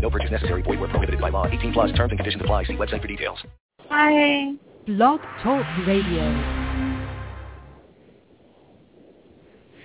No 0.00 0.10
purchase 0.10 0.30
necessary. 0.30 0.62
Void 0.62 0.78
where 0.80 0.88
prohibited 0.88 1.20
by 1.20 1.28
law. 1.30 1.46
18 1.46 1.72
plus 1.72 1.90
terms 1.92 2.12
and 2.12 2.18
conditions 2.18 2.42
apply. 2.42 2.64
See 2.64 2.74
website 2.74 3.02
for 3.02 3.08
details. 3.08 3.38
Hi. 3.88 4.52
Blog 4.86 5.20
Talk 5.42 5.66
Radio. 5.86 6.32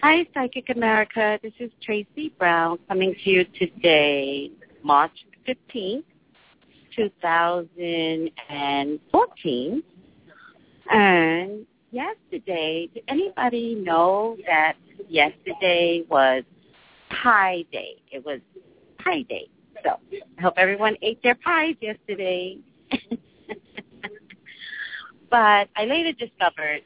Hi, 0.02 0.26
Psychic 0.34 0.70
America. 0.70 1.40
This 1.42 1.54
is 1.60 1.72
Tracey 1.82 2.34
Brown 2.38 2.78
coming 2.90 3.16
to 3.24 3.30
you 3.30 3.46
today, 3.58 4.52
March 4.84 5.14
15th, 5.48 6.04
2014. 6.96 9.84
And 10.92 11.66
yesterday, 11.92 12.90
did 12.94 13.04
anybody 13.08 13.76
know 13.76 14.36
that 14.46 14.74
yesterday 15.08 16.04
was 16.10 16.44
Pie 17.10 17.64
Day? 17.72 17.96
It 18.12 18.26
was 18.26 18.42
Pie 19.00 19.22
Day. 19.24 19.48
So 19.84 20.00
I 20.38 20.42
hope 20.42 20.54
everyone 20.58 20.96
ate 21.02 21.22
their 21.24 21.36
pies 21.36 21.76
yesterday. 21.82 22.58
but 25.30 25.70
I 25.76 25.86
later 25.86 26.14
discovered 26.14 26.82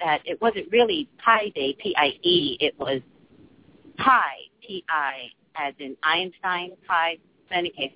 that 0.00 0.20
it 0.24 0.40
wasn't 0.40 0.70
really 0.70 1.08
Pi 1.24 1.50
Day, 1.54 1.76
P-I-E. 1.80 2.58
It 2.60 2.78
was 2.78 3.00
Pi, 3.96 4.34
P-I, 4.66 5.30
as 5.56 5.74
in 5.78 5.96
Einstein 6.02 6.72
Pi. 6.86 7.18
In 7.50 7.56
any 7.56 7.70
case, 7.70 7.92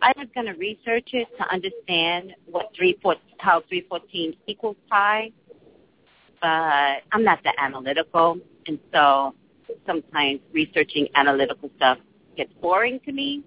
I 0.00 0.12
was 0.16 0.28
going 0.34 0.46
to 0.46 0.52
research 0.52 1.10
it 1.12 1.28
to 1.38 1.48
understand 1.52 2.34
what 2.46 2.70
three 2.76 2.98
four, 3.02 3.16
how 3.38 3.62
314 3.68 4.34
equals 4.46 4.76
pi, 4.88 5.32
but 6.40 7.02
I'm 7.12 7.24
not 7.24 7.40
that 7.44 7.54
analytical, 7.58 8.38
and 8.66 8.78
so 8.92 9.34
sometimes 9.86 10.40
researching 10.52 11.08
analytical 11.14 11.70
stuff 11.76 11.98
gets 12.36 12.52
boring 12.60 13.00
to 13.06 13.12
me. 13.12 13.42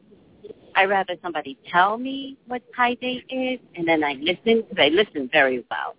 I 0.76 0.86
rather 0.86 1.16
somebody 1.22 1.58
tell 1.72 1.98
me 1.98 2.38
what 2.48 2.62
Pi 2.74 2.96
Day 2.96 3.24
is, 3.30 3.60
and 3.76 3.88
then 3.88 4.04
I 4.04 4.14
listen 4.14 4.64
because 4.68 4.78
I 4.78 4.90
listen 4.90 5.30
very 5.32 5.66
well, 5.72 5.96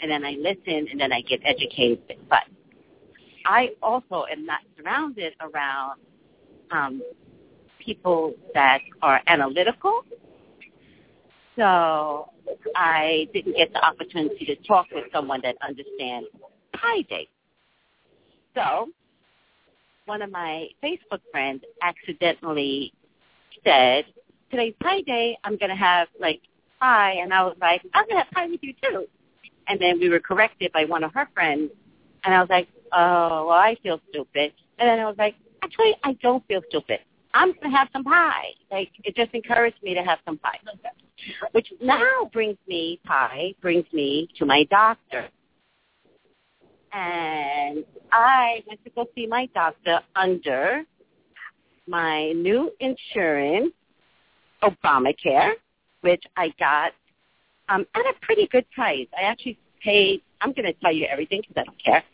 and 0.00 0.10
then 0.10 0.24
I 0.24 0.32
listen, 0.32 0.88
and 0.90 1.00
then 1.00 1.12
I 1.12 1.20
get 1.20 1.40
educated. 1.44 2.16
But 2.30 2.44
I 3.44 3.70
also 3.82 4.24
am 4.30 4.46
not 4.46 4.60
surrounded 4.76 5.34
around 5.40 6.00
um, 6.70 7.02
people 7.84 8.34
that 8.54 8.80
are 9.02 9.20
analytical, 9.26 10.02
so 11.56 12.30
I 12.74 13.28
didn't 13.34 13.56
get 13.56 13.72
the 13.72 13.84
opportunity 13.84 14.46
to 14.46 14.56
talk 14.66 14.86
with 14.94 15.04
someone 15.12 15.40
that 15.42 15.56
understands 15.60 16.28
Pi 16.72 17.02
Day. 17.02 17.28
So 18.54 18.88
one 20.06 20.22
of 20.22 20.30
my 20.30 20.68
Facebook 20.82 21.20
friends 21.30 21.62
accidentally 21.82 22.92
said, 23.68 24.04
today's 24.50 24.74
pie 24.82 25.02
day, 25.02 25.36
I'm 25.44 25.56
going 25.56 25.70
to 25.70 25.76
have 25.76 26.08
like 26.18 26.40
pie. 26.80 27.16
And 27.22 27.32
I 27.32 27.42
was 27.42 27.56
like, 27.60 27.82
I'm 27.94 28.04
going 28.04 28.16
to 28.16 28.24
have 28.24 28.30
pie 28.32 28.46
with 28.46 28.60
you 28.62 28.72
too. 28.82 29.06
And 29.68 29.78
then 29.80 30.00
we 30.00 30.08
were 30.08 30.20
corrected 30.20 30.72
by 30.72 30.84
one 30.84 31.04
of 31.04 31.12
her 31.12 31.28
friends. 31.34 31.70
And 32.24 32.34
I 32.34 32.40
was 32.40 32.48
like, 32.48 32.68
oh, 32.92 33.46
well, 33.46 33.58
I 33.58 33.76
feel 33.82 34.00
stupid. 34.08 34.52
And 34.78 34.88
then 34.88 34.98
I 34.98 35.04
was 35.04 35.16
like, 35.18 35.34
actually, 35.62 35.94
I 36.02 36.14
don't 36.22 36.46
feel 36.46 36.62
stupid. 36.68 37.00
I'm 37.34 37.52
going 37.52 37.70
to 37.70 37.76
have 37.76 37.88
some 37.92 38.04
pie. 38.04 38.54
Like, 38.70 38.90
it 39.04 39.14
just 39.14 39.34
encouraged 39.34 39.82
me 39.82 39.94
to 39.94 40.02
have 40.02 40.18
some 40.24 40.38
pie. 40.38 40.58
Which 41.52 41.70
now 41.82 42.30
brings 42.32 42.56
me, 42.66 43.00
pie, 43.04 43.54
brings 43.60 43.84
me 43.92 44.28
to 44.38 44.46
my 44.46 44.64
doctor. 44.70 45.28
And 46.92 47.84
I 48.10 48.62
went 48.66 48.82
to 48.84 48.90
go 48.90 49.06
see 49.14 49.26
my 49.26 49.46
doctor 49.54 50.00
under 50.16 50.84
my 51.88 52.32
new 52.32 52.70
insurance, 52.80 53.72
Obamacare, 54.62 55.52
which 56.02 56.22
I 56.36 56.52
got 56.58 56.92
um, 57.68 57.86
at 57.94 58.02
a 58.02 58.12
pretty 58.22 58.46
good 58.48 58.68
price. 58.70 59.06
I 59.16 59.22
actually 59.22 59.58
paid, 59.82 60.22
I'm 60.40 60.52
going 60.52 60.66
to 60.66 60.72
tell 60.74 60.92
you 60.92 61.06
everything 61.06 61.40
because 61.40 61.60
I 61.60 61.64
don't 61.64 61.84
care. 61.84 62.04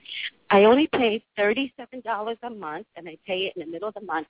I 0.50 0.64
only 0.64 0.86
paid 0.86 1.22
$37 1.38 2.36
a 2.42 2.50
month, 2.50 2.86
and 2.96 3.08
I 3.08 3.16
pay 3.26 3.46
it 3.46 3.56
in 3.56 3.66
the 3.66 3.70
middle 3.70 3.88
of 3.88 3.94
the 3.94 4.02
month 4.02 4.28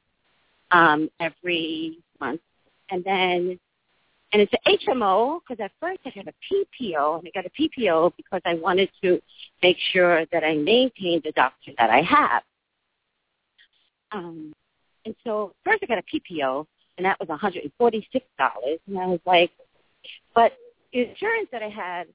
um, 0.71 1.10
every 1.21 1.99
month. 2.21 2.41
And 2.91 3.04
then, 3.04 3.59
and 4.33 4.43
it's 4.43 4.53
an 4.53 4.78
HMO 4.88 5.41
because 5.41 5.62
at 5.62 5.72
first 5.81 6.00
I 6.06 6.12
had 6.15 6.28
a 6.28 6.33
PPO, 6.83 7.19
and 7.19 7.28
I 7.28 7.31
got 7.34 7.47
a 7.47 7.50
PPO 7.50 8.12
because 8.16 8.41
I 8.44 8.54
wanted 8.54 8.91
to 9.03 9.21
make 9.62 9.77
sure 9.93 10.25
that 10.33 10.44
I 10.44 10.54
maintained 10.54 11.22
the 11.25 11.33
doctor 11.33 11.72
that 11.78 11.91
I 11.91 12.03
have. 12.03 12.43
Um, 14.12 14.53
and 15.04 15.15
so 15.25 15.54
first 15.65 15.82
I 15.82 15.87
got 15.87 15.98
a 15.98 16.03
PPO, 16.03 16.66
and 16.97 17.04
that 17.04 17.19
was 17.19 17.28
$146. 17.28 17.70
And 18.87 18.98
I 18.98 19.06
was 19.06 19.20
like, 19.26 19.50
but 20.34 20.53
insurance 20.92 21.48
that 21.53 21.62
I 21.62 21.69
had 21.69 22.06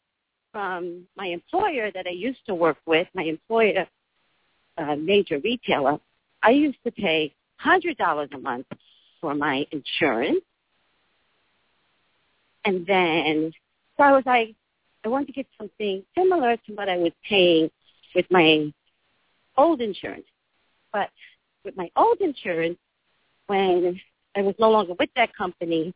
from 0.51 1.05
my 1.15 1.27
employer 1.27 1.91
that 1.91 2.07
I 2.07 2.11
used 2.11 2.45
to 2.47 2.55
work 2.55 2.77
with, 2.85 3.07
my 3.13 3.23
employer, 3.23 3.87
a 4.77 4.95
major 4.95 5.39
retailer, 5.39 5.99
I 6.41 6.51
used 6.51 6.77
to 6.85 6.91
pay 6.91 7.33
$100 7.63 8.33
a 8.33 8.37
month 8.37 8.67
for 9.19 9.35
my 9.35 9.65
insurance. 9.71 10.41
And 12.65 12.85
then, 12.85 13.51
so 13.97 14.03
I 14.03 14.11
was 14.11 14.23
like, 14.25 14.55
I 15.05 15.09
wanted 15.09 15.27
to 15.27 15.33
get 15.33 15.47
something 15.57 16.03
similar 16.17 16.57
to 16.57 16.73
what 16.73 16.89
I 16.89 16.97
was 16.97 17.11
paying 17.27 17.69
with 18.15 18.25
my 18.29 18.71
old 19.57 19.81
insurance. 19.81 20.25
But 20.91 21.09
with 21.63 21.75
my 21.77 21.89
old 21.95 22.19
insurance, 22.21 22.77
when 23.47 23.99
I 24.35 24.41
was 24.41 24.55
no 24.59 24.69
longer 24.69 24.93
with 24.99 25.09
that 25.15 25.35
company, 25.35 25.93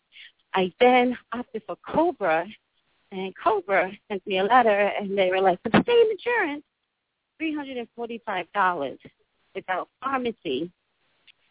I 0.53 0.72
then 0.79 1.18
opted 1.31 1.63
for 1.66 1.78
Cobra, 1.88 2.46
and 3.12 3.34
Cobra 3.41 3.91
sent 4.07 4.25
me 4.25 4.40
a 4.40 4.44
letter, 4.44 4.91
and 5.00 5.18
they 5.18 5.29
were 5.29 5.41
like, 5.41 5.62
for 5.63 5.69
the 5.69 5.84
same 5.85 6.12
insurance, 6.12 6.63
$345 7.41 8.97
without 9.56 9.90
pharmacy, 10.02 10.72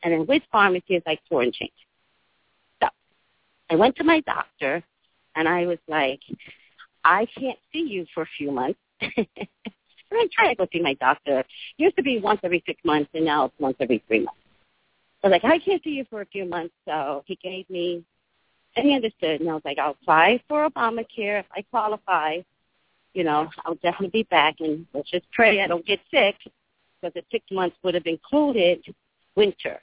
and 0.03 0.13
then 0.13 0.27
with 0.27 0.43
pharmacy 0.51 0.97
it's 0.97 1.07
like 1.07 1.21
four 1.29 1.43
and 1.43 1.53
change. 1.53 1.73
So 2.83 2.89
I 3.71 3.77
went 3.77 3.97
to 3.97 4.05
my 4.05 4.21
doctor, 4.21 4.83
and 5.35 5.49
I 5.49 5.67
was 5.67 5.79
like, 5.89 6.21
I 7.05 7.27
can't 7.39 7.59
see 7.73 7.81
you 7.81 8.07
for 8.15 8.23
a 8.23 8.29
few 8.39 8.51
months. 8.51 8.79
I 10.17 10.27
try 10.33 10.49
to 10.49 10.55
go 10.55 10.67
see 10.73 10.81
my 10.81 10.95
doctor. 10.95 11.41
It 11.41 11.47
used 11.77 11.97
to 11.97 12.03
be 12.03 12.19
once 12.19 12.41
every 12.43 12.63
six 12.67 12.81
months, 12.85 13.11
and 13.15 13.25
now 13.25 13.47
it's 13.47 13.55
once 13.59 13.77
every 13.81 14.03
three 14.07 14.21
months. 14.21 14.39
I 15.23 15.29
was 15.29 15.33
like, 15.33 15.45
I 15.45 15.59
can't 15.59 15.83
see 15.85 15.91
you 15.91 16.05
for 16.11 16.21
a 16.21 16.27
few 16.27 16.45
months. 16.45 16.75
So 16.87 17.23
he 17.27 17.37
gave 17.37 17.69
me, 17.71 18.05
and 18.77 18.87
he 18.87 18.95
understood. 18.95 19.41
And 19.41 19.51
I 19.51 19.55
was 19.55 19.63
like, 19.65 19.79
I'll 19.79 19.97
apply 20.03 20.43
for 20.49 20.69
Obamacare. 20.69 21.41
If 21.41 21.47
I 21.55 21.63
qualify, 21.71 22.39
you 23.15 23.25
know, 23.25 23.49
I'll 23.65 23.77
definitely 23.77 24.09
be 24.09 24.23
back. 24.25 24.57
And 24.61 24.87
let's 24.93 25.11
just 25.11 25.31
pray 25.33 25.63
I 25.63 25.67
don't 25.67 25.87
get 25.87 26.01
sick 26.11 26.37
because 27.01 27.15
the 27.15 27.23
six 27.31 27.45
months 27.51 27.77
would 27.83 27.95
have 27.95 28.07
included 28.07 28.83
winter, 29.37 29.79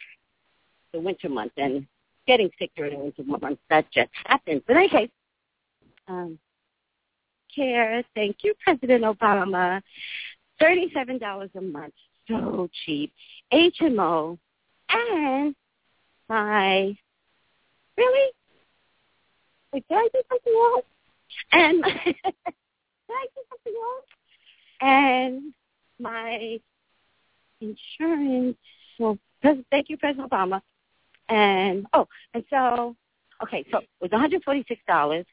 the 0.94 1.00
winter 1.00 1.30
month. 1.30 1.54
And 1.58 1.88
getting 2.28 2.50
sick 2.60 2.72
during 2.76 2.94
the 2.94 3.00
winter 3.00 3.24
months, 3.24 3.62
that 3.70 3.90
just 3.92 4.12
happens. 4.26 4.62
But 4.68 4.78
anyway, 4.78 5.10
um, 6.08 6.38
care, 7.54 8.04
thank 8.16 8.38
you, 8.44 8.54
President 8.64 9.04
Obama. 9.04 9.82
$37 10.62 11.56
a 11.56 11.62
month, 11.62 11.94
so 12.28 12.70
cheap. 12.86 13.14
HMO, 13.52 14.38
and 14.90 15.56
my 16.28 16.96
really 17.98 18.32
like 19.74 19.88
did 19.88 19.96
I 19.98 20.08
do 20.14 20.22
something 20.30 20.54
wrong? 20.54 20.82
And 21.52 21.84
did 22.06 22.16
I 22.26 23.26
do 23.36 23.42
something 23.50 23.74
wrong? 23.74 24.02
And 24.82 25.54
my 26.00 26.60
insurance 27.62 28.58
well 29.00 29.18
thank 29.72 29.90
you, 29.90 29.98
President 29.98 30.30
Obama. 30.30 30.62
And 31.28 31.86
oh, 31.94 32.08
and 32.34 32.44
so 32.50 32.96
okay, 33.44 33.66
so 33.72 33.80
it 33.80 33.88
was 34.02 34.12
one 34.12 34.22
hundred 34.22 34.44
forty 34.44 34.64
six 34.68 34.82
dollars 34.88 35.26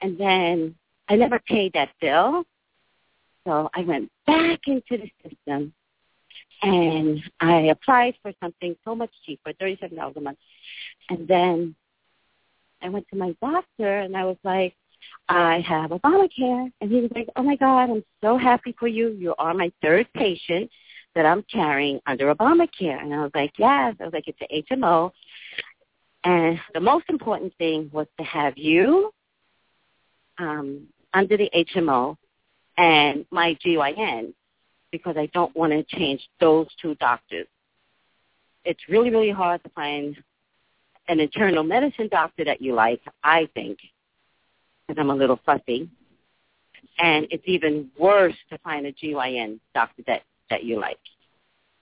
and 0.00 0.18
then 0.18 0.74
I 1.08 1.16
never 1.16 1.38
paid 1.38 1.72
that 1.74 1.90
bill. 2.00 2.44
So 3.46 3.70
I 3.74 3.80
went 3.82 4.10
back 4.26 4.60
into 4.66 4.98
the 4.98 5.10
system 5.22 5.72
and 6.62 7.20
I 7.40 7.62
applied 7.62 8.14
for 8.22 8.32
something 8.40 8.76
so 8.84 8.94
much 8.94 9.10
cheaper, 9.26 9.52
thirty-seven 9.52 9.96
dollars 9.96 10.14
a 10.16 10.20
month. 10.20 10.38
And 11.10 11.26
then 11.26 11.74
I 12.80 12.88
went 12.88 13.06
to 13.08 13.16
my 13.16 13.34
doctor, 13.40 13.98
and 13.98 14.16
I 14.16 14.24
was 14.24 14.36
like, 14.44 14.74
I 15.28 15.60
have 15.60 15.90
Obamacare. 15.90 16.70
And 16.80 16.90
he 16.90 17.00
was 17.00 17.10
like, 17.14 17.28
oh, 17.36 17.42
my 17.42 17.56
God, 17.56 17.90
I'm 17.90 18.04
so 18.20 18.36
happy 18.36 18.74
for 18.78 18.88
you. 18.88 19.10
You 19.10 19.34
are 19.38 19.54
my 19.54 19.72
third 19.82 20.06
patient 20.14 20.70
that 21.14 21.26
I'm 21.26 21.42
carrying 21.52 22.00
under 22.06 22.34
Obamacare. 22.34 23.00
And 23.00 23.12
I 23.12 23.22
was 23.22 23.30
like, 23.34 23.52
yes. 23.58 23.94
I 24.00 24.04
was 24.04 24.12
like, 24.12 24.28
it's 24.28 24.38
an 24.40 24.78
HMO. 24.80 25.10
And 26.24 26.58
the 26.74 26.80
most 26.80 27.06
important 27.08 27.52
thing 27.58 27.90
was 27.92 28.06
to 28.18 28.24
have 28.24 28.56
you 28.56 29.12
um, 30.38 30.86
under 31.12 31.36
the 31.36 31.50
HMO 31.54 32.16
and 32.76 33.26
my 33.30 33.56
GYN 33.64 34.34
because 34.90 35.16
I 35.16 35.26
don't 35.32 35.54
want 35.56 35.72
to 35.72 35.82
change 35.96 36.28
those 36.38 36.66
two 36.80 36.94
doctors. 36.96 37.46
It's 38.64 38.80
really, 38.88 39.10
really 39.10 39.30
hard 39.30 39.62
to 39.64 39.70
find 39.70 40.16
an 41.08 41.18
internal 41.18 41.64
medicine 41.64 42.08
doctor 42.10 42.44
that 42.44 42.60
you 42.60 42.74
like, 42.74 43.00
I 43.24 43.48
think, 43.54 43.78
because 44.86 45.00
I'm 45.00 45.10
a 45.10 45.14
little 45.14 45.40
fussy. 45.44 45.90
And 46.98 47.26
it's 47.30 47.44
even 47.46 47.90
worse 47.98 48.36
to 48.50 48.58
find 48.58 48.86
a 48.86 48.92
GYN 48.92 49.58
doctor 49.74 50.02
that, 50.06 50.22
that 50.50 50.64
you 50.64 50.78
like. 50.78 50.98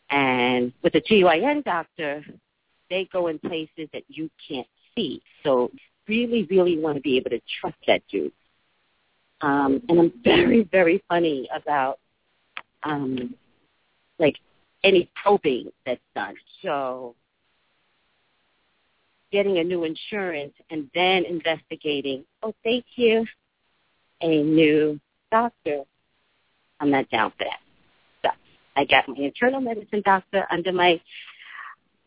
And 0.09 0.73
with 0.83 0.95
a 0.95 1.01
GYN 1.01 1.65
doctor, 1.65 2.25
they 2.89 3.09
go 3.13 3.27
in 3.27 3.39
places 3.39 3.89
that 3.93 4.05
you 4.09 4.31
can't 4.49 4.67
see. 4.95 5.23
So 5.45 5.71
really, 6.09 6.45
really 6.45 6.79
want 6.79 6.97
to 6.97 7.03
be 7.03 7.17
able 7.17 7.31
to 7.31 7.41
trust 7.61 7.77
that 7.87 8.03
dude. 8.11 8.33
Um, 9.41 9.83
and 9.89 10.01
I'm 10.01 10.13
very, 10.25 10.65
very 10.65 11.03
funny 11.09 11.49
about 11.55 11.99
um, 12.83 13.35
like 14.19 14.37
any 14.85 15.11
probing 15.23 15.71
that's 15.85 16.01
done. 16.15 16.35
So 16.63 17.15
getting 19.33 19.59
a 19.59 19.65
new 19.65 19.85
insurance 19.85 20.55
and 20.71 20.91
then 20.95 21.25
investigating, 21.25 22.25
oh, 22.43 22.55
thank 22.65 22.85
you, 22.97 23.25
a 24.21 24.43
new 24.43 25.01
doctor. 25.31 25.83
I'm 26.81 26.91
not 26.91 27.09
down 27.11 27.33
for 27.37 27.45
that. 27.45 27.61
So 28.23 28.31
I 28.77 28.85
got 28.85 29.09
my 29.09 29.17
internal 29.17 29.61
medicine 29.61 30.03
doctor 30.05 30.47
under 30.51 30.73
my 30.73 31.01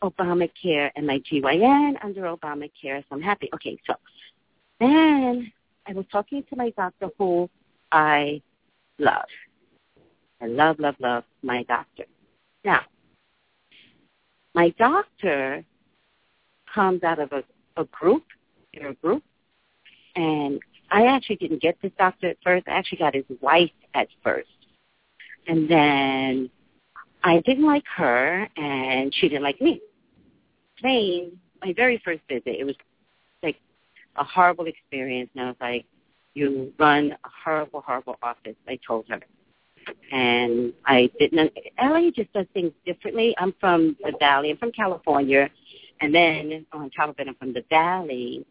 Obamacare 0.04 0.92
and 0.96 1.08
my 1.08 1.20
GYN 1.20 1.94
under 2.04 2.24
Obamacare, 2.24 3.02
so 3.02 3.06
I'm 3.12 3.22
happy. 3.22 3.50
Okay, 3.54 3.80
so 3.88 3.94
then 4.80 5.52
I 5.88 5.94
was 5.94 6.06
talking 6.12 6.44
to 6.50 6.56
my 6.56 6.70
doctor 6.72 7.10
who 7.18 7.50
I 7.92 8.42
love. 9.00 9.26
I 10.42 10.48
love, 10.48 10.80
love, 10.80 10.96
love 11.00 11.24
my 11.42 11.64
doctor. 11.64 12.06
Now, 12.64 12.82
my 14.54 14.70
doctor 14.78 15.64
comes 16.74 17.04
out 17.04 17.20
of 17.20 17.32
a, 17.32 17.44
a 17.78 17.86
group, 17.86 18.24
in 18.74 18.86
a 18.86 18.94
group, 18.96 19.24
and 20.16 20.60
I 20.92 21.08
actually 21.08 21.38
didn't 21.38 21.62
get 21.62 21.78
this 21.82 21.92
doctor 21.98 22.30
at 22.30 22.38
first. 22.44 22.68
I 22.68 22.72
actually 22.72 23.00
got 23.00 23.16
his 23.16 23.26
wife 23.42 23.72
at 23.94 24.08
first. 24.24 24.48
And 25.48 25.70
then 25.70 26.50
I 27.24 27.42
didn't 27.42 27.66
like 27.66 27.86
her, 27.96 28.48
and 28.58 29.14
she 29.14 29.28
didn't 29.28 29.44
like 29.44 29.60
me. 29.60 29.82
Plain, 30.80 31.38
my 31.62 31.74
very 31.74 32.02
first 32.04 32.22
visit, 32.30 32.44
it 32.46 32.66
was 32.66 32.76
a 34.16 34.24
horrible 34.24 34.66
experience. 34.66 35.30
And 35.36 35.46
I 35.46 35.48
was 35.48 35.58
like, 35.62 35.86
you 36.34 36.74
run 36.80 37.12
a 37.12 37.30
horrible, 37.44 37.82
horrible 37.82 38.18
office, 38.22 38.56
I 38.68 38.80
told 38.86 39.06
her. 39.10 39.20
And 40.12 40.74
I 40.86 41.10
didn't, 41.20 41.52
LA 41.82 42.10
just 42.16 42.32
does 42.34 42.46
things 42.54 42.72
differently. 42.86 43.36
I'm 43.38 43.54
from 43.60 43.98
the 44.02 44.14
Valley. 44.20 44.50
I'm 44.50 44.58
from 44.58 44.72
California. 44.72 45.50
And 46.02 46.14
then 46.14 46.66
on 46.72 46.90
top 46.92 47.10
of 47.10 47.16
it, 47.20 47.28
I'm 47.28 47.36
from 47.36 47.54
the 47.54 47.64
Valley 47.70 48.46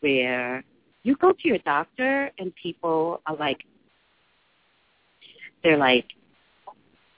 where 0.00 0.64
you 1.02 1.16
go 1.16 1.32
to 1.32 1.48
your 1.48 1.58
doctor 1.58 2.30
and 2.38 2.52
people 2.60 3.20
are 3.26 3.36
like, 3.36 3.64
they're 5.62 5.78
like, 5.78 6.06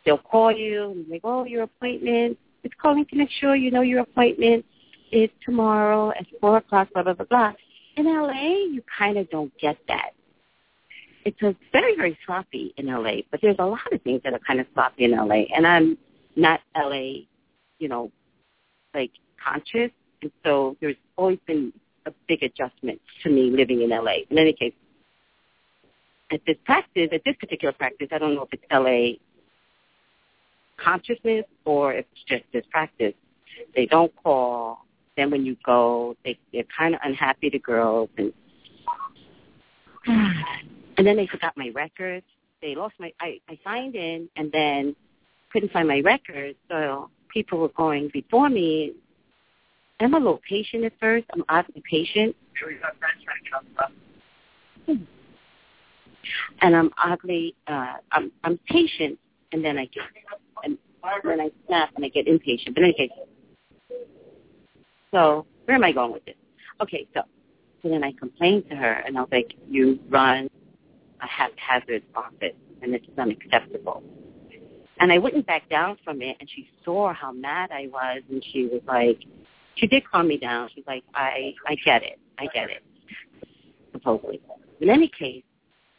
they'll 0.05 0.19
call 0.19 0.53
you 0.53 0.93
and 0.93 1.09
like, 1.09 1.23
oh, 1.25 1.45
your 1.45 1.65
appointment 1.65 2.39
is 2.63 2.73
calling 2.81 3.05
to 3.07 3.17
make 3.17 3.31
sure 3.41 3.57
you 3.57 3.71
know 3.71 3.83
your 3.83 4.01
appointment 4.01 4.65
is 5.13 5.31
tomorrow 5.45 6.11
at 6.11 6.27
4 6.41 6.59
o'clock, 6.59 6.89
blah, 6.93 7.03
blah, 7.03 7.15
blah, 7.15 7.27
blah. 7.27 7.53
In 7.97 8.05
LA, 8.05 8.33
you 8.71 8.83
kind 8.99 9.17
of 9.17 9.29
don't 9.31 9.53
get 9.59 9.79
that. 9.89 10.11
It's 11.25 11.41
a 11.43 11.57
very, 11.73 11.97
very 11.97 12.17
sloppy 12.25 12.73
in 12.77 12.87
LA, 12.87 13.23
but 13.31 13.41
there's 13.41 13.57
a 13.59 13.65
lot 13.65 13.93
of 13.93 14.01
things 14.03 14.21
that 14.23 14.33
are 14.33 14.41
kind 14.47 14.61
of 14.61 14.67
sloppy 14.75 15.05
in 15.05 15.13
LA. 15.13 15.45
And 15.55 15.67
I'm 15.67 15.99
not 16.37 16.61
LA, 16.77 17.25
you 17.79 17.89
know, 17.89 18.13
like 18.95 19.11
conscious. 19.43 19.91
And 20.23 20.31
so 20.45 20.77
there's 20.81 20.97
always 21.17 21.39
been 21.47 21.73
a 22.07 22.13
big 22.29 22.43
adjustment 22.43 23.01
to 23.23 23.31
me 23.31 23.51
living 23.51 23.83
in 23.83 23.91
LA. 23.91 24.19
In 24.31 24.39
any 24.39 24.53
case, 24.53 24.75
at 26.31 26.41
this 26.47 26.57
practice, 26.65 27.09
at 27.13 27.23
this 27.25 27.37
particular 27.41 27.73
practice, 27.73 28.09
I 28.13 28.19
don't 28.19 28.35
know 28.35 28.49
if 28.51 28.53
it's 28.53 28.65
LA 28.71 29.19
consciousness 30.83 31.45
or 31.65 31.95
if 31.95 32.07
it's 32.13 32.25
just 32.29 32.45
this 32.53 32.65
practice. 32.71 33.15
They 33.75 33.87
don't 33.87 34.13
call 34.23 34.86
then 35.17 35.31
when 35.31 35.45
you 35.45 35.57
go, 35.65 36.17
they 36.25 36.39
they're 36.53 36.65
kind 36.77 36.95
of 36.95 37.01
unhappy 37.05 37.51
the 37.51 37.59
girls, 37.59 38.11
and 38.19 38.33
and 40.07 41.07
then 41.07 41.17
they 41.17 41.27
forgot 41.27 41.57
my 41.57 41.71
records. 41.75 42.27
They 42.63 42.75
lost 42.75 42.95
my. 42.99 43.13
I 43.21 43.41
I 43.49 43.59
signed 43.65 43.95
in, 43.95 44.29
and 44.37 44.51
then 44.53 44.95
couldn't 45.53 45.73
find 45.73 45.89
my 45.89 46.01
records. 46.01 46.59
So 46.69 47.11
people 47.33 47.59
were 47.59 47.71
going 47.71 48.11
before 48.13 48.49
me. 48.49 48.93
I'm 50.01 50.13
a 50.13 50.19
little 50.19 50.41
patient 50.49 50.85
at 50.85 50.93
first. 51.01 51.27
I'm 51.33 51.45
oddly 51.49 51.83
patient. 51.91 52.37
And 56.61 56.77
I'm 56.77 56.91
oddly, 57.03 57.55
uh, 57.67 57.95
I'm 58.13 58.31
I'm 58.45 58.59
patient, 58.69 59.19
and 59.53 59.65
then 59.65 59.79
I 59.79 59.87
get, 59.87 60.03
and 60.65 60.77
then 61.25 61.41
I 61.41 61.51
snap 61.67 61.91
and 61.97 62.05
I 62.05 62.09
get 62.09 62.27
impatient. 62.27 62.75
But 62.75 62.85
anyway, 62.85 63.11
so 65.17 65.47
where 65.65 65.77
am 65.77 65.85
I 65.85 65.93
going 65.93 66.13
with 66.13 66.25
this? 66.27 66.35
Okay, 66.83 67.09
so 67.15 67.23
so 67.83 67.89
then 67.89 68.05
I 68.05 68.13
complained 68.13 68.69
to 68.69 68.77
her, 68.77 68.93
and 68.93 69.17
I 69.17 69.23
was 69.23 69.31
like, 69.33 69.55
"You 69.69 69.99
run 70.09 70.49
a 71.23 71.27
haphazard 71.27 72.03
office, 72.15 72.57
and 72.83 72.93
this 72.93 73.01
is 73.03 73.19
unacceptable." 73.19 74.03
And 75.01 75.11
I 75.11 75.19
wouldn't 75.19 75.47
back 75.47 75.69
down 75.71 75.97
from 76.05 76.21
it, 76.21 76.37
and 76.41 76.49
she 76.51 76.69
saw 76.85 77.15
how 77.15 77.33
mad 77.33 77.71
I 77.71 77.89
was, 77.89 78.23
and 78.31 78.45
she 78.53 78.67
was 78.67 78.83
like, 78.87 79.19
she 79.77 79.87
did 79.87 80.03
calm 80.11 80.29
me 80.29 80.37
down. 80.37 80.69
She's 80.75 80.87
like, 80.87 81.05
"I 81.15 81.55
I 81.67 81.77
get 81.77 82.03
it, 82.03 82.19
I 82.39 82.47
get 82.47 82.69
it." 82.71 82.83
Supposedly, 83.93 84.41
in 84.81 84.91
any 84.91 85.09
case, 85.09 85.45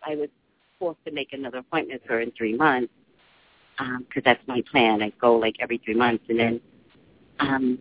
I 0.03 0.15
was 0.15 0.29
forced 0.77 1.03
to 1.05 1.11
make 1.11 1.33
another 1.33 1.59
appointment 1.59 2.03
for 2.05 2.13
her 2.13 2.21
in 2.21 2.31
three 2.31 2.55
months 2.55 2.93
because 3.77 4.21
um, 4.21 4.23
that's 4.25 4.47
my 4.47 4.61
plan. 4.71 5.01
I 5.01 5.11
go 5.19 5.37
like 5.37 5.55
every 5.59 5.79
three 5.79 5.95
months, 5.95 6.23
and 6.29 6.39
then 6.39 6.61
um, 7.39 7.79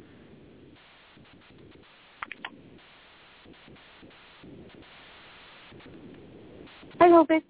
Hi, 6.99 7.11
Robert. 7.11 7.43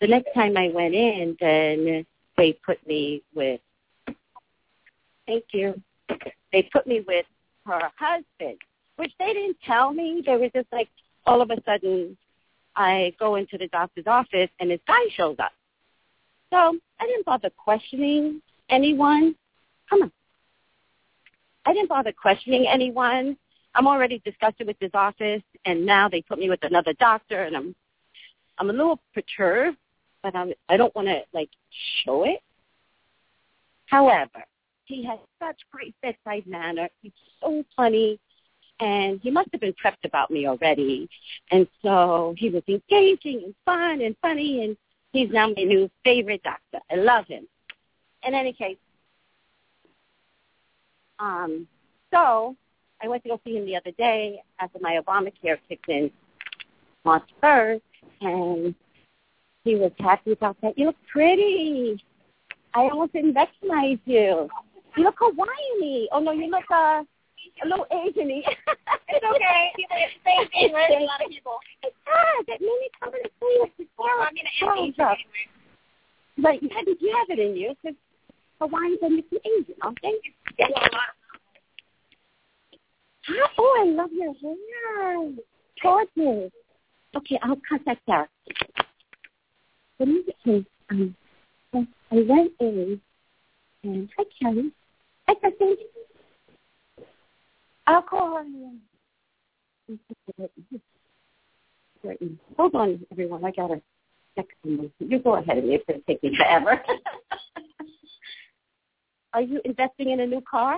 The 0.00 0.08
next 0.08 0.34
time 0.34 0.56
I 0.56 0.70
went 0.74 0.94
in, 0.94 1.36
then 1.40 2.04
they 2.36 2.52
put 2.66 2.84
me 2.86 3.22
with, 3.34 3.60
thank 5.26 5.44
you, 5.52 5.80
they 6.52 6.68
put 6.72 6.86
me 6.86 7.04
with 7.06 7.26
her 7.66 7.80
husband, 7.96 8.58
which 8.96 9.12
they 9.20 9.32
didn't 9.32 9.56
tell 9.64 9.92
me. 9.92 10.22
They 10.26 10.36
were 10.36 10.50
just 10.54 10.72
like, 10.72 10.88
all 11.26 11.40
of 11.40 11.50
a 11.50 11.62
sudden, 11.64 12.16
I 12.74 13.14
go 13.20 13.36
into 13.36 13.56
the 13.56 13.68
doctor's 13.68 14.08
office 14.08 14.50
and 14.58 14.70
this 14.70 14.80
guy 14.86 15.00
shows 15.16 15.36
up. 15.38 15.52
So 16.50 16.76
I 17.00 17.06
didn't 17.06 17.24
bother 17.24 17.50
questioning 17.56 18.42
anyone. 18.68 19.34
Come 19.88 20.02
on. 20.02 20.12
I 21.66 21.72
didn't 21.72 21.88
bother 21.88 22.12
questioning 22.12 22.66
anyone. 22.66 23.36
I'm 23.74 23.86
already 23.86 24.20
disgusted 24.24 24.66
with 24.66 24.78
this 24.78 24.90
office, 24.94 25.42
and 25.64 25.84
now 25.84 26.08
they 26.08 26.22
put 26.22 26.38
me 26.38 26.48
with 26.48 26.62
another 26.62 26.92
doctor, 26.94 27.42
and 27.42 27.56
I'm 27.56 27.74
I'm 28.58 28.70
a 28.70 28.72
little 28.72 29.00
perturbed, 29.12 29.76
but 30.22 30.34
I'm 30.36 30.52
I 30.68 30.76
don't 30.76 30.94
want 30.94 31.08
to 31.08 31.22
like 31.32 31.50
show 32.04 32.24
it. 32.24 32.40
However, 33.86 34.44
he 34.84 35.04
has 35.04 35.18
such 35.40 35.56
great 35.72 35.94
bedside 36.02 36.46
manner. 36.46 36.88
He's 37.02 37.12
so 37.40 37.64
funny, 37.76 38.20
and 38.78 39.20
he 39.20 39.30
must 39.30 39.48
have 39.52 39.60
been 39.60 39.74
prepped 39.74 40.04
about 40.04 40.30
me 40.30 40.46
already, 40.46 41.08
and 41.50 41.66
so 41.82 42.34
he 42.36 42.50
was 42.50 42.62
engaging 42.68 43.42
and 43.44 43.54
fun 43.64 44.02
and 44.02 44.14
funny, 44.22 44.64
and 44.64 44.76
he's 45.12 45.30
now 45.30 45.48
my 45.48 45.64
new 45.64 45.90
favorite 46.04 46.42
doctor. 46.42 46.78
I 46.90 46.96
love 46.96 47.26
him 47.26 47.48
in 48.26 48.34
any 48.34 48.52
case, 48.52 48.76
um, 51.18 51.66
so 52.12 52.56
I 53.02 53.08
went 53.08 53.22
to 53.24 53.30
go 53.30 53.40
see 53.44 53.56
him 53.56 53.66
the 53.66 53.76
other 53.76 53.92
day 53.92 54.42
after 54.60 54.78
my 54.80 55.00
Obamacare 55.00 55.58
kicked 55.68 55.88
in 55.88 56.10
March 57.04 57.24
1st, 57.42 57.80
and 58.22 58.74
he 59.64 59.76
was 59.76 59.92
happy 59.98 60.32
about 60.32 60.56
that. 60.62 60.78
You 60.78 60.86
look 60.86 60.96
pretty. 61.10 62.02
I 62.74 62.82
almost 62.82 63.12
didn't 63.12 63.34
recognize 63.34 63.98
you. 64.04 64.48
You 64.96 65.04
look 65.04 65.16
Hawaiian-y. 65.18 66.08
Oh 66.12 66.20
no, 66.20 66.32
you 66.32 66.50
look 66.50 66.70
uh, 66.70 67.02
a 67.62 67.66
little 67.66 67.86
Asian-y. 67.90 68.42
it's 69.08 69.24
okay. 69.24 69.70
People 69.76 69.96
get 69.96 70.10
the 70.14 70.30
same 70.30 70.48
thing, 70.50 70.74
right? 70.74 70.90
A 70.90 71.04
lot 71.04 71.24
of 71.24 71.30
people. 71.30 71.58
It 71.82 71.94
does. 72.04 72.44
It 72.48 72.60
made 72.60 72.78
me 72.80 72.88
come 73.00 73.12
to 73.12 73.30
see 73.40 73.62
you. 73.78 73.86
Well, 73.98 74.08
I'm 74.20 74.34
gonna 74.34 74.48
ask 74.48 74.98
you 74.98 75.04
anyway. 75.04 75.16
But 76.36 76.62
you 76.62 76.68
have, 76.74 76.86
you 76.86 77.16
have 77.16 77.30
it 77.30 77.38
in 77.38 77.56
you 77.56 77.74
because 77.82 77.96
Hawaiians 78.64 78.98
are 79.02 79.10
mixed 79.10 79.32
Asian, 79.44 79.74
okay? 79.84 80.12
Yes. 80.58 80.70
Hi. 83.26 83.48
Oh, 83.58 83.84
I 83.86 83.90
love 83.90 84.10
your 84.12 84.34
hair. 84.34 85.32
Gorgeous. 85.82 86.52
Okay, 87.16 87.38
I'll 87.42 87.60
contact 87.68 88.00
her. 88.08 88.26
Let 89.98 90.08
me 90.08 90.22
get 90.26 90.64
um, 90.90 91.14
I 91.74 91.86
went 92.12 92.52
in 92.60 93.00
and 93.82 94.08
hi 94.16 94.24
Kelly. 94.40 94.72
Hi 95.28 95.34
Kristen. 95.34 95.76
I'll 97.86 98.02
call 98.02 98.38
on 98.38 98.52
you. 98.52 99.98
Hold 102.56 102.74
on, 102.74 103.06
everyone. 103.12 103.44
I 103.44 103.50
gotta 103.50 103.80
check. 104.36 104.46
You 104.64 105.18
go 105.22 105.36
ahead 105.36 105.62
me. 105.64 105.74
It's 105.74 105.84
gonna 105.86 106.00
take 106.06 106.22
me 106.22 106.36
forever. 106.36 106.82
Are 109.34 109.42
you 109.42 109.60
investing 109.64 110.10
in 110.10 110.20
a 110.20 110.26
new 110.26 110.40
car? 110.48 110.76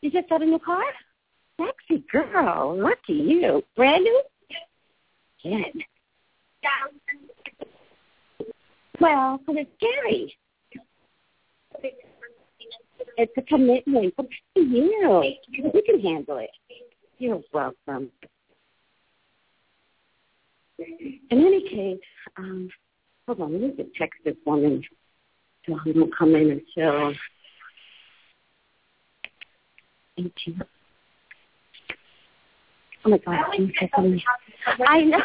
You 0.00 0.10
just 0.12 0.28
got 0.28 0.42
a 0.42 0.46
new 0.46 0.60
car? 0.60 0.84
Sexy 1.58 2.04
girl. 2.10 2.78
Lucky 2.80 3.14
you. 3.14 3.62
Brand 3.74 4.04
new? 4.04 4.22
Yes. 5.42 5.74
Well, 9.00 9.40
but 9.44 9.56
it's 9.56 9.70
scary. 9.76 10.34
It's 13.16 13.32
a 13.36 13.42
commitment. 13.42 14.14
But 14.16 14.26
you, 14.54 15.34
you 15.50 15.82
can 15.84 16.00
handle 16.00 16.38
it. 16.38 16.50
You're 17.18 17.42
welcome. 17.52 18.10
In 20.78 21.20
any 21.30 21.68
case, 21.68 21.98
um, 22.36 22.68
hold 23.26 23.40
on, 23.40 23.52
let 23.52 23.60
me 23.60 23.72
just 23.76 23.94
text 23.96 24.20
this 24.24 24.36
woman 24.46 24.82
so 25.66 25.78
he 25.84 25.92
won't 25.92 26.16
come 26.16 26.34
in 26.34 26.62
until 26.76 27.14
18. 30.18 30.62
Oh 33.06 33.10
my 33.10 33.18
God, 33.18 33.58
me? 33.58 34.24
I 34.86 35.02
know. 35.02 35.18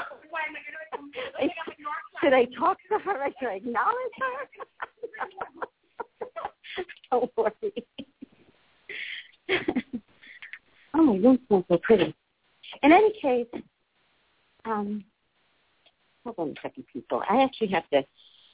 Should 2.21 2.33
I 2.33 2.45
talk 2.57 2.77
to 2.89 2.99
her? 2.99 3.27
Should 3.39 3.47
I 3.49 3.53
acknowledge 3.53 3.95
her? 4.19 4.47
Don't 7.11 7.31
worry. 7.37 7.53
oh, 10.93 11.03
my 11.03 11.13
room 11.13 11.39
smells 11.47 11.65
so 11.69 11.77
pretty. 11.81 12.13
In 12.83 12.91
any 12.91 13.13
case, 13.21 13.47
um, 14.65 15.03
hold 16.23 16.35
on 16.37 16.49
a 16.49 16.61
second, 16.61 16.85
people. 16.91 17.23
I 17.29 17.41
actually 17.41 17.69
have 17.69 17.89
to 17.89 18.03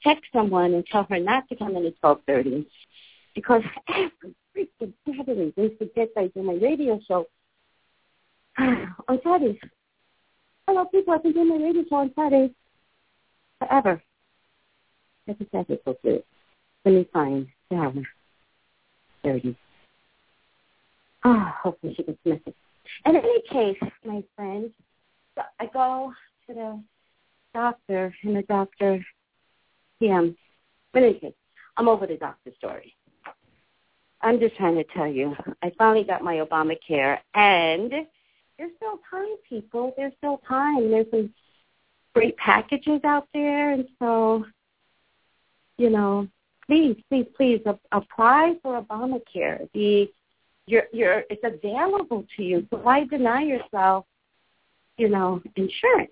text 0.04 0.26
someone 0.34 0.74
and 0.74 0.86
tell 0.86 1.06
her 1.10 1.20
not 1.20 1.48
to 1.50 1.56
come 1.56 1.76
in 1.76 1.86
at 1.86 2.00
twelve 2.00 2.20
thirty 2.28 2.68
because 3.34 3.62
every 3.90 4.36
freaking 4.56 4.94
Saturday 5.06 5.54
they 5.56 5.70
forget 5.78 6.10
I 6.18 6.28
do 6.28 6.44
my 6.44 6.54
radio 6.54 7.00
show 7.08 7.26
on 8.58 9.20
Saturdays. 9.24 9.60
Hello, 10.68 10.86
people. 10.86 11.14
I've 11.14 11.24
been 11.24 11.34
doing 11.34 11.50
my 11.50 11.64
radio 11.64 11.84
show 11.90 11.98
on 11.98 12.12
Saturdays 12.16 12.52
forever. 13.60 14.02
That's 15.28 15.42
a 15.42 15.46
Saturday 15.52 15.82
so 15.86 15.96
good. 16.04 16.24
Let 16.84 16.94
me 16.94 17.08
find 17.12 17.48
Sarah. 17.70 17.94
Thirty. 19.24 19.56
Oh, 21.24 21.52
hopefully 21.64 21.94
she 21.96 22.04
gets 22.04 22.20
the 22.24 22.32
message. 22.32 22.56
In 23.06 23.16
any 23.16 23.42
case, 23.50 23.92
my 24.06 24.24
friend, 24.36 24.72
I 25.60 25.66
go 25.74 26.14
to 26.48 26.54
the 26.54 26.84
doctor, 27.54 28.14
and 28.24 28.36
the 28.36 28.44
doctor, 28.44 29.04
yeah, 30.00 30.26
but 30.94 31.04
anyway, 31.04 31.34
I'm 31.78 31.88
over 31.88 32.08
the 32.08 32.18
doctor 32.18 32.52
story. 32.58 32.96
I'm 34.22 34.40
just 34.40 34.56
trying 34.56 34.76
to 34.76 34.84
tell 34.86 35.08
you, 35.08 35.36
I 35.62 35.72
finally 35.78 36.04
got 36.04 36.24
my 36.24 36.36
Obamacare, 36.36 37.20
and 37.34 37.92
there's 38.58 38.72
still 38.78 39.00
time, 39.10 39.36
people. 39.48 39.94
There's 39.98 40.14
still 40.18 40.42
time. 40.48 40.90
There's 40.90 41.08
some 41.12 41.34
great 42.14 42.36
packages 42.38 43.02
out 43.04 43.28
there, 43.34 43.72
and 43.72 43.88
so, 44.00 44.46
you 45.78 45.90
know, 45.90 46.28
please, 46.66 46.98
please, 47.10 47.28
please 47.36 47.62
apply 47.92 48.56
for 48.64 48.82
Obamacare. 48.82 49.70
The 49.74 50.10
you're, 50.68 50.86
you're, 50.92 51.24
it's 51.30 51.44
available 51.44 52.26
to 52.36 52.44
you. 52.44 52.66
So 52.72 52.78
why 52.78 53.06
deny 53.06 53.44
yourself, 53.44 54.06
you 54.98 55.10
know, 55.10 55.42
insurance? 55.56 56.12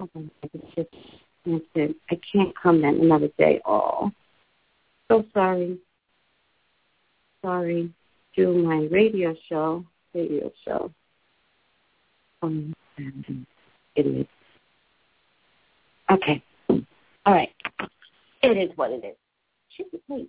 Mm-hmm. 0.00 0.82
It's 1.44 1.64
just 1.64 1.76
answered. 1.76 1.94
I 2.10 2.20
can't 2.30 2.54
come 2.60 2.84
in 2.84 3.00
another 3.00 3.28
day. 3.38 3.60
Oh, 3.64 4.10
so 5.08 5.24
sorry. 5.32 5.78
Sorry. 7.42 7.92
Do 8.36 8.54
my 8.54 8.88
radio 8.90 9.34
show, 9.48 9.84
radio 10.14 10.50
show. 10.64 10.90
Um, 12.42 12.74
idiot. 13.94 14.28
Okay. 16.10 16.42
All 16.68 16.82
right. 17.26 17.50
It 18.42 18.56
is 18.56 18.76
what 18.76 18.90
it 18.90 19.04
is. 19.04 19.16
She 19.76 19.84
can 19.84 20.00
wait. 20.08 20.28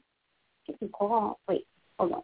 She 0.66 0.74
can 0.74 0.90
call. 0.90 1.40
Wait, 1.48 1.66
hold 1.98 2.14
on. 2.14 2.24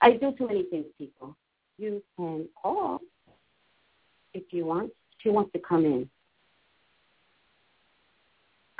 I 0.00 0.12
do 0.12 0.32
too 0.36 0.46
many 0.46 0.64
things, 0.64 0.86
people. 0.96 1.36
You 1.76 2.02
can 2.16 2.48
call 2.60 3.00
if 4.32 4.44
you 4.50 4.64
want. 4.64 4.92
She 5.18 5.28
wants 5.28 5.52
to 5.52 5.58
come 5.58 5.84
in. 5.84 6.08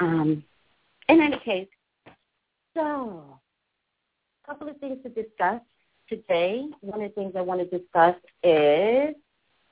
Um, 0.00 0.42
in 1.08 1.20
any 1.20 1.38
case, 1.38 1.68
so 2.74 3.38
a 4.44 4.48
couple 4.48 4.68
of 4.68 4.78
things 4.78 4.98
to 5.02 5.08
discuss 5.10 5.60
today. 6.08 6.64
One 6.80 7.02
of 7.02 7.10
the 7.10 7.14
things 7.14 7.34
I 7.36 7.40
want 7.40 7.60
to 7.60 7.78
discuss 7.78 8.16
is, 8.42 9.14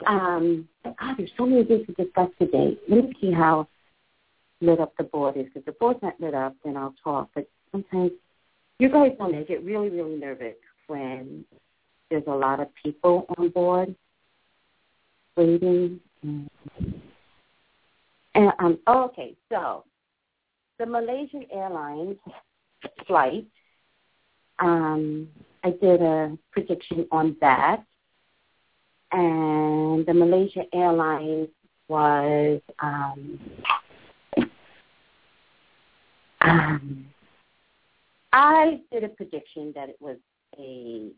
um, 0.06 0.68
God, 0.84 1.14
there's 1.16 1.30
so 1.36 1.46
many 1.46 1.64
things 1.64 1.86
to 1.86 2.04
discuss 2.04 2.28
today. 2.38 2.76
Let 2.88 3.04
me 3.04 3.12
see 3.20 3.32
how 3.32 3.68
lit 4.60 4.80
up 4.80 4.92
the 4.98 5.04
board 5.04 5.36
is. 5.36 5.46
If 5.54 5.64
the 5.64 5.72
board's 5.72 6.02
not 6.02 6.20
lit 6.20 6.34
up, 6.34 6.54
then 6.64 6.76
I'll 6.76 6.94
talk. 7.02 7.30
But 7.34 7.48
sometimes 7.72 8.12
you 8.78 8.88
guys 8.88 9.12
know. 9.18 9.26
I 9.34 9.42
get 9.42 9.64
really, 9.64 9.90
really 9.90 10.16
nervous 10.16 10.54
when 10.86 11.44
there's 12.10 12.24
a 12.26 12.34
lot 12.34 12.60
of 12.60 12.68
people 12.82 13.26
on 13.36 13.48
board 13.50 13.94
waiting. 15.36 16.00
And, 18.34 18.52
um, 18.58 18.78
okay, 18.86 19.34
so 19.50 19.84
the 20.78 20.86
Malaysian 20.86 21.44
Airlines 21.52 22.16
flight, 23.06 23.46
um, 24.58 25.28
I 25.64 25.70
did 25.70 26.02
a 26.02 26.36
prediction 26.52 27.06
on 27.10 27.36
that, 27.40 27.84
and 29.12 30.06
the 30.06 30.14
Malaysia 30.14 30.64
Airlines 30.72 31.48
was 31.88 32.60
um, 32.80 33.38
um, 36.42 37.06
I 38.32 38.80
did 38.92 39.04
a 39.04 39.08
prediction 39.08 39.72
that 39.74 39.88
it 39.88 39.96
was 40.00 40.16
a 40.58 41.10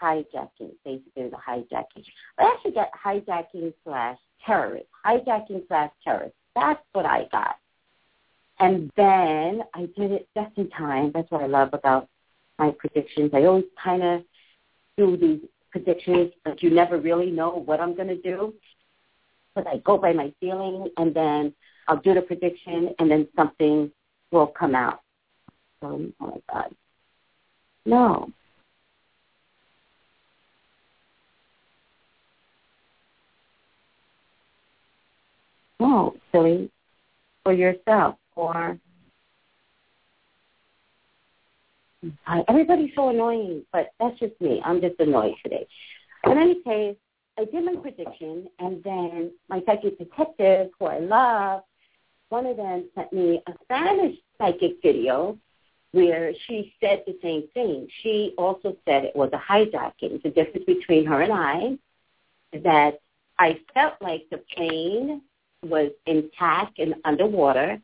hijacking, 0.00 0.72
basically 0.84 1.28
the 1.28 1.36
hijacking. 1.36 2.04
I 2.38 2.44
actually 2.44 2.72
got 2.72 2.88
hijacking 2.92 3.72
slash 3.84 4.18
terrorist, 4.44 4.86
hijacking 5.04 5.66
slash 5.68 5.90
terrorist. 6.04 6.34
That's 6.54 6.80
what 6.92 7.06
I 7.06 7.28
got. 7.30 7.56
And 8.60 8.90
then 8.96 9.62
I 9.74 9.88
did 9.96 10.10
it 10.10 10.28
just 10.36 10.56
in 10.56 10.68
time. 10.70 11.12
That's 11.14 11.30
what 11.30 11.42
I 11.42 11.46
love 11.46 11.70
about 11.72 12.08
my 12.58 12.72
predictions. 12.78 13.30
I 13.32 13.44
always 13.44 13.66
kind 13.82 14.02
of 14.02 14.22
do 14.96 15.16
these 15.16 15.48
predictions, 15.70 16.32
but 16.44 16.62
you 16.62 16.70
never 16.70 16.98
really 16.98 17.30
know 17.30 17.50
what 17.50 17.80
I'm 17.80 17.94
going 17.94 18.08
to 18.08 18.20
do. 18.20 18.54
But 19.54 19.66
I 19.66 19.78
go 19.78 19.96
by 19.96 20.12
my 20.12 20.32
feeling, 20.40 20.88
and 20.96 21.14
then 21.14 21.54
I'll 21.86 22.00
do 22.00 22.14
the 22.14 22.22
prediction, 22.22 22.94
and 22.98 23.10
then 23.10 23.28
something 23.36 23.90
will 24.32 24.48
come 24.48 24.74
out. 24.74 25.00
So, 25.80 26.00
oh 26.20 26.26
my 26.26 26.40
God. 26.52 26.74
No. 27.86 28.32
No, 35.78 36.16
silly. 36.32 36.70
For 37.44 37.52
yourself. 37.52 38.16
Or 38.38 38.78
uh, 42.28 42.42
everybody's 42.48 42.92
so 42.94 43.08
annoying, 43.08 43.64
but 43.72 43.90
that's 43.98 44.16
just 44.20 44.40
me. 44.40 44.62
I'm 44.64 44.80
just 44.80 44.94
annoyed 45.00 45.34
today. 45.42 45.66
In 46.24 46.38
any 46.38 46.62
case, 46.62 46.94
I 47.36 47.46
did 47.46 47.64
my 47.64 47.74
prediction, 47.74 48.48
and 48.60 48.82
then 48.84 49.32
my 49.48 49.60
psychic 49.66 49.98
detective, 49.98 50.70
who 50.78 50.86
I 50.86 51.00
love, 51.00 51.62
one 52.28 52.46
of 52.46 52.56
them 52.56 52.84
sent 52.94 53.12
me 53.12 53.42
a 53.48 53.52
Spanish 53.64 54.16
psychic 54.38 54.80
video 54.82 55.36
where 55.90 56.32
she 56.46 56.72
said 56.80 57.02
the 57.08 57.18
same 57.20 57.48
thing. 57.54 57.88
She 58.02 58.34
also 58.38 58.76
said 58.84 59.02
it 59.02 59.16
was 59.16 59.30
a 59.32 59.52
hijacking. 59.52 60.22
The 60.22 60.30
difference 60.30 60.64
between 60.64 61.06
her 61.06 61.22
and 61.22 61.32
I 61.32 61.78
that 62.62 63.00
I 63.38 63.58
felt 63.74 63.94
like 64.00 64.26
the 64.30 64.42
plane 64.54 65.22
was 65.64 65.90
intact 66.06 66.78
and 66.78 66.94
underwater, 67.04 67.80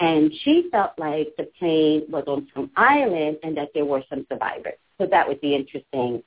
and 0.00 0.32
she 0.42 0.68
felt 0.70 0.92
like 0.98 1.34
the 1.36 1.48
plane 1.58 2.04
was 2.08 2.24
on 2.26 2.48
some 2.54 2.70
island 2.76 3.38
and 3.42 3.56
that 3.56 3.70
there 3.74 3.84
were 3.84 4.02
some 4.10 4.26
survivors. 4.28 4.74
So 4.98 5.06
that 5.06 5.26
would 5.26 5.40
be 5.40 5.54
interesting 5.54 6.22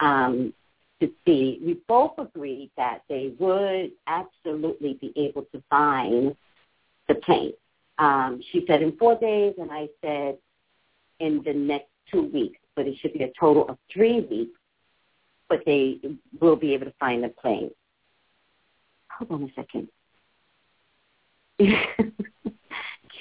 um, 0.00 0.54
to 1.00 1.10
see. 1.26 1.60
We 1.64 1.78
both 1.86 2.12
agreed 2.18 2.70
that 2.76 3.02
they 3.08 3.34
would 3.38 3.92
absolutely 4.06 4.94
be 4.94 5.12
able 5.16 5.42
to 5.52 5.62
find 5.68 6.34
the 7.08 7.16
plane. 7.16 7.52
Um, 7.98 8.40
she 8.50 8.64
said 8.66 8.82
in 8.82 8.96
four 8.96 9.18
days, 9.18 9.54
and 9.58 9.70
I 9.70 9.88
said 10.00 10.38
in 11.18 11.42
the 11.44 11.52
next 11.52 11.88
two 12.10 12.22
weeks, 12.22 12.58
but 12.74 12.86
it 12.86 12.96
should 13.00 13.12
be 13.12 13.24
a 13.24 13.32
total 13.38 13.68
of 13.68 13.76
three 13.92 14.20
weeks, 14.20 14.58
but 15.50 15.62
they 15.66 15.98
will 16.40 16.56
be 16.56 16.72
able 16.72 16.86
to 16.86 16.94
find 16.98 17.22
the 17.22 17.28
plane. 17.28 17.70
Hold 19.10 19.32
on 19.32 19.50
a 19.50 19.52
second. 19.54 19.88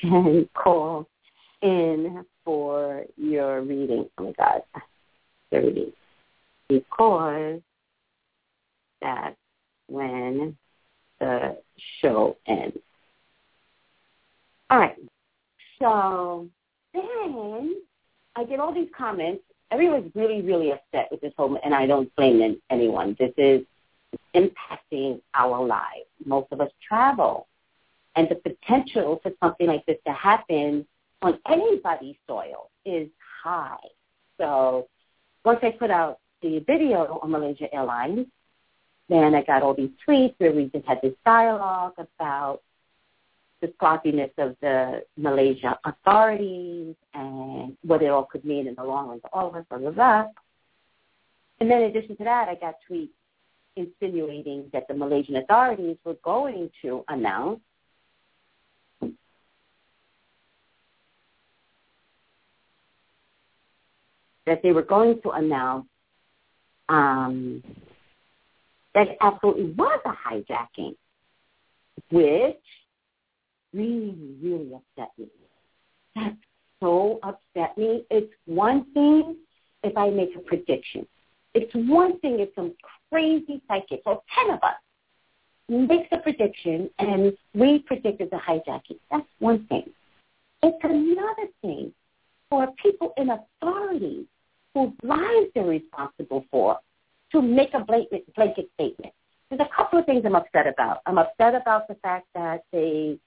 Can 0.02 0.50
call 0.54 1.08
in 1.62 2.26
for 2.46 3.04
your 3.18 3.62
reading. 3.62 4.10
Oh 4.18 4.24
my 4.24 4.32
God, 4.34 4.62
the 5.52 5.62
reading. 5.62 5.92
Because 6.68 7.60
that's 9.02 9.36
when 9.88 10.56
the 11.20 11.58
show 12.02 12.38
ends. 12.48 12.78
All 14.70 14.80
right. 14.80 14.96
So 15.80 16.48
then 16.94 17.76
I 18.36 18.44
get 18.44 18.60
all 18.60 18.74
these 18.74 18.90
comments. 18.96 19.44
Everyone's 19.72 20.12
really, 20.16 20.42
really 20.42 20.72
upset 20.72 21.10
with 21.12 21.22
this 21.22 21.34
whole, 21.38 21.58
and 21.64 21.74
I 21.74 21.86
don't 21.86 22.14
blame 22.16 22.60
anyone. 22.70 23.16
This 23.20 23.34
is 23.38 23.62
impacting 24.36 25.22
our 25.34 25.66
lives. 25.66 26.08
Most 26.26 26.52
of 26.52 26.62
us 26.62 26.72
travel, 26.88 27.48
and 28.20 28.28
the 28.28 28.36
potential 28.36 29.20
for 29.24 29.32
something 29.40 29.68
like 29.68 29.86
this 29.86 29.96
to 30.06 30.12
happen 30.12 30.86
on 31.22 31.40
anybody's 31.50 32.18
soil 32.28 32.70
is 32.86 33.08
high. 33.44 33.78
So 34.38 34.90
once 35.46 35.60
I 35.64 35.72
put 35.72 35.90
out 35.90 36.20
the 36.42 36.60
video 36.68 37.20
on 37.24 37.32
Malaysia 37.32 37.74
Airlines, 37.74 38.28
then 39.08 39.34
I 39.36 39.42
got 39.44 39.64
all 39.64 39.74
these 39.74 39.92
tweets 40.06 40.36
where 40.38 40.52
we 40.52 40.66
just 40.66 40.86
had 40.86 41.00
this 41.02 41.14
dialogue 41.26 41.94
about 41.98 42.60
the 43.62 43.74
sloppiness 43.80 44.32
of 44.38 44.58
the 44.62 45.02
Malaysia 45.16 45.80
authorities 45.86 46.96
and 47.14 47.78
what 47.84 48.02
it 48.02 48.08
all 48.08 48.26
could 48.26 48.44
mean 48.44 48.68
in 48.68 48.76
the 48.76 48.84
long 48.84 49.08
run 49.08 49.22
for 49.22 49.34
all 49.34 49.48
of 49.48 49.56
us, 49.56 49.66
blah, 49.70 49.78
blah, 49.78 49.92
blah. 49.92 50.26
And 51.62 51.72
then 51.72 51.84
in 51.84 51.90
addition 51.90 52.18
to 52.18 52.24
that, 52.26 52.50
I 52.50 52.56
got 52.56 52.76
tweets 52.90 53.10
insinuating 53.78 54.70
that 54.74 54.90
the 54.90 54.94
Malaysian 54.94 55.38
authorities 55.38 55.96
were 56.04 56.18
going 56.22 56.70
to 56.82 57.06
announce 57.08 57.62
that 64.50 64.64
they 64.64 64.72
were 64.72 64.82
going 64.82 65.22
to 65.22 65.30
announce 65.30 65.86
um, 66.90 67.64
that 68.96 69.10
it 69.10 69.18
absolutely 69.22 69.72
was 69.78 70.00
a 70.06 70.10
hijacking, 70.10 70.96
which 72.10 72.58
really, 73.72 74.18
really 74.42 74.72
upset 74.74 75.12
me. 75.20 75.28
That 76.16 76.36
so 76.80 77.20
upset 77.22 77.78
me. 77.78 78.06
It's 78.10 78.34
one 78.46 78.92
thing 78.94 79.36
if 79.84 79.96
I 79.96 80.10
make 80.10 80.36
a 80.36 80.40
prediction. 80.40 81.06
It's 81.54 81.72
one 81.76 82.20
thing 82.20 82.40
if 82.40 82.50
some 82.56 82.74
crazy 83.12 83.62
psychic, 83.68 84.02
or 84.08 84.20
10 84.46 84.56
of 84.56 84.64
us, 84.64 84.76
makes 85.68 86.08
a 86.12 86.18
prediction 86.18 86.90
and 86.98 87.34
we 87.54 87.80
predicted 87.80 88.32
the 88.32 88.38
hijacking. 88.38 88.98
That's 89.12 89.28
one 89.38 89.68
thing. 89.68 89.84
It's 90.64 90.84
another 90.84 91.52
thing 91.62 91.94
for 92.50 92.68
people 92.82 93.14
in 93.18 93.30
authority 93.30 94.26
whose 94.80 94.94
lives 95.04 95.48
they're 95.54 95.66
responsible 95.66 96.46
for 96.50 96.78
to 97.32 97.42
make 97.42 97.74
a 97.74 97.84
blanket, 97.84 98.34
blanket 98.34 98.70
statement. 98.76 99.14
There's 99.50 99.62
a 99.62 99.76
couple 99.76 100.00
of 100.00 100.06
things 100.06 100.24
I'm 100.26 100.36
upset 100.36 100.68
about. 100.68 101.00
I'm 101.06 101.18
upset 101.18 101.54
about 101.56 101.88
the 101.88 101.96
fact 101.96 102.28
that 102.34 102.64
they 102.72 103.20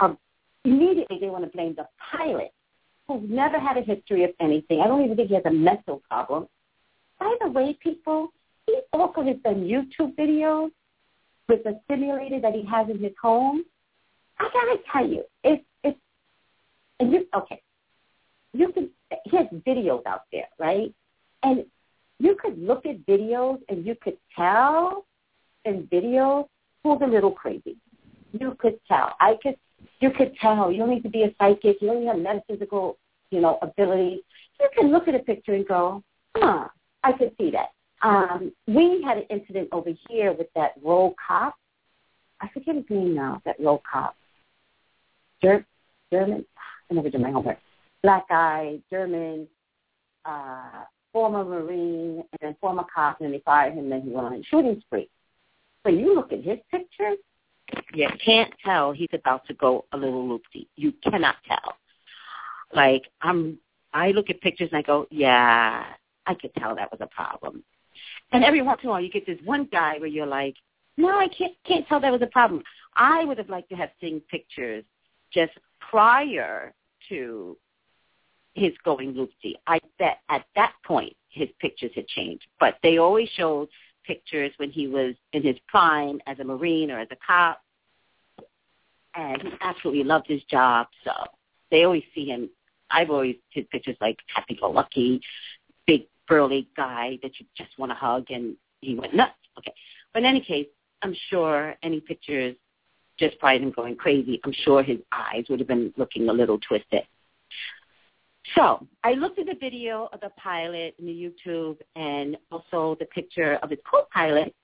um, 0.00 0.18
immediately 0.64 1.18
they 1.20 1.28
want 1.28 1.44
to 1.44 1.50
blame 1.50 1.74
the 1.76 1.86
pilot 2.10 2.52
who's 3.06 3.22
never 3.28 3.58
had 3.58 3.76
a 3.76 3.82
history 3.82 4.24
of 4.24 4.30
anything. 4.40 4.80
I 4.80 4.88
don't 4.88 5.04
even 5.04 5.16
think 5.16 5.28
he 5.28 5.34
has 5.34 5.44
a 5.46 5.52
mental 5.52 6.02
problem. 6.10 6.48
By 7.20 7.34
the 7.40 7.48
way, 7.48 7.78
people, 7.80 8.32
he 8.66 8.80
also 8.92 9.22
has 9.22 9.36
done 9.44 9.62
YouTube 9.62 10.16
videos 10.16 10.70
with 11.48 11.64
a 11.66 11.80
simulator 11.88 12.40
that 12.40 12.54
he 12.54 12.64
has 12.66 12.88
in 12.90 12.98
his 12.98 13.12
home. 13.20 13.64
I 14.38 14.48
gotta 14.52 14.76
tell 14.92 15.08
you, 15.08 15.24
it's 15.44 15.64
it's 15.84 15.98
and 17.00 17.12
you 17.12 17.26
okay. 17.34 17.62
You 18.52 18.72
can 18.72 18.90
he 19.24 19.36
has 19.36 19.46
videos 19.66 20.04
out 20.06 20.22
there, 20.32 20.48
right? 20.58 20.92
And 21.42 21.64
you 22.18 22.36
could 22.40 22.58
look 22.58 22.86
at 22.86 23.06
videos 23.06 23.60
and 23.68 23.86
you 23.86 23.94
could 24.00 24.16
tell 24.34 25.06
in 25.64 25.86
videos 25.92 26.46
who's 26.82 26.98
a 27.02 27.06
little 27.06 27.30
crazy. 27.30 27.76
You 28.32 28.56
could 28.58 28.78
tell. 28.88 29.14
I 29.20 29.36
could 29.42 29.56
you 30.00 30.10
could 30.10 30.36
tell. 30.40 30.70
You 30.70 30.78
don't 30.78 30.90
need 30.90 31.02
to 31.02 31.08
be 31.08 31.24
a 31.24 31.34
psychic. 31.38 31.78
You 31.80 31.88
don't 31.88 32.06
have 32.06 32.18
metaphysical, 32.18 32.98
you 33.30 33.40
know, 33.40 33.58
ability. 33.62 34.22
You 34.60 34.68
can 34.76 34.90
look 34.90 35.08
at 35.08 35.14
a 35.14 35.20
picture 35.20 35.54
and 35.54 35.66
go, 35.66 36.02
huh, 36.36 36.68
I 37.04 37.12
could 37.12 37.32
see 37.38 37.50
that. 37.50 37.70
Um, 38.02 38.52
we 38.66 39.02
had 39.02 39.18
an 39.18 39.24
incident 39.30 39.68
over 39.72 39.90
here 40.08 40.32
with 40.32 40.48
that 40.54 40.72
roll 40.82 41.14
cop. 41.26 41.54
I 42.40 42.48
forget 42.48 42.76
his 42.76 42.84
name 42.88 43.14
now, 43.14 43.42
that 43.44 43.56
roll 43.58 43.82
cop. 43.90 44.14
Ger- 45.42 45.66
German, 46.12 46.44
I 46.90 46.94
never 46.94 47.10
did 47.10 47.20
my 47.20 47.30
homework. 47.30 47.58
Black 48.02 48.28
guy, 48.28 48.78
German, 48.90 49.48
uh, 50.24 50.84
former 51.12 51.44
Marine, 51.44 52.22
and 52.32 52.38
then 52.40 52.56
former 52.60 52.84
cop, 52.94 53.20
and 53.20 53.32
they 53.32 53.40
fired 53.40 53.72
him, 53.72 53.84
and 53.84 53.92
then 53.92 54.02
he 54.02 54.10
went 54.10 54.26
on 54.26 54.34
a 54.34 54.42
shooting 54.44 54.80
spree. 54.80 55.08
But 55.82 55.94
you 55.94 56.14
look 56.14 56.32
at 56.32 56.42
his 56.42 56.58
pictures, 56.70 57.18
you 57.92 58.08
can't 58.24 58.52
tell 58.64 58.92
he's 58.92 59.08
about 59.12 59.46
to 59.46 59.54
go 59.54 59.84
a 59.92 59.96
little 59.96 60.28
loopy. 60.28 60.68
You 60.76 60.92
cannot 61.02 61.36
tell. 61.46 61.76
Like 62.74 63.04
I'm, 63.22 63.58
I 63.92 64.10
look 64.10 64.30
at 64.30 64.40
pictures 64.40 64.68
and 64.72 64.78
I 64.78 64.82
go, 64.82 65.06
yeah, 65.10 65.84
I 66.26 66.34
could 66.34 66.54
tell 66.54 66.74
that 66.76 66.90
was 66.90 67.00
a 67.00 67.06
problem. 67.06 67.64
And 68.32 68.44
every 68.44 68.62
once 68.62 68.80
in 68.82 68.88
a 68.88 68.92
while, 68.92 69.00
you 69.00 69.10
get 69.10 69.26
this 69.26 69.38
one 69.44 69.68
guy 69.70 69.98
where 69.98 70.08
you're 70.08 70.26
like, 70.26 70.54
no, 70.96 71.08
I 71.08 71.28
can't 71.28 71.54
can't 71.66 71.86
tell 71.86 72.00
that 72.00 72.12
was 72.12 72.22
a 72.22 72.26
problem. 72.26 72.62
I 72.96 73.24
would 73.24 73.38
have 73.38 73.48
liked 73.48 73.70
to 73.70 73.76
have 73.76 73.90
seen 74.00 74.20
pictures 74.30 74.84
just 75.32 75.52
prior 75.90 76.74
to 77.08 77.56
his 78.58 78.72
going 78.84 79.12
loopy. 79.12 79.56
I 79.66 79.80
bet 79.98 80.18
at 80.28 80.44
that 80.56 80.74
point 80.84 81.14
his 81.30 81.48
pictures 81.60 81.92
had 81.94 82.06
changed, 82.08 82.46
but 82.60 82.76
they 82.82 82.98
always 82.98 83.28
showed 83.30 83.68
pictures 84.04 84.52
when 84.56 84.70
he 84.70 84.86
was 84.86 85.14
in 85.32 85.42
his 85.42 85.56
prime 85.68 86.20
as 86.26 86.38
a 86.38 86.44
Marine 86.44 86.90
or 86.90 86.98
as 86.98 87.08
a 87.10 87.16
cop. 87.26 87.62
And 89.14 89.42
he 89.42 89.50
absolutely 89.60 90.04
loved 90.04 90.26
his 90.28 90.42
job. 90.44 90.86
So 91.04 91.12
they 91.70 91.84
always 91.84 92.04
see 92.14 92.26
him. 92.26 92.50
I've 92.90 93.10
always 93.10 93.36
his 93.50 93.66
pictures 93.70 93.96
like 94.00 94.18
happy-go-lucky, 94.34 95.20
big 95.86 96.06
burly 96.26 96.68
guy 96.76 97.18
that 97.22 97.38
you 97.38 97.46
just 97.56 97.78
want 97.78 97.90
to 97.90 97.96
hug, 97.96 98.30
and 98.30 98.56
he 98.80 98.94
went 98.94 99.14
nuts. 99.14 99.32
Okay, 99.58 99.74
but 100.12 100.20
in 100.20 100.24
any 100.26 100.40
case, 100.40 100.68
I'm 101.02 101.14
sure 101.28 101.74
any 101.82 102.00
pictures 102.00 102.56
just 103.18 103.38
prior 103.38 103.58
to 103.58 103.64
him 103.64 103.72
going 103.72 103.96
crazy, 103.96 104.40
I'm 104.44 104.52
sure 104.52 104.82
his 104.82 104.98
eyes 105.12 105.44
would 105.48 105.58
have 105.58 105.68
been 105.68 105.92
looking 105.96 106.28
a 106.28 106.32
little 106.32 106.58
twisted. 106.58 107.02
So 108.54 108.86
I 109.04 109.12
looked 109.12 109.38
at 109.38 109.46
the 109.46 109.56
video 109.60 110.08
of 110.12 110.20
the 110.20 110.30
pilot 110.36 110.94
in 110.98 111.06
the 111.06 111.12
YouTube 111.12 111.78
and 111.96 112.36
also 112.50 112.96
the 112.98 113.06
picture 113.06 113.58
of 113.62 113.70
his 113.70 113.78
co-pilot, 113.88 114.54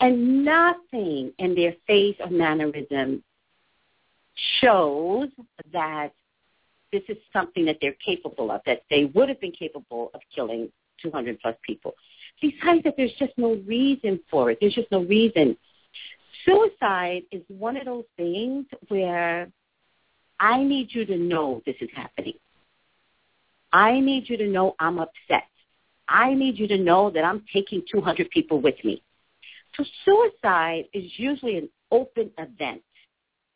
and 0.00 0.44
nothing 0.44 1.32
in 1.38 1.54
their 1.54 1.74
face 1.86 2.16
or 2.20 2.28
mannerism 2.30 3.22
shows 4.60 5.28
that 5.72 6.12
this 6.92 7.02
is 7.08 7.16
something 7.32 7.64
that 7.64 7.78
they're 7.80 7.96
capable 8.04 8.50
of, 8.50 8.60
that 8.66 8.82
they 8.90 9.06
would 9.14 9.28
have 9.28 9.40
been 9.40 9.52
capable 9.52 10.10
of 10.14 10.20
killing 10.34 10.70
200 11.02 11.40
plus 11.40 11.56
people. 11.62 11.94
Besides 12.40 12.84
that, 12.84 12.94
there's 12.96 13.14
just 13.18 13.32
no 13.36 13.54
reason 13.66 14.20
for 14.30 14.50
it. 14.50 14.58
There's 14.60 14.74
just 14.74 14.90
no 14.90 15.04
reason. 15.04 15.56
Suicide 16.44 17.22
is 17.32 17.42
one 17.48 17.76
of 17.76 17.84
those 17.86 18.04
things 18.16 18.66
where 18.88 19.50
I 20.38 20.62
need 20.62 20.88
you 20.90 21.04
to 21.06 21.16
know 21.16 21.62
this 21.64 21.76
is 21.80 21.88
happening. 21.94 22.34
I 23.74 23.98
need 23.98 24.28
you 24.30 24.36
to 24.36 24.46
know 24.46 24.76
I'm 24.78 25.00
upset. 25.00 25.48
I 26.08 26.32
need 26.32 26.58
you 26.58 26.68
to 26.68 26.78
know 26.78 27.10
that 27.10 27.24
I'm 27.24 27.44
taking 27.52 27.82
200 27.90 28.30
people 28.30 28.60
with 28.60 28.76
me. 28.84 29.02
So 29.76 29.84
suicide 30.04 30.84
is 30.94 31.10
usually 31.16 31.58
an 31.58 31.68
open 31.90 32.30
event. 32.38 32.82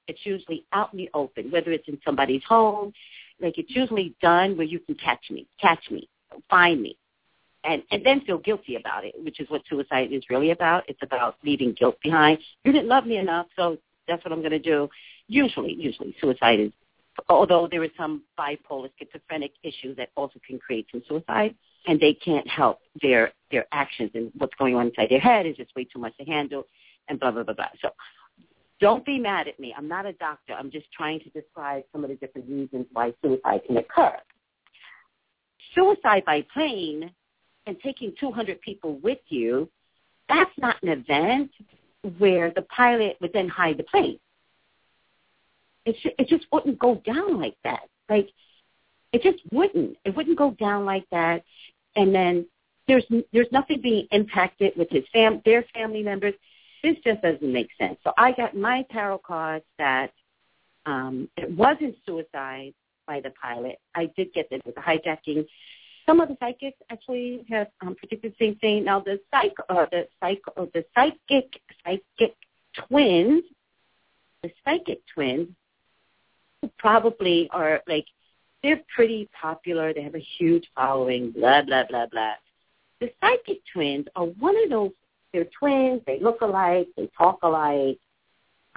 It's 0.09 0.19
usually 0.25 0.65
out 0.73 0.93
in 0.93 0.99
the 0.99 1.11
open, 1.15 1.53
whether 1.53 1.71
it's 1.71 1.87
in 1.87 2.01
somebody's 2.05 2.43
home. 2.49 2.93
Like 3.41 3.59
it's 3.59 3.71
usually 3.71 4.17
done 4.21 4.57
where 4.57 4.67
you 4.67 4.81
can 4.81 4.97
catch 4.97 5.31
me, 5.31 5.47
catch 5.61 5.89
me, 5.89 6.09
find 6.51 6.83
me, 6.83 6.99
and 7.63 7.85
and 7.93 8.05
then 8.05 8.23
feel 8.23 8.39
guilty 8.39 8.75
about 8.75 9.05
it, 9.05 9.15
which 9.23 9.39
is 9.39 9.49
what 9.49 9.63
suicide 9.69 10.13
is 10.13 10.25
really 10.29 10.51
about. 10.51 10.83
It's 10.89 11.03
about 11.03 11.37
leaving 11.45 11.75
guilt 11.79 11.99
behind. 12.03 12.39
You 12.65 12.73
didn't 12.73 12.89
love 12.89 13.07
me 13.07 13.19
enough, 13.19 13.47
so 13.55 13.79
that's 14.09 14.25
what 14.25 14.33
I'm 14.33 14.41
going 14.41 14.51
to 14.51 14.59
do. 14.59 14.89
Usually, 15.29 15.75
usually 15.75 16.17
suicide 16.21 16.59
is, 16.59 16.73
although 17.29 17.69
there 17.71 17.85
is 17.85 17.91
some 17.97 18.23
bipolar 18.39 18.91
schizophrenic 18.99 19.53
issue 19.63 19.95
that 19.97 20.11
also 20.17 20.41
can 20.47 20.59
create 20.59 20.87
some 20.91 21.03
suicide, 21.09 21.55
and 21.87 21.99
they 22.01 22.15
can't 22.15 22.47
help 22.49 22.81
their 23.03 23.33
their 23.51 23.67
actions 23.73 24.11
and 24.15 24.31
what's 24.37 24.55
going 24.59 24.75
on 24.75 24.89
inside 24.89 25.09
their 25.11 25.21
head 25.21 25.47
is 25.47 25.57
just 25.57 25.75
way 25.75 25.85
too 25.85 25.99
much 25.99 26.17
to 26.19 26.25
handle, 26.25 26.65
and 27.09 27.19
blah 27.19 27.31
blah 27.31 27.43
blah 27.43 27.55
blah. 27.55 27.69
So 27.81 27.91
don't 28.81 29.05
be 29.05 29.19
mad 29.19 29.49
at 29.49 29.59
me. 29.59 29.75
I'm 29.77 29.89
not 29.89 30.07
a 30.07 30.13
doctor. 30.15 30.53
I'm 30.53 30.71
just 30.71 30.87
trying 30.93 31.21
to 31.21 31.31
describe 31.31 31.83
some 31.93 32.05
of 32.05 32.11
the 32.11 32.17
different 32.17 32.49
reasons 32.49 32.87
why 32.93 33.13
suicide 33.23 33.61
can 33.67 33.77
occur. 33.77 34.17
Suicide 35.75 36.25
by 36.25 36.45
plane 36.53 37.11
and 37.67 37.77
taking 37.81 38.15
200 38.19 38.61
people 38.61 38.99
with 39.03 39.19
you, 39.29 39.69
that's 40.29 40.51
not 40.59 40.77
an 40.83 40.89
event 40.89 41.51
where 42.19 42.53
the 42.55 42.63
pilot 42.63 43.17
would 43.21 43.33
then 43.33 43.49
hide 43.49 43.77
the 43.77 43.83
plane. 43.85 44.19
It, 45.89 46.15
it 46.19 46.29
just 46.29 46.47
wouldn't 46.53 46.79
go 46.79 46.97
down 46.97 47.39
like 47.39 47.57
that. 47.65 47.89
Like, 48.09 48.29
it 49.13 49.23
just 49.23 49.43
wouldn't. 49.53 49.97
It 50.05 50.17
wouldn't 50.17 50.39
go 50.39 50.51
down 50.53 50.85
like 50.85 51.07
that. 51.11 51.45
And 51.97 52.15
then 52.15 52.47
there's 52.87 53.05
there's 53.33 53.51
nothing 53.53 53.81
being 53.81 54.07
impacted 54.13 54.73
with 54.77 54.89
his 54.91 55.05
fam 55.13 55.43
their 55.45 55.65
family 55.75 56.03
members 56.03 56.35
this 56.83 56.97
just 57.05 57.23
doesn't 57.23 57.53
make 57.53 57.71
sense. 57.79 57.99
So 58.05 58.13
I 58.17 58.33
got 58.33 58.57
my 58.57 58.85
tarot 58.91 59.19
cards 59.19 59.65
that 59.79 60.13
um, 60.87 61.29
it 61.37 61.51
wasn't 61.51 61.97
suicide 62.07 62.75
by 63.07 63.21
the 63.21 63.31
pilot. 63.31 63.79
I 63.95 64.11
did 64.17 64.33
get 64.33 64.49
that 64.51 64.57
it 64.57 64.67
was 64.67 64.75
a 64.77 64.81
hijacking. 64.81 65.47
Some 66.07 66.21
of 66.21 66.29
the 66.29 66.37
psychics 66.41 66.79
actually 66.91 67.45
have 67.51 67.69
um, 67.81 67.95
predicted 67.95 68.33
the 68.39 68.45
same 68.45 68.57
thing. 68.57 68.85
Now 68.85 69.01
the 69.01 69.21
psych, 69.31 69.55
uh, 69.69 69.87
the 69.91 70.07
psych, 70.21 70.41
uh, 70.57 70.67
the 70.73 70.85
psychic, 70.95 71.61
psychic 71.85 72.37
twins, 72.89 73.43
the 74.43 74.51
psychic 74.65 75.01
twins, 75.13 75.49
probably 76.79 77.49
are 77.53 77.83
like 77.87 78.07
they're 78.63 78.83
pretty 78.95 79.29
popular. 79.41 79.93
They 79.93 80.03
have 80.03 80.15
a 80.15 80.27
huge 80.39 80.67
following. 80.75 81.31
Blah 81.33 81.63
blah 81.63 81.85
blah 81.89 82.07
blah. 82.07 82.35
The 83.01 83.11
psychic 83.21 83.61
twins 83.73 84.07
are 84.17 84.27
one 84.27 84.57
of 84.65 84.71
those 84.71 84.91
they're 85.33 85.49
twins. 85.59 86.03
They 86.07 86.21
look 86.21 86.41
alike. 86.41 86.89
They 86.97 87.09
talk 87.17 87.41
alike. 87.43 87.99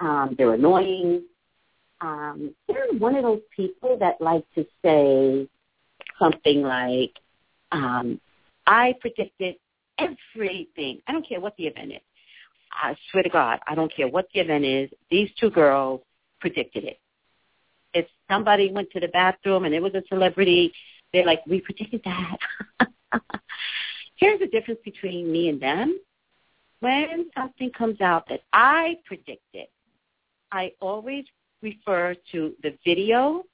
Um, 0.00 0.34
they're 0.36 0.54
annoying. 0.54 1.22
Um, 2.00 2.54
they're 2.68 2.92
one 2.98 3.14
of 3.14 3.22
those 3.22 3.40
people 3.54 3.96
that 3.98 4.20
like 4.20 4.44
to 4.54 4.66
say 4.84 5.48
something 6.18 6.62
like, 6.62 7.12
um, 7.70 8.20
"I 8.66 8.94
predicted 9.00 9.56
everything. 9.98 11.00
I 11.06 11.12
don't 11.12 11.26
care 11.26 11.40
what 11.40 11.56
the 11.56 11.66
event 11.66 11.92
is. 11.92 12.00
I 12.72 12.96
swear 13.10 13.22
to 13.22 13.28
God, 13.28 13.60
I 13.66 13.74
don't 13.74 13.94
care 13.94 14.08
what 14.08 14.28
the 14.32 14.40
event 14.40 14.64
is. 14.64 14.90
These 15.10 15.30
two 15.38 15.50
girls 15.50 16.00
predicted 16.40 16.84
it. 16.84 16.98
If 17.94 18.06
somebody 18.30 18.72
went 18.72 18.90
to 18.92 19.00
the 19.00 19.08
bathroom 19.08 19.64
and 19.64 19.74
it 19.74 19.82
was 19.82 19.94
a 19.94 20.02
celebrity, 20.08 20.72
they're 21.12 21.26
like, 21.26 21.46
we 21.46 21.60
predicted 21.60 22.02
that. 22.04 22.38
Here's 24.16 24.40
the 24.40 24.46
difference 24.46 24.80
between 24.84 25.30
me 25.30 25.48
and 25.48 25.60
them 25.60 25.98
when 26.82 27.30
something 27.36 27.70
comes 27.70 28.00
out 28.00 28.28
that 28.28 28.40
I 28.52 28.98
predicted, 29.04 29.68
I 30.50 30.72
always 30.80 31.24
refer 31.62 32.16
to 32.32 32.54
the 32.64 32.76
video 32.84 33.44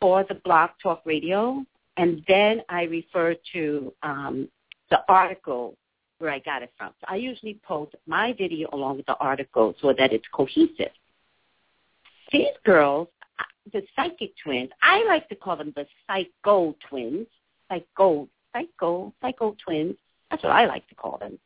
or 0.00 0.24
the 0.24 0.34
blog 0.34 0.70
talk 0.82 1.02
radio, 1.04 1.64
and 1.96 2.24
then 2.26 2.62
I 2.68 2.82
refer 2.84 3.36
to 3.52 3.92
um, 4.02 4.48
the 4.90 4.98
article 5.08 5.76
where 6.18 6.32
I 6.32 6.40
got 6.40 6.62
it 6.62 6.72
from. 6.76 6.90
So 7.00 7.06
I 7.08 7.16
usually 7.16 7.60
post 7.62 7.94
my 8.08 8.32
video 8.36 8.68
along 8.72 8.96
with 8.96 9.06
the 9.06 9.16
article 9.18 9.76
so 9.80 9.94
that 9.96 10.12
it's 10.12 10.26
cohesive. 10.32 10.90
These 12.32 12.46
girls, 12.64 13.06
the 13.72 13.82
psychic 13.94 14.32
twins, 14.42 14.70
I 14.82 15.04
like 15.06 15.28
to 15.28 15.36
call 15.36 15.56
them 15.56 15.72
the 15.74 15.86
psycho 16.06 16.74
twins, 16.88 17.26
psycho, 17.68 18.28
psycho, 18.52 19.12
psycho 19.20 19.56
twins. 19.64 19.96
That's 20.30 20.42
what 20.42 20.52
I 20.52 20.66
like 20.66 20.86
to 20.88 20.94
call 20.94 21.18
them 21.18 21.38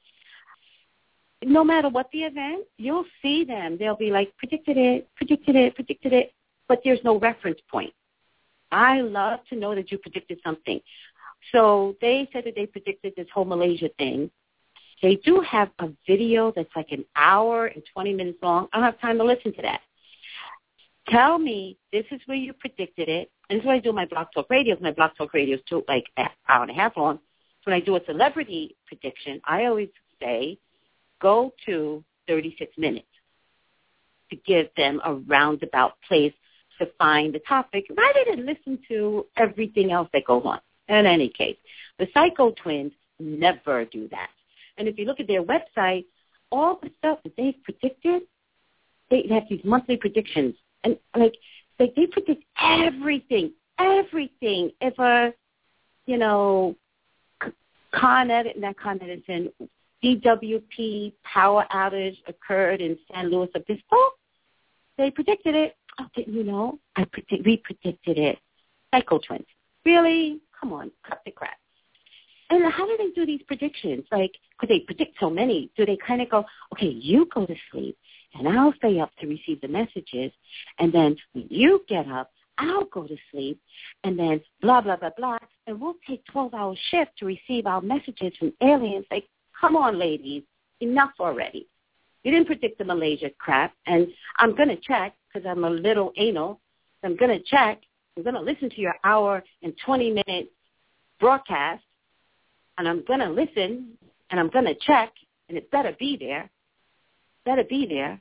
no 1.44 1.64
matter 1.64 1.88
what 1.88 2.10
the 2.12 2.22
event, 2.22 2.64
you'll 2.78 3.04
see 3.20 3.44
them. 3.44 3.76
They'll 3.78 3.96
be 3.96 4.10
like, 4.10 4.36
predicted 4.36 4.76
it, 4.76 5.08
predicted 5.16 5.56
it, 5.56 5.74
predicted 5.74 6.12
it, 6.12 6.32
but 6.68 6.80
there's 6.84 7.02
no 7.04 7.18
reference 7.18 7.60
point. 7.70 7.92
I 8.70 9.00
love 9.00 9.40
to 9.50 9.56
know 9.56 9.74
that 9.74 9.90
you 9.90 9.98
predicted 9.98 10.40
something. 10.42 10.80
So 11.50 11.96
they 12.00 12.28
said 12.32 12.44
that 12.44 12.54
they 12.54 12.66
predicted 12.66 13.14
this 13.16 13.26
whole 13.34 13.44
Malaysia 13.44 13.88
thing. 13.98 14.30
They 15.02 15.16
do 15.16 15.40
have 15.40 15.70
a 15.80 15.88
video 16.06 16.52
that's 16.54 16.70
like 16.76 16.92
an 16.92 17.04
hour 17.16 17.66
and 17.66 17.82
20 17.92 18.14
minutes 18.14 18.38
long. 18.40 18.68
I 18.72 18.76
don't 18.76 18.84
have 18.84 19.00
time 19.00 19.18
to 19.18 19.24
listen 19.24 19.52
to 19.54 19.62
that. 19.62 19.80
Tell 21.08 21.38
me 21.38 21.76
this 21.92 22.04
is 22.10 22.20
where 22.26 22.36
you 22.36 22.52
predicted 22.52 23.08
it. 23.08 23.30
And 23.48 23.58
this 23.58 23.64
is 23.64 23.66
why 23.66 23.76
I 23.76 23.80
do 23.80 23.92
my 23.92 24.06
Blog 24.06 24.28
Talk 24.34 24.48
Radio. 24.50 24.76
My 24.80 24.92
Blog 24.92 25.10
Talk 25.16 25.34
Radio 25.34 25.56
is 25.56 25.62
too, 25.68 25.84
like 25.88 26.04
an 26.16 26.28
hour 26.48 26.62
and 26.62 26.70
a 26.70 26.74
half 26.74 26.96
long. 26.96 27.16
So 27.16 27.70
when 27.70 27.80
I 27.80 27.84
do 27.84 27.96
a 27.96 28.04
celebrity 28.04 28.76
prediction, 28.86 29.40
I 29.44 29.66
always 29.66 29.88
say 30.20 30.58
go 31.20 31.52
to 31.66 32.02
36 32.28 32.76
minutes 32.78 33.06
to 34.30 34.36
give 34.36 34.68
them 34.76 35.00
a 35.04 35.14
roundabout 35.14 35.94
place 36.08 36.32
to 36.78 36.86
find 36.98 37.34
the 37.34 37.40
topic 37.40 37.84
rather 37.90 38.20
than 38.30 38.46
listen 38.46 38.78
to 38.88 39.26
everything 39.36 39.92
else 39.92 40.08
that 40.12 40.24
goes 40.24 40.42
on. 40.44 40.60
In 40.88 41.06
any 41.06 41.28
case, 41.28 41.56
the 41.98 42.08
Psycho 42.12 42.52
Twins 42.52 42.92
never 43.20 43.84
do 43.84 44.08
that. 44.08 44.30
And 44.78 44.88
if 44.88 44.98
you 44.98 45.04
look 45.04 45.20
at 45.20 45.28
their 45.28 45.42
website, 45.42 46.06
all 46.50 46.78
the 46.82 46.90
stuff 46.98 47.18
that 47.24 47.36
they've 47.36 47.62
predicted, 47.62 48.22
they 49.10 49.26
have 49.30 49.44
these 49.48 49.60
monthly 49.64 49.96
predictions. 49.96 50.54
And 50.84 50.98
like, 51.16 51.34
they, 51.78 51.92
they 51.96 52.06
predict 52.06 52.44
everything, 52.60 53.52
everything. 53.78 54.70
If 54.80 54.98
a, 54.98 55.32
you 56.06 56.18
know, 56.18 56.76
Con 57.94 58.30
Edison, 58.30 58.60
not 58.60 58.76
Con 58.78 59.00
Edison, 59.02 59.52
DWP 60.02 61.12
power 61.22 61.66
outage 61.72 62.16
occurred 62.26 62.80
in 62.80 62.98
San 63.12 63.30
Luis 63.30 63.50
Obispo. 63.54 63.96
They 64.98 65.10
predicted 65.10 65.54
it. 65.54 65.76
Oh, 66.00 66.06
didn't 66.14 66.34
you 66.34 66.42
know? 66.42 66.78
I 66.96 67.04
predict, 67.04 67.44
we 67.44 67.58
predicted 67.58 68.18
it. 68.18 68.38
Psycho 68.92 69.18
twins. 69.18 69.46
Really? 69.84 70.40
Come 70.58 70.72
on, 70.72 70.90
cut 71.06 71.20
the 71.24 71.30
crap. 71.30 71.56
And 72.50 72.70
how 72.70 72.86
do 72.86 72.96
they 72.98 73.10
do 73.10 73.24
these 73.24 73.42
predictions? 73.46 74.04
Like, 74.12 74.32
could 74.58 74.68
they 74.68 74.80
predict 74.80 75.16
so 75.18 75.30
many? 75.30 75.70
Do 75.76 75.86
they 75.86 75.96
kind 75.96 76.20
of 76.20 76.28
go, 76.28 76.44
okay, 76.72 76.86
you 76.86 77.28
go 77.34 77.46
to 77.46 77.54
sleep, 77.70 77.96
and 78.34 78.48
I'll 78.48 78.74
stay 78.74 79.00
up 79.00 79.10
to 79.20 79.26
receive 79.26 79.60
the 79.60 79.68
messages, 79.68 80.32
and 80.78 80.92
then 80.92 81.16
when 81.32 81.46
you 81.50 81.84
get 81.88 82.08
up, 82.08 82.30
I'll 82.58 82.84
go 82.84 83.06
to 83.06 83.16
sleep, 83.30 83.60
and 84.04 84.18
then 84.18 84.40
blah, 84.60 84.80
blah, 84.80 84.96
blah, 84.96 85.10
blah, 85.16 85.38
and 85.66 85.80
we'll 85.80 85.96
take 86.06 86.22
12-hour 86.34 86.74
shift 86.90 87.12
to 87.18 87.26
receive 87.26 87.66
our 87.66 87.80
messages 87.80 88.32
from 88.38 88.52
aliens. 88.60 89.06
Like, 89.10 89.26
Come 89.62 89.76
on, 89.76 89.96
ladies, 89.96 90.42
enough 90.80 91.12
already. 91.20 91.68
You 92.24 92.32
didn't 92.32 92.48
predict 92.48 92.78
the 92.78 92.84
Malaysia 92.84 93.30
crap, 93.38 93.72
and 93.86 94.08
I'm 94.38 94.56
going 94.56 94.68
to 94.68 94.76
check 94.76 95.14
because 95.32 95.46
I'm 95.48 95.62
a 95.62 95.70
little 95.70 96.12
anal. 96.16 96.60
I'm 97.04 97.16
going 97.16 97.30
to 97.30 97.44
check. 97.44 97.80
I'm 98.16 98.24
going 98.24 98.34
to 98.34 98.40
listen 98.40 98.70
to 98.70 98.80
your 98.80 98.96
hour 99.04 99.42
and 99.62 99.72
20 99.86 100.10
minute 100.26 100.52
broadcast, 101.20 101.84
and 102.76 102.88
I'm 102.88 103.04
going 103.04 103.20
to 103.20 103.30
listen, 103.30 103.96
and 104.30 104.40
I'm 104.40 104.50
going 104.50 104.64
to 104.64 104.74
check, 104.74 105.12
and 105.48 105.56
it 105.56 105.70
better 105.70 105.94
be 105.98 106.16
there. 106.16 106.50
Better 107.44 107.64
be 107.64 107.86
there. 107.86 108.20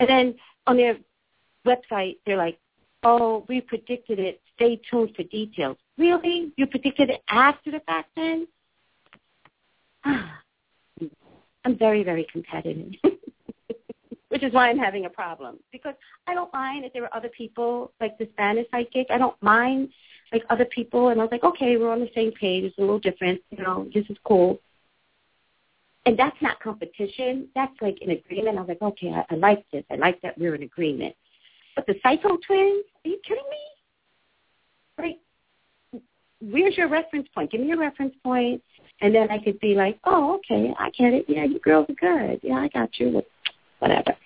And 0.00 0.08
then 0.08 0.34
on 0.66 0.76
their 0.76 0.96
website, 1.66 2.18
they're 2.26 2.36
like, 2.36 2.58
oh, 3.02 3.44
we 3.48 3.60
predicted 3.60 4.18
it. 4.18 4.40
Stay 4.56 4.80
tuned 4.90 5.14
for 5.14 5.22
details. 5.24 5.76
Really? 5.96 6.52
You 6.56 6.66
predicted 6.66 7.10
it 7.10 7.22
after 7.28 7.70
the 7.70 7.80
fact 7.80 8.10
then? 8.16 8.46
I'm 11.64 11.76
very, 11.76 12.02
very 12.02 12.26
competitive, 12.30 12.92
which 14.28 14.42
is 14.42 14.52
why 14.52 14.70
I'm 14.70 14.78
having 14.78 15.04
a 15.04 15.10
problem. 15.10 15.58
Because 15.70 15.94
I 16.26 16.34
don't 16.34 16.52
mind 16.52 16.84
if 16.84 16.92
there 16.92 17.04
are 17.04 17.14
other 17.14 17.28
people, 17.28 17.92
like 18.00 18.16
the 18.16 18.28
Spanish 18.32 18.66
psychic. 18.70 19.08
I 19.10 19.18
don't 19.18 19.40
mind, 19.42 19.90
like, 20.32 20.44
other 20.50 20.64
people. 20.64 21.08
And 21.08 21.20
I 21.20 21.24
was 21.24 21.32
like, 21.32 21.44
okay, 21.44 21.76
we're 21.76 21.92
on 21.92 22.00
the 22.00 22.10
same 22.14 22.32
page. 22.32 22.64
It's 22.64 22.78
a 22.78 22.80
little 22.80 23.00
different. 23.00 23.40
You 23.50 23.62
know, 23.62 23.88
this 23.92 24.06
is 24.08 24.16
cool. 24.24 24.60
And 26.06 26.18
that's 26.18 26.36
not 26.40 26.60
competition. 26.60 27.48
That's 27.54 27.74
like 27.80 27.98
an 28.00 28.10
agreement. 28.10 28.56
I 28.56 28.60
was 28.60 28.68
like, 28.68 28.82
okay, 28.82 29.10
I, 29.10 29.24
I 29.30 29.36
like 29.36 29.64
this. 29.72 29.84
I 29.90 29.96
like 29.96 30.20
that 30.22 30.38
we're 30.38 30.54
in 30.54 30.62
agreement. 30.62 31.14
But 31.76 31.86
the 31.86 31.94
Psycho 32.02 32.38
twins, 32.46 32.84
are 33.04 33.08
you 33.08 33.18
kidding 33.24 33.44
me? 33.50 33.58
Right? 34.98 36.00
Where's 36.40 36.76
your 36.76 36.88
reference 36.88 37.28
point? 37.34 37.50
Give 37.50 37.60
me 37.60 37.72
a 37.72 37.76
reference 37.76 38.14
point 38.22 38.62
and 39.00 39.14
then 39.14 39.30
I 39.30 39.38
could 39.38 39.60
be 39.60 39.74
like, 39.74 39.98
oh, 40.04 40.36
okay, 40.36 40.72
I 40.78 40.90
get 40.90 41.12
it. 41.12 41.26
Yeah, 41.28 41.44
you 41.44 41.60
girls 41.60 41.86
are 41.88 41.94
good. 41.94 42.40
Yeah, 42.42 42.56
I 42.56 42.68
got 42.68 42.98
you. 42.98 43.22
Whatever. 43.78 44.16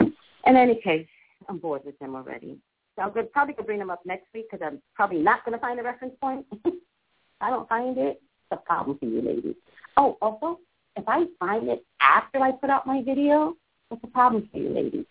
in 0.00 0.56
any 0.56 0.80
case, 0.80 1.06
I'm 1.48 1.58
bored 1.58 1.82
with 1.84 1.98
them 1.98 2.14
already. 2.14 2.58
So 2.96 3.02
I'm 3.02 3.10
good, 3.10 3.30
probably 3.30 3.52
going 3.52 3.64
to 3.64 3.66
bring 3.66 3.78
them 3.78 3.90
up 3.90 4.00
next 4.06 4.26
week 4.32 4.46
because 4.50 4.66
I'm 4.66 4.80
probably 4.94 5.18
not 5.18 5.44
going 5.44 5.52
to 5.52 5.60
find 5.60 5.78
a 5.78 5.82
reference 5.82 6.14
point. 6.18 6.46
I 7.42 7.50
don't 7.50 7.68
find 7.68 7.98
it. 7.98 8.22
It's 8.50 8.52
a 8.52 8.56
problem 8.56 8.98
for 8.98 9.04
you 9.04 9.20
ladies. 9.20 9.54
Oh, 9.98 10.16
also, 10.22 10.60
if 10.96 11.04
I 11.06 11.24
find 11.38 11.68
it 11.68 11.84
after 12.00 12.38
I 12.38 12.52
put 12.52 12.70
out 12.70 12.86
my 12.86 13.02
video, 13.02 13.56
what's 13.88 14.02
the 14.02 14.08
problem 14.08 14.48
for 14.50 14.58
you 14.58 14.70
ladies. 14.70 15.04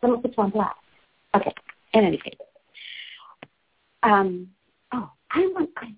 So 0.00 0.08
I'm 0.08 0.10
going 0.10 0.22
to 0.22 0.28
put 0.28 0.36
you 0.36 0.42
on 0.44 0.50
blast. 0.50 0.76
Okay. 1.34 1.54
In 1.94 2.04
any 2.04 2.18
case. 2.18 2.34
Um, 4.02 4.48
oh, 4.92 5.10
I 5.30 5.40
want, 5.54 5.70
I, 5.76 5.94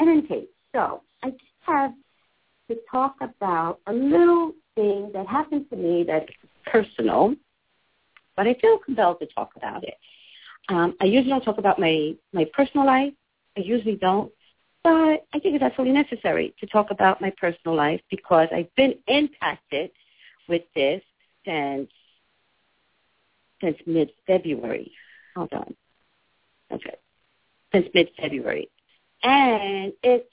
in 0.00 0.08
any 0.08 0.22
case, 0.22 0.46
so 0.72 1.02
I 1.22 1.30
just 1.30 1.42
have 1.66 1.92
to 2.70 2.76
talk 2.90 3.16
about 3.20 3.80
a 3.86 3.92
little 3.92 4.52
thing 4.74 5.10
that 5.14 5.26
happened 5.26 5.66
to 5.70 5.76
me 5.76 6.04
that's 6.06 6.30
personal 6.66 7.34
but 8.36 8.46
I 8.46 8.54
feel 8.54 8.78
compelled 8.78 9.18
to 9.20 9.26
talk 9.26 9.50
about 9.56 9.82
it. 9.82 9.94
Um, 10.68 10.94
I 11.00 11.06
usually 11.06 11.30
don't 11.30 11.44
talk 11.44 11.58
about 11.58 11.78
my, 11.78 12.14
my 12.32 12.46
personal 12.52 12.86
life. 12.86 13.12
I 13.56 13.60
usually 13.60 13.96
don't. 13.96 14.30
But 14.86 15.26
I 15.34 15.40
think 15.40 15.56
it's 15.56 15.64
absolutely 15.64 16.00
necessary 16.00 16.54
to 16.60 16.66
talk 16.68 16.92
about 16.92 17.20
my 17.20 17.32
personal 17.40 17.74
life 17.76 18.00
because 18.08 18.46
I've 18.54 18.72
been 18.76 18.94
impacted 19.08 19.90
with 20.48 20.62
this 20.76 21.02
since 21.44 21.90
since 23.60 23.76
mid 23.84 24.12
February. 24.28 24.92
Hold 25.34 25.52
on. 25.54 25.74
Okay. 26.70 26.94
Since 27.74 27.88
mid 27.94 28.10
February. 28.16 28.70
And 29.24 29.92
it's 30.04 30.30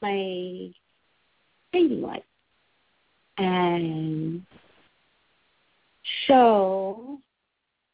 my 0.00 0.72
dating 1.74 2.00
life. 2.00 2.22
And 3.36 4.46
so 6.26 7.20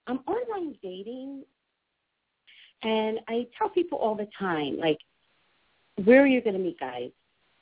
I'm 0.07 0.21
online 0.29 0.77
dating, 0.81 1.43
and 2.85 3.19
I 3.27 3.49
tell 3.59 3.69
people 3.69 3.99
all 3.99 4.15
the 4.15 4.29
time, 4.39 4.79
like, 4.79 4.99
where 6.05 6.23
are 6.23 6.27
you 6.27 6.41
going 6.41 6.55
to 6.55 6.61
meet 6.61 6.81
guys 6.81 7.11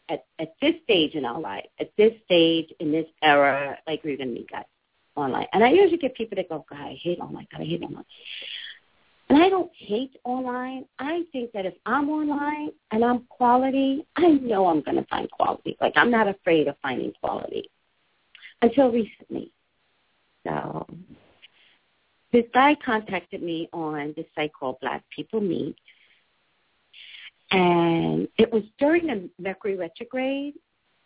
at 0.09 0.25
at 0.38 0.55
this 0.61 0.75
stage 0.85 1.14
in 1.14 1.25
our 1.25 1.40
life, 1.40 1.66
at 1.81 1.90
this 1.96 2.12
stage 2.25 2.72
in 2.81 2.92
this 2.92 3.07
era, 3.22 3.79
like, 3.87 4.03
where 4.05 4.11
are 4.11 4.12
you 4.12 4.18
going 4.18 4.29
to 4.31 4.35
meet 4.35 4.51
guys 4.51 4.64
online? 5.14 5.46
And 5.53 5.64
I 5.64 5.70
usually 5.70 5.99
get 5.99 6.14
people 6.14 6.37
that 6.37 6.49
go, 6.49 6.64
God, 6.68 6.81
I 6.81 6.99
hate 7.01 7.18
online. 7.18 7.46
God, 7.51 7.62
I 7.62 7.64
hate 7.64 7.83
online. 7.83 8.05
And 9.29 9.42
I 9.42 9.49
don't 9.49 9.72
hate 9.77 10.16
online. 10.25 10.85
I 11.01 11.25
think 11.33 11.51
that 11.53 11.66
if 11.66 11.75
I'm 11.85 12.09
online 12.11 12.70
and 12.92 13.05
I'm 13.05 13.25
quality, 13.29 14.07
I 14.14 14.29
know 14.29 14.68
I'm 14.68 14.83
going 14.83 14.96
to 14.96 15.07
find 15.07 15.29
quality. 15.31 15.77
Like 15.81 15.94
I'm 15.96 16.11
not 16.11 16.29
afraid 16.29 16.68
of 16.68 16.77
finding 16.81 17.12
quality. 17.20 17.70
Until 18.62 18.90
recently. 18.90 19.53
So 20.46 20.87
this 22.33 22.44
guy 22.55 22.77
contacted 22.85 23.42
me 23.42 23.68
on 23.72 24.14
this 24.16 24.27
site 24.35 24.53
called 24.53 24.79
Black 24.81 25.03
People 25.14 25.40
Meet. 25.40 25.77
And 27.50 28.28
it 28.38 28.52
was 28.52 28.62
during 28.78 29.06
the 29.06 29.28
Mercury 29.38 29.76
retrograde 29.76 30.54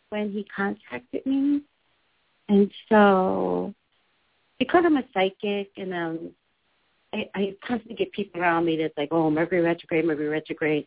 when 0.09 0.31
he 0.31 0.45
contacted 0.45 1.25
me. 1.27 1.63
And 2.49 2.71
so 2.89 3.75
because 4.59 4.85
I'm 4.85 4.97
a 4.97 5.05
psychic 5.13 5.71
and 5.77 5.93
um 5.93 6.31
I, 7.13 7.29
I 7.35 7.57
constantly 7.67 7.97
get 7.97 8.13
people 8.13 8.41
around 8.41 8.65
me 8.67 8.77
that's 8.77 8.97
like, 8.97 9.09
oh, 9.11 9.31
Mercury 9.31 9.61
retrograde, 9.63 10.05
Mercury 10.05 10.29
retrograde. 10.29 10.87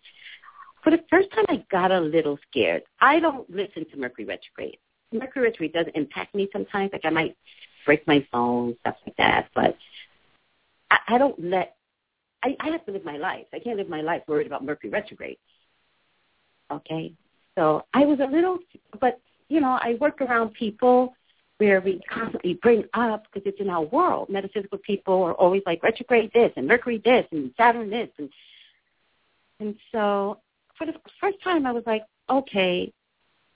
For 0.81 0.89
the 0.89 1.03
first 1.09 1.29
time, 1.31 1.45
I 1.49 1.65
got 1.69 1.91
a 1.91 1.99
little 1.99 2.39
scared. 2.49 2.83
I 3.01 3.19
don't 3.19 3.49
listen 3.49 3.85
to 3.89 3.97
Mercury 3.97 4.25
retrograde. 4.25 4.77
Mercury 5.11 5.43
retrograde 5.43 5.73
does 5.73 5.85
impact 5.95 6.33
me 6.33 6.49
sometimes. 6.53 6.91
Like 6.93 7.03
I 7.03 7.09
might 7.09 7.35
break 7.85 8.07
my 8.07 8.25
phone, 8.31 8.77
stuff 8.81 8.95
like 9.05 9.17
that. 9.17 9.49
But 9.53 9.77
I, 10.91 10.97
I 11.09 11.17
don't 11.17 11.37
let 11.43 11.75
I, 12.43 12.55
I 12.59 12.69
have 12.69 12.85
to 12.85 12.91
live 12.91 13.05
my 13.05 13.17
life. 13.17 13.45
I 13.53 13.59
can't 13.59 13.77
live 13.77 13.89
my 13.89 14.01
life 14.01 14.23
worried 14.27 14.47
about 14.47 14.63
Mercury 14.63 14.89
retrograde. 14.89 15.37
Okay, 16.71 17.13
so 17.55 17.85
I 17.93 18.05
was 18.05 18.19
a 18.19 18.25
little, 18.25 18.59
but 18.99 19.19
you 19.49 19.61
know, 19.61 19.77
I 19.81 19.95
work 19.99 20.21
around 20.21 20.53
people 20.53 21.13
where 21.57 21.81
we 21.81 22.01
constantly 22.09 22.55
bring 22.55 22.83
up 22.93 23.25
because 23.31 23.47
it's 23.47 23.61
in 23.61 23.69
our 23.69 23.83
world. 23.83 24.29
Metaphysical 24.29 24.79
people 24.79 25.23
are 25.23 25.33
always 25.33 25.61
like 25.65 25.83
retrograde 25.83 26.31
this 26.33 26.51
and 26.55 26.67
Mercury 26.67 27.01
this 27.03 27.25
and 27.31 27.51
Saturn 27.57 27.89
this 27.89 28.09
and 28.17 28.29
and 29.59 29.75
so 29.91 30.39
for 30.77 30.85
the 30.85 30.93
first 31.21 31.41
time 31.43 31.65
I 31.65 31.71
was 31.71 31.83
like, 31.85 32.03
okay, 32.29 32.91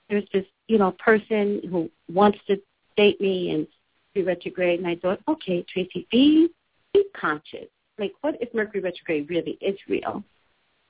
there's 0.09 0.27
this 0.31 0.45
you 0.67 0.77
know 0.77 0.91
person 0.91 1.61
who 1.69 1.89
wants 2.11 2.37
to 2.47 2.61
date 2.95 3.19
me 3.19 3.51
and 3.51 3.67
be 4.13 4.23
retrograde, 4.23 4.79
and 4.79 4.87
I 4.87 4.95
thought, 4.95 5.19
okay, 5.27 5.65
Tracey, 5.71 6.07
be 6.11 6.49
be 6.93 7.03
conscious. 7.13 7.67
Like, 7.99 8.13
what 8.21 8.35
if 8.41 8.53
Mercury 8.53 8.81
retrograde 8.81 9.29
really 9.29 9.57
is 9.61 9.77
real? 9.87 10.23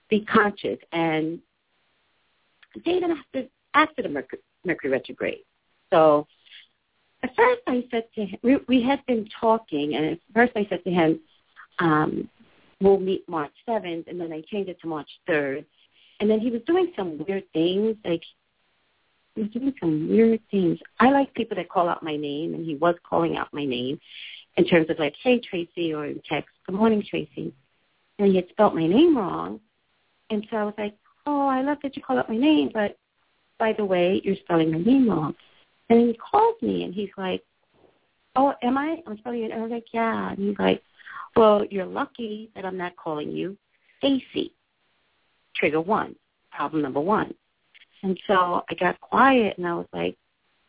Be 0.09 0.25
conscious 0.25 0.79
and 0.91 1.39
date 2.83 3.03
him 3.03 3.11
after 3.11 3.47
after 3.73 4.01
the 4.01 4.09
Mercury, 4.09 4.41
Mercury 4.65 4.91
retrograde. 4.91 5.43
So 5.91 6.27
at 7.23 7.35
first 7.35 7.61
I 7.67 7.85
said 7.91 8.05
to 8.15 8.25
him, 8.25 8.39
we, 8.43 8.57
we 8.67 8.81
had 8.81 9.05
been 9.05 9.27
talking, 9.39 9.95
and 9.95 10.05
at 10.05 10.19
first 10.33 10.53
I 10.55 10.65
said 10.69 10.83
to 10.83 10.91
him, 10.91 11.19
um, 11.79 12.29
we'll 12.81 12.99
meet 12.99 13.27
March 13.27 13.51
7th, 13.67 14.07
and 14.07 14.19
then 14.19 14.31
I 14.31 14.41
changed 14.41 14.69
it 14.69 14.79
to 14.81 14.87
March 14.87 15.09
3rd. 15.27 15.65
And 16.19 16.29
then 16.29 16.39
he 16.39 16.49
was 16.49 16.61
doing 16.65 16.91
some 16.95 17.23
weird 17.27 17.43
things, 17.53 17.95
like 18.03 18.23
he 19.35 19.43
was 19.43 19.51
doing 19.51 19.73
some 19.79 20.09
weird 20.09 20.41
things. 20.49 20.79
I 20.99 21.11
like 21.11 21.33
people 21.33 21.57
that 21.57 21.69
call 21.69 21.89
out 21.89 22.01
my 22.01 22.15
name, 22.15 22.53
and 22.55 22.65
he 22.65 22.75
was 22.75 22.95
calling 23.07 23.37
out 23.37 23.53
my 23.53 23.65
name 23.65 23.99
in 24.57 24.65
terms 24.65 24.89
of 24.89 24.99
like, 24.99 25.15
hey, 25.23 25.39
Tracy, 25.39 25.93
or 25.93 26.05
in 26.05 26.21
text, 26.27 26.49
good 26.65 26.75
morning, 26.75 27.03
Tracy. 27.07 27.53
And 28.19 28.29
he 28.29 28.35
had 28.35 28.49
spelt 28.49 28.73
my 28.75 28.87
name 28.87 29.15
wrong. 29.15 29.59
And 30.29 30.45
so 30.49 30.57
I 30.57 30.63
was 30.63 30.73
like, 30.77 30.95
oh, 31.25 31.47
I 31.47 31.61
love 31.61 31.77
that 31.83 31.95
you 31.95 32.01
call 32.01 32.17
out 32.17 32.29
my 32.29 32.37
name, 32.37 32.71
but 32.73 32.97
by 33.59 33.73
the 33.73 33.85
way, 33.85 34.21
you're 34.23 34.35
spelling 34.37 34.71
my 34.71 34.79
name 34.79 35.09
wrong. 35.09 35.35
And 35.89 36.09
he 36.09 36.17
calls 36.17 36.61
me, 36.61 36.83
and 36.83 36.93
he's 36.93 37.09
like, 37.17 37.43
oh, 38.35 38.53
am 38.61 38.77
I? 38.77 39.01
I'm 39.07 39.17
spelling 39.19 39.43
it. 39.43 39.51
And 39.51 39.61
I 39.61 39.63
was 39.63 39.71
like, 39.71 39.85
yeah. 39.93 40.31
And 40.31 40.39
he's 40.39 40.59
like, 40.59 40.81
well, 41.35 41.63
you're 41.69 41.85
lucky 41.85 42.49
that 42.55 42.65
I'm 42.65 42.77
not 42.77 42.95
calling 42.97 43.31
you 43.31 43.57
Stacy. 43.99 44.53
Trigger 45.55 45.81
one, 45.81 46.15
problem 46.51 46.81
number 46.81 46.99
one. 46.99 47.33
And 48.03 48.19
so 48.27 48.63
I 48.69 48.73
got 48.75 48.99
quiet, 49.01 49.57
and 49.57 49.67
I 49.67 49.73
was 49.73 49.87
like, 49.93 50.17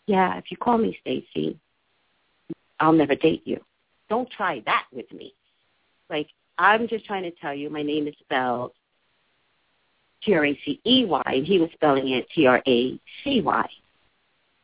yeah, 0.07 0.37
if 0.39 0.51
you 0.51 0.57
call 0.57 0.79
me 0.79 0.97
Stacy, 1.01 1.59
I'll 2.81 2.93
never 2.93 3.15
date 3.15 3.43
you. 3.45 3.61
Don't 4.09 4.31
try 4.31 4.63
that 4.67 4.87
with 4.93 5.11
me. 5.13 5.35
Like, 6.09 6.29
I'm 6.57 6.89
just 6.89 7.05
trying 7.05 7.25
to 7.25 7.31
tell 7.31 7.55
you 7.55 7.71
my 7.71 7.83
name 7.83 8.09
is 8.09 8.15
spelled 8.21 8.73
T-R-A-C-E-Y, 10.25 11.23
and 11.27 11.47
he 11.47 11.59
was 11.59 11.71
spelling 11.75 12.09
it 12.09 12.29
T-R-A-C-Y. 12.35 13.69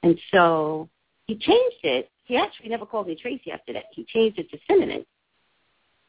And 0.02 0.18
so 0.32 0.88
he 1.26 1.34
changed 1.34 1.84
it. 1.84 2.10
He 2.24 2.36
actually 2.36 2.68
never 2.68 2.86
called 2.86 3.06
me 3.06 3.16
Tracy 3.20 3.52
after 3.52 3.72
that. 3.74 3.84
He 3.92 4.04
changed 4.04 4.38
it 4.38 4.50
to 4.50 4.58
Cinnamon. 4.68 5.04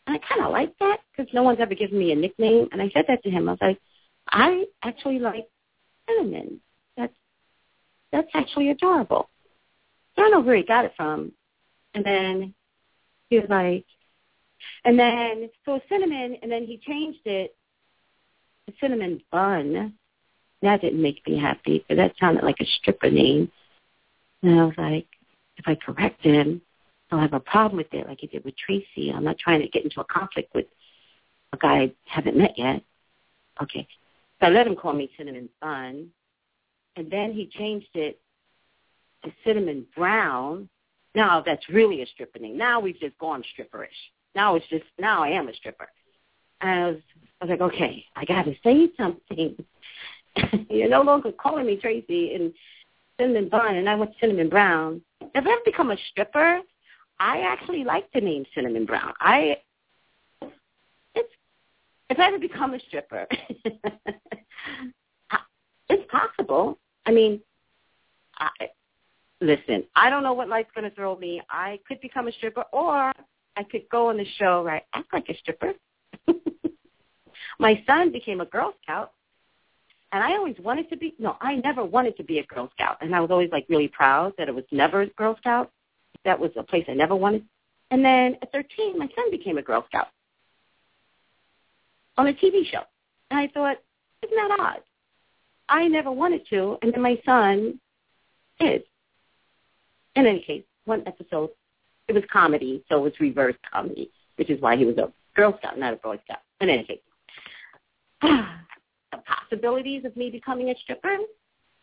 And 0.08 0.16
I 0.16 0.20
kind 0.28 0.46
of 0.46 0.52
like 0.52 0.78
that 0.80 1.00
because 1.12 1.32
no 1.34 1.44
one's 1.44 1.60
ever 1.60 1.76
given 1.76 1.98
me 1.98 2.12
a 2.12 2.16
nickname. 2.16 2.68
And 2.72 2.82
I 2.82 2.90
said 2.94 3.06
that 3.08 3.24
to 3.24 3.30
him. 3.30 3.48
I 3.48 3.52
was 3.54 3.62
like, 3.62 3.80
I 4.30 4.66
actually 4.84 5.20
like 5.20 5.48
Cinnamon. 6.08 6.60
That's 6.98 7.14
that's 8.12 8.30
actually 8.34 8.70
adorable. 8.70 9.30
I 10.18 10.22
don't 10.22 10.32
know 10.32 10.40
where 10.40 10.56
he 10.56 10.64
got 10.64 10.86
it 10.86 10.94
from. 10.96 11.32
And 11.94 12.06
then 12.06 12.54
he 13.30 13.40
was 13.40 13.50
like, 13.50 13.86
and 14.84 14.98
then 14.98 15.50
so 15.66 15.80
cinnamon, 15.90 16.38
and 16.42 16.52
then 16.52 16.66
he 16.66 16.78
changed 16.78 17.26
it 17.26 17.56
to 18.68 18.74
cinnamon 18.80 19.22
bun. 19.32 19.94
That 20.62 20.82
didn't 20.82 21.02
make 21.02 21.26
me 21.28 21.38
happy, 21.40 21.86
but 21.88 21.98
that 21.98 22.14
sounded 22.20 22.44
like 22.44 22.60
a 22.60 22.66
stripper 22.66 23.12
name. 23.12 23.52
And 24.42 24.60
I 24.60 24.66
was 24.66 24.74
like, 24.78 25.08
if 25.58 25.68
I 25.68 25.76
correct 25.76 26.22
him, 26.22 26.62
I'll 27.12 27.20
have 27.20 27.34
a 27.34 27.40
problem 27.40 27.78
with 27.78 27.94
it, 27.94 28.08
like 28.08 28.20
he 28.22 28.28
did 28.28 28.44
with 28.44 28.56
Tracy. 28.58 29.12
I'm 29.12 29.24
not 29.24 29.38
trying 29.38 29.62
to 29.62 29.68
get 29.68 29.84
into 29.84 30.02
a 30.02 30.06
conflict 30.06 30.54
with 30.56 30.66
a 31.54 31.58
guy 31.58 31.82
I 31.82 31.92
haven't 32.06 32.38
met 32.38 32.58
yet. 32.58 32.82
Okay. 33.62 33.88
So 34.40 34.48
I 34.48 34.50
let 34.50 34.68
him 34.68 34.76
call 34.76 34.94
me 34.94 35.10
Cinnamon 35.18 35.50
Bun. 35.62 36.10
And 36.96 37.12
then 37.12 37.32
he 37.32 37.48
changed 37.48 37.90
it 37.94 38.20
to 39.24 39.32
Cinnamon 39.46 39.86
Brown. 39.96 40.70
Now 41.16 41.42
that's 41.42 41.68
really 41.70 42.02
a 42.02 42.06
stripper 42.08 42.40
name. 42.40 42.58
Now 42.58 42.80
we've 42.80 43.00
just 43.00 43.18
gone 43.18 43.44
stripperish. 43.44 43.88
Now 44.36 44.56
it's 44.56 44.68
just 44.68 44.84
now 45.00 45.24
I 45.24 45.30
am 45.30 45.48
a 45.48 45.54
stripper. 45.54 45.88
And 46.62 46.70
I 46.70 46.88
was 46.88 46.98
I 47.42 47.46
was 47.46 47.50
like, 47.50 47.62
okay, 47.62 48.06
I 48.16 48.26
got 48.26 48.44
to 48.44 48.56
say 48.64 48.90
something. 48.98 49.56
You're 50.70 50.90
no 50.90 51.02
longer 51.02 51.32
calling 51.32 51.66
me 51.66 51.78
Tracy 51.78 52.34
and 52.34 52.54
Cinnamon 53.20 53.50
Bun, 53.50 53.76
and 53.76 53.90
I 53.90 53.96
went 53.96 54.12
Cinnamon 54.20 54.50
Brown. 54.50 55.02
If 55.22 55.46
I 55.48 55.58
become 55.64 55.92
a 55.92 55.98
stripper, 56.12 56.60
I 57.20 57.40
actually 57.42 57.84
like 57.84 58.12
the 58.14 58.22
name 58.22 58.46
Cinnamon 58.54 58.86
Brown. 58.86 59.14
I 59.20 59.58
it's 61.14 61.34
if 62.10 62.20
I 62.20 62.28
ever 62.28 62.40
become 62.40 62.74
a 62.74 62.80
stripper, 62.80 63.26
it's 65.90 66.12
possible. 66.12 66.78
I 67.06 67.12
mean, 67.12 67.40
I, 68.38 68.50
listen, 69.42 69.84
I 69.96 70.10
don't 70.10 70.24
know 70.24 70.34
what 70.34 70.50
life's 70.50 70.72
going 70.76 70.90
to 70.90 70.96
throw 70.96 71.16
me. 71.16 71.42
I 71.50 71.80
could 71.88 72.02
become 72.02 72.28
a 72.28 72.32
stripper, 72.32 72.64
or 72.72 73.12
I 73.58 73.64
could 73.70 73.88
go 73.90 74.10
on 74.10 74.18
the 74.18 74.26
show, 74.38 74.64
right, 74.64 74.84
act 74.94 75.14
like 75.14 75.30
a 75.30 75.38
stripper. 75.38 75.74
My 77.60 77.82
son 77.88 78.12
became 78.12 78.42
a 78.42 78.46
Girl 78.46 78.74
Scout, 78.84 79.12
and 80.12 80.24
I 80.24 80.34
always 80.34 80.56
wanted 80.60 80.90
to 80.90 80.98
be. 80.98 81.16
No, 81.20 81.38
I 81.42 81.56
never 81.56 81.84
wanted 81.84 82.18
to 82.18 82.24
be 82.24 82.40
a 82.40 82.46
Girl 82.46 82.70
Scout, 82.74 82.98
and 83.02 83.16
I 83.16 83.20
was 83.20 83.32
always 83.32 83.52
like 83.52 83.66
really 83.70 83.88
proud 83.88 84.34
that 84.38 84.50
it 84.50 84.56
was 84.56 84.66
never 84.72 85.02
a 85.02 85.08
Girl 85.08 85.36
Scout. 85.38 85.72
That 86.26 86.40
was 86.40 86.52
a 86.58 86.64
place 86.64 86.86
I 86.88 86.94
never 86.94 87.16
wanted. 87.16 87.46
And 87.92 88.04
then 88.04 88.38
at 88.42 88.52
13, 88.52 88.98
my 88.98 89.08
son 89.16 89.32
became 89.32 89.58
a 89.58 89.62
Girl 89.62 89.86
Scout 89.88 90.08
on 92.18 92.28
a 92.28 92.34
TV 92.34 92.66
show, 92.70 92.82
and 93.32 93.40
I 93.40 93.48
thought, 93.48 93.78
isn't 94.24 94.36
that 94.36 94.58
odd? 94.60 94.82
I 95.70 95.88
never 95.88 96.12
wanted 96.12 96.48
to, 96.50 96.78
and 96.82 96.94
then 96.94 97.02
my 97.02 97.20
son 97.26 97.80
is. 98.60 98.82
In 100.16 100.26
any 100.26 100.42
case, 100.42 100.64
one 100.86 101.04
episode, 101.06 101.50
it 102.08 102.14
was 102.14 102.24
comedy, 102.32 102.84
so 102.90 102.98
it 102.98 103.02
was 103.02 103.14
reverse 103.20 103.56
comedy, 103.72 104.12
which 104.36 104.50
is 104.50 104.62
why 104.62 104.78
he 104.78 104.86
was 104.86 104.98
a 104.98 105.12
Girl 105.36 105.58
Scout, 105.60 105.78
not 105.78 105.94
a 105.94 105.98
Boy 105.98 106.20
Scout. 106.24 106.40
In 106.62 106.70
any 106.70 106.84
case, 106.84 107.00
the 108.22 109.18
possibilities 109.26 110.06
of 110.06 110.16
me 110.16 110.30
becoming 110.30 110.70
a 110.70 110.76
stripper 110.84 111.18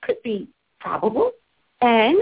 could 0.03 0.17
be 0.25 0.49
probable. 0.81 1.33
And 1.81 2.17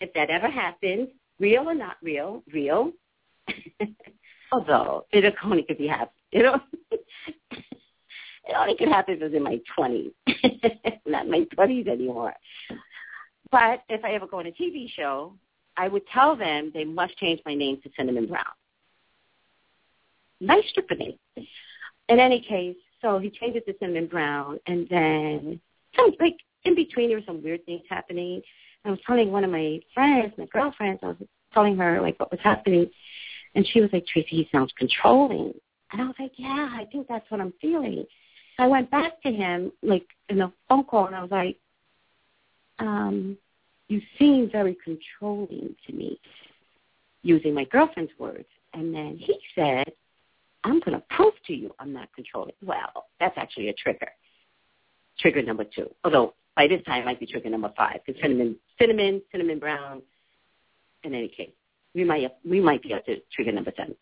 if 0.00 0.12
that 0.14 0.30
ever 0.30 0.48
happens, 0.48 1.08
real 1.38 1.68
or 1.68 1.74
not 1.74 1.96
real, 2.02 2.42
real, 2.52 2.92
although 4.52 5.06
it 5.12 5.34
only 5.44 5.62
could 5.62 5.78
be 5.78 5.86
happen, 5.86 6.12
you 6.32 6.42
know, 6.42 6.60
it 6.90 8.54
only 8.56 8.76
could 8.76 8.88
happen 8.88 9.14
if 9.14 9.20
was 9.20 9.34
in 9.34 9.42
my 9.42 9.60
20s, 9.78 10.12
not 11.06 11.28
my 11.28 11.46
20s 11.56 11.88
anymore. 11.88 12.34
But 13.50 13.82
if 13.88 14.04
I 14.04 14.12
ever 14.12 14.26
go 14.26 14.38
on 14.38 14.46
a 14.46 14.50
TV 14.50 14.90
show, 14.90 15.32
I 15.76 15.88
would 15.88 16.06
tell 16.08 16.36
them 16.36 16.70
they 16.74 16.84
must 16.84 17.16
change 17.18 17.40
my 17.46 17.54
name 17.54 17.80
to 17.82 17.90
Cinnamon 17.96 18.26
Brown. 18.26 18.44
Nice 20.40 20.68
stripper 20.70 20.94
name. 20.94 21.18
In 22.08 22.20
any 22.20 22.40
case, 22.40 22.76
so 23.00 23.18
he 23.18 23.30
changed 23.30 23.60
to 23.66 23.74
Cinnamon 23.78 24.06
Brown, 24.06 24.58
and 24.66 24.86
then 24.90 25.60
some 25.96 26.12
like 26.20 26.36
in 26.64 26.74
between 26.74 27.08
there 27.08 27.18
were 27.18 27.24
some 27.26 27.42
weird 27.42 27.64
things 27.64 27.82
happening. 27.88 28.42
I 28.84 28.90
was 28.90 28.98
telling 29.06 29.30
one 29.30 29.44
of 29.44 29.50
my 29.50 29.80
friends, 29.94 30.32
my 30.36 30.46
girlfriends, 30.46 31.00
I 31.02 31.08
was 31.08 31.16
telling 31.52 31.76
her 31.76 32.00
like 32.00 32.18
what 32.18 32.30
was 32.30 32.40
happening, 32.42 32.90
and 33.54 33.66
she 33.66 33.80
was 33.80 33.90
like, 33.92 34.06
Tracey, 34.06 34.28
he 34.28 34.48
sounds 34.50 34.72
controlling, 34.78 35.52
and 35.92 36.02
I 36.02 36.04
was 36.04 36.14
like, 36.18 36.32
yeah, 36.36 36.70
I 36.72 36.86
think 36.90 37.08
that's 37.08 37.30
what 37.30 37.40
I'm 37.40 37.54
feeling. 37.60 38.04
I 38.58 38.66
went 38.66 38.90
back 38.90 39.22
to 39.22 39.30
him 39.30 39.72
like 39.82 40.06
in 40.28 40.40
a 40.40 40.52
phone 40.68 40.84
call, 40.84 41.06
and 41.06 41.14
I 41.14 41.22
was 41.22 41.30
like, 41.30 41.56
um, 42.78 43.36
you 43.88 44.00
seem 44.18 44.50
very 44.50 44.76
controlling 44.84 45.74
to 45.86 45.92
me, 45.92 46.20
using 47.22 47.54
my 47.54 47.64
girlfriend's 47.64 48.12
words. 48.18 48.48
And 48.74 48.94
then 48.94 49.16
he 49.18 49.38
said, 49.54 49.90
I'm 50.64 50.80
going 50.80 50.92
to 50.92 51.02
prove 51.10 51.34
to 51.46 51.54
you 51.54 51.74
I'm 51.78 51.92
not 51.92 52.08
controlling. 52.14 52.54
Well, 52.62 53.06
that's 53.18 53.36
actually 53.38 53.68
a 53.68 53.72
trigger. 53.72 54.08
Trigger 55.18 55.42
number 55.42 55.64
two. 55.64 55.88
Although 56.04 56.34
by 56.56 56.66
this 56.66 56.82
time 56.84 57.02
it 57.02 57.06
might 57.06 57.20
be 57.20 57.26
trigger 57.26 57.48
number 57.48 57.72
five 57.76 58.00
because 58.04 58.20
cinnamon, 58.20 58.56
cinnamon, 58.78 59.22
cinnamon 59.32 59.58
brown. 59.58 60.02
In 61.04 61.14
any 61.14 61.28
case, 61.28 61.52
we 61.94 62.02
might 62.04 62.28
we 62.44 62.60
might 62.60 62.82
be 62.82 62.92
up 62.92 63.06
to 63.06 63.20
trigger 63.32 63.52
number 63.52 63.72
seven. 63.76 63.94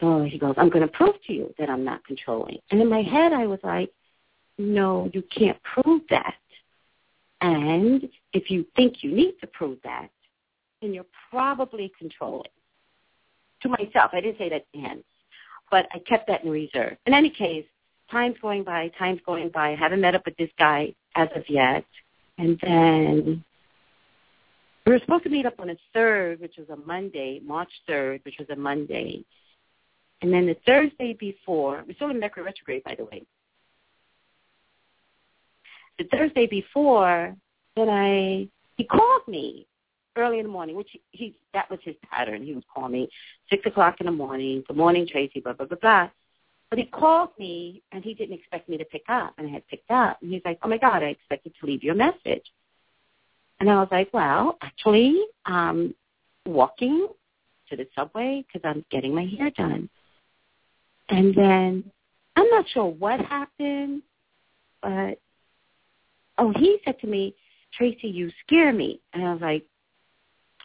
So 0.00 0.22
he 0.22 0.38
goes, 0.38 0.54
I'm 0.56 0.70
going 0.70 0.86
to 0.86 0.92
prove 0.92 1.16
to 1.26 1.32
you 1.32 1.54
that 1.58 1.68
I'm 1.68 1.84
not 1.84 2.04
controlling. 2.04 2.58
And 2.70 2.80
in 2.80 2.88
my 2.88 3.02
head, 3.02 3.32
I 3.32 3.46
was 3.46 3.58
like, 3.62 3.90
No, 4.58 5.10
you 5.12 5.22
can't 5.36 5.58
prove 5.62 6.02
that. 6.10 6.34
And 7.44 8.08
if 8.32 8.50
you 8.50 8.64
think 8.76 9.02
you 9.02 9.14
need 9.14 9.34
to 9.40 9.46
prove 9.46 9.78
that, 9.84 10.08
then 10.80 10.94
you're 10.94 11.04
probably 11.30 11.92
controlling. 11.98 12.50
To 13.62 13.68
myself, 13.68 14.10
I 14.12 14.20
didn't 14.20 14.38
say 14.38 14.48
that 14.50 14.64
to 14.72 14.78
him 14.78 15.04
but 15.74 15.88
I 15.92 15.98
kept 15.98 16.28
that 16.28 16.44
in 16.44 16.50
reserve. 16.50 16.96
In 17.06 17.14
any 17.14 17.30
case, 17.30 17.66
time's 18.10 18.36
going 18.40 18.64
by, 18.64 18.92
time's 18.96 19.20
going 19.26 19.48
by. 19.48 19.72
I 19.72 19.74
haven't 19.74 20.00
met 20.00 20.14
up 20.14 20.24
with 20.24 20.36
this 20.36 20.50
guy 20.58 20.94
as 21.16 21.28
of 21.34 21.42
yet. 21.48 21.84
And 22.38 22.58
then 22.62 23.44
we 24.86 24.92
were 24.92 25.00
supposed 25.00 25.24
to 25.24 25.30
meet 25.30 25.46
up 25.46 25.58
on 25.58 25.68
the 25.68 25.76
3rd, 25.96 26.40
which 26.40 26.54
was 26.58 26.68
a 26.68 26.76
Monday, 26.76 27.40
March 27.44 27.70
3rd, 27.88 28.24
which 28.24 28.36
was 28.38 28.48
a 28.50 28.56
Monday. 28.56 29.24
And 30.22 30.32
then 30.32 30.46
the 30.46 30.56
Thursday 30.66 31.16
before, 31.18 31.82
we're 31.86 31.94
still 31.94 32.10
in 32.10 32.20
Mercury 32.20 32.44
retrograde, 32.44 32.84
by 32.84 32.94
the 32.96 33.04
way. 33.04 33.22
The 35.98 36.04
Thursday 36.04 36.46
before, 36.46 37.34
then 37.76 37.88
I, 37.88 38.48
he 38.76 38.84
called 38.84 39.28
me 39.28 39.66
early 40.16 40.38
in 40.38 40.46
the 40.46 40.52
morning, 40.52 40.76
which 40.76 40.88
he, 40.90 41.00
he 41.10 41.36
that 41.52 41.70
was 41.70 41.80
his 41.82 41.94
pattern. 42.10 42.44
He 42.44 42.54
would 42.54 42.66
call 42.68 42.88
me 42.88 43.08
six 43.50 43.64
o'clock 43.66 43.96
in 44.00 44.06
the 44.06 44.12
morning. 44.12 44.64
Good 44.66 44.76
morning, 44.76 45.06
Tracey. 45.10 45.40
Blah 45.40 45.54
blah 45.54 45.66
blah 45.66 45.78
blah. 45.80 46.10
But 46.70 46.78
he 46.78 46.86
called 46.86 47.30
me 47.38 47.82
and 47.92 48.02
he 48.02 48.14
didn't 48.14 48.34
expect 48.34 48.68
me 48.68 48.76
to 48.78 48.84
pick 48.84 49.04
up, 49.08 49.34
and 49.38 49.46
I 49.46 49.50
had 49.50 49.66
picked 49.68 49.90
up. 49.90 50.18
And 50.22 50.32
he's 50.32 50.42
like, 50.44 50.58
"Oh 50.62 50.68
my 50.68 50.78
God, 50.78 51.02
I 51.02 51.06
expected 51.06 51.52
to 51.60 51.66
leave 51.66 51.84
you 51.84 51.92
a 51.92 51.94
message." 51.94 52.44
And 53.60 53.70
I 53.70 53.76
was 53.76 53.88
like, 53.90 54.12
"Well, 54.12 54.58
actually, 54.62 55.20
um, 55.46 55.94
walking 56.46 57.08
to 57.70 57.76
the 57.76 57.86
subway 57.94 58.44
because 58.46 58.68
I'm 58.68 58.84
getting 58.90 59.14
my 59.14 59.26
hair 59.26 59.50
done." 59.50 59.88
And 61.08 61.34
then 61.34 61.90
I'm 62.36 62.48
not 62.50 62.68
sure 62.68 62.86
what 62.86 63.20
happened, 63.20 64.02
but 64.82 65.18
oh, 66.38 66.52
he 66.56 66.78
said 66.84 66.98
to 67.00 67.06
me, 67.06 67.34
"Tracey, 67.72 68.08
you 68.08 68.30
scare 68.46 68.72
me," 68.72 69.00
and 69.12 69.24
I 69.24 69.32
was 69.32 69.42
like, 69.42 69.66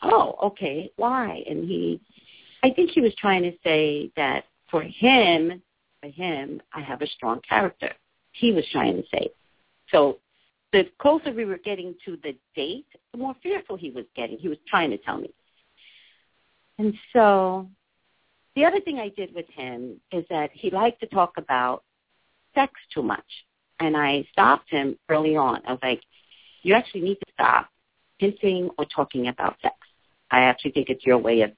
oh, 0.01 0.35
okay, 0.43 0.91
why? 0.95 1.43
And 1.49 1.63
he, 1.67 1.99
I 2.63 2.71
think 2.71 2.91
he 2.91 3.01
was 3.01 3.13
trying 3.15 3.43
to 3.43 3.51
say 3.63 4.11
that 4.15 4.45
for 4.69 4.81
him, 4.81 5.61
for 6.01 6.09
him, 6.09 6.61
I 6.73 6.81
have 6.81 7.01
a 7.01 7.07
strong 7.07 7.41
character. 7.47 7.91
He 8.31 8.51
was 8.51 8.65
trying 8.71 8.97
to 8.97 9.03
say. 9.11 9.29
So 9.91 10.17
the 10.71 10.85
closer 10.99 11.33
we 11.33 11.45
were 11.45 11.57
getting 11.57 11.95
to 12.05 12.17
the 12.23 12.35
date, 12.55 12.85
the 13.11 13.17
more 13.17 13.35
fearful 13.41 13.75
he 13.75 13.89
was 13.89 14.05
getting. 14.15 14.37
He 14.37 14.47
was 14.47 14.59
trying 14.67 14.91
to 14.91 14.97
tell 14.97 15.17
me. 15.17 15.31
And 16.77 16.93
so 17.11 17.67
the 18.55 18.65
other 18.65 18.79
thing 18.79 18.99
I 18.99 19.09
did 19.09 19.33
with 19.33 19.49
him 19.49 19.99
is 20.11 20.23
that 20.29 20.51
he 20.53 20.69
liked 20.69 21.01
to 21.01 21.07
talk 21.07 21.33
about 21.37 21.83
sex 22.55 22.73
too 22.93 23.03
much. 23.03 23.25
And 23.79 23.95
I 23.95 24.25
stopped 24.31 24.69
him 24.69 24.97
early 25.07 25.35
on. 25.35 25.61
I 25.65 25.71
was 25.71 25.79
like, 25.81 26.01
you 26.63 26.73
actually 26.73 27.01
need 27.01 27.15
to 27.15 27.33
stop 27.33 27.69
hinting 28.17 28.69
or 28.77 28.85
talking 28.85 29.27
about 29.27 29.55
sex. 29.61 29.75
I 30.31 30.41
actually 30.41 30.71
think 30.71 30.89
it's 30.89 31.05
your 31.05 31.17
way 31.17 31.41
of 31.41 31.51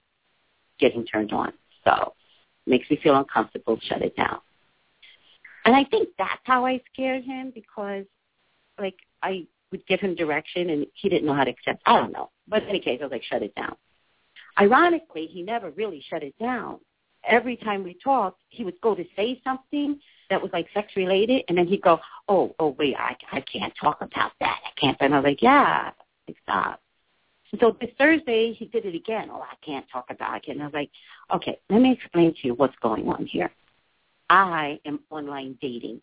getting 0.80 1.06
turned 1.06 1.34
on. 1.34 1.54
So 1.84 2.14
makes 2.68 2.90
me 2.90 3.00
feel 3.02 3.16
uncomfortable, 3.16 3.80
shut 3.82 4.02
it 4.02 4.16
down. 4.16 4.40
And 5.66 5.76
I 5.76 5.84
think 5.84 6.10
that's 6.18 6.42
how 6.44 6.66
I 6.66 6.82
scared 6.94 7.24
him 7.24 7.52
because 7.54 8.06
like 8.80 8.98
I 9.22 9.46
would 9.72 9.86
give 9.88 10.00
him 10.00 10.16
direction 10.16 10.70
and 10.70 10.86
he 10.94 11.10
didn't 11.10 11.26
know 11.26 11.34
how 11.34 11.44
to 11.44 11.52
accept 11.52 11.82
I 11.86 12.00
don't 12.00 12.12
know. 12.12 12.30
But 12.48 12.64
in 12.64 12.70
any 12.70 12.80
case 12.80 13.00
I 13.02 13.06
was 13.06 13.12
like, 13.12 13.24
shut 13.24 13.44
it 13.44 13.56
down. 13.56 13.76
Ironically, 14.60 15.28
he 15.28 15.44
never 15.44 15.72
really 15.72 16.04
shut 16.10 16.24
it 16.24 16.36
down. 16.40 16.80
Every 17.24 17.56
time 17.56 17.84
we 17.84 17.96
talked, 18.04 18.42
he 18.50 18.64
would 18.64 18.80
go 18.82 18.96
to 18.96 19.06
say 19.16 19.40
something 19.44 20.00
that 20.30 20.42
was 20.42 20.52
like 20.54 20.68
sex 20.74 20.94
related 20.96 21.44
and 21.48 21.58
then 21.58 21.68
he'd 21.68 21.82
go, 21.82 22.00
Oh, 22.28 22.56
oh 22.60 22.76
wait, 22.80 22.96
I 22.98 23.16
I 23.32 23.42
can't 23.42 23.74
talk 23.80 24.02
about 24.02 24.32
that. 24.40 24.60
I 24.66 24.80
can't 24.80 24.98
and 25.00 25.14
I 25.14 25.20
was 25.20 25.26
like, 25.26 25.42
Yeah, 25.42 25.92
stop. 26.44 26.82
So 27.60 27.76
this 27.82 27.90
Thursday, 27.98 28.54
he 28.54 28.66
did 28.66 28.86
it 28.86 28.96
again. 28.96 29.30
Oh, 29.32 29.42
I 29.42 29.56
can't 29.66 29.86
talk 29.92 30.06
about 30.10 30.48
it. 30.48 30.52
And 30.52 30.62
I 30.62 30.66
was 30.66 30.74
like, 30.74 30.90
okay, 31.34 31.60
let 31.70 31.82
me 31.82 31.92
explain 31.92 32.34
to 32.34 32.40
you 32.48 32.54
what's 32.54 32.76
going 32.82 33.10
on 33.10 33.26
here. 33.26 33.52
I 34.30 34.80
am 34.86 35.02
online 35.10 35.58
dating. 35.62 36.02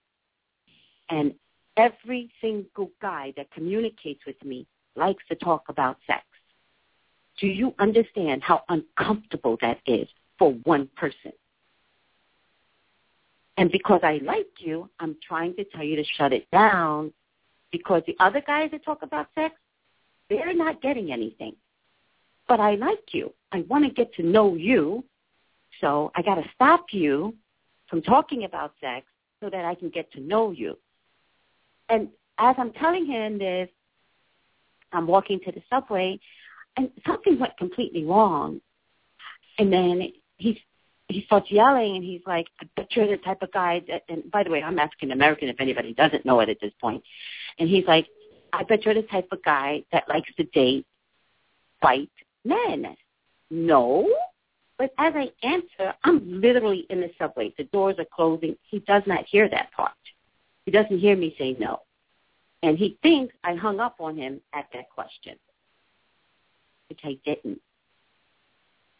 And 1.08 1.34
every 1.76 2.30
single 2.42 2.90
guy 3.00 3.32
that 3.38 3.50
communicates 3.50 4.26
with 4.26 4.42
me 4.44 4.66
likes 4.94 5.24
to 5.30 5.36
talk 5.36 5.64
about 5.70 5.96
sex. 6.06 6.24
Do 7.40 7.46
you 7.46 7.72
understand 7.78 8.42
how 8.42 8.64
uncomfortable 8.68 9.56
that 9.62 9.78
is 9.86 10.08
for 10.38 10.52
one 10.64 10.88
person? 10.96 11.32
And 13.56 13.72
because 13.72 14.00
I 14.04 14.20
like 14.22 14.46
you, 14.58 14.88
I'm 15.00 15.16
trying 15.26 15.54
to 15.56 15.64
tell 15.64 15.82
you 15.82 15.96
to 15.96 16.04
shut 16.16 16.32
it 16.32 16.48
down 16.52 17.12
because 17.72 18.02
the 18.06 18.16
other 18.20 18.40
guys 18.40 18.70
that 18.70 18.84
talk 18.84 19.02
about 19.02 19.26
sex, 19.34 19.54
they're 20.30 20.54
not 20.54 20.80
getting 20.80 21.12
anything. 21.12 21.56
But 22.46 22.60
I 22.60 22.76
like 22.76 23.12
you. 23.12 23.34
I 23.52 23.64
want 23.68 23.84
to 23.84 23.90
get 23.90 24.14
to 24.14 24.22
know 24.22 24.54
you. 24.54 25.04
So 25.80 26.12
I 26.14 26.22
got 26.22 26.36
to 26.36 26.44
stop 26.54 26.86
you 26.92 27.34
from 27.88 28.00
talking 28.02 28.44
about 28.44 28.74
sex 28.80 29.06
so 29.40 29.50
that 29.50 29.64
I 29.64 29.74
can 29.74 29.90
get 29.90 30.12
to 30.12 30.20
know 30.20 30.50
you. 30.52 30.78
And 31.88 32.08
as 32.38 32.54
I'm 32.58 32.72
telling 32.72 33.06
him 33.06 33.38
this, 33.38 33.68
I'm 34.92 35.06
walking 35.06 35.40
to 35.40 35.52
the 35.52 35.62
subway, 35.68 36.18
and 36.76 36.90
something 37.06 37.38
went 37.38 37.56
completely 37.56 38.04
wrong. 38.04 38.60
And 39.58 39.72
then 39.72 40.12
he 40.38 40.62
he 41.08 41.22
starts 41.22 41.50
yelling, 41.50 41.96
and 41.96 42.04
he's 42.04 42.22
like, 42.26 42.46
"I 42.60 42.66
bet 42.76 42.94
you're 42.96 43.06
the 43.06 43.16
type 43.18 43.42
of 43.42 43.52
guy 43.52 43.82
that." 43.88 44.02
And 44.08 44.30
by 44.30 44.42
the 44.42 44.50
way, 44.50 44.62
I'm 44.62 44.78
African 44.78 45.12
American. 45.12 45.48
If 45.48 45.60
anybody 45.60 45.94
doesn't 45.94 46.24
know 46.24 46.40
it 46.40 46.48
at 46.48 46.60
this 46.60 46.72
point, 46.80 47.02
and 47.58 47.68
he's 47.68 47.86
like, 47.86 48.06
I 48.52 48.62
bet 48.62 48.84
you're 48.84 48.94
the 48.94 49.02
type 49.02 49.28
of 49.32 49.42
guy 49.42 49.84
that 49.92 50.08
likes 50.08 50.30
to 50.36 50.44
date 50.44 50.86
white 51.80 52.10
men. 52.44 52.96
No, 53.50 54.08
But 54.78 54.92
as 54.98 55.12
I 55.16 55.30
answer, 55.42 55.94
I'm 56.04 56.40
literally 56.40 56.86
in 56.88 57.00
the 57.00 57.10
subway. 57.18 57.52
The 57.58 57.64
doors 57.64 57.96
are 57.98 58.06
closing. 58.14 58.56
He 58.62 58.78
does 58.80 59.02
not 59.06 59.24
hear 59.26 59.48
that 59.48 59.72
part. 59.72 59.92
He 60.64 60.70
doesn't 60.70 60.98
hear 60.98 61.16
me 61.16 61.34
say 61.38 61.56
no. 61.58 61.80
And 62.62 62.78
he 62.78 62.98
thinks 63.02 63.34
I 63.42 63.54
hung 63.54 63.80
up 63.80 63.96
on 64.00 64.16
him 64.16 64.40
at 64.52 64.66
that 64.72 64.90
question, 64.90 65.36
which 66.88 67.00
I 67.04 67.18
didn't. 67.24 67.60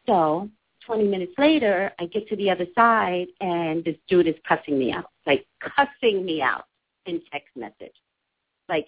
So 0.07 0.49
20 0.89 1.05
minutes 1.05 1.35
later, 1.37 1.93
I 2.01 2.07
get 2.07 2.27
to 2.29 2.37
the 2.37 2.51
other 2.51 2.67
side, 2.75 3.27
and 3.43 3.85
this 3.85 3.97
dude 4.09 4.27
is 4.27 4.35
cussing 4.49 4.79
me 4.79 4.91
out, 4.91 5.11
like 5.27 5.47
cussing 5.61 6.25
me 6.25 6.41
out 6.41 6.65
in 7.05 7.21
text 7.31 7.55
message, 7.55 7.95
like 8.71 8.87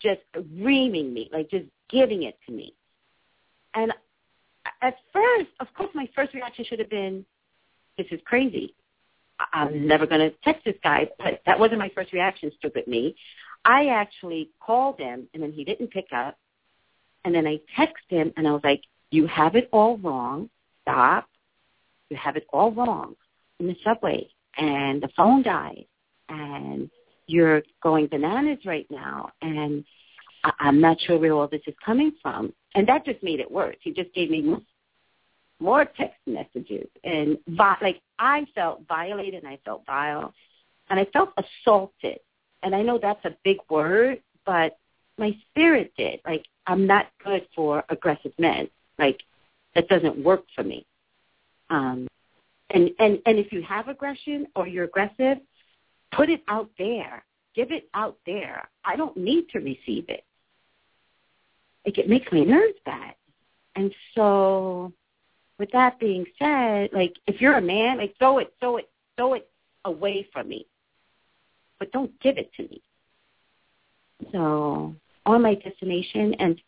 just 0.00 0.22
reaming 0.56 1.12
me, 1.12 1.28
like 1.30 1.50
just 1.50 1.66
giving 1.90 2.22
it 2.22 2.38
to 2.46 2.52
me. 2.52 2.72
And 3.74 3.92
at 4.80 4.96
first, 5.12 5.50
of 5.60 5.66
course, 5.76 5.90
my 5.94 6.08
first 6.14 6.32
reaction 6.32 6.64
should 6.64 6.78
have 6.78 6.88
been, 6.88 7.24
this 7.98 8.06
is 8.10 8.20
crazy. 8.24 8.74
I'm 9.52 9.86
never 9.86 10.06
going 10.06 10.20
to 10.22 10.30
text 10.44 10.64
this 10.64 10.76
guy. 10.82 11.08
But 11.18 11.42
that 11.44 11.58
wasn't 11.58 11.80
my 11.80 11.90
first 11.94 12.14
reaction, 12.14 12.50
stupid 12.58 12.86
me. 12.86 13.14
I 13.64 13.88
actually 13.88 14.50
called 14.58 14.98
him, 14.98 15.28
and 15.34 15.42
then 15.42 15.52
he 15.52 15.64
didn't 15.64 15.90
pick 15.90 16.06
up. 16.14 16.38
And 17.26 17.34
then 17.34 17.46
I 17.46 17.60
texted 17.78 18.08
him, 18.08 18.32
and 18.38 18.48
I 18.48 18.52
was 18.52 18.62
like, 18.64 18.82
you 19.10 19.26
have 19.26 19.54
it 19.54 19.68
all 19.70 19.98
wrong. 19.98 20.48
Stop. 20.82 21.28
You 22.12 22.18
have 22.18 22.36
it 22.36 22.46
all 22.52 22.70
wrong 22.72 23.16
in 23.58 23.68
the 23.68 23.76
subway. 23.82 24.28
And 24.58 25.02
the 25.02 25.08
phone 25.16 25.42
died. 25.42 25.86
And 26.28 26.90
you're 27.26 27.62
going 27.82 28.06
bananas 28.08 28.58
right 28.66 28.86
now. 28.90 29.30
And 29.40 29.82
I- 30.44 30.52
I'm 30.60 30.78
not 30.78 31.00
sure 31.00 31.18
where 31.18 31.32
all 31.32 31.48
this 31.48 31.62
is 31.66 31.74
coming 31.82 32.12
from. 32.20 32.52
And 32.74 32.86
that 32.86 33.06
just 33.06 33.22
made 33.22 33.40
it 33.40 33.50
worse. 33.50 33.76
He 33.80 33.92
just 33.92 34.12
gave 34.12 34.28
me 34.28 34.56
more 35.58 35.86
text 35.86 36.18
messages 36.26 36.88
and 37.04 37.38
like 37.80 38.02
I 38.18 38.44
felt 38.54 38.82
violated 38.88 39.44
and 39.44 39.48
I 39.48 39.58
felt 39.64 39.86
vile 39.86 40.34
and 40.90 40.98
I 40.98 41.04
felt 41.12 41.30
assaulted. 41.38 42.18
And 42.64 42.74
I 42.74 42.82
know 42.82 42.98
that's 43.00 43.24
a 43.24 43.36
big 43.44 43.58
word, 43.70 44.20
but 44.44 44.76
my 45.18 45.36
spirit 45.48 45.92
did. 45.96 46.20
Like 46.26 46.44
I'm 46.66 46.86
not 46.86 47.06
good 47.24 47.46
for 47.54 47.84
aggressive 47.88 48.32
men. 48.38 48.68
Like 48.98 49.20
that 49.74 49.88
doesn't 49.88 50.18
work 50.22 50.44
for 50.54 50.64
me. 50.64 50.84
Um 51.72 52.06
and 52.70 52.90
and 52.98 53.18
and 53.26 53.38
if 53.38 53.50
you 53.50 53.62
have 53.62 53.88
aggression 53.88 54.46
or 54.54 54.66
you're 54.68 54.84
aggressive, 54.84 55.38
put 56.12 56.28
it 56.28 56.42
out 56.48 56.70
there. 56.78 57.24
Give 57.54 57.72
it 57.72 57.88
out 57.94 58.18
there. 58.26 58.68
I 58.84 58.96
don't 58.96 59.16
need 59.16 59.48
to 59.50 59.58
receive 59.58 60.06
it. 60.08 60.24
Like 61.84 61.98
it 61.98 62.08
makes 62.08 62.30
my 62.30 62.40
nerves 62.40 62.78
bad. 62.84 63.14
And 63.74 63.92
so 64.14 64.92
with 65.58 65.70
that 65.72 65.98
being 65.98 66.26
said, 66.38 66.90
like 66.92 67.14
if 67.26 67.40
you're 67.40 67.56
a 67.56 67.62
man, 67.62 67.98
like 67.98 68.14
throw 68.18 68.38
it, 68.38 68.52
throw 68.60 68.76
it, 68.76 68.90
throw 69.16 69.34
it 69.34 69.48
away 69.84 70.28
from 70.32 70.48
me. 70.48 70.66
But 71.78 71.90
don't 71.92 72.18
give 72.20 72.38
it 72.38 72.52
to 72.56 72.62
me. 72.64 72.82
So 74.30 74.94
on 75.26 75.42
my 75.42 75.54
destination 75.54 76.34
and 76.38 76.60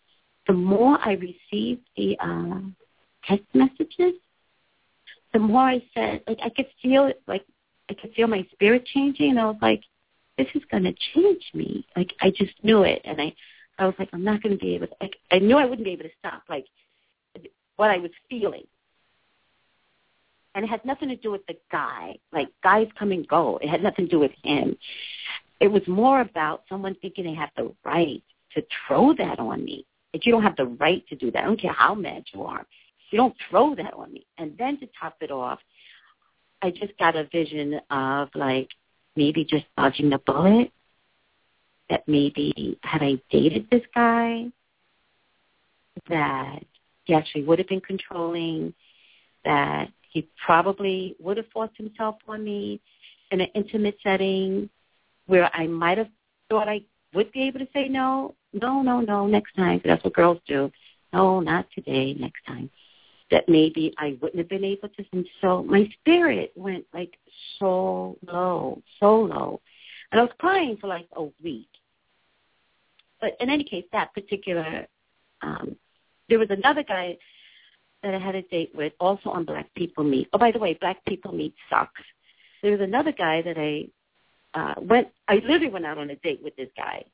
the 0.47 0.55
more 0.55 0.99
I 1.03 1.13
received 1.13 1.83
the 1.97 2.17
uh 2.21 2.61
text 3.27 3.47
messages, 3.55 4.15
the 5.35 5.41
more 5.41 5.63
I 5.63 5.83
said 5.93 6.23
like 6.27 6.39
I 6.43 6.49
could 6.49 6.69
feel 6.81 7.07
it 7.07 7.21
like 7.27 7.45
I 7.91 7.95
could 7.95 8.15
feel 8.15 8.29
my 8.29 8.47
spirit 8.53 8.87
changing 8.87 9.31
and 9.31 9.41
I 9.41 9.45
was 9.45 9.59
like, 9.61 9.83
This 10.39 10.47
is 10.55 10.63
gonna 10.71 10.95
change 11.15 11.45
me. 11.53 11.87
Like 11.95 12.15
I 12.23 12.31
just 12.31 12.55
knew 12.63 12.85
it 12.85 13.03
and 13.05 13.21
I 13.21 13.35
I 13.79 13.85
was 13.85 13.95
like, 13.99 14.09
I'm 14.13 14.25
not 14.25 14.43
gonna 14.43 14.57
be 14.57 14.75
able 14.75 14.87
to 14.87 14.95
like 15.03 15.17
I 15.31 15.41
knew 15.41 15.59
I 15.59 15.67
wouldn't 15.67 15.85
be 15.85 15.93
able 15.93 16.05
to 16.05 16.19
stop 16.19 16.45
like 16.49 16.65
what 17.77 17.91
I 17.91 17.99
was 17.99 18.13
feeling 18.31 18.63
and 20.55 20.65
it 20.65 20.69
had 20.69 20.85
nothing 20.85 21.09
to 21.09 21.17
do 21.17 21.31
with 21.31 21.45
the 21.47 21.57
guy. 21.71 22.17
Like 22.33 22.49
guys 22.63 22.87
come 22.99 23.13
and 23.13 23.27
go. 23.27 23.59
It 23.61 23.69
had 23.69 23.83
nothing 23.83 24.07
to 24.07 24.11
do 24.11 24.21
with 24.21 24.33
him. 24.43 24.77
It 25.61 25.69
was 25.69 25.83
more 25.89 26.21
about 26.21 26.63
someone 26.69 26.97
thinking 27.03 27.25
they 27.25 27.35
have 27.35 27.51
the 27.57 27.73
right 27.85 28.23
to 28.55 28.65
throw 28.87 29.15
that 29.15 29.39
on 29.39 29.65
me. 29.65 29.85
Like 30.13 30.27
you 30.27 30.33
don't 30.33 30.43
have 30.43 30.57
the 30.57 30.67
right 30.67 31.07
to 31.09 31.17
do 31.17 31.31
that. 31.33 31.43
I 31.43 31.47
don't 31.47 31.61
care 31.61 31.73
how 31.73 31.95
mad 31.95 32.25
you 32.33 32.45
are. 32.45 32.65
You 33.15 33.19
don't 33.21 33.37
throw 33.49 33.77
that 33.77 33.95
on 33.95 34.13
me. 34.13 34.27
And 34.39 34.59
then 34.59 34.77
to 34.81 34.89
top 35.01 35.15
it 35.21 35.31
off, 35.31 35.61
I 36.63 36.73
just 36.73 36.99
got 36.99 37.15
a 37.15 37.29
vision 37.31 37.81
of 37.89 38.29
like 38.35 38.69
maybe 39.15 39.45
just 39.45 39.67
dodging 39.79 40.11
the 40.11 40.19
bullet. 40.19 40.73
That 41.91 42.09
maybe 42.09 42.77
had 42.83 43.05
I 43.05 43.21
dated 43.31 43.69
this 43.71 43.83
guy, 43.95 44.47
that 46.09 46.65
he 47.05 47.15
actually 47.15 47.45
would 47.45 47.61
have 47.61 47.69
been 47.69 47.83
controlling, 47.83 48.75
that 49.45 49.93
he 50.11 50.29
probably 50.45 51.15
would 51.21 51.37
have 51.37 51.47
forced 51.53 51.77
himself 51.77 52.17
on 52.27 52.43
me 52.43 52.81
in 53.31 53.41
an 53.41 53.49
intimate 53.55 53.97
setting 54.03 54.69
where 55.27 55.49
I 55.55 55.69
might 55.69 55.99
have 55.99 56.09
thought 56.51 56.69
I 56.69 56.81
would 57.15 57.31
be 57.31 57.43
able 57.43 57.61
to 57.61 57.69
say 57.73 57.87
no, 57.87 58.35
no, 58.53 58.83
no, 58.83 59.03
no, 59.03 59.29
next 59.29 59.55
time. 59.55 59.81
That's 59.85 60.03
what 60.03 60.15
girls 60.15 60.41
do. 60.49 60.73
No, 61.13 61.39
not 61.39 61.67
today, 61.73 62.15
next 62.15 62.45
time. 62.45 62.71
That 63.31 63.49
maybe 63.49 63.95
I 63.99 64.19
wouldn't 64.21 64.39
have 64.39 64.49
been 64.49 64.65
able 64.65 64.89
to. 64.91 65.05
And 65.13 65.27
so 65.41 65.63
my 65.63 65.89
spirit 66.01 66.53
went 66.57 66.85
like 66.93 67.17
so 67.59 68.19
low, 68.27 68.83
so 69.01 69.21
low. 69.23 69.61
And 70.13 70.21
I 70.21 70.25
was 70.25 70.33
crying 70.39 70.77
for 70.81 70.87
like 70.87 71.09
a 71.17 71.25
week. 71.43 71.69
But 73.21 73.37
in 73.41 73.49
any 73.49 73.65
case, 73.65 73.85
that 73.93 74.13
particular, 74.13 74.87
um, 75.41 75.77
there 76.29 76.39
was 76.39 76.51
another 76.51 76.83
guy 76.83 77.17
that 78.03 78.15
I 78.15 78.19
had 78.19 78.35
a 78.35 78.43
date 78.43 78.71
with, 78.75 78.93
also 79.01 79.31
on 79.31 79.45
Black 79.45 79.73
People 79.75 80.05
Meet. 80.05 80.29
Oh, 80.33 80.39
by 80.39 80.53
the 80.53 80.59
way, 80.59 80.77
Black 80.79 81.03
People 81.07 81.33
Meet 81.33 81.55
sucks. 81.71 82.03
There 82.63 82.73
was 82.73 82.81
another 82.81 83.13
guy 83.13 83.43
that 83.43 83.57
I 83.59 83.89
uh, 84.59 84.75
went. 84.81 85.09
I 85.27 85.37
literally 85.37 85.71
went 85.71 85.87
out 85.87 85.99
on 85.99 86.11
a 86.11 86.17
date 86.17 86.41
with 86.43 86.55
this 86.57 86.69
guy 86.77 87.05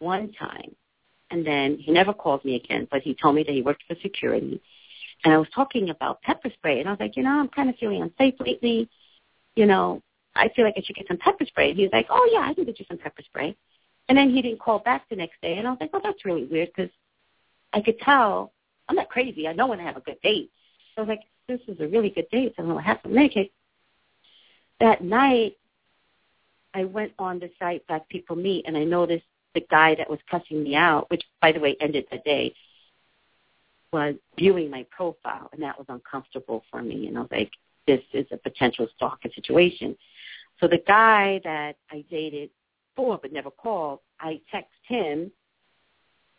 one 0.00 0.32
time, 0.32 0.74
and 1.30 1.46
then 1.46 1.78
he 1.78 1.92
never 1.92 2.12
called 2.12 2.44
me 2.44 2.56
again. 2.56 2.86
But 2.90 3.02
he 3.02 3.14
told 3.14 3.36
me 3.36 3.44
that 3.44 3.52
he 3.52 3.62
worked 3.62 3.84
for 3.88 3.96
security, 4.02 4.60
and 5.24 5.32
I 5.32 5.38
was 5.38 5.48
talking 5.54 5.90
about 5.90 6.22
pepper 6.22 6.50
spray, 6.54 6.80
and 6.80 6.88
I 6.88 6.92
was 6.92 7.00
like, 7.00 7.16
you 7.16 7.22
know, 7.22 7.30
I'm 7.30 7.48
kind 7.48 7.68
of 7.68 7.76
feeling 7.76 8.02
unsafe 8.02 8.34
lately. 8.40 8.88
You 9.54 9.66
know, 9.66 10.02
I 10.34 10.48
feel 10.54 10.64
like 10.64 10.74
I 10.76 10.82
should 10.82 10.96
get 10.96 11.08
some 11.08 11.18
pepper 11.18 11.46
spray. 11.46 11.70
And 11.70 11.78
he 11.78 11.84
was 11.84 11.92
like, 11.92 12.06
oh 12.10 12.28
yeah, 12.32 12.48
I 12.48 12.54
can 12.54 12.64
get 12.64 12.78
you 12.78 12.86
some 12.88 12.98
pepper 12.98 13.22
spray. 13.22 13.56
And 14.08 14.16
then 14.16 14.30
he 14.30 14.42
didn't 14.42 14.60
call 14.60 14.78
back 14.78 15.08
the 15.08 15.16
next 15.16 15.40
day, 15.40 15.58
and 15.58 15.66
I 15.66 15.70
was 15.70 15.78
like, 15.80 15.90
oh, 15.92 16.00
that's 16.02 16.24
really 16.24 16.44
weird 16.44 16.70
because 16.74 16.92
I 17.72 17.80
could 17.80 17.98
tell 18.00 18.52
I'm 18.88 18.96
not 18.96 19.08
crazy. 19.08 19.48
I 19.48 19.52
know 19.52 19.66
when 19.66 19.80
I 19.80 19.84
have 19.84 19.96
a 19.96 20.00
good 20.00 20.20
date. 20.22 20.50
So 20.94 21.02
I 21.02 21.04
was 21.04 21.08
like, 21.08 21.22
this 21.48 21.60
is 21.68 21.80
a 21.80 21.88
really 21.88 22.10
good 22.10 22.28
date. 22.30 22.54
So 22.56 22.62
I'm 22.62 22.68
going 22.68 22.82
to 22.82 22.88
have 22.88 23.02
to 23.02 23.08
make 23.08 23.36
it. 23.36 23.52
That 24.80 25.02
night, 25.02 25.56
I 26.74 26.84
went 26.84 27.12
on 27.18 27.38
the 27.38 27.50
site 27.58 27.86
Black 27.86 28.08
People 28.08 28.36
Meet, 28.36 28.66
and 28.66 28.76
I 28.76 28.84
noticed 28.84 29.24
the 29.54 29.66
guy 29.70 29.94
that 29.94 30.10
was 30.10 30.18
cussing 30.30 30.62
me 30.62 30.74
out, 30.76 31.10
which, 31.10 31.22
by 31.40 31.52
the 31.52 31.60
way, 31.60 31.76
ended 31.80 32.06
the 32.10 32.18
day, 32.18 32.54
was 33.92 34.14
viewing 34.38 34.70
my 34.70 34.84
profile, 34.90 35.48
and 35.52 35.62
that 35.62 35.78
was 35.78 35.86
uncomfortable 35.88 36.64
for 36.70 36.82
me. 36.82 37.06
And 37.06 37.16
I 37.16 37.20
was 37.22 37.30
like, 37.30 37.50
this 37.86 38.02
is 38.12 38.26
a 38.32 38.36
potential 38.36 38.88
stalker 38.96 39.28
situation. 39.34 39.96
So 40.60 40.66
the 40.66 40.82
guy 40.86 41.40
that 41.44 41.76
I 41.90 42.04
dated 42.10 42.50
for 42.94 43.18
but 43.18 43.32
never 43.32 43.50
called, 43.50 44.00
I 44.20 44.40
text 44.50 44.72
him 44.86 45.30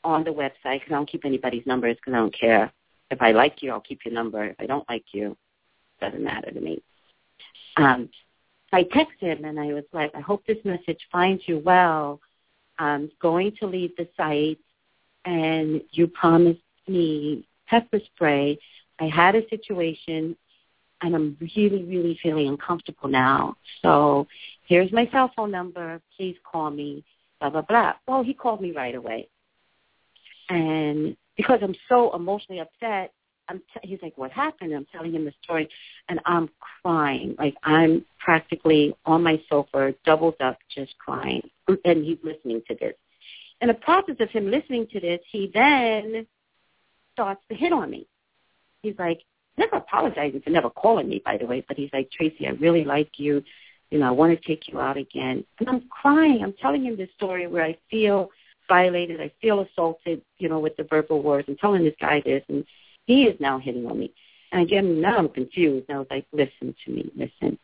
on 0.03 0.23
the 0.23 0.31
website 0.31 0.79
because 0.79 0.91
I 0.91 0.95
don't 0.95 1.09
keep 1.09 1.25
anybody's 1.25 1.65
numbers 1.65 1.97
because 1.97 2.13
I 2.13 2.17
don't 2.17 2.37
care. 2.37 2.71
If 3.11 3.21
I 3.21 3.31
like 3.31 3.61
you, 3.61 3.71
I'll 3.71 3.81
keep 3.81 4.05
your 4.05 4.13
number. 4.13 4.43
If 4.45 4.55
I 4.59 4.65
don't 4.65 4.87
like 4.89 5.05
you, 5.13 5.31
it 5.31 6.05
doesn't 6.05 6.23
matter 6.23 6.51
to 6.51 6.59
me. 6.59 6.81
Um, 7.77 8.09
I 8.73 8.83
texted 8.83 9.37
him 9.37 9.45
and 9.45 9.59
I 9.59 9.67
was 9.67 9.85
like, 9.93 10.13
I 10.15 10.19
hope 10.19 10.45
this 10.45 10.57
message 10.65 10.99
finds 11.11 11.43
you 11.47 11.59
well. 11.59 12.19
I'm 12.79 13.09
going 13.21 13.53
to 13.59 13.67
leave 13.67 13.95
the 13.95 14.07
site 14.17 14.59
and 15.25 15.81
you 15.91 16.07
promised 16.07 16.59
me 16.87 17.47
pepper 17.67 17.99
spray. 18.13 18.59
I 18.99 19.07
had 19.07 19.35
a 19.35 19.47
situation 19.49 20.35
and 21.01 21.15
I'm 21.15 21.37
really, 21.39 21.83
really 21.83 22.19
feeling 22.21 22.47
uncomfortable 22.47 23.09
now. 23.09 23.55
So 23.81 24.27
here's 24.67 24.91
my 24.91 25.07
cell 25.11 25.31
phone 25.35 25.51
number. 25.51 26.01
Please 26.15 26.35
call 26.49 26.71
me, 26.71 27.03
blah, 27.39 27.49
blah, 27.49 27.61
blah. 27.61 27.93
Well, 28.07 28.23
he 28.23 28.33
called 28.33 28.61
me 28.61 28.71
right 28.71 28.95
away. 28.95 29.27
And 30.49 31.15
because 31.35 31.59
I'm 31.61 31.75
so 31.87 32.15
emotionally 32.15 32.61
upset, 32.61 33.13
I'm 33.49 33.59
t- 33.59 33.87
he's 33.87 33.99
like, 34.01 34.17
what 34.17 34.31
happened? 34.31 34.73
I'm 34.73 34.87
telling 34.91 35.13
him 35.13 35.25
the 35.25 35.33
story, 35.43 35.69
and 36.09 36.19
I'm 36.25 36.49
crying. 36.81 37.35
Like 37.37 37.55
I'm 37.63 38.05
practically 38.19 38.95
on 39.05 39.23
my 39.23 39.41
sofa, 39.49 39.93
doubled 40.05 40.35
up, 40.41 40.57
just 40.73 40.97
crying. 40.97 41.49
And 41.85 42.03
he's 42.03 42.17
listening 42.23 42.61
to 42.67 42.75
this. 42.75 42.93
In 43.61 43.69
the 43.69 43.73
process 43.73 44.15
of 44.19 44.29
him 44.29 44.51
listening 44.51 44.87
to 44.91 44.99
this, 44.99 45.19
he 45.31 45.49
then 45.53 46.27
starts 47.17 47.41
to 47.49 47.55
hit 47.55 47.73
on 47.73 47.89
me. 47.89 48.07
He's 48.83 48.93
like, 48.99 49.23
never 49.57 49.77
apologizing 49.77 50.41
for 50.41 50.51
never 50.51 50.69
calling 50.69 51.09
me, 51.09 51.19
by 51.25 51.37
the 51.37 51.47
way, 51.47 51.65
but 51.67 51.75
he's 51.75 51.89
like, 51.91 52.11
Tracey, 52.11 52.47
I 52.47 52.51
really 52.51 52.83
like 52.83 53.09
you. 53.17 53.43
You 53.89 53.99
know, 53.99 54.07
I 54.07 54.11
want 54.11 54.39
to 54.39 54.47
take 54.47 54.67
you 54.67 54.79
out 54.79 54.97
again. 54.97 55.43
And 55.59 55.67
I'm 55.67 55.81
crying. 55.89 56.43
I'm 56.43 56.53
telling 56.53 56.83
him 56.83 56.95
this 56.95 57.09
story 57.15 57.47
where 57.47 57.63
I 57.63 57.75
feel 57.89 58.29
violated. 58.67 59.19
I 59.19 59.31
feel 59.41 59.61
assaulted, 59.61 60.21
you 60.37 60.47
know, 60.47 60.59
with 60.59 60.77
the 60.77 60.83
verbal 60.83 61.23
words. 61.23 61.47
I'm 61.47 61.55
telling 61.55 61.83
this 61.83 61.95
guy 61.99 62.21
this, 62.23 62.43
and 62.49 62.65
he 63.05 63.23
is 63.23 63.39
now 63.39 63.57
hitting 63.57 63.87
on 63.87 63.97
me. 63.97 64.13
And 64.51 64.61
again, 64.61 65.01
now 65.01 65.17
I'm 65.17 65.29
confused. 65.29 65.85
And 65.89 65.95
I 65.95 65.99
was 65.99 66.07
like, 66.11 66.27
listen 66.31 66.75
to 66.85 66.91
me, 66.91 67.11
listen. 67.15 67.57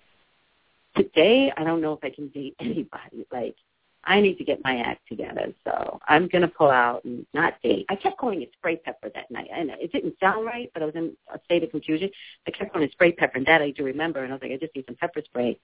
Today, 0.96 1.52
I 1.56 1.64
don't 1.64 1.82
know 1.82 1.94
if 1.94 2.04
I 2.04 2.10
can 2.10 2.30
date 2.30 2.56
anybody. 2.60 3.28
Like, 3.32 3.56
I 4.06 4.20
need 4.20 4.38
to 4.38 4.44
get 4.44 4.64
my 4.64 4.78
act 4.80 5.08
together. 5.08 5.54
So 5.64 6.00
I'm 6.08 6.28
going 6.28 6.42
to 6.42 6.48
pull 6.48 6.70
out 6.70 7.06
and 7.06 7.26
not 7.34 7.62
date. 7.62 7.86
I 7.90 7.96
kept 7.96 8.18
calling 8.18 8.42
it 8.42 8.52
spray 8.58 8.76
pepper 8.76 9.10
that 9.16 9.32
night. 9.32 9.50
And 9.54 9.70
it 9.70 9.92
didn't 9.92 10.16
sound 10.20 10.46
right, 10.46 10.70
but 10.74 10.84
I 10.84 10.86
was 10.86 10.96
in 10.96 11.16
a 11.34 11.40
state 11.46 11.64
of 11.64 11.72
confusion. 11.72 12.10
I 12.46 12.52
kept 12.52 12.74
calling 12.74 12.88
it 12.88 12.92
spray 12.92 13.14
pepper, 13.14 13.38
and 13.38 13.46
that 13.46 13.62
I 13.62 13.72
do 13.72 13.84
remember. 13.84 14.24
And 14.24 14.32
I 14.32 14.36
was 14.36 14.42
like, 14.42 14.52
I 14.52 14.58
just 14.58 14.76
need 14.76 14.86
some 14.88 14.96
pepper 14.96 15.22
spray. 15.24 15.58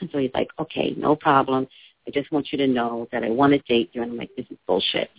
And 0.00 0.08
so 0.10 0.18
he's 0.18 0.30
like, 0.32 0.48
okay, 0.58 0.94
no 0.96 1.14
problem. 1.14 1.68
I 2.06 2.10
just 2.10 2.32
want 2.32 2.52
you 2.52 2.58
to 2.58 2.66
know 2.66 3.06
that 3.12 3.22
I 3.22 3.30
want 3.30 3.52
to 3.52 3.58
date 3.60 3.90
you. 3.92 4.02
And 4.02 4.12
I'm 4.12 4.16
like, 4.16 4.30
this 4.36 4.46
is 4.50 4.56
bullshit. 4.66 5.10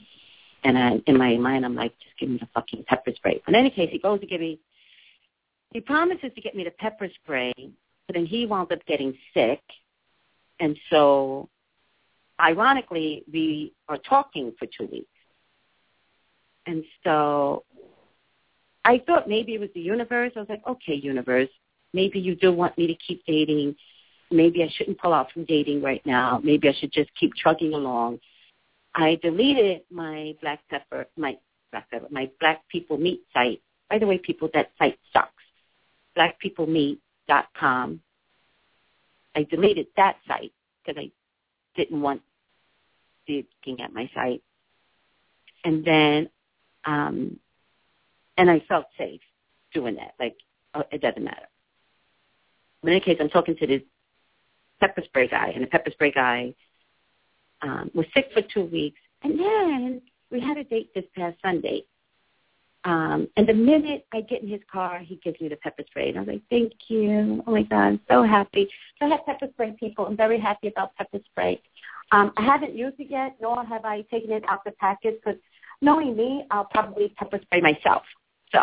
And 0.63 0.77
I, 0.77 1.01
in 1.07 1.17
my 1.17 1.37
mind, 1.37 1.65
I'm 1.65 1.75
like, 1.75 1.93
just 1.99 2.17
give 2.19 2.29
me 2.29 2.37
the 2.37 2.47
fucking 2.53 2.85
pepper 2.87 3.11
spray. 3.15 3.41
But 3.45 3.53
in 3.53 3.59
any 3.59 3.69
case, 3.69 3.89
he 3.91 3.99
goes 3.99 4.19
to 4.19 4.25
give 4.25 4.41
me, 4.41 4.59
he 5.71 5.81
promises 5.81 6.31
to 6.33 6.41
get 6.41 6.55
me 6.55 6.63
the 6.63 6.71
pepper 6.71 7.09
spray, 7.23 7.53
but 8.07 8.15
then 8.15 8.25
he 8.25 8.45
wound 8.45 8.71
up 8.71 8.85
getting 8.85 9.15
sick. 9.33 9.61
And 10.59 10.77
so, 10.89 11.49
ironically, 12.41 13.23
we 13.31 13.73
are 13.87 13.97
talking 13.97 14.53
for 14.57 14.65
two 14.65 14.87
weeks. 14.91 15.07
And 16.65 16.83
so 17.03 17.63
I 18.85 19.01
thought 19.05 19.27
maybe 19.27 19.53
it 19.53 19.59
was 19.59 19.69
the 19.73 19.81
universe. 19.81 20.33
I 20.35 20.39
was 20.39 20.49
like, 20.49 20.65
okay, 20.67 20.93
universe, 20.93 21.49
maybe 21.93 22.19
you 22.19 22.35
do 22.35 22.51
want 22.51 22.77
me 22.77 22.87
to 22.87 22.95
keep 22.95 23.23
dating. 23.25 23.75
Maybe 24.31 24.63
I 24.63 24.69
shouldn't 24.75 24.99
pull 24.99 25.13
out 25.13 25.31
from 25.31 25.45
dating 25.45 25.81
right 25.81 26.05
now. 26.05 26.39
Maybe 26.43 26.69
I 26.69 26.73
should 26.79 26.91
just 26.91 27.09
keep 27.19 27.33
trucking 27.35 27.73
along. 27.73 28.19
I 28.93 29.19
deleted 29.21 29.81
my 29.89 30.35
black 30.41 30.61
pepper, 30.69 31.05
my 31.17 31.37
black 31.71 31.89
pepper, 31.89 32.07
my 32.09 32.29
black 32.39 32.67
people 32.69 32.97
meet 32.97 33.21
site. 33.33 33.61
By 33.89 33.99
the 33.99 34.07
way, 34.07 34.17
people, 34.17 34.49
that 34.53 34.71
site 34.77 34.99
sucks. 35.13 35.31
Blackpeoplemeet.com. 36.17 38.01
I 39.35 39.43
deleted 39.43 39.87
that 39.95 40.17
site 40.27 40.51
because 40.85 41.01
I 41.01 41.11
didn't 41.75 42.01
want 42.01 42.21
looking 43.37 43.81
at 43.83 43.93
my 43.93 44.09
site. 44.13 44.41
And 45.63 45.85
then, 45.85 46.29
um, 46.85 47.39
and 48.37 48.49
I 48.49 48.61
felt 48.67 48.85
safe 48.97 49.21
doing 49.73 49.95
that. 49.95 50.13
Like, 50.19 50.35
oh, 50.73 50.83
it 50.91 51.01
doesn't 51.01 51.23
matter. 51.23 51.47
In 52.83 52.89
any 52.89 52.99
case, 52.99 53.17
I'm 53.19 53.29
talking 53.29 53.55
to 53.57 53.67
this 53.67 53.81
pepper 54.79 55.03
spray 55.05 55.27
guy, 55.27 55.51
and 55.53 55.63
the 55.63 55.67
pepper 55.67 55.91
spray 55.91 56.11
guy 56.11 56.55
um, 57.61 57.91
was 57.93 58.07
sick 58.15 58.29
for 58.33 58.41
two 58.41 58.65
weeks, 58.65 58.99
and 59.23 59.39
then 59.39 60.01
we 60.31 60.39
had 60.39 60.57
a 60.57 60.63
date 60.63 60.91
this 60.95 61.05
past 61.15 61.37
Sunday. 61.43 61.83
Um, 62.83 63.27
and 63.37 63.47
the 63.47 63.53
minute 63.53 64.07
I 64.11 64.21
get 64.21 64.41
in 64.41 64.49
his 64.49 64.61
car, 64.71 64.99
he 64.99 65.17
gives 65.17 65.39
me 65.39 65.49
the 65.49 65.55
pepper 65.57 65.83
spray. 65.87 66.09
And 66.09 66.17
I 66.17 66.21
was 66.21 66.27
like, 66.29 66.41
thank 66.49 66.73
you. 66.87 67.43
Oh, 67.45 67.51
my 67.51 67.61
God, 67.61 67.77
I'm 67.77 67.99
so 68.09 68.23
happy. 68.23 68.67
So 68.97 69.05
I 69.05 69.09
have 69.09 69.25
pepper 69.25 69.47
spray, 69.53 69.75
people. 69.79 70.07
I'm 70.07 70.17
very 70.17 70.39
happy 70.39 70.67
about 70.67 70.95
pepper 70.95 71.19
spray. 71.29 71.61
Um, 72.11 72.33
I 72.37 72.43
haven't 72.43 72.75
used 72.75 72.99
it 72.99 73.09
yet, 73.09 73.37
nor 73.41 73.63
have 73.63 73.85
I 73.85 74.01
taken 74.11 74.31
it 74.31 74.43
out 74.47 74.63
the 74.65 74.71
package 74.71 75.15
because 75.23 75.39
knowing 75.81 76.15
me, 76.15 76.45
I'll 76.51 76.65
probably 76.65 77.13
pepper 77.17 77.39
spray 77.41 77.61
myself. 77.61 78.03
So 78.51 78.59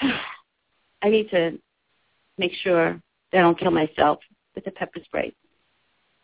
I 1.02 1.08
need 1.08 1.30
to 1.30 1.58
make 2.38 2.52
sure 2.62 3.00
that 3.32 3.38
I 3.38 3.42
don't 3.42 3.58
kill 3.58 3.70
myself 3.70 4.18
with 4.54 4.64
the 4.64 4.70
pepper 4.70 5.00
spray. 5.04 5.34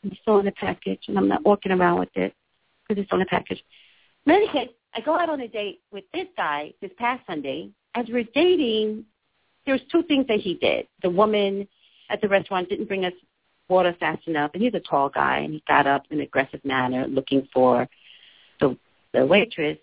It's 0.02 0.20
still 0.22 0.38
in 0.38 0.46
the 0.46 0.52
package, 0.52 1.04
and 1.08 1.16
I'm 1.16 1.28
not 1.28 1.44
walking 1.44 1.72
around 1.72 2.00
with 2.00 2.16
it 2.16 2.34
because 2.88 3.00
it's 3.00 3.08
still 3.08 3.20
in 3.20 3.24
the 3.24 3.26
package. 3.26 3.62
In 4.26 4.32
any 4.32 4.70
I 4.94 5.00
go 5.00 5.18
out 5.18 5.30
on 5.30 5.40
a 5.40 5.48
date 5.48 5.80
with 5.90 6.04
this 6.12 6.26
guy 6.36 6.74
this 6.80 6.90
past 6.98 7.22
Sunday. 7.26 7.70
As 7.94 8.06
we're 8.08 8.24
dating, 8.34 9.04
there 9.64 9.74
was 9.74 9.82
two 9.90 10.02
things 10.04 10.26
that 10.28 10.40
he 10.40 10.54
did. 10.54 10.86
The 11.02 11.10
woman 11.10 11.68
at 12.10 12.20
the 12.20 12.28
restaurant 12.28 12.68
didn't 12.68 12.86
bring 12.86 13.04
us 13.04 13.12
water 13.72 13.96
fast 13.98 14.26
enough, 14.28 14.52
and 14.54 14.62
he's 14.62 14.74
a 14.74 14.80
tall 14.80 15.08
guy, 15.08 15.38
and 15.38 15.54
he 15.54 15.62
got 15.66 15.86
up 15.86 16.04
in 16.10 16.18
an 16.18 16.24
aggressive 16.24 16.64
manner 16.64 17.06
looking 17.06 17.48
for 17.52 17.88
the 18.60 18.76
the 19.12 19.26
waitress. 19.26 19.78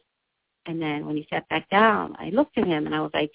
And 0.66 0.82
then 0.82 1.06
when 1.06 1.16
he 1.16 1.28
sat 1.30 1.50
back 1.50 1.70
down, 1.70 2.16
I 2.20 2.30
looked 2.30 2.58
at 2.58 2.68
him 2.68 2.86
and 2.86 2.94
I 2.94 3.02
was 3.02 3.12
like, 3.14 3.32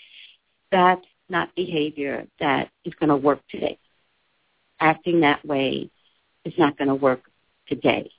"That's 0.71 1.05
not 1.29 1.55
behavior 1.55 2.27
that 2.41 2.71
is 2.85 2.95
going 2.95 3.09
to 3.09 3.17
work 3.17 3.41
today. 3.51 3.79
Acting 4.81 5.21
that 5.21 5.45
way 5.45 5.91
is 6.45 6.55
not 6.59 6.77
going 6.77 6.89
to 6.89 6.95
work 6.95 7.23
today. 7.69 8.11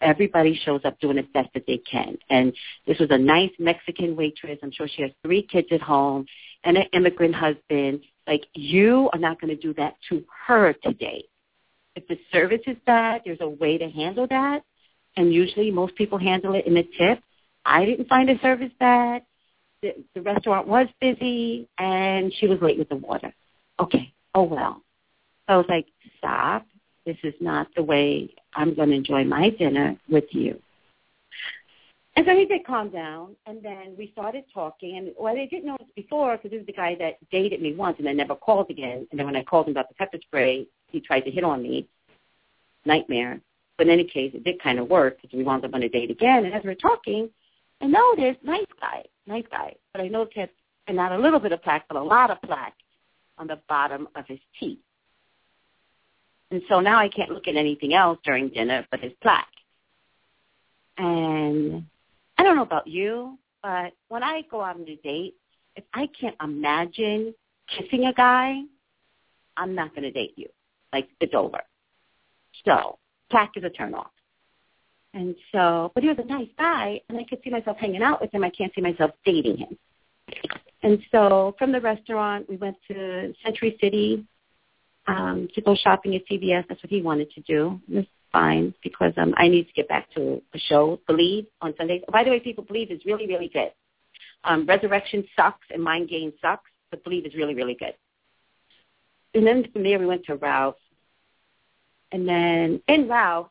Everybody 0.00 0.60
shows 0.64 0.80
up 0.84 0.98
doing 1.00 1.16
the 1.16 1.22
best 1.22 1.50
that 1.54 1.64
they 1.66 1.78
can. 1.78 2.18
And 2.28 2.52
this 2.86 2.98
was 2.98 3.10
a 3.10 3.18
nice 3.18 3.52
Mexican 3.58 4.16
waitress. 4.16 4.58
I'm 4.62 4.72
sure 4.72 4.88
she 4.88 5.02
has 5.02 5.12
three 5.22 5.42
kids 5.42 5.68
at 5.70 5.80
home 5.80 6.26
and 6.64 6.76
an 6.76 6.86
immigrant 6.92 7.34
husband. 7.34 8.00
Like, 8.26 8.44
you 8.54 9.08
are 9.12 9.18
not 9.18 9.40
going 9.40 9.54
to 9.54 9.62
do 9.62 9.72
that 9.74 9.94
to 10.08 10.24
her 10.46 10.74
today. 10.82 11.24
If 11.96 12.06
the 12.08 12.18
service 12.32 12.62
is 12.66 12.76
bad, 12.86 13.22
there's 13.24 13.40
a 13.40 13.48
way 13.48 13.78
to 13.78 13.88
handle 13.88 14.26
that. 14.28 14.62
And 15.16 15.32
usually 15.32 15.70
most 15.70 15.94
people 15.94 16.18
handle 16.18 16.54
it 16.54 16.66
in 16.66 16.76
a 16.76 16.82
tip. 16.82 17.22
I 17.64 17.84
didn't 17.84 18.08
find 18.08 18.28
the 18.28 18.38
service 18.42 18.72
bad. 18.78 19.22
The, 19.82 19.94
the 20.14 20.22
restaurant 20.22 20.66
was 20.66 20.88
busy 21.00 21.68
and 21.78 22.32
she 22.38 22.46
was 22.46 22.58
late 22.60 22.78
with 22.78 22.88
the 22.88 22.96
water. 22.96 23.32
Okay. 23.78 24.12
Oh 24.34 24.42
well. 24.42 24.82
So 25.46 25.54
I 25.54 25.56
was 25.56 25.66
like, 25.68 25.86
stop 26.18 26.66
this 27.04 27.16
is 27.22 27.34
not 27.40 27.68
the 27.76 27.82
way 27.82 28.30
I'm 28.54 28.74
going 28.74 28.90
to 28.90 28.94
enjoy 28.94 29.24
my 29.24 29.50
dinner 29.50 29.96
with 30.08 30.24
you. 30.30 30.58
And 32.16 32.24
so 32.26 32.36
he 32.36 32.44
did 32.46 32.64
calm 32.64 32.90
down, 32.90 33.34
and 33.46 33.60
then 33.60 33.96
we 33.98 34.10
started 34.12 34.44
talking. 34.52 34.96
And 34.96 35.10
what 35.16 35.36
I 35.36 35.46
didn't 35.46 35.66
notice 35.66 35.88
before, 35.96 36.36
because 36.36 36.52
this 36.52 36.60
is 36.60 36.66
the 36.66 36.72
guy 36.72 36.96
that 37.00 37.18
dated 37.30 37.60
me 37.60 37.74
once 37.74 37.96
and 37.98 38.06
then 38.06 38.16
never 38.16 38.36
called 38.36 38.70
again. 38.70 39.06
And 39.10 39.18
then 39.18 39.26
when 39.26 39.34
I 39.34 39.42
called 39.42 39.66
him 39.66 39.72
about 39.72 39.88
the 39.88 39.96
pepper 39.96 40.18
spray, 40.22 40.66
he 40.94 41.00
tried 41.00 41.20
to 41.20 41.30
hit 41.30 41.44
on 41.44 41.62
me. 41.62 41.86
Nightmare. 42.86 43.40
But 43.76 43.88
in 43.88 43.92
any 43.92 44.04
case, 44.04 44.32
it 44.34 44.44
did 44.44 44.62
kind 44.62 44.78
of 44.78 44.88
work 44.88 45.20
because 45.20 45.36
we 45.36 45.44
wound 45.44 45.64
up 45.64 45.74
on 45.74 45.82
a 45.82 45.88
date 45.88 46.10
again. 46.10 46.44
And 46.44 46.54
as 46.54 46.62
we 46.62 46.70
we're 46.70 46.76
talking, 46.76 47.28
I 47.82 47.86
noticed, 47.86 48.42
nice 48.44 48.66
guy, 48.80 49.04
nice 49.26 49.44
guy. 49.50 49.74
But 49.92 50.02
I 50.02 50.08
noticed 50.08 50.34
he 50.34 50.40
had, 50.40 50.50
and 50.86 50.96
not 50.96 51.12
a 51.12 51.18
little 51.18 51.40
bit 51.40 51.52
of 51.52 51.62
plaque, 51.62 51.86
but 51.88 51.96
a 51.96 52.02
lot 52.02 52.30
of 52.30 52.40
plaque 52.42 52.76
on 53.36 53.46
the 53.46 53.58
bottom 53.68 54.08
of 54.14 54.26
his 54.26 54.38
teeth. 54.60 54.78
And 56.50 56.62
so 56.68 56.78
now 56.80 56.98
I 56.98 57.08
can't 57.08 57.30
look 57.30 57.48
at 57.48 57.56
anything 57.56 57.94
else 57.94 58.18
during 58.24 58.48
dinner 58.48 58.86
but 58.90 59.00
his 59.00 59.12
plaque. 59.22 59.48
And 60.98 61.84
I 62.38 62.44
don't 62.44 62.54
know 62.54 62.62
about 62.62 62.86
you, 62.86 63.38
but 63.62 63.92
when 64.08 64.22
I 64.22 64.42
go 64.50 64.60
out 64.60 64.76
on 64.76 64.82
a 64.82 64.96
date, 64.96 65.34
if 65.74 65.84
I 65.92 66.08
can't 66.18 66.36
imagine 66.40 67.34
kissing 67.76 68.04
a 68.04 68.12
guy, 68.12 68.60
I'm 69.56 69.74
not 69.74 69.90
going 69.90 70.02
to 70.02 70.12
date 70.12 70.34
you. 70.36 70.48
Like, 70.94 71.08
it's 71.20 71.34
over. 71.34 71.58
So, 72.64 72.98
plaque 73.30 73.56
is 73.56 73.64
a 73.64 73.70
turn 73.70 73.94
off. 73.94 74.12
And 75.12 75.34
so, 75.52 75.90
but 75.94 76.02
he 76.04 76.08
was 76.08 76.18
a 76.18 76.24
nice 76.24 76.48
guy, 76.56 77.00
and 77.08 77.18
I 77.18 77.24
could 77.24 77.40
see 77.42 77.50
myself 77.50 77.76
hanging 77.78 78.02
out 78.02 78.20
with 78.20 78.32
him. 78.32 78.44
I 78.44 78.50
can't 78.50 78.72
see 78.74 78.80
myself 78.80 79.10
dating 79.24 79.56
him. 79.58 79.78
And 80.82 80.98
so 81.10 81.54
from 81.58 81.72
the 81.72 81.80
restaurant, 81.80 82.48
we 82.48 82.56
went 82.56 82.76
to 82.88 83.34
Century 83.42 83.76
City 83.80 84.24
um, 85.06 85.48
to 85.54 85.60
go 85.62 85.74
shopping 85.74 86.14
at 86.14 86.22
CVS. 86.28 86.64
That's 86.68 86.82
what 86.82 86.90
he 86.90 87.00
wanted 87.00 87.30
to 87.32 87.40
do. 87.40 87.80
It 87.90 87.94
was 87.96 88.06
fine 88.32 88.74
because 88.82 89.12
um, 89.16 89.34
I 89.36 89.48
need 89.48 89.66
to 89.66 89.72
get 89.72 89.88
back 89.88 90.12
to 90.14 90.42
a 90.52 90.58
show, 90.58 91.00
Believe, 91.06 91.46
on 91.62 91.74
Sundays. 91.78 92.02
By 92.12 92.22
the 92.24 92.30
way, 92.30 92.40
people, 92.40 92.64
Believe 92.64 92.90
is 92.90 93.00
really, 93.06 93.26
really 93.26 93.50
good. 93.52 93.72
Um, 94.44 94.66
Resurrection 94.66 95.24
sucks 95.36 95.66
and 95.70 95.82
Mind 95.82 96.08
Game 96.08 96.32
sucks, 96.42 96.70
but 96.90 97.02
Believe 97.02 97.24
is 97.24 97.34
really, 97.34 97.54
really 97.54 97.74
good. 97.74 97.94
And 99.32 99.46
then 99.46 99.66
from 99.72 99.84
there 99.84 99.98
we 99.98 100.06
went 100.06 100.24
to 100.26 100.36
Ralph. 100.36 100.76
And 102.14 102.28
then 102.28 102.80
in 102.86 103.08
Ralph, 103.08 103.48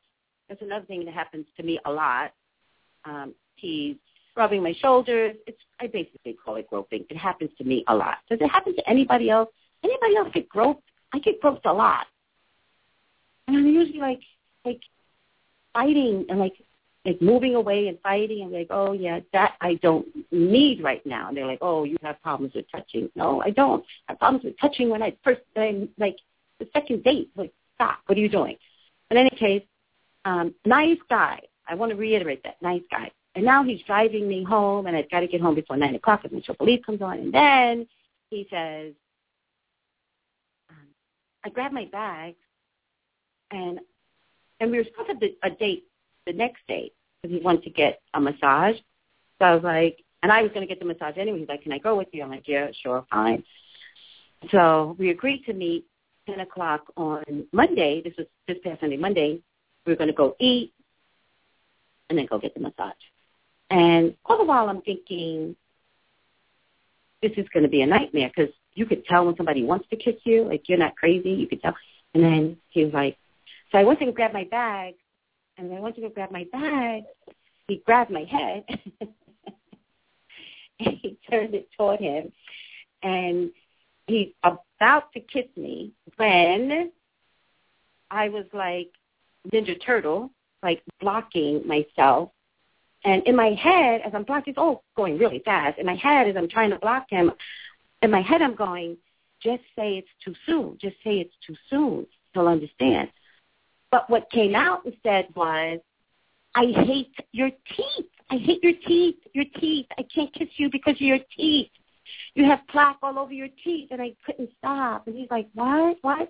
that's 0.48 0.62
another 0.62 0.86
thing 0.86 1.04
that 1.04 1.14
happens 1.14 1.46
to 1.58 1.64
me 1.64 1.80
a 1.84 1.92
lot. 1.92 2.32
Um, 3.04 3.36
he's 3.58 3.98
rubbing 4.38 4.64
my 4.64 4.74
shoulders. 4.80 5.36
It's 5.46 5.60
I 5.82 5.88
basically 5.88 6.38
call 6.44 6.56
it 6.56 6.70
groping. 6.70 7.06
It 7.10 7.18
happens 7.18 7.52
to 7.58 7.66
me 7.66 7.84
a 7.90 7.94
lot. 7.94 8.20
Does 8.30 8.40
it 8.40 8.50
happen 8.50 8.74
to 8.74 8.90
anybody 8.90 9.30
else? 9.30 9.50
Anybody 9.84 10.16
else 10.16 10.30
get 10.34 10.48
groped? 10.48 10.86
I 11.14 11.20
get 11.20 11.42
groped 11.42 11.66
a 11.66 11.74
lot. 11.74 12.08
And 13.50 13.58
I'm 13.58 13.68
usually 13.68 14.00
like 14.00 14.22
like 14.64 14.80
fighting 15.74 16.26
and 16.30 16.40
like 16.40 16.54
like 17.04 17.22
moving 17.22 17.56
away 17.56 17.90
and 17.90 18.00
fighting 18.00 18.44
and 18.44 18.54
like, 18.54 18.68
oh 18.70 18.94
yeah, 18.94 19.20
that 19.34 19.56
I 19.60 19.74
don't 19.82 20.08
need 20.32 20.82
right 20.82 21.06
now. 21.06 21.28
And 21.28 21.36
they're 21.36 21.48
like, 21.48 21.60
oh, 21.62 21.84
you 21.84 21.98
have 22.02 22.22
problems 22.22 22.54
with 22.56 22.72
touching. 22.72 23.10
No, 23.14 23.42
I 23.42 23.50
don't. 23.50 23.84
I 24.08 24.14
have 24.14 24.20
problems 24.20 24.46
with 24.46 24.58
touching 24.58 24.90
when 24.90 25.04
I 25.04 25.18
first 25.22 25.42
I'm 25.58 25.90
like 25.98 26.16
the 26.60 26.70
second 26.72 27.04
date. 27.04 27.30
Like, 27.36 27.52
stop. 27.84 28.00
What 28.06 28.18
are 28.18 28.22
you 28.22 28.30
doing? 28.30 28.58
In 29.12 29.18
any 29.18 29.30
case, 29.30 29.64
um, 30.26 30.54
nice 30.66 30.98
guy. 31.10 31.40
I 31.68 31.76
want 31.76 31.92
to 31.92 31.96
reiterate 31.96 32.44
that 32.44 32.62
nice 32.62 32.82
guy. 32.90 33.12
And 33.36 33.46
now 33.46 33.64
he's 33.64 33.82
driving 33.84 34.28
me 34.28 34.44
home, 34.44 34.86
and 34.86 34.96
I've 34.96 35.10
got 35.10 35.22
to 35.22 35.28
get 35.28 35.42
home 35.42 35.56
before 35.56 35.78
nine 35.78 35.96
o'clock 35.96 36.24
because 36.24 36.44
my 36.48 36.56
police 36.56 36.84
comes 36.86 37.02
on. 37.02 37.20
And 37.20 37.34
then 37.34 37.88
he 38.30 38.48
says, 38.50 38.94
um, 40.70 40.88
I 41.44 41.50
grabbed 41.50 41.74
my 41.74 41.86
bag, 41.86 42.36
and 43.52 43.80
and 44.60 44.72
we 44.72 44.78
were 44.78 44.84
supposed 44.86 45.20
to 45.20 45.28
have 45.42 45.52
a 45.52 45.56
date 45.56 45.86
the 46.26 46.34
next 46.34 46.62
day 46.68 46.92
because 47.22 47.36
he 47.38 47.44
wanted 47.44 47.64
to 47.64 47.70
get 47.70 48.02
a 48.14 48.22
massage. 48.22 48.76
So 49.40 49.46
I 49.46 49.56
was 49.56 49.64
like, 49.64 50.04
And 50.22 50.32
I 50.32 50.42
was 50.42 50.52
going 50.52 50.62
to 50.66 50.68
get 50.68 50.80
the 50.80 50.86
massage 50.86 51.18
anyway. 51.18 51.40
He's 51.40 51.50
like, 51.50 51.64
can 51.64 51.74
I 51.74 51.80
go 51.80 51.98
with 51.98 52.08
you? 52.14 52.24
I'm 52.24 52.30
like, 52.30 52.48
yeah, 52.48 52.68
sure, 52.82 53.06
fine. 53.12 53.44
So 54.52 54.96
we 54.98 55.10
agreed 55.10 55.44
to 55.46 55.54
meet 55.54 55.86
10 56.28 56.40
o'clock 56.40 56.92
on 56.96 57.46
Monday. 57.52 58.02
This 58.04 58.14
was 58.18 58.28
this 58.48 58.58
past 58.64 58.82
Sunday, 58.82 58.98
Monday. 58.98 59.42
We 59.86 59.92
were 59.92 59.98
going 59.98 60.10
to 60.10 60.14
go 60.14 60.36
eat 60.40 60.74
and 62.10 62.18
then 62.18 62.26
go 62.26 62.40
get 62.40 62.54
the 62.54 62.60
massage. 62.60 62.94
And 63.70 64.16
all 64.26 64.38
the 64.38 64.44
while 64.44 64.70
I'm 64.70 64.82
thinking, 64.82 65.56
this 67.22 67.32
is 67.38 67.48
going 67.54 67.64
to 67.64 67.70
be 67.70 67.82
a 67.82 67.88
nightmare 67.88 68.32
because 68.36 68.54
you 68.76 68.86
could 68.86 69.06
tell 69.06 69.26
when 69.26 69.36
somebody 69.36 69.64
wants 69.64 69.88
to 69.90 69.96
kiss 69.96 70.16
you, 70.24 70.44
like 70.44 70.68
you're 70.68 70.78
not 70.78 70.96
crazy, 70.96 71.32
you 71.32 71.48
could 71.48 71.62
tell. 71.62 71.76
And 72.14 72.24
then 72.24 72.58
he 72.70 72.84
was 72.84 72.94
like, 72.94 73.18
so 73.72 73.78
I 73.78 73.84
went 73.84 74.00
to 74.00 74.06
go 74.06 74.12
grab 74.12 74.34
my 74.34 74.44
bag, 74.44 74.94
and 75.58 75.74
I 75.74 75.80
went 75.80 75.96
to 75.96 76.02
go 76.02 76.10
grab 76.10 76.32
my 76.32 76.46
bag, 76.52 77.04
he 77.68 77.82
grabbed 77.86 78.12
my 78.12 78.24
head, 78.24 78.66
and 80.80 80.98
he 81.02 81.18
turned 81.30 81.56
it 81.56 81.70
toward 81.76 82.00
him, 82.00 82.32
and 83.02 83.52
he's 84.08 84.30
about 84.44 85.12
to 85.14 85.20
kiss 85.20 85.46
me 85.56 85.92
when 86.18 86.92
I 88.12 88.30
was 88.30 88.46
like 88.54 88.90
Ninja 89.52 89.84
Turtle, 89.84 90.32
like 90.62 90.84
blocking 91.00 91.68
myself. 91.68 92.30
And 93.06 93.24
in 93.24 93.36
my 93.36 93.54
head, 93.54 94.02
as 94.06 94.14
I'm 94.16 94.24
blocking, 94.24 94.52
it's 94.52 94.58
all 94.58 94.84
going 94.96 95.18
really 95.18 95.42
fast. 95.44 95.78
In 95.78 95.86
my 95.86 95.96
head, 95.96 96.28
as 96.28 96.38
I'm 96.38 96.48
trying 96.48 96.70
to 96.70 96.80
block 96.80 97.08
him, 97.10 97.32
in 98.02 98.12
my 98.12 98.22
head, 98.22 98.42
I'm 98.42 98.56
going, 98.56 98.98
just 99.42 99.64
say 99.76 99.98
it's 99.98 100.08
too 100.24 100.34
soon. 100.46 100.78
Just 100.80 100.96
say 101.04 101.18
it's 101.18 101.36
too 101.46 101.56
soon. 101.70 102.06
He'll 102.34 102.48
understand. 102.48 103.10
But 103.92 104.10
what 104.10 104.32
came 104.32 104.56
out 104.56 104.86
instead 104.86 105.28
was, 105.36 105.80
I 106.56 106.66
hate 106.86 107.14
your 107.32 107.50
teeth. 107.76 108.06
I 108.30 108.38
hate 108.38 108.64
your 108.64 108.74
teeth. 108.88 109.18
Your 109.34 109.46
teeth. 109.60 109.88
I 109.98 110.04
can't 110.04 110.34
kiss 110.34 110.48
you 110.58 110.70
because 110.72 110.96
of 110.96 111.02
your 111.02 111.20
teeth. 111.36 111.70
You 112.36 112.46
have 112.46 112.60
plaque 112.70 112.98
all 113.02 113.20
over 113.20 113.34
your 113.34 113.50
teeth. 113.64 113.90
And 113.92 114.02
I 114.02 114.14
couldn't 114.26 114.50
stop. 114.58 115.08
And 115.08 115.16
he's 115.16 115.30
like, 115.30 115.48
what? 115.54 115.98
What? 116.02 116.30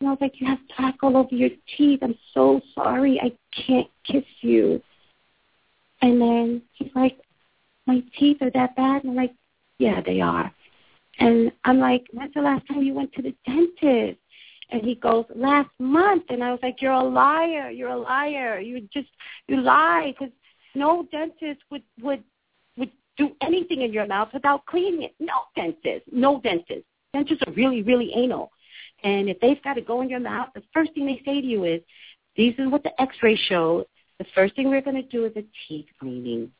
And 0.00 0.08
I 0.08 0.12
was 0.12 0.18
like, 0.20 0.40
you 0.40 0.46
have 0.46 0.58
plaque 0.74 1.02
all 1.02 1.16
over 1.16 1.34
your 1.34 1.50
teeth. 1.76 2.00
I'm 2.02 2.16
so 2.32 2.60
sorry. 2.74 3.20
I 3.20 3.32
can't 3.66 3.88
kiss 4.04 4.24
you. 4.40 4.82
And 6.02 6.20
then 6.20 6.62
he's 6.72 6.90
like, 6.94 7.18
my 7.86 8.02
teeth 8.18 8.38
are 8.42 8.50
that 8.50 8.76
bad? 8.76 9.04
And 9.04 9.10
I'm 9.10 9.16
like, 9.16 9.34
yeah, 9.78 10.00
they 10.04 10.20
are. 10.20 10.52
And 11.18 11.52
I'm 11.64 11.78
like, 11.78 12.06
when's 12.12 12.34
the 12.34 12.40
last 12.40 12.66
time 12.66 12.82
you 12.82 12.94
went 12.94 13.12
to 13.14 13.22
the 13.22 13.34
dentist? 13.46 14.18
And 14.70 14.82
he 14.82 14.96
goes, 14.96 15.24
last 15.34 15.70
month. 15.78 16.24
And 16.30 16.42
I 16.42 16.50
was 16.50 16.60
like, 16.62 16.82
you're 16.82 16.92
a 16.92 17.02
liar. 17.02 17.70
You're 17.70 17.90
a 17.90 17.96
liar. 17.96 18.58
You 18.58 18.80
just, 18.92 19.08
you 19.46 19.60
lie 19.60 20.14
because 20.18 20.34
no 20.74 21.06
dentist 21.12 21.60
would, 21.70 21.82
would, 22.02 22.24
do 23.16 23.30
anything 23.40 23.82
in 23.82 23.92
your 23.92 24.06
mouth 24.06 24.28
without 24.32 24.66
cleaning 24.66 25.02
it. 25.02 25.14
No 25.18 25.34
dentist. 25.54 26.04
No 26.12 26.40
dentist. 26.40 26.84
Dentists 27.12 27.44
are 27.46 27.52
really, 27.52 27.82
really 27.82 28.12
anal. 28.14 28.50
And 29.02 29.28
if 29.28 29.38
they've 29.40 29.62
got 29.62 29.74
to 29.74 29.82
go 29.82 30.00
in 30.00 30.08
your 30.08 30.20
mouth, 30.20 30.48
the 30.54 30.62
first 30.72 30.92
thing 30.94 31.06
they 31.06 31.20
say 31.24 31.40
to 31.40 31.46
you 31.46 31.64
is, 31.64 31.80
these 32.36 32.54
is 32.58 32.68
what 32.68 32.82
the 32.82 33.00
x-ray 33.00 33.36
shows. 33.48 33.84
The 34.18 34.26
first 34.34 34.56
thing 34.56 34.68
we're 34.68 34.80
going 34.80 35.00
to 35.00 35.08
do 35.08 35.24
is 35.24 35.32
a 35.36 35.44
teeth 35.68 35.86
cleaning. 36.00 36.50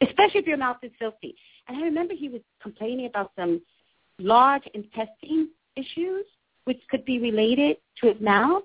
Especially 0.00 0.40
if 0.40 0.46
your 0.46 0.56
mouth 0.56 0.76
is 0.82 0.92
filthy. 0.98 1.34
And 1.66 1.76
I 1.76 1.80
remember 1.82 2.14
he 2.14 2.28
was 2.28 2.42
complaining 2.62 3.06
about 3.06 3.32
some 3.36 3.60
large 4.18 4.62
intestine 4.74 5.50
issues, 5.74 6.24
which 6.64 6.80
could 6.90 7.04
be 7.04 7.18
related 7.18 7.78
to 8.00 8.12
his 8.12 8.20
mouth. 8.20 8.62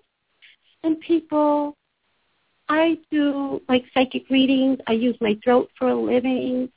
And 0.83 0.99
people, 0.99 1.77
I 2.69 2.97
do 3.11 3.61
like 3.67 3.83
psychic 3.93 4.29
readings. 4.29 4.79
I 4.87 4.93
use 4.93 5.17
my 5.19 5.37
throat 5.43 5.69
for 5.77 5.89
a 5.89 5.95
living. 5.95 6.71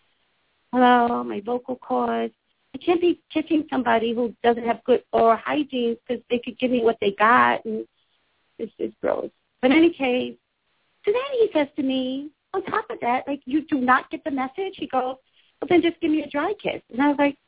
Hello, 0.72 1.22
my 1.24 1.40
vocal 1.40 1.76
cords. 1.76 2.34
I 2.74 2.78
can't 2.78 3.00
be 3.00 3.20
kissing 3.32 3.66
somebody 3.70 4.14
who 4.14 4.34
doesn't 4.42 4.66
have 4.66 4.84
good 4.84 5.02
oral 5.12 5.36
hygiene 5.36 5.96
because 6.06 6.22
they 6.28 6.38
could 6.38 6.58
give 6.58 6.70
me 6.70 6.82
what 6.82 6.98
they 7.00 7.12
got, 7.12 7.64
and 7.64 7.86
it's 8.58 8.72
just 8.78 9.00
gross. 9.00 9.30
But 9.62 9.70
in 9.70 9.78
any 9.78 9.92
case, 9.92 10.36
so 11.04 11.12
then 11.12 11.22
he 11.32 11.48
says 11.54 11.68
to 11.76 11.82
me, 11.82 12.30
on 12.52 12.62
top 12.64 12.90
of 12.90 13.00
that, 13.00 13.26
like, 13.26 13.40
you 13.44 13.64
do 13.66 13.80
not 13.80 14.10
get 14.10 14.24
the 14.24 14.30
message? 14.30 14.74
He 14.74 14.88
goes, 14.88 15.16
well, 15.60 15.68
then 15.68 15.82
just 15.82 16.00
give 16.00 16.10
me 16.10 16.22
a 16.22 16.28
dry 16.28 16.52
kiss. 16.62 16.82
And 16.92 17.00
I 17.00 17.08
was 17.08 17.16
like, 17.18 17.38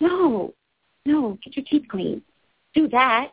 no, 0.00 0.54
no, 1.04 1.38
get 1.44 1.56
your 1.56 1.64
teeth 1.64 1.88
clean. 1.90 2.22
Do 2.74 2.88
that, 2.88 3.32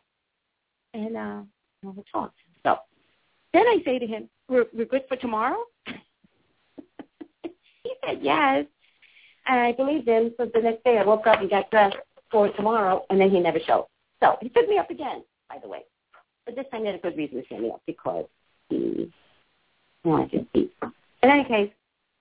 and 0.93 1.15
uh, 1.15 1.41
we'll 1.84 2.03
talk. 2.11 2.34
Then 3.54 3.68
I 3.68 3.78
say 3.86 3.99
to 3.99 4.08
him, 4.08 4.30
we're, 4.49 4.66
we're 4.74 4.86
good 4.86 5.04
for 5.08 5.16
tomorrow? 5.18 5.64
he 7.43 7.93
said 8.06 8.20
yes. 8.22 8.66
And 9.45 9.60
I 9.60 9.72
believed 9.74 10.08
him. 10.08 10.34
So 10.38 10.49
the 10.54 10.62
next 10.62 10.84
day 10.84 10.97
I 10.97 11.04
woke 11.04 11.28
up 11.28 11.39
and 11.39 11.49
got 11.49 11.70
dressed 11.70 11.97
for 12.32 12.49
tomorrow, 12.54 13.06
and 13.10 13.22
then 13.22 13.30
he 13.30 13.39
never 13.39 13.60
showed. 13.60 13.88
So 14.22 14.38
he 14.41 14.49
took 14.49 14.68
me 14.68 14.78
up 14.78 14.89
again, 14.89 15.24
by 15.49 15.58
the 15.62 15.68
way. 15.68 15.82
But 16.45 16.56
this 16.56 16.66
time 16.72 16.82
he 16.82 16.88
had 16.88 16.95
a 16.95 16.99
good 16.99 17.18
reason 17.18 17.41
to 17.41 17.47
send 17.47 17.62
me 17.62 17.70
up 17.70 17.82
because 17.86 18.26
he 18.70 19.12
wanted 20.04 20.32
to 20.32 20.47
see. 20.54 20.72
In 21.22 21.30
any 21.30 21.43
case, 21.43 21.72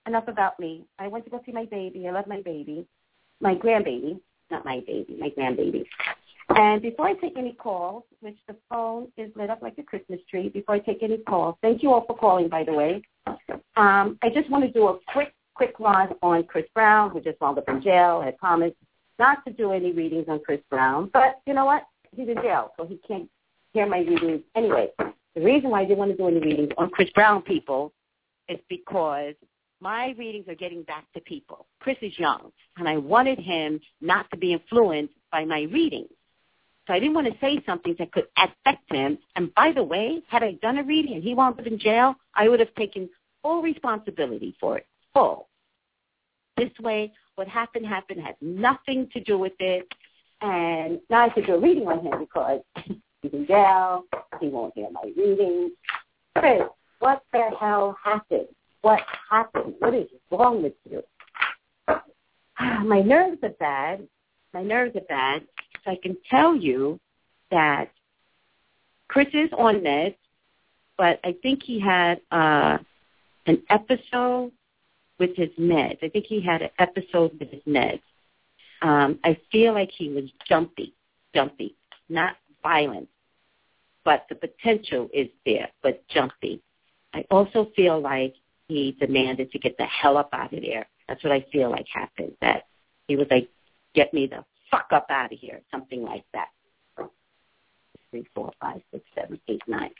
enough 0.05 0.27
about 0.27 0.59
me. 0.59 0.85
I 0.99 1.07
went 1.07 1.25
to 1.25 1.31
go 1.31 1.41
see 1.45 1.51
my 1.51 1.65
baby. 1.65 2.07
I 2.07 2.11
love 2.11 2.27
my 2.27 2.41
baby, 2.41 2.85
my 3.41 3.55
grandbaby, 3.55 4.19
not 4.51 4.65
my 4.65 4.81
baby, 4.85 5.17
my 5.19 5.29
grandbaby. 5.29 5.85
And 6.49 6.81
before 6.81 7.07
I 7.07 7.13
take 7.13 7.37
any 7.37 7.53
calls, 7.53 8.03
which 8.21 8.37
the 8.47 8.55
phone 8.69 9.07
is 9.17 9.31
lit 9.35 9.49
up 9.49 9.61
like 9.61 9.77
a 9.77 9.83
Christmas 9.83 10.19
tree, 10.29 10.49
before 10.49 10.75
I 10.75 10.79
take 10.79 11.01
any 11.01 11.17
calls, 11.17 11.55
thank 11.61 11.81
you 11.81 11.91
all 11.91 12.05
for 12.05 12.17
calling, 12.17 12.49
by 12.49 12.63
the 12.63 12.73
way. 12.73 13.01
Um, 13.75 14.17
I 14.21 14.29
just 14.33 14.49
want 14.49 14.63
to 14.65 14.71
do 14.71 14.87
a 14.87 14.99
quick, 15.11 15.33
quick 15.55 15.79
run 15.79 16.09
on 16.21 16.43
Chris 16.43 16.65
Brown, 16.73 17.11
who 17.11 17.21
just 17.21 17.39
wound 17.41 17.57
up 17.57 17.67
in 17.67 17.81
jail, 17.81 18.21
had 18.21 18.37
promised 18.37 18.75
not 19.19 19.43
to 19.45 19.53
do 19.53 19.71
any 19.71 19.91
readings 19.91 20.25
on 20.27 20.39
Chris 20.45 20.59
Brown. 20.69 21.09
But 21.13 21.39
you 21.45 21.53
know 21.53 21.65
what? 21.65 21.83
He's 22.15 22.27
in 22.27 22.35
jail, 22.35 22.71
so 22.77 22.85
he 22.85 22.99
can't 23.07 23.29
hear 23.73 23.87
my 23.87 23.99
readings 23.99 24.41
anyway. 24.55 24.89
The 25.35 25.41
reason 25.41 25.69
why 25.69 25.81
I 25.81 25.85
didn't 25.85 25.97
want 25.97 26.11
to 26.11 26.17
do 26.17 26.27
any 26.27 26.39
readings 26.39 26.69
on 26.77 26.89
Chris 26.89 27.09
Brown 27.15 27.41
people 27.41 27.91
is 28.49 28.59
because 28.69 29.33
my 29.81 30.13
readings 30.17 30.47
are 30.47 30.55
getting 30.55 30.83
back 30.83 31.05
to 31.13 31.21
people. 31.21 31.65
Chris 31.79 31.97
is 32.01 32.17
young, 32.17 32.51
and 32.77 32.87
I 32.87 32.97
wanted 32.97 33.39
him 33.39 33.79
not 34.01 34.29
to 34.31 34.37
be 34.37 34.53
influenced 34.53 35.13
by 35.31 35.45
my 35.45 35.61
readings. 35.63 36.09
So 36.87 36.93
I 36.93 36.99
didn't 36.99 37.15
want 37.15 37.27
to 37.27 37.39
say 37.39 37.61
something 37.65 37.95
that 37.99 38.11
could 38.11 38.27
affect 38.37 38.91
him. 38.91 39.17
And 39.35 39.53
by 39.53 39.71
the 39.71 39.83
way, 39.83 40.21
had 40.27 40.43
I 40.43 40.53
done 40.61 40.77
a 40.77 40.83
reading 40.83 41.13
and 41.13 41.23
he 41.23 41.33
wound 41.33 41.59
up 41.59 41.65
in 41.65 41.79
jail, 41.79 42.15
I 42.35 42.49
would 42.49 42.59
have 42.59 42.73
taken 42.75 43.09
full 43.41 43.61
responsibility 43.61 44.55
for 44.59 44.77
it. 44.77 44.87
Full. 45.13 45.47
This 46.57 46.71
way, 46.81 47.13
what 47.35 47.47
happened 47.47 47.85
happened 47.85 48.21
had 48.21 48.35
nothing 48.41 49.09
to 49.13 49.21
do 49.21 49.37
with 49.37 49.53
it. 49.59 49.87
And 50.41 50.99
now 51.09 51.25
I 51.25 51.29
could 51.29 51.45
do 51.45 51.55
a 51.55 51.59
reading 51.59 51.87
on 51.87 52.05
him 52.05 52.19
because 52.19 52.61
he's 53.21 53.33
in 53.33 53.47
jail. 53.47 54.03
He 54.41 54.49
won't 54.49 54.73
hear 54.75 54.89
my 54.91 55.11
readings. 55.15 55.71
Chris, 56.37 56.63
what 56.99 57.23
the 57.31 57.49
hell 57.59 57.97
happened? 58.03 58.47
what 58.83 58.99
happened? 59.29 59.73
What 59.79 59.95
is 59.95 60.07
wrong 60.29 60.61
with 60.61 60.73
you? 60.89 61.01
My 62.85 63.01
nerves 63.01 63.37
are 63.41 63.49
bad. 63.49 64.07
My 64.53 64.63
nerves 64.63 64.95
are 64.95 65.01
bad. 65.01 65.43
So 65.83 65.91
I 65.91 65.97
can 66.01 66.17
tell 66.29 66.55
you 66.55 66.99
that 67.51 67.91
Chris 69.07 69.27
is 69.33 69.49
on 69.57 69.81
meds, 69.81 70.15
but 70.97 71.19
I 71.23 71.35
think 71.41 71.63
he 71.63 71.79
had 71.79 72.21
uh, 72.31 72.77
an 73.45 73.61
episode 73.69 74.51
with 75.19 75.35
his 75.35 75.49
meds. 75.59 76.03
I 76.03 76.09
think 76.09 76.25
he 76.25 76.41
had 76.41 76.61
an 76.61 76.69
episode 76.79 77.37
with 77.39 77.49
his 77.49 77.61
meds. 77.67 78.01
Um, 78.81 79.19
I 79.23 79.37
feel 79.51 79.73
like 79.73 79.91
he 79.91 80.09
was 80.09 80.25
jumpy, 80.47 80.93
jumpy, 81.33 81.75
not 82.09 82.35
violent, 82.61 83.07
but 84.03 84.25
the 84.29 84.35
potential 84.35 85.09
is 85.13 85.27
there, 85.45 85.69
but 85.81 86.05
jumpy. 86.09 86.61
I 87.13 87.25
also 87.29 87.71
feel 87.75 87.99
like 87.99 88.35
he 88.67 88.95
demanded 88.99 89.51
to 89.51 89.59
get 89.59 89.77
the 89.77 89.85
hell 89.85 90.17
up 90.17 90.29
out 90.33 90.53
of 90.53 90.61
there. 90.61 90.87
That's 91.07 91.23
what 91.23 91.31
I 91.31 91.45
feel 91.51 91.69
like 91.69 91.85
happened. 91.93 92.33
That 92.41 92.63
he 93.07 93.15
was 93.15 93.27
like, 93.29 93.49
"Get 93.93 94.13
me 94.13 94.27
the 94.27 94.43
fuck 94.71 94.87
up 94.91 95.07
out 95.09 95.31
of 95.31 95.39
here," 95.39 95.61
something 95.71 96.03
like 96.03 96.25
that. 96.33 96.49
Three, 98.09 98.25
four, 98.35 98.51
five, 98.61 98.81
six, 98.91 99.03
seven, 99.15 99.39
eight, 99.47 99.61
nine. 99.67 99.91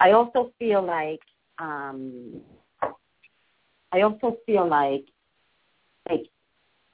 I 0.00 0.12
also 0.12 0.52
feel 0.58 0.82
like 0.82 1.20
um, 1.58 2.40
I 3.92 4.02
also 4.02 4.36
feel 4.46 4.66
like 4.68 5.04
like 6.08 6.28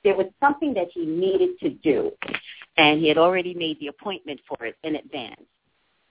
there 0.02 0.16
was 0.16 0.26
something 0.40 0.74
that 0.74 0.88
he 0.92 1.06
needed 1.06 1.58
to 1.60 1.70
do, 1.70 2.12
and 2.76 3.00
he 3.00 3.08
had 3.08 3.18
already 3.18 3.54
made 3.54 3.78
the 3.80 3.88
appointment 3.88 4.40
for 4.48 4.64
it 4.66 4.76
in 4.82 4.96
advance 4.96 5.40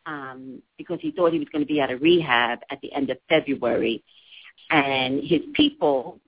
um, 0.06 0.62
because 0.78 1.00
he 1.02 1.12
thought 1.12 1.34
he 1.34 1.40
was 1.40 1.48
going 1.50 1.64
to 1.64 1.72
be 1.72 1.82
out 1.82 1.92
of 1.92 2.02
rehab 2.02 2.60
at 2.70 2.80
the 2.82 2.92
end 2.94 3.10
of 3.10 3.18
February, 3.30 4.04
and 4.70 5.22
his 5.24 5.42
people 5.54 6.20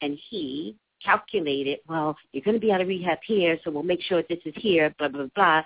and 0.00 0.18
he 0.30 0.76
calculated, 1.04 1.80
well, 1.88 2.16
you're 2.32 2.42
going 2.42 2.54
to 2.54 2.60
be 2.60 2.72
out 2.72 2.80
of 2.80 2.88
rehab 2.88 3.18
here, 3.26 3.58
so 3.62 3.70
we'll 3.70 3.82
make 3.82 4.02
sure 4.02 4.22
this 4.28 4.38
is 4.44 4.54
here, 4.56 4.94
blah, 4.98 5.08
blah, 5.08 5.26
blah. 5.34 5.62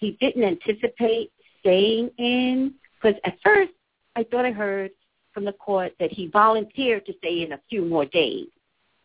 He 0.00 0.12
didn't 0.20 0.44
anticipate 0.44 1.30
staying 1.60 2.10
in, 2.18 2.74
because 3.00 3.18
at 3.24 3.38
first 3.42 3.72
I 4.16 4.24
thought 4.24 4.44
I 4.44 4.50
heard 4.50 4.90
from 5.32 5.44
the 5.44 5.52
court 5.52 5.92
that 5.98 6.12
he 6.12 6.28
volunteered 6.28 7.06
to 7.06 7.12
stay 7.18 7.42
in 7.42 7.52
a 7.52 7.60
few 7.68 7.84
more 7.84 8.04
days. 8.04 8.48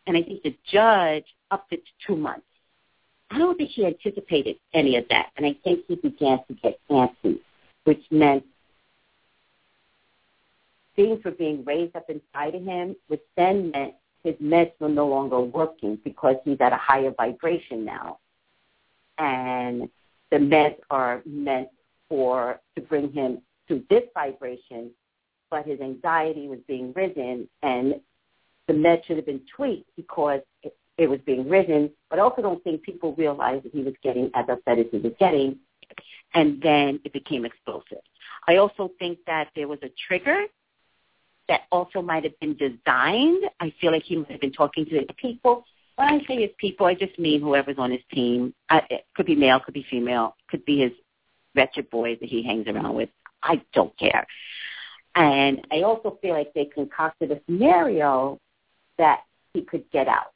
and 0.09 0.17
I 0.17 0.23
think 0.23 0.41
the 0.41 0.55
judge 0.71 1.25
upped 1.51 1.71
it 1.71 1.83
to 1.85 1.91
two 2.07 2.15
months. 2.15 2.45
I 3.29 3.37
don't 3.37 3.55
think 3.55 3.69
he 3.69 3.85
anticipated 3.85 4.55
any 4.73 4.95
of 4.97 5.05
that, 5.09 5.27
and 5.37 5.45
I 5.45 5.55
think 5.63 5.85
he 5.87 5.95
began 5.95 6.39
to 6.47 6.53
get 6.63 6.79
antsy, 6.89 7.39
which 7.83 8.01
meant 8.09 8.43
things 10.95 11.23
were 11.23 11.31
being 11.31 11.63
raised 11.63 11.95
up 11.95 12.09
inside 12.09 12.55
of 12.55 12.63
him, 12.63 12.95
which 13.07 13.21
then 13.37 13.69
meant 13.69 13.93
his 14.23 14.35
meds 14.35 14.71
were 14.79 14.89
no 14.89 15.07
longer 15.07 15.39
working 15.39 15.97
because 16.03 16.35
he's 16.43 16.57
at 16.59 16.73
a 16.73 16.77
higher 16.77 17.11
vibration 17.11 17.85
now. 17.85 18.19
And 19.17 19.89
the 20.31 20.37
meds 20.37 20.77
are 20.89 21.21
meant 21.25 21.69
for 22.07 22.59
to 22.75 22.81
bring 22.81 23.11
him 23.11 23.41
to 23.67 23.83
this 23.89 24.03
vibration, 24.13 24.91
but 25.49 25.65
his 25.65 25.79
anxiety 25.79 26.47
was 26.47 26.59
being 26.67 26.93
risen 26.93 27.47
and 27.61 27.95
the 28.67 28.73
meds 28.73 29.03
should 29.05 29.17
have 29.17 29.25
been 29.25 29.41
tweaked 29.55 29.89
because 29.95 30.41
it, 30.61 30.77
it 30.99 31.09
was 31.09 31.19
being 31.25 31.49
risen, 31.49 31.89
but 32.09 32.19
I 32.19 32.21
also 32.21 32.41
don't 32.41 32.63
think 32.63 32.83
people 32.83 33.15
realized 33.15 33.65
that 33.65 33.73
he 33.73 33.81
was 33.81 33.95
getting 34.03 34.29
as 34.35 34.45
upset 34.47 34.77
as 34.77 34.85
he 34.91 34.99
was 34.99 35.13
getting, 35.19 35.57
and 36.35 36.61
then 36.61 36.99
it 37.03 37.11
became 37.11 37.45
explosive. 37.45 37.97
I 38.47 38.57
also 38.57 38.91
think 38.99 39.17
that 39.25 39.49
there 39.55 39.67
was 39.67 39.79
a 39.81 39.89
trigger 40.07 40.45
that 41.49 41.63
also 41.71 42.01
might 42.01 42.23
have 42.23 42.39
been 42.39 42.55
designed. 42.55 43.43
I 43.59 43.73
feel 43.81 43.91
like 43.91 44.03
he 44.03 44.15
might 44.15 44.31
have 44.31 44.39
been 44.39 44.53
talking 44.53 44.85
to 44.85 44.91
his 44.91 45.07
people. 45.17 45.65
When 45.95 46.07
I 46.07 46.19
say 46.25 46.41
his 46.41 46.51
people, 46.57 46.85
I 46.85 46.93
just 46.93 47.19
mean 47.19 47.41
whoever's 47.41 47.77
on 47.77 47.91
his 47.91 48.01
team. 48.13 48.53
I, 48.69 48.83
it 48.89 49.05
could 49.15 49.25
be 49.25 49.35
male, 49.35 49.59
could 49.59 49.73
be 49.73 49.85
female, 49.89 50.37
could 50.47 50.63
be 50.63 50.79
his 50.79 50.91
wretched 51.55 51.89
boys 51.89 52.17
that 52.21 52.29
he 52.29 52.41
hangs 52.43 52.67
around 52.67 52.95
with. 52.95 53.09
I 53.43 53.61
don't 53.73 53.97
care. 53.97 54.25
And 55.15 55.65
I 55.71 55.81
also 55.81 56.17
feel 56.21 56.33
like 56.33 56.53
they 56.53 56.65
concocted 56.65 57.31
a 57.31 57.41
scenario 57.45 58.39
that 58.97 59.21
he 59.53 59.63
could 59.63 59.89
get 59.91 60.07
out. 60.07 60.31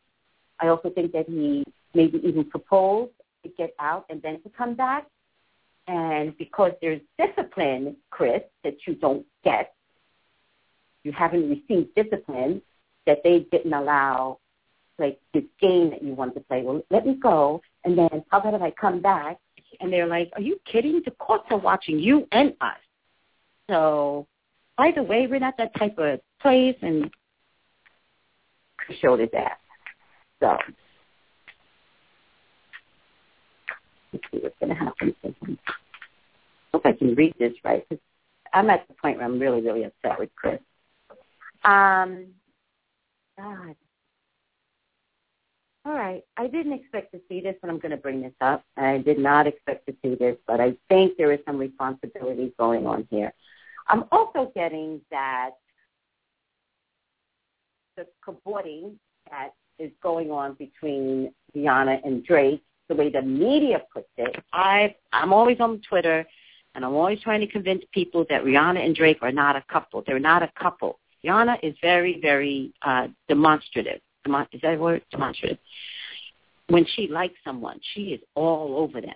I 0.59 0.67
also 0.67 0.89
think 0.89 1.13
that 1.13 1.29
he 1.29 1.63
maybe 1.93 2.19
even 2.27 2.43
proposed 2.45 3.11
to 3.43 3.49
get 3.49 3.73
out 3.79 4.05
and 4.09 4.21
then 4.21 4.41
to 4.41 4.49
come 4.49 4.73
back. 4.73 5.05
And 5.87 6.37
because 6.37 6.71
there's 6.81 7.01
discipline, 7.19 7.97
Chris, 8.09 8.41
that 8.63 8.75
you 8.87 8.95
don't 8.95 9.25
get, 9.43 9.73
you 11.03 11.11
haven't 11.11 11.49
received 11.49 11.93
discipline 11.95 12.61
that 13.05 13.19
they 13.23 13.45
didn't 13.51 13.73
allow 13.73 14.39
like 14.99 15.19
this 15.33 15.43
game 15.59 15.89
that 15.89 16.03
you 16.03 16.13
want 16.13 16.33
to 16.35 16.39
play. 16.41 16.61
Well, 16.61 16.81
let 16.89 17.05
me 17.05 17.15
go, 17.15 17.61
and 17.83 17.97
then 17.97 18.23
how 18.29 18.39
about 18.39 18.53
if 18.53 18.61
I 18.61 18.71
come 18.71 19.01
back? 19.01 19.37
And 19.79 19.91
they're 19.91 20.07
like, 20.07 20.31
"Are 20.35 20.41
you 20.41 20.59
kidding? 20.65 21.01
The 21.03 21.11
courts 21.11 21.45
are 21.49 21.57
watching 21.57 21.99
you 21.99 22.27
and 22.31 22.53
us." 22.61 22.77
So, 23.69 24.27
by 24.77 24.91
the 24.91 25.03
way, 25.03 25.27
we're 25.27 25.39
not 25.39 25.57
that 25.57 25.75
type 25.75 25.97
of 25.97 26.19
place, 26.39 26.77
and 26.81 27.09
showed 29.01 29.19
his 29.19 29.29
ass. 29.35 29.57
So, 30.39 30.57
let's 34.11 34.25
see 34.31 34.39
what's 34.39 34.55
going 34.59 34.69
to 34.69 34.75
happen. 34.75 35.15
I 35.23 35.57
Hope 36.73 36.85
I 36.85 36.91
can 36.93 37.15
read 37.15 37.33
this 37.39 37.53
right 37.63 37.87
because 37.87 38.03
I'm 38.53 38.69
at 38.69 38.87
the 38.87 38.93
point 38.95 39.17
where 39.17 39.25
I'm 39.25 39.39
really, 39.39 39.61
really 39.61 39.83
upset 39.83 40.19
with 40.19 40.29
Chris. 40.35 40.59
Um, 41.63 42.27
God. 43.37 43.75
All 45.85 45.93
right. 45.93 46.23
I 46.37 46.47
didn't 46.47 46.73
expect 46.73 47.11
to 47.11 47.19
see 47.27 47.41
this, 47.41 47.55
but 47.61 47.69
I'm 47.69 47.79
going 47.79 47.91
to 47.91 47.97
bring 47.97 48.21
this 48.21 48.33
up. 48.39 48.63
I 48.77 48.99
did 48.99 49.19
not 49.19 49.47
expect 49.47 49.85
to 49.87 49.95
see 50.01 50.15
this, 50.15 50.37
but 50.47 50.61
I 50.61 50.75
think 50.87 51.17
there 51.17 51.33
is 51.33 51.39
some 51.45 51.57
responsibility 51.57 52.53
going 52.57 52.87
on 52.87 53.07
here. 53.09 53.33
I'm 53.87 54.05
also 54.11 54.51
getting 54.55 55.01
that 55.11 55.51
the 57.97 58.07
cavorting 58.23 58.97
that 59.29 59.49
is 59.77 59.91
going 60.01 60.31
on 60.31 60.53
between 60.53 61.33
Rihanna 61.55 61.99
and 62.05 62.23
Drake, 62.23 62.63
the 62.87 62.95
way 62.95 63.09
the 63.09 63.21
media 63.21 63.81
puts 63.93 64.07
it, 64.17 64.35
I 64.53 64.95
I'm 65.11 65.33
always 65.33 65.59
on 65.59 65.81
Twitter 65.87 66.25
and 66.75 66.85
I'm 66.85 66.93
always 66.93 67.19
trying 67.21 67.41
to 67.41 67.47
convince 67.47 67.83
people 67.93 68.25
that 68.29 68.43
Rihanna 68.43 68.83
and 68.83 68.95
Drake 68.95 69.19
are 69.21 69.31
not 69.31 69.55
a 69.55 69.63
couple. 69.71 70.03
They're 70.05 70.19
not 70.19 70.43
a 70.43 70.51
couple. 70.59 70.99
Rihanna 71.25 71.57
is 71.63 71.75
very, 71.81 72.19
very 72.21 72.73
uh, 72.81 73.07
demonstrative. 73.27 74.01
Demon- 74.25 74.47
is 74.51 74.61
that 74.61 74.75
a 74.75 74.77
word? 74.77 75.03
Demonstrative. 75.11 75.57
When 76.67 76.85
she 76.85 77.07
likes 77.07 77.35
someone, 77.43 77.79
she 77.93 78.01
is 78.13 78.21
all 78.35 78.77
over 78.77 79.01
them. 79.01 79.13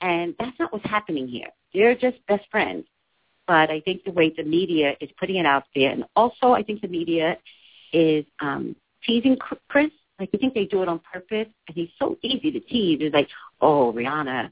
And 0.00 0.34
that's 0.38 0.58
not 0.58 0.72
what's 0.72 0.84
happening 0.84 1.28
here. 1.28 1.48
They're 1.74 1.94
just 1.94 2.24
best 2.26 2.44
friends. 2.50 2.84
But 3.46 3.70
I 3.70 3.80
think 3.80 4.04
the 4.04 4.12
way 4.12 4.32
the 4.36 4.44
media 4.44 4.94
is 5.00 5.10
putting 5.18 5.36
it 5.36 5.46
out 5.46 5.64
there, 5.74 5.90
and 5.90 6.04
also 6.14 6.52
I 6.52 6.62
think 6.62 6.80
the 6.80 6.88
media 6.88 7.36
is 7.92 8.24
um, 8.40 8.76
teasing 9.04 9.36
Chris. 9.68 9.90
Like 10.20 10.30
I 10.32 10.38
think 10.38 10.54
they 10.54 10.64
do 10.64 10.82
it 10.82 10.88
on 10.88 11.00
purpose, 11.00 11.48
and 11.66 11.74
he's 11.74 11.90
so 11.98 12.16
easy 12.22 12.52
to 12.52 12.60
tease. 12.60 12.98
It's 13.00 13.12
like, 13.12 13.28
oh, 13.60 13.92
Rihanna, 13.92 14.48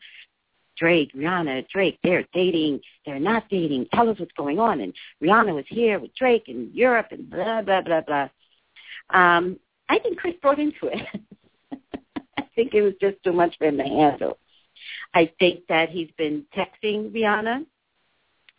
Drake, 0.76 1.12
Rihanna, 1.14 1.68
Drake, 1.68 1.98
they're 2.02 2.24
dating, 2.32 2.80
they're 3.04 3.20
not 3.20 3.48
dating. 3.50 3.86
Tell 3.92 4.08
us 4.08 4.18
what's 4.18 4.32
going 4.32 4.58
on. 4.58 4.80
And 4.80 4.94
Rihanna 5.22 5.54
was 5.54 5.66
here 5.68 5.98
with 5.98 6.14
Drake 6.14 6.48
in 6.48 6.70
Europe, 6.72 7.08
and 7.10 7.28
blah 7.28 7.62
blah 7.62 7.82
blah 7.82 8.00
blah. 8.00 8.28
Um, 9.10 9.58
I 9.88 9.98
think 9.98 10.18
Chris 10.18 10.34
brought 10.40 10.58
into 10.58 10.86
it. 10.86 11.06
I 12.38 12.42
think 12.54 12.74
it 12.74 12.82
was 12.82 12.94
just 13.00 13.22
too 13.24 13.32
much 13.32 13.56
for 13.58 13.66
him 13.66 13.78
to 13.78 13.84
handle. 13.84 14.38
I 15.12 15.32
think 15.38 15.66
that 15.68 15.90
he's 15.90 16.10
been 16.16 16.46
texting 16.56 17.10
Rihanna. 17.10 17.66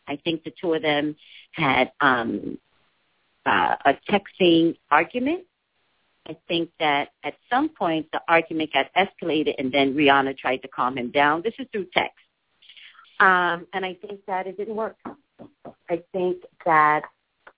I 0.07 0.17
think 0.17 0.43
the 0.43 0.53
two 0.59 0.73
of 0.73 0.81
them 0.81 1.15
had 1.53 1.91
um, 2.01 2.57
uh, 3.45 3.75
a 3.85 3.93
texting 4.09 4.77
argument. 4.89 5.45
I 6.27 6.37
think 6.47 6.69
that 6.79 7.09
at 7.23 7.35
some 7.49 7.69
point 7.69 8.07
the 8.11 8.21
argument 8.27 8.71
got 8.73 8.87
escalated 8.95 9.55
and 9.57 9.71
then 9.71 9.93
Rihanna 9.93 10.37
tried 10.37 10.57
to 10.57 10.67
calm 10.67 10.97
him 10.97 11.11
down. 11.11 11.41
This 11.43 11.53
is 11.59 11.67
through 11.71 11.87
text. 11.93 12.17
Um, 13.19 13.67
and 13.73 13.85
I 13.85 13.95
think 13.95 14.21
that 14.27 14.47
it 14.47 14.57
didn't 14.57 14.75
work. 14.75 14.95
I 15.89 16.01
think 16.11 16.37
that 16.65 17.01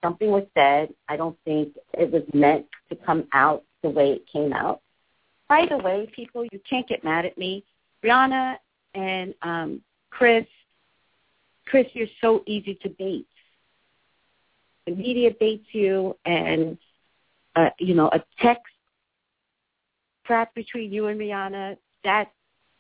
something 0.03 0.29
was 0.29 0.45
said. 0.53 0.93
I 1.07 1.17
don't 1.17 1.37
think 1.45 1.75
it 1.93 2.11
was 2.11 2.23
meant 2.33 2.65
to 2.89 2.95
come 2.95 3.27
out 3.33 3.63
the 3.81 3.89
way 3.89 4.11
it 4.11 4.25
came 4.31 4.53
out. 4.53 4.81
By 5.47 5.65
the 5.69 5.77
way, 5.77 6.09
people, 6.15 6.45
you 6.45 6.59
can't 6.67 6.87
get 6.87 7.03
mad 7.03 7.25
at 7.25 7.37
me. 7.37 7.63
Rihanna 8.03 8.55
and 8.95 9.33
um, 9.41 9.81
Chris, 10.09 10.45
Chris, 11.65 11.87
you're 11.93 12.07
so 12.21 12.43
easy 12.45 12.75
to 12.83 12.89
bait 12.89 13.27
the 14.85 14.95
media 14.95 15.31
baits 15.39 15.67
you 15.71 16.15
and 16.25 16.77
uh, 17.55 17.69
you 17.79 17.93
know 17.93 18.09
a 18.13 18.23
text 18.39 18.73
trap 20.25 20.53
between 20.55 20.91
you 20.91 21.07
and 21.07 21.19
Rihanna 21.19 21.77
that 22.03 22.31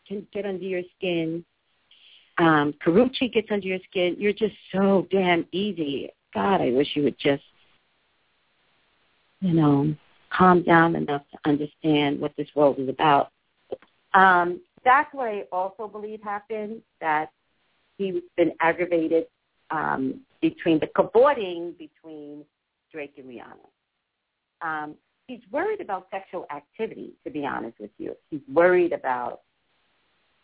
can 0.07 0.25
get 0.33 0.45
under 0.45 0.63
your 0.63 0.81
skin. 0.97 1.43
Um, 2.37 2.73
Karrueche 2.83 3.31
gets 3.33 3.49
under 3.51 3.67
your 3.67 3.79
skin. 3.89 4.15
You're 4.17 4.33
just 4.33 4.55
so 4.71 5.07
damn 5.11 5.45
easy. 5.51 6.09
God, 6.33 6.61
I 6.61 6.71
wish 6.71 6.87
you 6.95 7.03
would 7.03 7.19
just, 7.19 7.43
you 9.39 9.53
know, 9.53 9.93
calm 10.31 10.63
down 10.63 10.95
enough 10.95 11.21
to 11.31 11.37
understand 11.45 12.19
what 12.19 12.31
this 12.37 12.47
world 12.55 12.79
is 12.79 12.89
about. 12.89 13.29
Um, 14.13 14.61
that's 14.83 15.13
what 15.13 15.27
I 15.27 15.43
also 15.51 15.87
believe 15.87 16.21
happened, 16.23 16.81
that 17.01 17.31
he's 17.97 18.15
been 18.35 18.51
aggravated 18.59 19.25
um, 19.69 20.21
between 20.41 20.79
the 20.79 20.87
cavorting 20.87 21.73
between 21.77 22.43
Drake 22.91 23.13
and 23.17 23.27
Rihanna. 23.27 23.72
Um, 24.63 24.95
he's 25.27 25.41
worried 25.51 25.81
about 25.81 26.07
sexual 26.09 26.45
activity, 26.49 27.11
to 27.25 27.29
be 27.29 27.45
honest 27.45 27.79
with 27.79 27.91
you. 27.97 28.15
He's 28.31 28.41
worried 28.51 28.93
about, 28.93 29.41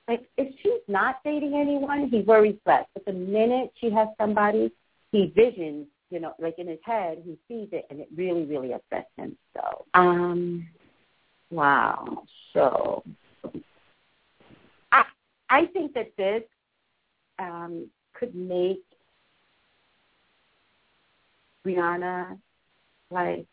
like, 0.07 0.23
if 0.37 0.53
she's 0.61 0.83
not 0.87 1.21
dating 1.23 1.55
anyone, 1.55 2.09
he 2.09 2.21
worries 2.21 2.59
less. 2.65 2.85
But 2.93 3.05
the 3.05 3.13
minute 3.13 3.71
she 3.79 3.89
has 3.91 4.09
somebody, 4.19 4.71
he 5.11 5.33
visions, 5.35 5.87
you 6.11 6.19
know, 6.19 6.33
like 6.39 6.55
in 6.59 6.67
his 6.67 6.79
head, 6.83 7.23
he 7.23 7.37
sees 7.47 7.69
it, 7.71 7.85
and 7.89 7.99
it 7.99 8.09
really, 8.15 8.45
really 8.45 8.73
upsets 8.73 9.09
him. 9.17 9.37
So, 9.55 9.85
um, 9.93 10.67
wow. 11.49 12.23
So, 12.53 13.03
I, 14.91 15.05
I 15.49 15.65
think 15.67 15.93
that 15.93 16.11
this 16.17 16.43
um, 17.37 17.87
could 18.13 18.35
make 18.35 18.83
Rihanna, 21.65 22.37
like 23.11 23.45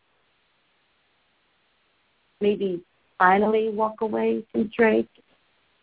maybe 2.41 2.81
finally 3.17 3.69
walk 3.69 4.01
away 4.01 4.45
from 4.51 4.69
Drake. 4.75 5.09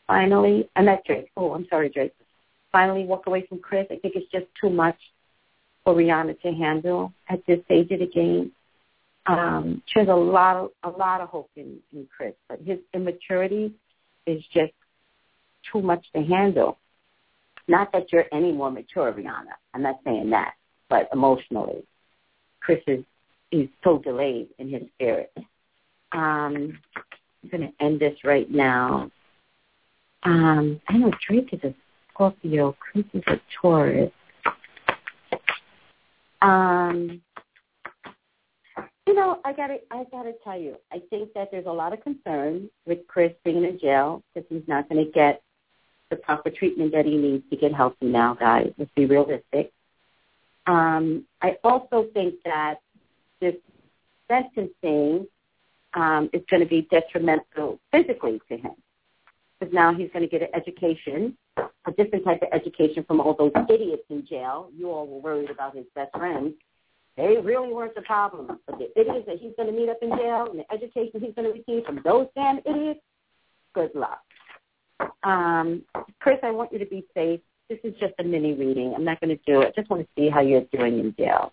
Finally, 0.07 0.69
I'm 0.77 0.85
not 0.87 1.05
Drake. 1.05 1.31
Oh, 1.37 1.53
I'm 1.53 1.67
sorry, 1.69 1.89
Drake. 1.89 2.15
Finally 2.73 3.05
walk 3.05 3.27
away 3.27 3.47
from 3.49 3.59
Chris. 3.59 3.87
I 3.91 3.97
think 3.97 4.15
it's 4.17 4.31
just 4.31 4.47
too 4.61 4.71
much 4.71 4.99
for 5.85 5.95
Rihanna 5.95 6.41
to 6.41 6.53
handle 6.53 7.13
at 7.29 7.41
this 7.47 7.61
stage 7.67 7.91
of 7.91 8.01
the 8.01 8.07
game. 8.07 8.53
Um, 9.27 9.83
she 9.87 10.01
has 10.01 10.09
a 10.09 10.15
lot 10.15 10.57
of 10.57 10.71
a 10.83 10.99
lot 10.99 11.23
of 11.23 11.31
hope 11.31 11.51
in, 11.57 11.79
in 11.93 12.07
Chris, 12.15 12.35
but 12.49 12.61
his 12.61 12.79
immaturity 12.93 13.73
is 14.27 14.43
just 14.53 14.73
too 15.73 15.81
much 15.81 16.05
to 16.15 16.23
handle. 16.23 16.79
Not 17.67 17.93
that 17.93 18.13
you're 18.13 18.27
any 18.33 18.53
more 18.53 18.71
mature, 18.71 19.13
Rihanna. 19.13 19.55
I'm 19.73 19.83
not 19.83 20.01
saying 20.05 20.31
that, 20.31 20.55
but 20.91 21.09
emotionally. 21.13 21.85
Chris 22.61 22.81
is, 22.87 23.05
is 23.51 23.69
so 23.83 23.99
delayed 23.99 24.49
in 24.59 24.69
his 24.71 24.83
spirit. 24.95 25.33
Um, 26.15 26.79
I'm 27.43 27.51
going 27.51 27.71
to 27.71 27.85
end 27.85 28.01
this 28.01 28.17
right 28.25 28.51
now. 28.51 29.11
Um, 30.23 30.81
I 30.89 30.97
know 30.97 31.11
Drake 31.27 31.51
is 31.53 31.61
a 31.65 31.75
Scorpio. 32.11 32.75
Chris 32.81 33.05
is 33.13 33.23
a 33.27 33.39
Taurus. 33.61 34.11
Um, 36.41 37.21
you 39.07 39.15
know, 39.15 39.41
I 39.45 39.53
gotta, 39.53 39.79
I 39.91 40.05
gotta 40.11 40.33
tell 40.43 40.59
you, 40.59 40.77
I 40.93 41.03
think 41.11 41.33
that 41.35 41.51
there's 41.51 41.67
a 41.67 41.73
lot 41.73 41.93
of 41.93 42.03
concern 42.03 42.71
with 42.87 43.07
Chris 43.07 43.33
being 43.45 43.65
in 43.65 43.79
jail 43.79 44.23
because 44.33 44.49
he's 44.49 44.67
not 44.67 44.89
going 44.89 45.05
to 45.05 45.11
get 45.11 45.43
the 46.11 46.17
proper 46.17 46.51
treatment 46.51 46.93
that 46.93 47.05
he 47.05 47.17
needs 47.17 47.45
to 47.51 47.57
get 47.57 47.75
healthy 47.75 48.07
now, 48.07 48.35
guys. 48.35 48.73
Let's 48.79 48.91
be 48.95 49.07
realistic. 49.07 49.73
Um, 50.67 51.27
I 51.43 51.57
also 51.63 52.07
think 52.15 52.37
that 52.45 52.77
this 53.41 53.55
sentencing 54.29 55.27
um, 55.95 56.31
is 56.33 56.43
going 56.51 56.63
to 56.63 56.69
be 56.69 56.89
detrimental 56.91 57.81
physically 57.93 58.41
to 58.49 58.57
him 58.57 58.75
because 59.59 59.73
now 59.73 59.95
he's 59.95 60.11
going 60.13 60.23
to 60.23 60.29
get 60.29 60.43
an 60.43 60.49
education, 60.55 61.37
a 61.57 61.93
different 61.97 62.25
type 62.25 62.43
of 62.43 62.49
education 62.53 63.05
from 63.05 63.21
all 63.21 63.35
those 63.35 63.53
idiots 63.71 64.03
in 64.11 64.27
jail. 64.27 64.69
You 64.77 64.91
all 64.91 65.07
were 65.07 65.21
worried 65.21 65.51
about 65.51 65.77
his 65.77 65.87
best 65.95 66.13
friends. 66.17 66.55
They 67.17 67.37
really 67.43 67.73
weren't 67.73 67.95
the 67.95 68.03
problem. 68.03 68.59
But 68.67 68.79
the 68.79 68.91
idiots 69.01 69.27
that 69.27 69.39
he's 69.39 69.53
going 69.57 69.73
to 69.73 69.79
meet 69.79 69.89
up 69.89 69.99
in 70.03 70.11
jail 70.11 70.49
and 70.51 70.59
the 70.59 70.73
education 70.73 71.21
he's 71.21 71.35
going 71.35 71.53
to 71.53 71.53
receive 71.53 71.87
from 71.87 72.01
those 72.05 72.27
damn 72.35 72.59
idiots, 72.59 73.01
good 73.75 73.91
luck. 73.95 74.23
Um, 75.23 75.83
Chris, 76.21 76.39
I 76.43 76.51
want 76.51 76.73
you 76.73 76.79
to 76.79 76.87
be 76.87 77.05
safe. 77.15 77.41
This 77.69 77.79
is 77.85 77.95
just 77.99 78.15
a 78.19 78.25
mini 78.25 78.53
reading. 78.55 78.93
I'm 78.95 79.05
not 79.05 79.21
going 79.21 79.37
to 79.37 79.43
do 79.47 79.63
it. 79.63 79.69
I 79.69 79.81
just 79.81 79.91
want 79.91 80.03
to 80.03 80.09
see 80.17 80.29
how 80.29 80.41
you're 80.41 80.65
doing 80.73 80.99
in 80.99 81.15
jail. 81.17 81.53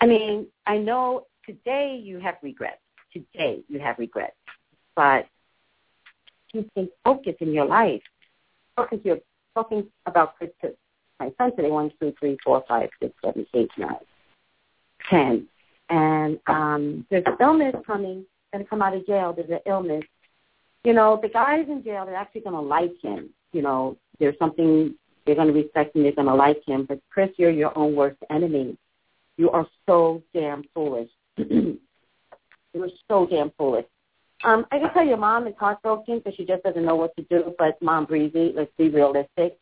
I 0.00 0.06
mean, 0.06 0.46
I 0.66 0.78
know 0.78 1.26
today 1.46 2.00
you 2.02 2.18
have 2.20 2.36
regrets. 2.42 2.80
Today 3.12 3.62
you 3.68 3.78
have 3.80 3.98
regrets. 3.98 4.36
But 4.94 5.26
can 6.52 6.88
focus 7.04 7.34
in 7.40 7.52
your 7.52 7.66
life. 7.66 8.02
Focus 8.76 8.98
you're 9.04 9.20
talking 9.54 9.86
about 10.06 10.36
Chris 10.36 10.50
to 10.62 10.74
my 11.18 11.30
son 11.36 11.54
today, 11.54 11.70
one, 11.70 11.92
two, 12.00 12.14
three, 12.18 12.38
four, 12.42 12.64
five, 12.66 12.88
six, 13.00 13.14
seven, 13.22 13.46
eight, 13.54 13.70
nine, 13.76 13.96
ten. 15.08 15.46
And 15.90 16.38
um 16.46 17.06
there's 17.10 17.24
an 17.26 17.36
illness 17.40 17.74
coming, 17.86 18.24
gonna 18.52 18.64
come 18.64 18.82
out 18.82 18.94
of 18.94 19.06
jail. 19.06 19.32
There's 19.34 19.50
an 19.50 19.60
illness. 19.66 20.04
You 20.84 20.94
know, 20.94 21.18
the 21.20 21.28
guys 21.28 21.66
in 21.68 21.82
jail 21.84 22.06
they're 22.06 22.16
actually 22.16 22.42
gonna 22.42 22.60
like 22.60 22.94
him. 23.02 23.30
You 23.52 23.62
know, 23.62 23.96
there's 24.18 24.38
something 24.38 24.94
they're 25.26 25.34
gonna 25.34 25.52
respect 25.52 25.94
him, 25.94 26.02
they're 26.02 26.12
gonna 26.12 26.34
like 26.34 26.62
him. 26.66 26.86
But 26.88 27.00
Chris, 27.10 27.30
you're 27.36 27.50
your 27.50 27.76
own 27.76 27.94
worst 27.94 28.18
enemy. 28.30 28.76
You 29.36 29.50
are 29.50 29.66
so 29.86 30.22
damn 30.34 30.64
foolish. 30.74 31.10
you 32.72 32.82
are 32.84 32.88
so 33.08 33.26
damn 33.26 33.50
foolish. 33.58 33.86
Um, 34.42 34.66
I 34.70 34.78
can 34.78 34.92
tell 34.92 35.04
your 35.04 35.18
mom 35.18 35.46
is 35.46 35.54
heartbroken 35.58 36.18
because 36.18 36.34
she 36.34 36.44
just 36.44 36.62
doesn't 36.62 36.84
know 36.84 36.96
what 36.96 37.14
to 37.16 37.22
do. 37.24 37.54
But 37.58 37.80
Mom 37.82 38.06
Breezy, 38.06 38.52
let's 38.54 38.70
be 38.78 38.88
realistic. 38.88 39.58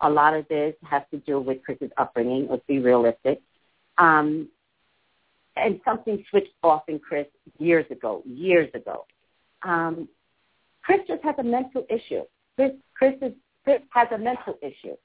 A 0.00 0.08
lot 0.08 0.34
of 0.34 0.46
this 0.48 0.74
has 0.82 1.02
to 1.10 1.18
do 1.18 1.40
with 1.40 1.62
Chris's 1.64 1.90
upbringing. 1.98 2.46
Let's 2.48 2.64
be 2.66 2.78
realistic. 2.78 3.42
Um, 3.98 4.48
and 5.56 5.80
something 5.84 6.24
switched 6.30 6.54
off 6.62 6.84
in 6.88 6.98
Chris 6.98 7.26
years 7.58 7.84
ago, 7.90 8.22
years 8.24 8.70
ago. 8.72 9.04
Um, 9.62 10.08
Chris 10.82 11.00
just 11.06 11.22
has 11.22 11.34
a 11.38 11.42
mental 11.42 11.84
issue. 11.90 12.22
Chris, 12.56 12.72
Chris, 12.94 13.14
is, 13.20 13.32
Chris 13.64 13.82
has 13.90 14.08
a 14.12 14.18
mental 14.18 14.56
issue. 14.62 14.96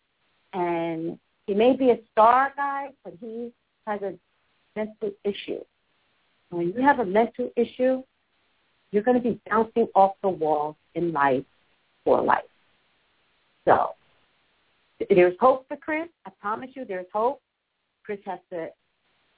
And 0.53 1.20
he 1.47 1.53
may 1.53 1.76
be 1.76 1.89
a 1.89 1.97
star 2.12 2.53
guy, 2.56 2.89
but 3.03 3.14
he 3.20 3.51
has 3.88 4.01
a 4.01 4.14
mental 4.76 5.12
issue. 5.24 5.62
When 6.49 6.73
you 6.75 6.81
have 6.81 6.99
a 6.99 7.05
mental 7.05 7.51
issue, 7.55 8.03
you're 8.91 9.03
going 9.03 9.21
to 9.21 9.23
be 9.23 9.39
bouncing 9.49 9.87
off 9.95 10.13
the 10.21 10.29
walls 10.29 10.75
in 10.93 11.11
life 11.11 11.43
for 12.03 12.21
life. 12.21 12.43
So 13.65 13.89
there's 15.09 15.35
hope 15.39 15.67
for 15.67 15.75
Chris. 15.77 16.07
I 16.25 16.31
promise 16.39 16.69
you 16.73 16.85
there's 16.85 17.07
hope. 17.11 17.41
Chris 18.03 18.19
has 18.25 18.39
to 18.51 18.69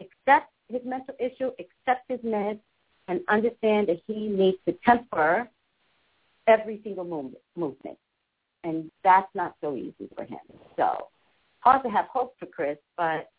accept 0.01 0.51
his 0.69 0.81
mental 0.85 1.15
issue, 1.19 1.51
accept 1.59 2.09
his 2.09 2.19
meds, 2.19 2.59
and 3.07 3.21
understand 3.29 3.87
that 3.87 4.01
he 4.05 4.27
needs 4.27 4.57
to 4.67 4.73
temper 4.85 5.49
every 6.47 6.81
single 6.83 7.05
movement. 7.05 7.41
movement. 7.55 7.97
And 8.63 8.91
that's 9.03 9.33
not 9.33 9.55
so 9.61 9.75
easy 9.75 10.09
for 10.15 10.25
him. 10.25 10.39
So 10.75 11.07
hard 11.59 11.83
to 11.83 11.89
have 11.89 12.05
hope 12.05 12.35
for 12.37 12.47
Chris, 12.47 12.77
but 12.97 13.29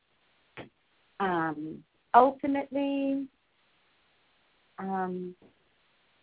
um, 1.21 1.83
ultimately, 2.15 3.27
um, 4.79 5.35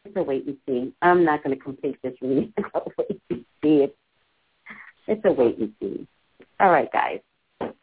it's 0.06 0.16
a 0.16 0.24
wait 0.24 0.46
and 0.46 0.58
see. 0.68 0.94
I'm 1.02 1.26
not 1.26 1.44
going 1.44 1.56
to 1.56 1.62
complete 1.62 1.98
this 2.04 2.14
reading. 2.22 2.54
It's 2.64 2.98
wait 2.98 3.22
and 3.30 3.46
see. 3.64 3.78
It's, 3.84 3.96
it's 5.08 5.22
a 5.26 5.32
wait 5.32 5.58
and 5.58 5.74
see. 5.80 6.08
All 6.60 6.70
right, 6.72 6.92
guys. 6.92 7.20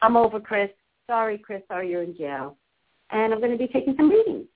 I'm 0.01 0.17
over, 0.17 0.41
Chris. 0.41 0.71
Sorry, 1.09 1.39
Chris. 1.39 1.63
Sorry 1.69 1.91
you're 1.91 2.03
in 2.03 2.17
jail. 2.17 2.57
And 3.11 3.33
I'm 3.33 3.41
going 3.41 3.53
to 3.53 3.59
be 3.59 3.67
taking 3.67 3.95
some 3.97 4.11
readings. 4.11 4.47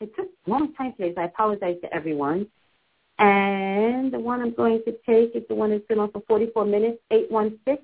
It 0.00 0.14
took 0.14 0.26
a 0.46 0.50
long 0.50 0.72
time 0.74 0.92
today, 0.96 1.12
so 1.14 1.22
I 1.22 1.24
apologize 1.24 1.76
to 1.82 1.92
everyone. 1.92 2.46
And 3.18 4.12
the 4.12 4.18
one 4.18 4.40
I'm 4.40 4.54
going 4.54 4.82
to 4.84 4.92
take 5.06 5.34
is 5.34 5.42
the 5.48 5.54
one 5.54 5.70
that's 5.70 5.86
been 5.86 5.98
on 5.98 6.10
for 6.12 6.22
44 6.28 6.66
minutes, 6.66 6.98
816. 7.10 7.78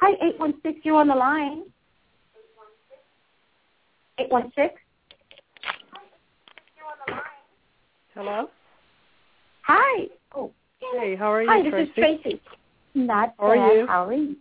Hi, 0.00 0.12
816. 0.12 0.82
You're 0.84 0.96
on 0.96 1.08
the 1.08 1.14
line. 1.14 1.64
816. 4.18 4.70
Hello? 8.14 8.48
Hi. 9.62 10.06
Oh. 10.34 10.50
Hey, 10.98 11.14
how 11.16 11.32
are 11.32 11.42
you, 11.42 11.48
Hi, 11.48 11.62
this 11.62 11.70
Tracey? 11.72 11.90
is 11.90 11.94
Tracey. 12.22 12.40
Not 12.94 13.34
How 13.38 13.46
are 13.46 13.56
bad. 13.56 13.72
you? 13.76 13.86
How 13.86 14.04
are 14.06 14.12
you? 14.12 14.36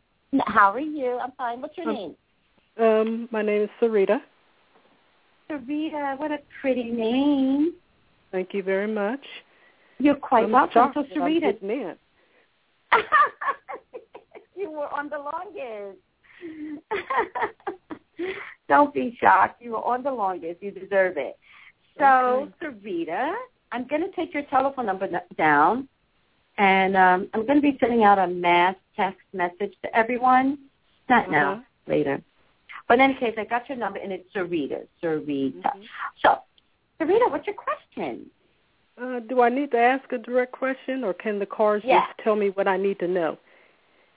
How 0.48 0.72
are 0.72 0.80
you? 0.80 1.20
I'm 1.22 1.32
fine. 1.38 1.62
What's 1.62 1.78
your 1.78 1.88
Um, 1.90 1.94
name? 1.94 2.16
Um, 2.80 3.30
my 3.32 3.42
name 3.42 3.64
is 3.64 3.70
Sarita. 3.82 4.22
Sarita. 5.50 6.18
What 6.18 6.32
a 6.32 6.40
pretty 6.62 6.86
name. 6.86 7.74
Thank 8.32 8.54
you 8.54 8.64
very 8.64 8.88
much. 8.88 9.26
You're 10.00 10.16
quite 10.16 10.46
I'm 10.46 10.52
welcome. 10.52 10.92
So 10.94 11.04
Sarita, 11.04 11.58
you 14.56 14.72
were 14.72 14.92
on 14.94 15.10
the 15.10 15.20
longest. 15.20 16.00
Don't 18.70 18.94
be 18.94 19.18
shocked. 19.20 19.62
You 19.62 19.72
were 19.72 19.84
on 19.86 20.04
the 20.04 20.12
longest. 20.12 20.62
You 20.62 20.72
deserve 20.72 21.18
it. 21.18 21.38
So, 21.98 22.50
Sarita, 22.62 23.34
I'm 23.72 23.88
going 23.88 24.02
to 24.02 24.12
take 24.16 24.34
your 24.34 24.44
telephone 24.44 24.86
number 24.86 25.08
down, 25.38 25.88
and 26.58 26.96
um, 26.96 27.30
I'm 27.34 27.46
going 27.46 27.58
to 27.58 27.62
be 27.62 27.78
sending 27.80 28.04
out 28.04 28.20
a 28.20 28.28
mass 28.28 28.76
text 28.96 29.22
message 29.34 29.74
to 29.84 29.96
everyone. 29.98 30.60
Not 31.10 31.32
now, 31.32 31.54
Uh-huh. 31.54 31.62
later. 31.88 32.22
But 32.88 32.96
in 32.96 33.02
any 33.02 33.14
case, 33.16 33.36
I 33.38 33.46
got 33.46 33.68
your 33.68 33.78
number, 33.78 34.00
and 34.00 34.12
it's 34.12 34.32
Sarita. 34.34 34.86
Sarita. 35.02 35.62
Mhm. 35.64 35.84
So, 36.22 36.40
Sarita, 37.00 37.32
what's 37.32 37.48
your 37.48 37.56
question? 37.56 38.30
Uh, 39.02 39.20
do 39.22 39.42
I 39.42 39.50
need 39.50 39.72
to 39.72 39.78
ask 39.80 40.12
a 40.12 40.18
direct 40.18 40.52
question, 40.52 41.04
or 41.04 41.14
can 41.14 41.40
the 41.40 41.46
cards 41.46 41.84
Yeah. 41.86 42.06
just 42.08 42.20
tell 42.20 42.36
me 42.36 42.50
what 42.52 42.68
I 42.68 42.78
need 42.78 43.00
to 43.00 43.08
know? 43.08 43.38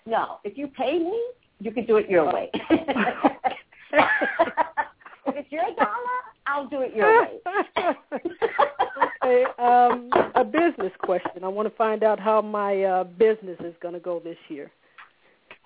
No, 0.07 0.39
if 0.45 0.57
you 0.59 0.69
pay 0.69 0.99
me, 0.99 1.23
you 1.61 1.71
can 1.73 1.85
do 1.87 1.97
it 1.99 2.09
your 2.11 2.25
way. 2.33 2.51
if 3.93 5.37
it's 5.37 5.53
your 5.53 5.63
dollar, 5.77 6.21
I'll 6.47 6.69
do 6.69 6.81
it 6.83 6.95
your 6.95 7.23
way. 7.23 7.39
okay, 9.25 9.45
um, 9.59 10.11
a 10.35 10.45
business 10.45 10.93
question. 11.01 11.45
I 11.45 11.49
want 11.49 11.69
to 11.69 11.77
find 11.77 12.03
out 12.03 12.19
how 12.19 12.41
my 12.41 12.83
uh, 12.83 13.05
business 13.05 13.59
is 13.61 13.75
going 13.83 13.95
to 13.95 14.01
go 14.01 14.21
this 14.21 14.39
year. 14.49 14.71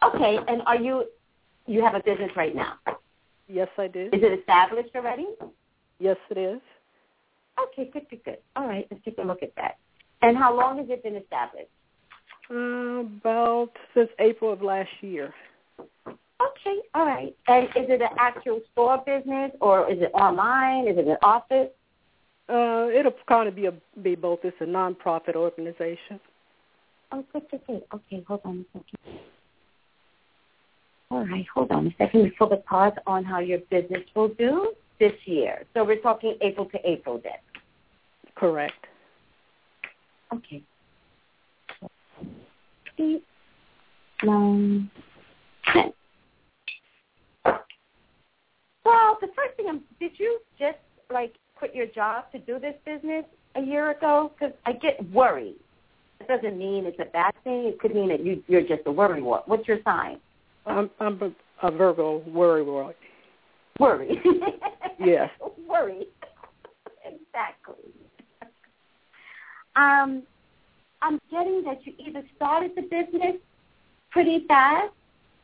okay, 0.03 0.39
and 0.49 0.63
are 0.67 0.77
you 0.77 1.05
you 1.67 1.83
have 1.83 1.95
a 1.95 2.03
business 2.03 2.31
right 2.37 2.55
now? 2.55 2.75
Yes, 3.49 3.69
I 3.79 3.89
do. 3.89 4.07
Is 4.13 4.23
it 4.23 4.39
established 4.41 4.95
already? 4.95 5.27
Yes, 5.99 6.17
it 6.31 6.39
is. 6.39 6.61
Okay, 7.63 7.91
good, 7.93 8.09
good, 8.11 8.25
good. 8.25 8.39
All 8.57 8.67
right, 8.67 8.87
let's 8.91 9.05
take 9.05 9.19
a 9.19 9.23
look 9.23 9.43
at 9.43 9.55
that. 9.57 9.79
And 10.23 10.37
how 10.37 10.57
long 10.57 10.79
has 10.79 10.87
it 10.89 11.03
been 11.03 11.17
established? 11.17 11.69
Uh, 12.51 13.01
about 13.21 13.71
since 13.95 14.11
April 14.19 14.53
of 14.53 14.61
last 14.63 14.91
year. 15.01 15.33
Okay, 16.67 16.79
all 16.95 17.05
right. 17.05 17.35
And 17.49 17.67
is 17.67 17.91
it 17.91 18.01
an 18.01 18.09
actual 18.19 18.61
store 18.73 19.03
business 19.05 19.53
or 19.61 19.91
is 19.91 20.01
it 20.01 20.11
online? 20.15 20.89
Is 20.89 20.97
it 20.97 21.07
an 21.07 21.17
office? 21.23 21.69
Uh, 22.49 22.89
it'll 22.89 23.13
kind 23.29 23.49
of 23.49 23.57
be 23.57 23.67
a 23.67 23.73
be 24.03 24.15
both. 24.15 24.41
It's 24.45 24.57
a 24.61 24.65
nonprofit 24.65 25.35
organization. 25.35 26.21
Oh, 27.13 27.25
good, 27.33 27.43
good, 27.51 27.61
good. 27.67 27.83
Okay, 27.93 28.25
hold 28.27 28.41
on 28.45 28.65
a 28.75 28.79
second. 28.79 29.21
All 31.11 31.27
right, 31.27 31.47
hold 31.55 31.71
on 31.71 31.87
a 31.87 31.95
second 31.97 32.25
before 32.25 32.49
the 32.49 32.63
cards 32.69 32.97
on 33.07 33.25
how 33.25 33.41
your 33.41 33.59
business 33.71 34.03
will 34.15 34.29
do 34.29 34.73
this 34.99 35.13
year. 35.27 35.65
So 35.75 35.85
we're 35.85 36.01
talking 36.01 36.37
April 36.41 36.67
to 36.67 36.79
April 36.89 37.21
then. 37.23 37.33
Correct. 38.35 38.87
Okay. 40.33 40.63
Eight, 42.99 43.25
nine, 44.23 44.91
ten. 45.73 45.93
Well, 48.85 49.19
the 49.21 49.29
first 49.29 49.57
thing 49.57 49.67
I'm, 49.69 49.83
did 49.99 50.13
you 50.19 50.41
just 50.59 50.79
like 51.13 51.35
quit 51.57 51.75
your 51.75 51.87
job 51.87 52.31
to 52.33 52.39
do 52.39 52.59
this 52.59 52.75
business 52.85 53.25
a 53.57 53.61
year 53.61 53.91
ago? 53.91 54.33
Because 54.39 54.55
I 54.67 54.73
get 54.73 55.11
worried. 55.13 55.57
It 56.21 56.29
doesn't 56.29 56.59
mean 56.59 56.87
it's 56.87 56.99
a 57.01 57.11
bad 57.11 57.35
thing. 57.45 57.65
It 57.67 57.81
could 57.81 57.95
mean 57.95 58.09
that 58.09 58.25
you, 58.25 58.43
you're 58.47 58.63
just 58.63 58.83
a 58.87 58.93
worry 58.93 59.23
wart. 59.23 59.45
What's 59.47 59.67
your 59.67 59.79
sign? 59.85 60.19
I'm, 60.67 60.91
I'm 61.01 61.21
a, 61.23 61.67
a 61.67 61.71
Virgo 61.71 62.23
worry 62.27 62.63
wart. 62.63 62.97
Worry. 63.79 64.21
yes. 65.01 65.31
worry. 65.69 66.07
exactly. 67.05 67.91
Um, 69.77 70.23
I'm 71.03 71.21
getting 71.31 71.63
that 71.65 71.85
you 71.85 71.93
either 71.99 72.23
started 72.37 72.73
the 72.77 72.83
business 72.83 73.37
pretty 74.11 74.45
fast 74.47 74.93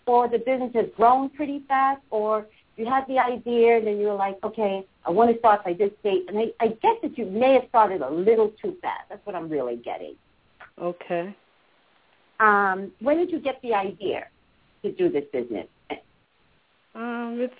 or 0.07 0.29
the 0.29 0.39
business 0.39 0.71
has 0.75 0.87
grown 0.97 1.29
pretty 1.31 1.63
fast 1.67 2.01
or 2.11 2.47
you 2.81 2.87
had 2.87 3.07
the 3.07 3.19
idea 3.19 3.77
and 3.77 3.87
then 3.87 3.99
you 3.99 4.07
were 4.07 4.15
like, 4.15 4.39
okay, 4.43 4.87
I 5.05 5.11
want 5.11 5.31
to 5.31 5.39
start 5.39 5.65
by 5.65 5.75
this 5.75 5.91
date. 6.03 6.25
And 6.29 6.39
I, 6.39 6.47
I 6.61 6.69
get 6.69 7.03
that 7.03 7.19
you 7.19 7.27
may 7.27 7.53
have 7.53 7.65
started 7.69 8.01
a 8.01 8.11
little 8.11 8.53
too 8.61 8.77
fast. 8.81 9.03
That's 9.11 9.25
what 9.27 9.37
I'm 9.37 9.51
really 9.51 9.77
getting. 9.77 10.15
Okay. 10.81 11.37
Um, 12.41 12.91
when 13.01 13.19
did 13.19 13.31
you 13.31 13.39
get 13.39 13.61
the 13.61 13.75
idea 13.75 14.29
to 14.83 14.93
do 14.93 15.11
this 15.11 15.25
business? 15.31 15.67
Um, 16.95 17.37
it's 17.39 17.55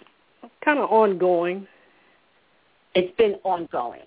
kind 0.65 0.79
of 0.79 0.91
ongoing. 0.91 1.67
It's 2.95 3.15
been 3.17 3.35
ongoing. 3.45 4.01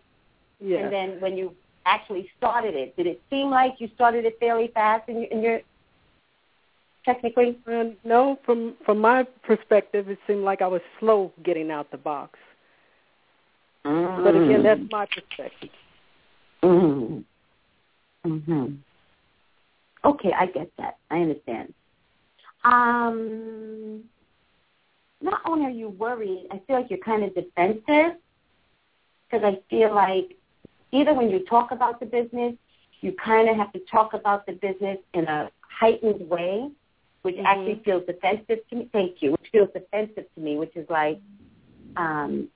Yeah. 0.59 0.79
And 0.79 0.93
then 0.93 1.21
when 1.21 1.37
you 1.37 1.53
actually 1.85 2.27
started 2.37 2.73
it, 2.73 2.97
did 2.97 3.05
it 3.05 3.21
seem 3.29 3.51
like 3.51 3.75
you 3.77 3.89
started 3.93 4.25
it 4.25 4.37
fairly 4.39 4.71
fast 4.73 5.07
in 5.09 5.21
your, 5.21 5.29
in 5.29 5.43
your 5.43 5.59
technically? 7.05 7.57
Uh, 7.67 7.85
no, 8.03 8.39
from 8.45 8.75
from 8.85 8.99
my 8.99 9.23
perspective, 9.43 10.09
it 10.09 10.19
seemed 10.27 10.43
like 10.43 10.61
I 10.61 10.67
was 10.67 10.81
slow 10.99 11.31
getting 11.43 11.71
out 11.71 11.91
the 11.91 11.97
box. 11.97 12.39
Mm-hmm. 13.85 14.23
But 14.23 14.35
again, 14.35 14.63
that's 14.63 14.91
my 14.91 15.05
perspective. 15.05 15.69
Mhm. 16.63 17.23
Mhm. 18.25 18.77
Okay, 20.05 20.31
I 20.33 20.45
get 20.45 20.71
that. 20.77 20.97
I 21.09 21.21
understand. 21.21 21.73
Um, 22.63 24.03
not 25.21 25.41
only 25.45 25.65
are 25.65 25.69
you 25.69 25.89
worried, 25.89 26.47
I 26.51 26.59
feel 26.65 26.77
like 26.77 26.89
you're 26.89 26.99
kind 26.99 27.23
of 27.23 27.33
defensive 27.35 28.17
because 29.25 29.43
I 29.43 29.59
feel 29.69 29.93
like 29.93 30.35
either 30.91 31.13
when 31.13 31.29
you 31.29 31.45
talk 31.45 31.71
about 31.71 31.99
the 31.99 32.05
business, 32.05 32.53
you 33.01 33.13
kind 33.13 33.49
of 33.49 33.57
have 33.57 33.73
to 33.73 33.79
talk 33.91 34.13
about 34.13 34.45
the 34.45 34.53
business 34.53 34.97
in 35.13 35.25
a 35.25 35.49
heightened 35.61 36.29
way, 36.29 36.69
which 37.23 37.35
Mhm. 37.35 37.45
actually 37.45 37.75
feels 37.83 38.05
defensive 38.05 38.59
to 38.69 38.75
me. 38.75 38.89
Thank 38.91 39.21
you. 39.21 39.31
Which 39.31 39.49
feels 39.49 39.69
defensive 39.73 40.25
to 40.35 40.39
me, 40.39 40.57
which 40.57 40.75
is 40.75 40.89
like 40.89 41.19
um, 41.95 42.49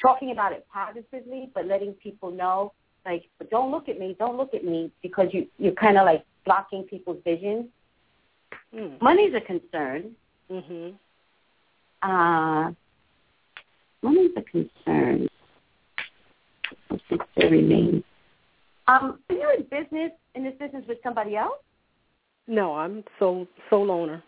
talking 0.00 0.30
about 0.30 0.52
it 0.52 0.66
positively, 0.72 1.50
but 1.54 1.66
letting 1.66 1.92
people 1.94 2.30
know, 2.30 2.72
like, 3.04 3.28
don't 3.50 3.70
look 3.70 3.88
at 3.88 3.98
me, 3.98 4.14
don't 4.18 4.36
look 4.36 4.54
at 4.54 4.64
me, 4.64 4.90
because 5.02 5.32
you 5.32 5.48
you're 5.58 5.72
kind 5.72 5.98
of 5.98 6.04
like 6.06 6.24
blocking 6.44 6.84
people's 6.84 7.22
vision. 7.24 7.68
Mm. 8.74 9.00
Money's 9.00 9.34
a 9.34 9.40
concern. 9.40 10.14
Mhm. 10.50 10.94
Uh, 12.02 12.72
money's 14.02 14.36
a 14.36 14.42
concern. 14.42 15.28
It 17.36 17.50
remains. 17.50 18.04
Um, 18.86 19.18
so 19.28 19.36
you're 19.36 19.52
in 19.52 19.62
business 19.64 20.12
in 20.34 20.44
this 20.44 20.54
business 20.58 20.86
with 20.86 20.98
somebody 21.02 21.36
else? 21.36 21.58
No, 22.46 22.74
I'm 22.74 23.04
sole 23.18 23.46
sole 23.70 23.90
owner. 23.90 24.22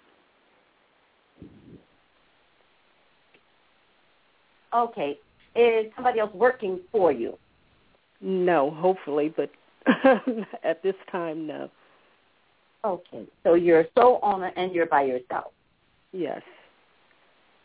Okay. 4.75 5.19
Is 5.57 5.87
somebody 5.95 6.19
else 6.21 6.35
working 6.35 6.81
for 6.91 7.13
you? 7.13 7.39
No, 8.21 8.71
hopefully, 8.71 9.33
but 9.37 9.51
at 10.65 10.83
this 10.83 10.95
time, 11.11 11.47
no. 11.47 11.71
Okay. 12.85 13.25
So 13.43 13.55
you're 13.55 13.81
a 13.81 13.87
sole 13.97 14.19
owner 14.23 14.53
and 14.57 14.75
you're 14.75 14.87
by 14.87 15.03
yourself. 15.03 15.53
Yes. 16.13 16.43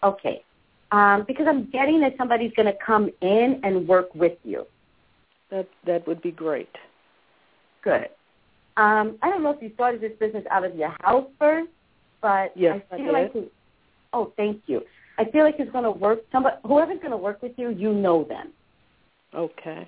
Okay. 0.03 0.43
Um, 0.91 1.23
because 1.27 1.45
I'm 1.47 1.69
getting 1.69 1.99
that 2.01 2.15
somebody's 2.17 2.51
going 2.55 2.65
to 2.65 2.77
come 2.83 3.09
in 3.21 3.59
and 3.63 3.87
work 3.87 4.13
with 4.15 4.37
you. 4.43 4.65
That 5.51 5.67
that 5.85 6.07
would 6.07 6.21
be 6.21 6.31
great. 6.31 6.69
Good. 7.83 8.09
Um, 8.79 9.17
I 9.21 9.29
don't 9.29 9.43
know 9.43 9.51
if 9.51 9.61
you 9.61 9.71
started 9.73 9.99
this 9.99 10.13
business 10.19 10.45
out 10.49 10.63
of 10.63 10.73
your 10.75 10.95
house 11.01 11.27
first, 11.37 11.69
but 12.21 12.53
Yes, 12.55 12.81
I 12.91 12.95
I 12.95 12.97
feel 12.97 13.05
did. 13.07 13.13
like 13.13 13.35
it, 13.35 13.51
oh, 14.13 14.31
thank 14.37 14.61
you. 14.67 14.81
I 15.17 15.25
feel 15.25 15.43
like 15.43 15.55
it's 15.59 15.71
going 15.71 15.83
to 15.83 15.91
work. 15.91 16.19
Somebody, 16.31 16.55
whoever's 16.65 16.99
going 16.99 17.11
to 17.11 17.17
work 17.17 17.41
with 17.41 17.51
you, 17.57 17.71
you 17.71 17.93
know 17.93 18.23
them. 18.23 18.53
Okay. 19.35 19.87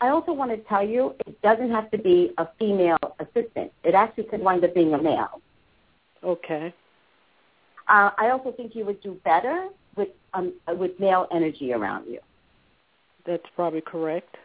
I 0.00 0.08
also 0.08 0.32
want 0.32 0.50
to 0.50 0.56
tell 0.68 0.84
you, 0.86 1.14
it 1.26 1.40
doesn't 1.42 1.70
have 1.70 1.88
to 1.92 1.98
be 1.98 2.32
a 2.38 2.48
female 2.58 2.98
assistant. 3.20 3.70
It 3.84 3.94
actually 3.94 4.24
could 4.24 4.40
wind 4.40 4.64
up 4.64 4.74
being 4.74 4.92
a 4.94 5.00
male. 5.00 5.40
Okay. 6.24 6.74
Uh, 7.86 8.10
I 8.18 8.30
also 8.30 8.50
think 8.50 8.74
you 8.74 8.84
would 8.86 9.00
do 9.02 9.20
better 9.24 9.68
with 9.96 10.08
um, 10.34 10.54
with 10.78 10.98
male 10.98 11.26
energy 11.32 11.72
around 11.72 12.06
you. 12.10 12.18
That's 13.26 13.46
probably 13.54 13.82
correct. 13.82 14.36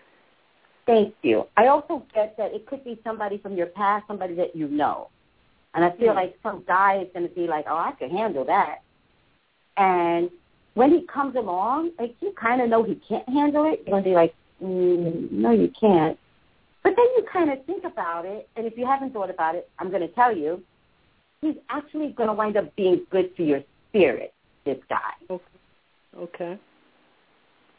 Thank 0.85 1.15
you. 1.23 1.47
I 1.57 1.67
also 1.67 2.05
get 2.13 2.37
that 2.37 2.53
it 2.53 2.67
could 2.67 2.83
be 2.83 2.99
somebody 3.03 3.37
from 3.39 3.55
your 3.55 3.67
past, 3.67 4.05
somebody 4.07 4.35
that 4.35 4.55
you 4.55 4.67
know. 4.67 5.09
And 5.73 5.83
I 5.83 5.91
feel 5.91 6.11
Hmm. 6.11 6.17
like 6.17 6.37
some 6.43 6.63
guy 6.67 6.99
is 6.99 7.07
going 7.13 7.27
to 7.27 7.33
be 7.33 7.47
like, 7.47 7.65
oh, 7.67 7.75
I 7.75 7.91
can 7.93 8.09
handle 8.09 8.45
that. 8.45 8.81
And 9.77 10.29
when 10.75 10.91
he 10.91 11.01
comes 11.07 11.35
along, 11.35 11.91
like 11.99 12.15
you 12.21 12.33
kind 12.33 12.61
of 12.61 12.69
know 12.69 12.83
he 12.83 12.95
can't 12.95 13.27
handle 13.27 13.65
it. 13.65 13.81
You're 13.85 13.91
going 13.91 14.03
to 14.03 14.09
be 14.09 14.15
like, 14.15 14.33
mm, 14.61 15.31
no, 15.31 15.51
you 15.51 15.71
can't. 15.79 16.17
But 16.83 16.95
then 16.95 17.05
you 17.17 17.25
kind 17.31 17.49
of 17.49 17.65
think 17.65 17.83
about 17.83 18.25
it, 18.25 18.47
and 18.55 18.67
if 18.67 18.77
you 18.77 18.85
haven't 18.85 19.11
thought 19.11 19.31
about 19.31 19.55
it, 19.55 19.67
I'm 19.79 19.89
going 19.89 20.03
to 20.03 20.07
tell 20.09 20.35
you, 20.35 20.61
he's 21.41 21.55
actually 21.69 22.09
going 22.09 22.27
to 22.27 22.33
wind 22.33 22.57
up 22.57 22.75
being 22.75 23.05
good 23.09 23.31
for 23.35 23.41
your 23.41 23.61
spirit, 23.89 24.33
this 24.65 24.77
guy. 24.87 25.13
Okay. 25.29 25.43
Okay. 26.15 26.59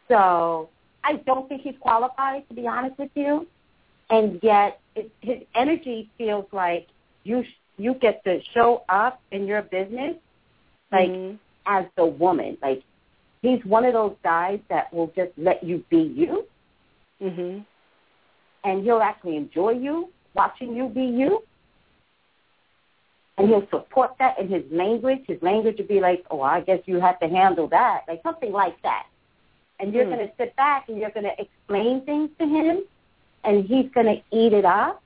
So 0.09 0.69
I 1.07 1.17
don't 1.25 1.49
think 1.49 1.63
he's 1.63 1.77
qualified, 1.79 2.49
to 2.49 2.55
be 2.55 2.67
honest 2.67 2.99
with 2.99 3.11
you. 3.15 3.47
And 4.11 4.41
yet, 4.43 4.81
it, 4.97 5.11
his 5.21 5.39
energy 5.55 6.11
feels 6.19 6.47
like 6.53 6.89
you 7.25 7.45
you 7.79 7.95
get 7.95 8.25
to 8.25 8.41
show 8.55 8.83
up 8.89 9.21
in 9.31 9.47
your 9.47 9.63
business 9.63 10.17
like 10.91 11.11
Mhm. 11.11 11.39
as 11.67 11.85
the 11.97 12.07
woman. 12.07 12.57
Like 12.63 12.83
he's 13.43 13.65
one 13.65 13.85
of 13.85 13.93
those 13.93 14.17
guys 14.23 14.61
that 14.69 14.93
will 14.93 15.09
just 15.09 15.33
let 15.37 15.63
you 15.63 15.85
be 15.91 15.99
you, 15.99 16.47
Mhm. 17.21 17.65
and 18.65 18.83
he'll 18.83 19.03
actually 19.03 19.37
enjoy 19.37 19.73
you 19.73 20.11
watching 20.35 20.75
you 20.75 20.89
be 20.89 21.05
you. 21.05 21.43
And 23.39 23.49
he'll 23.49 23.69
support 23.69 24.17
that 24.19 24.39
in 24.39 24.49
his 24.49 24.65
language. 24.73 25.25
His 25.27 25.43
language 25.43 25.77
would 25.77 25.89
be 25.89 26.01
like, 26.01 26.25
"Oh, 26.31 26.41
I 26.41 26.61
guess 26.61 26.81
you 26.87 26.99
have 27.01 27.19
to 27.21 27.29
handle 27.29 27.69
that," 27.69 28.05
like 28.09 28.23
something 28.23 28.53
like 28.53 28.81
that. 28.83 29.07
And 29.79 29.93
you're 29.93 30.05
Hmm. 30.05 30.15
going 30.15 30.29
to 30.29 30.35
sit 30.37 30.57
back 30.57 30.89
and 30.89 30.99
you're 30.99 31.11
going 31.11 31.25
to 31.25 31.41
explain 31.41 32.01
things 32.03 32.31
to 32.39 32.47
him, 32.47 32.85
and 33.45 33.65
he's 33.65 33.91
going 33.91 34.07
to 34.07 34.23
eat 34.37 34.53
it 34.53 34.65
up 34.65 35.03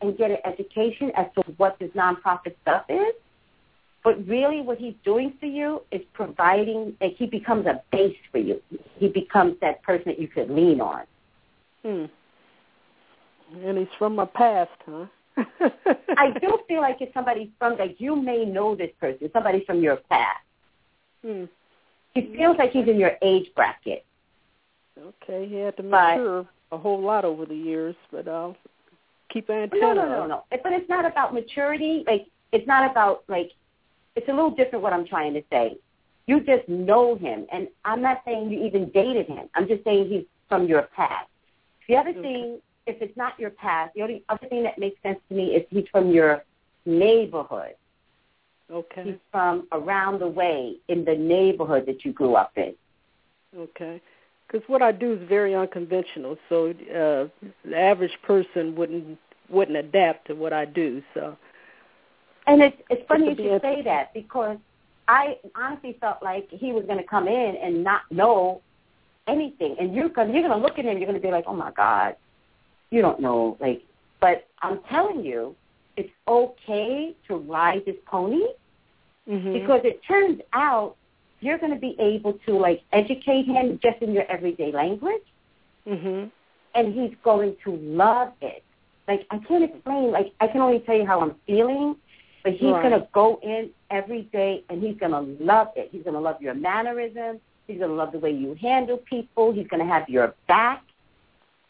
and 0.00 0.16
get 0.16 0.30
an 0.30 0.38
education 0.44 1.10
as 1.14 1.26
to 1.34 1.42
what 1.56 1.78
this 1.78 1.90
nonprofit 1.92 2.54
stuff 2.62 2.84
is. 2.88 3.14
But 4.02 4.26
really, 4.26 4.60
what 4.60 4.76
he's 4.78 4.94
doing 5.02 5.32
for 5.40 5.46
you 5.46 5.82
is 5.90 6.02
providing. 6.12 6.96
Like 7.00 7.16
he 7.16 7.26
becomes 7.26 7.66
a 7.66 7.82
base 7.90 8.16
for 8.30 8.38
you. 8.38 8.60
He 8.98 9.08
becomes 9.08 9.58
that 9.60 9.82
person 9.82 10.04
that 10.06 10.18
you 10.18 10.28
could 10.28 10.50
lean 10.50 10.80
on. 10.80 11.04
Hmm. 11.82 12.04
And 13.64 13.78
he's 13.78 13.88
from 13.98 14.16
my 14.16 14.26
past, 14.26 14.70
huh? 14.84 15.06
I 16.16 16.30
do 16.40 16.58
feel 16.68 16.80
like 16.80 16.98
it's 17.00 17.14
somebody 17.14 17.50
from 17.58 17.76
like 17.78 17.96
you 17.98 18.14
may 18.14 18.44
know 18.44 18.74
this 18.74 18.90
person, 19.00 19.30
somebody 19.32 19.64
from 19.64 19.82
your 19.82 19.96
past. 19.96 20.44
Hmm. 21.24 21.44
He 22.14 22.32
feels 22.36 22.56
like 22.58 22.70
he's 22.72 22.86
in 22.86 22.98
your 22.98 23.12
age 23.22 23.46
bracket. 23.56 24.04
Okay, 24.98 25.46
he 25.46 25.56
had 25.56 25.76
to 25.76 25.82
But- 25.82 26.16
mature 26.18 26.46
a 26.72 26.78
whole 26.78 27.00
lot 27.00 27.24
over 27.24 27.44
the 27.46 27.54
years, 27.56 27.94
but 28.10 28.26
I'll 28.28 28.56
keep 29.30 29.48
an 29.48 29.56
No, 29.56 29.62
antenna. 29.62 29.94
no, 29.94 30.08
no, 30.08 30.26
no. 30.26 30.44
But 30.50 30.72
it's 30.72 30.88
not 30.88 31.04
about 31.04 31.34
maturity. 31.34 32.04
Like 32.06 32.26
it's 32.52 32.66
not 32.66 32.90
about 32.90 33.24
like 33.28 33.52
it's 34.16 34.28
a 34.28 34.32
little 34.32 34.50
different. 34.50 34.82
What 34.82 34.92
I'm 34.92 35.04
trying 35.06 35.34
to 35.34 35.42
say, 35.50 35.76
you 36.26 36.40
just 36.40 36.68
know 36.68 37.16
him, 37.16 37.46
and 37.50 37.68
I'm 37.84 38.00
not 38.00 38.22
saying 38.24 38.50
you 38.50 38.64
even 38.64 38.90
dated 38.90 39.26
him. 39.26 39.48
I'm 39.54 39.66
just 39.66 39.82
saying 39.84 40.08
he's 40.08 40.24
from 40.48 40.66
your 40.66 40.82
past. 40.82 41.28
The 41.88 41.96
other 41.96 42.10
Okay. 42.10 42.22
thing, 42.22 42.62
if 42.86 43.00
it's 43.02 43.16
not 43.16 43.38
your 43.38 43.50
past, 43.50 43.94
the 43.94 44.02
only 44.02 44.22
other 44.28 44.46
thing 44.48 44.62
that 44.62 44.78
makes 44.78 45.00
sense 45.02 45.18
to 45.28 45.34
me 45.34 45.54
is 45.56 45.66
he's 45.70 45.88
from 45.88 46.10
your 46.10 46.44
neighborhood. 46.86 47.74
Okay. 48.70 49.02
He's 49.04 49.18
from 49.30 49.66
around 49.72 50.20
the 50.20 50.28
way 50.28 50.78
in 50.88 51.04
the 51.04 51.14
neighborhood 51.16 51.84
that 51.86 52.04
you 52.04 52.12
grew 52.12 52.36
up 52.36 52.56
in. 52.56 52.74
Okay. 53.56 54.00
Because 54.46 54.68
what 54.68 54.82
I 54.82 54.92
do 54.92 55.14
is 55.14 55.28
very 55.28 55.54
unconventional, 55.54 56.36
so 56.48 56.70
uh, 56.70 57.48
the 57.64 57.76
average 57.76 58.16
person 58.22 58.74
wouldn't 58.76 59.18
wouldn't 59.48 59.76
adapt 59.76 60.26
to 60.28 60.34
what 60.34 60.52
I 60.52 60.64
do. 60.64 61.02
So 61.12 61.36
And 62.46 62.62
it's 62.62 62.76
it's 62.90 63.02
funny 63.08 63.30
you 63.30 63.36
should 63.36 63.62
say 63.62 63.82
that 63.82 64.12
because 64.14 64.58
I 65.08 65.38
honestly 65.54 65.96
felt 66.00 66.22
like 66.22 66.48
he 66.50 66.72
was 66.72 66.84
going 66.86 66.98
to 66.98 67.04
come 67.04 67.28
in 67.28 67.56
and 67.62 67.84
not 67.84 68.02
know 68.10 68.62
anything, 69.26 69.76
and 69.80 69.94
you're 69.94 70.08
gonna 70.08 70.32
you're 70.32 70.42
gonna 70.42 70.62
look 70.62 70.78
at 70.78 70.84
him, 70.84 70.98
you're 70.98 71.06
gonna 71.06 71.20
be 71.20 71.30
like, 71.30 71.44
oh 71.46 71.54
my 71.54 71.72
god, 71.72 72.16
you 72.90 73.02
don't 73.02 73.20
know, 73.20 73.56
like. 73.60 73.82
But 74.20 74.46
I'm 74.62 74.80
telling 74.88 75.22
you, 75.22 75.54
it's 75.96 76.10
okay 76.26 77.14
to 77.28 77.36
ride 77.36 77.82
this 77.84 77.96
pony 78.06 78.42
mm-hmm. 79.28 79.52
because 79.52 79.80
it 79.84 80.00
turns 80.06 80.40
out 80.52 80.96
you're 81.44 81.58
going 81.58 81.72
to 81.74 81.78
be 81.78 81.94
able 81.98 82.34
to 82.46 82.52
like 82.56 82.82
educate 82.92 83.44
him 83.46 83.78
just 83.82 84.00
in 84.02 84.12
your 84.12 84.24
everyday 84.30 84.72
language, 84.72 85.22
Mhm. 85.86 86.30
and 86.74 86.94
he's 86.94 87.14
going 87.22 87.56
to 87.64 87.76
love 87.76 88.32
it. 88.40 88.62
Like 89.06 89.26
I 89.30 89.38
can't 89.38 89.64
explain. 89.64 90.10
Like 90.10 90.32
I 90.40 90.46
can 90.46 90.60
only 90.60 90.80
tell 90.80 90.96
you 90.96 91.04
how 91.06 91.20
I'm 91.20 91.34
feeling, 91.46 91.96
but 92.42 92.52
he's 92.54 92.72
Right. 92.72 92.82
going 92.82 93.00
to 93.00 93.06
go 93.12 93.38
in 93.42 93.70
every 93.90 94.22
day 94.22 94.64
and 94.70 94.82
he's 94.82 94.96
going 94.96 95.12
to 95.12 95.44
love 95.44 95.68
it. 95.76 95.90
He's 95.92 96.02
going 96.02 96.14
to 96.14 96.20
love 96.20 96.40
your 96.40 96.54
mannerisms. 96.54 97.40
He's 97.66 97.78
going 97.78 97.90
to 97.90 97.96
love 97.96 98.12
the 98.12 98.18
way 98.18 98.30
you 98.30 98.54
handle 98.54 98.98
people. 98.98 99.52
He's 99.52 99.66
going 99.68 99.80
to 99.86 99.92
have 99.92 100.08
your 100.08 100.34
back. 100.48 100.82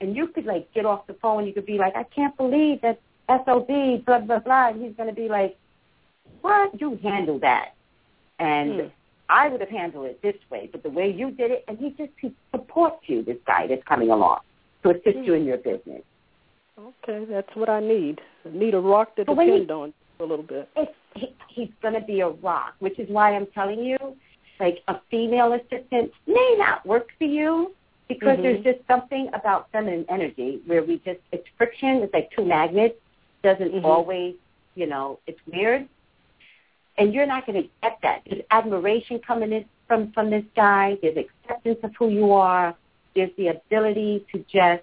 And 0.00 0.14
you 0.16 0.28
could 0.28 0.46
like 0.46 0.72
get 0.72 0.84
off 0.86 1.06
the 1.06 1.14
phone. 1.14 1.46
You 1.46 1.52
could 1.52 1.66
be 1.66 1.78
like, 1.78 1.94
I 1.96 2.04
can't 2.04 2.36
believe 2.36 2.80
that 2.82 3.00
SOB, 3.28 4.04
blah 4.04 4.20
blah 4.20 4.38
blah. 4.38 4.68
And 4.68 4.82
he's 4.82 4.94
going 4.96 5.08
to 5.08 5.14
be 5.14 5.28
like, 5.28 5.56
What? 6.42 6.78
You 6.80 6.96
handle 7.02 7.38
that. 7.40 7.74
And 8.38 8.80
Hmm. 8.80 8.86
I 9.28 9.48
would 9.48 9.60
have 9.60 9.70
handled 9.70 10.06
it 10.06 10.20
this 10.22 10.34
way, 10.50 10.68
but 10.70 10.82
the 10.82 10.90
way 10.90 11.10
you 11.10 11.30
did 11.30 11.50
it, 11.50 11.64
and 11.68 11.78
he 11.78 11.90
just 11.90 12.12
he 12.20 12.34
supports 12.50 13.02
you. 13.06 13.22
This 13.22 13.38
guy 13.46 13.66
that's 13.66 13.82
coming 13.84 14.10
along 14.10 14.40
to 14.82 14.90
assist 14.90 15.18
you 15.24 15.34
in 15.34 15.44
your 15.44 15.56
business. 15.58 16.02
Okay, 16.78 17.24
that's 17.24 17.48
what 17.54 17.68
I 17.68 17.80
need. 17.80 18.20
I 18.44 18.50
need 18.56 18.74
a 18.74 18.80
rock 18.80 19.14
to 19.16 19.24
But 19.24 19.34
depend 19.38 19.70
on 19.70 19.94
a 20.20 20.24
little 20.24 20.44
bit. 20.44 20.68
it's, 20.76 20.92
he, 21.14 21.34
he's 21.48 21.70
going 21.80 21.94
to 21.94 22.00
be 22.00 22.20
a 22.20 22.28
rock, 22.28 22.74
which 22.80 22.98
is 22.98 23.08
why 23.08 23.34
I'm 23.34 23.46
telling 23.54 23.78
you, 23.78 23.96
like 24.60 24.82
a 24.88 24.96
female 25.10 25.52
assistant 25.54 26.10
may 26.26 26.54
not 26.58 26.84
work 26.84 27.08
for 27.18 27.24
you 27.24 27.74
because 28.08 28.38
Mhm. 28.38 28.42
there's 28.42 28.64
just 28.64 28.86
something 28.86 29.28
about 29.32 29.70
feminine 29.70 30.04
energy 30.08 30.60
where 30.66 30.82
we 30.82 30.98
just 30.98 31.20
it's 31.32 31.46
friction. 31.56 32.02
It's 32.02 32.12
like 32.12 32.30
two 32.32 32.44
magnets. 32.44 32.96
Doesn't 33.42 33.72
Mhm. 33.72 33.84
always, 33.84 34.34
you 34.74 34.86
know, 34.86 35.18
it's 35.26 35.40
weird, 35.46 35.88
and 36.99 37.12
you're 37.12 37.26
not 37.26 37.47
going 37.47 37.62
to 37.62 37.68
get 37.82 37.99
that. 38.03 38.22
There's 38.28 38.42
admiration 38.51 39.20
coming 39.26 39.53
in 39.53 39.64
from 39.86 40.12
from 40.12 40.30
this 40.30 40.45
guy. 40.57 40.97
There's 41.03 41.16
acceptance 41.16 41.78
of 41.82 41.92
who 41.99 42.09
you 42.09 42.32
are. 42.32 42.74
There's 43.14 43.30
the 43.36 43.49
ability 43.49 44.26
to 44.32 44.45
just 44.51 44.82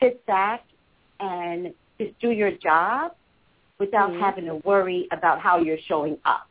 sit 0.00 0.24
back 0.26 0.64
and 1.20 1.72
just 1.98 2.18
do 2.20 2.30
your 2.30 2.50
job 2.50 3.12
without 3.78 4.10
Mhm. 4.10 4.20
having 4.20 4.44
to 4.46 4.56
worry 4.56 5.08
about 5.10 5.40
how 5.40 5.58
you're 5.58 5.78
showing 5.78 6.18
up. 6.24 6.46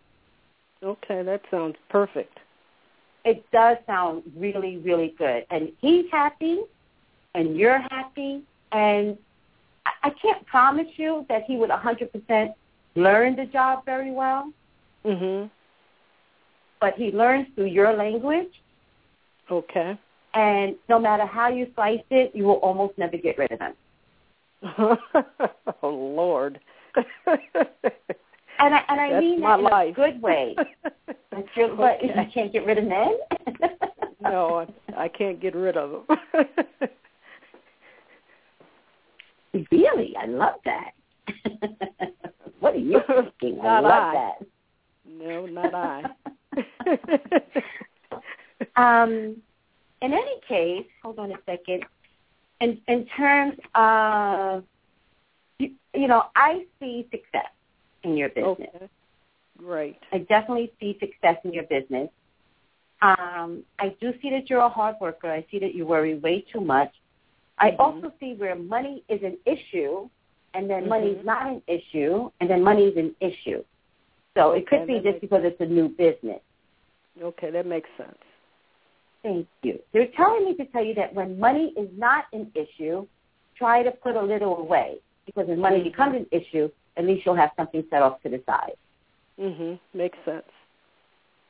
Okay, 0.82 1.24
that 1.24 1.42
sounds 1.52 1.76
perfect. 1.90 2.40
It 3.26 3.50
does 3.52 3.78
sound 3.86 4.24
really, 4.36 4.78
really 4.78 5.10
good. 5.10 5.46
And 5.50 5.72
he's 5.82 6.10
happy, 6.10 6.64
and 7.34 7.58
you're 7.58 7.78
happy, 7.78 8.44
and 8.72 9.18
I, 9.86 9.92
I 10.04 10.10
can't 10.12 10.46
promise 10.46 10.88
you 10.98 11.26
that 11.30 11.44
he 11.44 11.58
would 11.58 11.70
100% 11.70 12.56
learn 12.96 13.36
the 13.36 13.46
job 13.46 13.86
very 13.86 14.12
well, 14.12 14.52
Mhm. 15.06 15.50
but 16.80 16.94
he 16.96 17.12
learns 17.12 17.48
through 17.56 17.66
your 17.66 17.94
language, 17.94 18.62
Okay. 19.50 19.98
and 20.34 20.76
no 20.90 21.00
matter 21.00 21.26
how 21.26 21.48
you 21.48 21.72
slice 21.76 22.04
it, 22.10 22.36
you 22.36 22.44
will 22.46 22.60
almost 22.62 22.98
never 22.98 23.18
get 23.18 23.38
rid 23.38 23.52
of 23.52 23.60
him. 23.60 23.76
oh 25.82 25.90
Lord. 25.90 26.60
And 28.62 28.76
I, 28.76 28.84
and 28.90 29.00
I 29.00 29.10
That's 29.12 29.22
mean 29.22 29.40
that 29.42 29.60
in 29.60 29.66
life. 29.66 29.92
a 29.92 29.96
good 29.96 30.22
way. 30.22 30.56
That's 31.32 31.48
your, 31.56 31.76
but 31.78 32.04
you 32.04 32.12
can't 32.34 32.52
get 32.52 32.66
rid 32.66 32.78
of 32.78 32.84
men? 32.84 33.18
no, 34.22 34.66
I, 34.98 35.04
I 35.06 35.08
can't 35.08 35.40
get 35.40 35.56
rid 35.56 35.78
of 35.78 36.06
them. 36.08 36.18
Really? 39.72 40.14
I 40.18 40.26
love 40.26 40.56
that. 40.66 40.92
What 42.60 42.76
are 42.76 42.78
you 42.78 43.02
thinking? 43.40 43.60
I 43.62 43.80
Not 43.80 43.84
love 43.84 44.04
I. 44.04 44.14
that. 44.14 44.48
no, 45.06 45.46
not 45.46 45.74
I. 45.76 46.04
um, 49.04 49.38
in 50.02 50.14
any 50.14 50.40
case, 50.48 50.86
hold 51.04 51.20
on 51.20 51.32
a 51.32 51.36
second. 51.46 51.84
In 52.62 52.80
in 52.88 53.06
terms 53.18 53.56
of 53.76 54.64
you, 55.60 55.72
you 55.94 56.08
know, 56.08 56.24
I 56.36 56.66
see 56.80 57.08
success 57.12 57.50
in 58.04 58.18
your 58.18 58.30
business. 58.30 58.70
okay. 58.76 58.90
Great. 59.58 59.98
I 60.14 60.20
definitely 60.20 60.72
see 60.80 60.98
success 61.00 61.38
in 61.44 61.54
your 61.54 61.64
business. 61.64 62.10
Um, 63.02 63.64
I 63.80 63.96
do 64.02 64.14
see 64.22 64.30
that 64.32 64.50
you're 64.50 64.62
a 64.62 64.70
hard 64.70 64.96
worker. 65.02 65.30
I 65.32 65.46
see 65.52 65.60
that 65.60 65.76
you 65.76 65.86
worry 65.86 66.16
way 66.20 66.42
too 66.52 66.62
much. 66.62 66.92
I 67.58 67.72
Mhm. 67.72 67.80
also 67.80 68.14
see 68.20 68.36
where 68.36 68.56
money 68.56 69.04
is 69.10 69.22
an 69.24 69.38
issue, 69.46 70.10
and 70.54 70.70
then 70.70 70.88
money's 70.88 71.18
Mhm. 71.18 71.26
not 71.26 71.48
an 71.48 71.62
issue, 71.68 72.30
and 72.40 72.50
then 72.50 72.64
money's 72.64 72.98
an 72.98 73.16
issue. 73.20 73.64
So 74.36 74.52
it 74.52 74.68
could 74.68 74.82
Okay, 74.82 75.00
be 75.00 75.10
just 75.12 75.22
because 75.22 75.44
it's 75.44 75.60
a 75.60 75.66
new 75.66 75.90
business. 75.90 76.42
Okay, 77.22 77.50
that 77.52 77.66
makes 77.66 77.90
sense. 77.98 78.18
Thank 79.24 79.48
you. 79.64 79.80
They're 79.92 80.08
telling 80.08 80.46
me 80.46 80.56
to 80.56 80.66
tell 80.66 80.84
you 80.84 80.94
that 80.96 81.14
when 81.14 81.40
money 81.40 81.74
is 81.76 81.90
not 81.98 82.26
an 82.32 82.52
issue, 82.56 83.06
try 83.56 83.84
to 83.84 83.92
put 83.92 84.16
a 84.16 84.22
little 84.22 84.58
away 84.58 85.00
because 85.26 85.48
when 85.48 85.60
money 85.60 85.80
Mhm. 85.80 85.84
becomes 85.84 86.16
an 86.16 86.28
issue, 86.32 86.70
at 86.96 87.06
least 87.06 87.26
you'll 87.26 87.36
have 87.36 87.52
something 87.58 87.84
set 87.90 88.02
off 88.02 88.22
to 88.22 88.30
the 88.30 88.42
side. 88.46 88.76
Mhm. 89.38 89.80
Makes 89.94 90.18
sense. 90.24 90.50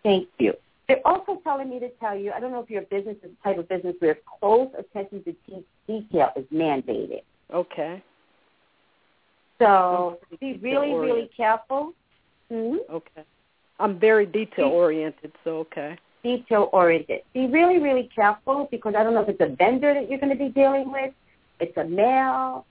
Thank 0.03 0.29
you. 0.39 0.55
They're 0.87 1.05
also 1.05 1.35
telling 1.43 1.69
me 1.69 1.79
to 1.79 1.89
tell 1.89 2.15
you, 2.15 2.31
I 2.31 2.39
don't 2.39 2.51
know 2.51 2.61
if 2.61 2.69
your 2.71 2.81
business 2.83 3.17
is 3.17 3.29
the 3.31 3.37
type 3.43 3.59
of 3.59 3.67
business 3.67 3.95
where 3.99 4.15
close 4.15 4.73
attention 4.75 5.23
to 5.23 5.63
detail 5.85 6.31
is 6.35 6.45
mandated. 6.47 7.21
Okay. 7.51 8.01
So 9.59 10.19
be 10.39 10.57
really, 10.61 10.93
really 10.93 11.29
careful. 11.35 11.93
hmm 12.49 12.77
Okay. 12.89 13.23
I'm 13.79 13.97
very 13.99 14.25
detail 14.25 14.65
oriented, 14.65 15.31
so 15.43 15.59
okay. 15.59 15.97
Detail 16.23 16.69
oriented. 16.73 17.21
Be 17.33 17.47
really, 17.47 17.79
really 17.79 18.09
careful 18.13 18.67
because 18.71 18.93
I 18.97 19.03
don't 19.03 19.13
know 19.13 19.21
if 19.21 19.29
it's 19.29 19.41
a 19.41 19.55
vendor 19.55 19.93
that 19.93 20.09
you're 20.09 20.19
going 20.19 20.37
to 20.37 20.43
be 20.43 20.49
dealing 20.49 20.91
with. 20.91 21.13
It's 21.61 21.75
a 21.77 21.85
male. 21.85 22.65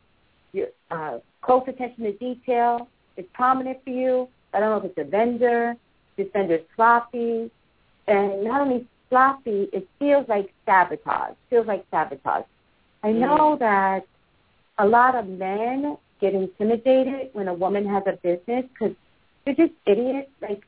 You're, 0.52 0.68
uh, 0.90 1.18
close 1.42 1.62
attention 1.66 2.04
to 2.04 2.12
detail 2.12 2.88
is 3.16 3.24
prominent 3.32 3.78
for 3.84 3.90
you. 3.90 4.28
I 4.52 4.60
don't 4.60 4.70
know 4.70 4.78
if 4.78 4.96
it's 4.96 5.08
a 5.08 5.10
vendor. 5.10 5.74
This 6.16 6.26
vendor's 6.32 6.60
sloppy. 6.76 7.50
And 8.06 8.44
not 8.44 8.60
only 8.60 8.86
sloppy, 9.08 9.68
it 9.72 9.88
feels 9.98 10.26
like 10.28 10.52
sabotage. 10.66 11.34
Feels 11.48 11.66
like 11.66 11.84
sabotage. 11.90 12.44
I 13.02 13.12
know 13.12 13.56
that 13.60 14.06
a 14.78 14.86
lot 14.86 15.14
of 15.14 15.26
men 15.26 15.96
get 16.20 16.34
intimidated 16.34 17.30
when 17.32 17.48
a 17.48 17.54
woman 17.54 17.86
has 17.86 18.02
a 18.06 18.12
business 18.22 18.64
because 18.72 18.94
they're 19.44 19.54
just 19.54 19.72
idiots. 19.86 20.30
Like, 20.40 20.62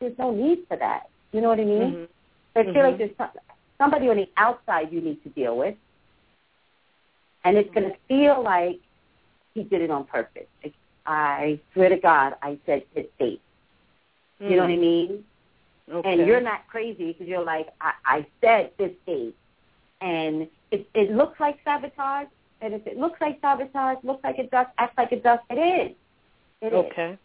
there's 0.00 0.18
no 0.18 0.30
need 0.32 0.66
for 0.68 0.76
that. 0.76 1.08
You 1.32 1.40
know 1.40 1.48
what 1.48 1.60
I 1.60 1.64
mean? 1.64 1.92
Mhm. 1.94 2.08
I 2.56 2.62
feel 2.64 2.74
Mhm. 2.74 2.82
like 2.82 2.98
there's 2.98 3.16
some, 3.16 3.30
somebody 3.78 4.08
on 4.08 4.16
the 4.16 4.28
outside 4.36 4.92
you 4.92 5.00
need 5.00 5.22
to 5.22 5.28
deal 5.30 5.56
with, 5.56 5.76
and 7.44 7.56
it's 7.56 7.72
going 7.74 7.90
to 7.90 7.96
feel 8.08 8.42
like 8.42 8.80
he 9.54 9.62
did 9.62 9.82
it 9.82 9.90
on 9.90 10.04
purpose. 10.04 10.46
Like, 10.62 10.74
I 11.06 11.60
swear 11.72 11.88
to 11.88 11.96
God, 11.96 12.34
I 12.42 12.58
said 12.66 12.84
this 12.94 13.06
date. 13.18 13.40
You 14.40 14.56
know 14.56 14.62
what 14.62 14.70
I 14.70 14.76
mean? 14.76 15.24
Okay. 15.90 16.12
And 16.12 16.26
you're 16.26 16.40
not 16.40 16.66
crazy 16.68 17.12
because 17.12 17.26
you're 17.26 17.44
like, 17.44 17.68
I, 17.80 17.92
I 18.04 18.26
said 18.40 18.72
this 18.78 18.92
date, 19.06 19.34
and 20.00 20.48
it, 20.70 20.86
it 20.94 21.10
looks 21.12 21.40
like 21.40 21.58
sabotage. 21.64 22.28
And 22.60 22.74
if 22.74 22.86
it 22.86 22.98
looks 22.98 23.20
like 23.20 23.38
sabotage, 23.40 23.98
looks 24.02 24.22
like 24.24 24.38
it 24.38 24.50
does, 24.50 24.66
acts 24.78 24.96
like 24.98 25.12
it 25.12 25.22
does, 25.22 25.38
it 25.50 25.54
is. 25.54 25.96
It 26.60 26.66
is. 26.66 26.72
Okay. 26.72 27.18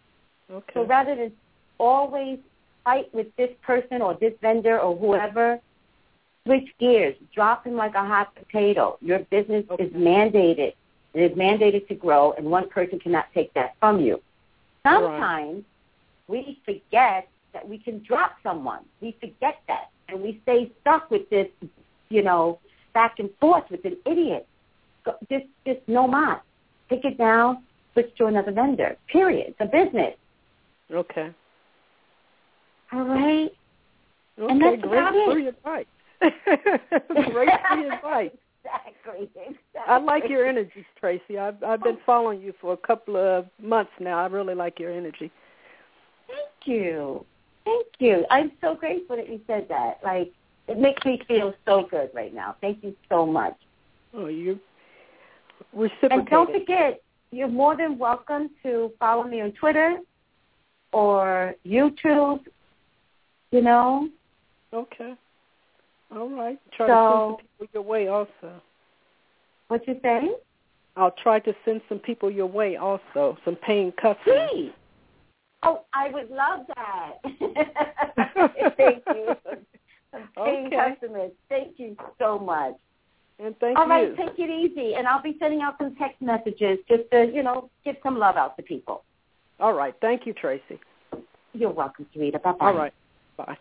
Okay. 0.52 0.74
So 0.74 0.86
rather 0.86 1.16
than 1.16 1.32
always 1.80 2.40
fight 2.84 3.14
with 3.14 3.28
this 3.38 3.50
person 3.62 4.02
or 4.02 4.16
this 4.20 4.34
vendor 4.42 4.80
or 4.80 4.96
whoever, 4.96 5.60
switch 6.46 6.68
gears, 6.80 7.16
drop 7.34 7.66
him 7.66 7.76
like 7.76 7.96
a 7.96 8.06
hot 8.06 8.36
potato. 8.36 8.98
Your 9.02 9.20
business 9.32 9.66
Okay. 9.72 9.86
is 9.86 9.94
mandated. 9.94 10.74
It 11.14 11.32
is 11.32 11.38
mandated 11.38 11.88
to 11.88 11.96
grow, 11.96 12.34
and 12.34 12.46
one 12.46 12.70
person 12.70 13.00
cannot 13.00 13.26
take 13.34 13.54
that 13.54 13.76
from 13.80 14.02
you. 14.02 14.22
Sometimes 14.84 15.64
we 16.28 16.60
forget 16.66 17.28
that 17.54 17.68
we 17.68 17.78
can 17.78 18.04
drop 18.04 18.34
someone. 18.44 18.84
We 19.00 19.16
forget 19.20 19.62
that, 19.68 19.90
and 20.10 20.22
we 20.22 20.40
stay 20.44 20.72
stuck 20.82 21.10
with 21.12 21.30
this, 21.30 21.48
you 22.10 22.24
know, 22.24 22.60
back 22.94 23.20
and 23.20 23.30
forth 23.40 23.64
with 23.70 23.86
an 23.86 23.98
idiot. 24.06 24.48
Just, 25.30 25.46
just 25.66 25.80
no 25.88 26.08
mas. 26.08 26.40
Take 26.90 27.06
it 27.06 27.18
down. 27.18 27.64
Switch 27.94 28.14
to 28.18 28.26
another 28.26 28.52
vendor. 28.52 28.98
Period. 29.12 29.54
It's 29.60 29.62
a 29.62 29.66
business. 29.66 30.16
Okay. 30.92 31.30
All 32.92 33.04
right. 33.04 33.52
Okay, 34.40 34.52
And 34.52 34.62
that's 34.62 34.82
great 34.82 35.00
about 35.00 35.16
it. 35.16 35.32
free 35.32 35.48
advice. 35.48 35.86
great 37.32 37.50
free 37.72 37.88
advice. 37.90 38.32
Exactly. 39.06 39.30
exactly. 39.36 39.82
I 39.88 39.98
like 39.98 40.30
your 40.30 40.48
energy, 40.48 40.86
Tracey. 40.98 41.38
I've 41.38 41.62
I've 41.64 41.84
been 41.84 41.98
following 42.06 42.40
you 42.40 42.54
for 42.62 42.72
a 42.72 42.78
couple 42.78 43.18
of 43.18 43.46
months 43.62 43.92
now. 44.00 44.18
I 44.18 44.28
really 44.28 44.56
like 44.56 44.80
your 44.80 44.90
energy. 44.90 45.30
Thank 46.28 46.66
you. 46.66 47.26
Thank 47.66 47.88
you. 48.00 48.26
I'm 48.32 48.54
so 48.62 48.74
grateful 48.74 49.18
that 49.18 49.28
you 49.28 49.42
said 49.48 49.66
that. 49.68 50.00
Like, 50.02 50.32
It 50.70 50.78
makes 50.80 51.04
me 51.06 51.22
feel 51.28 51.54
so 51.66 51.88
good 51.92 52.10
right 52.14 52.34
now. 52.34 52.56
Thank 52.62 52.86
you 52.86 52.96
so 53.10 53.26
much. 53.26 53.56
Oh, 54.14 54.28
you 54.28 54.58
reciprocated. 55.76 56.12
And 56.12 56.28
don't 56.28 56.52
forget, 56.52 57.02
you're 57.32 57.48
more 57.48 57.76
than 57.76 57.98
welcome 57.98 58.50
to 58.64 58.92
follow 59.00 59.24
me 59.24 59.42
on 59.42 59.52
Twitter 59.54 59.98
or 60.92 61.56
YouTube. 61.66 62.42
You 63.52 63.62
know. 63.62 64.10
Okay. 64.74 65.14
All 66.16 66.30
right. 66.30 66.60
Try 66.76 66.88
So- 66.88 67.38
to 67.42 67.44
send 67.44 67.50
some 67.50 67.68
people 67.68 67.68
your 67.74 67.84
way 67.84 68.08
also. 68.08 68.62
What 69.68 69.88
you 69.88 70.00
say? 70.04 70.30
I'll 70.96 71.12
try 71.24 71.40
to 71.40 71.56
send 71.66 71.82
some 71.90 71.98
people 72.00 72.30
your 72.30 72.46
way 72.46 72.76
also, 72.76 73.36
some 73.44 73.56
paying 73.56 73.92
customers. 73.94 74.50
Please. 74.52 74.72
Oh, 75.64 75.86
I 75.94 76.10
would 76.10 76.30
love 76.30 76.68
that. 76.76 77.14
Thank 78.78 79.04
you. 79.08 79.36
Some 80.12 80.30
Paying 80.36 80.68
Okay. 80.68 80.76
customers. 80.92 81.32
Thank 81.50 81.80
you 81.80 81.96
so 82.20 82.38
much. 82.38 82.76
And 83.40 83.58
thank 83.60 83.78
All 83.78 83.86
you. 83.86 83.92
right, 83.92 84.18
take 84.18 84.38
it 84.38 84.50
easy, 84.50 84.96
and 84.96 85.08
I'll 85.08 85.22
be 85.22 85.36
sending 85.40 85.62
out 85.62 85.76
some 85.78 85.96
text 85.96 86.22
messages 86.22 86.80
just 86.88 87.04
to, 87.12 87.26
you 87.26 87.44
know, 87.44 87.70
give 87.84 87.96
some 88.04 88.18
love 88.18 88.38
out 88.38 88.56
to 88.58 88.64
people. 88.64 89.04
All 89.60 89.74
right. 89.74 89.94
Thank 90.02 90.26
you, 90.26 90.34
Tracey. 90.34 90.80
You're 91.54 91.72
welcome, 91.72 92.06
Sarita. 92.16 92.42
Bye-bye. 92.42 92.66
All 92.66 92.74
right. 92.74 92.94
Bye. 93.38 93.58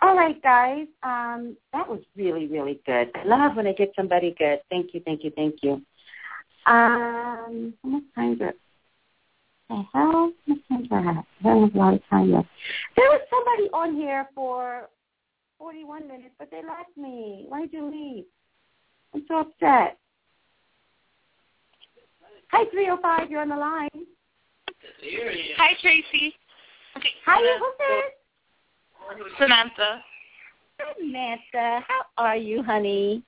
All 0.00 0.16
right, 0.16 0.40
guys. 0.42 0.86
Um, 1.02 1.56
that 1.72 1.88
was 1.88 2.00
really, 2.16 2.46
really 2.46 2.80
good. 2.86 3.10
I 3.14 3.24
love 3.24 3.56
when 3.56 3.66
I 3.66 3.72
get 3.72 3.92
somebody 3.96 4.34
good. 4.38 4.60
Thank 4.70 4.94
you, 4.94 5.00
thank 5.04 5.24
you, 5.24 5.32
thank 5.34 5.56
you. 5.62 5.82
Um, 6.66 7.74
how 7.82 7.88
much 7.88 8.04
time 8.14 8.38
do 8.38 8.50
the 9.68 9.74
hell? 9.74 9.88
How 9.92 10.32
much 10.46 10.58
time 10.68 10.86
do 10.86 10.94
I 10.94 11.02
have? 11.02 11.24
I 11.40 11.42
don't 11.42 11.62
have 11.64 11.74
a 11.74 11.78
lot 11.78 11.94
of 11.94 12.00
time 12.08 12.32
left. 12.32 12.48
There 12.96 13.08
was 13.08 13.20
somebody 13.30 13.70
on 13.72 13.96
here 13.96 14.28
for 14.34 14.88
41 15.58 16.06
minutes, 16.06 16.34
but 16.38 16.50
they 16.50 16.58
left 16.58 16.96
me. 16.96 17.46
Why 17.48 17.62
did 17.62 17.72
you 17.72 17.90
leave? 17.90 18.24
I'm 19.14 19.24
so 19.28 19.40
upset. 19.40 19.98
Hi, 22.50 22.64
305. 22.70 23.30
You're 23.30 23.42
on 23.42 23.48
the 23.48 23.56
line. 23.56 23.88
Hi, 25.56 25.72
Tracey. 25.80 26.34
Okay. 26.96 27.08
Hi, 27.26 27.58
who's 27.58 27.74
this? 27.78 29.36
Samantha. 29.38 30.02
Samantha. 30.98 31.84
How 31.86 32.02
are 32.16 32.36
you, 32.36 32.62
honey? 32.62 33.22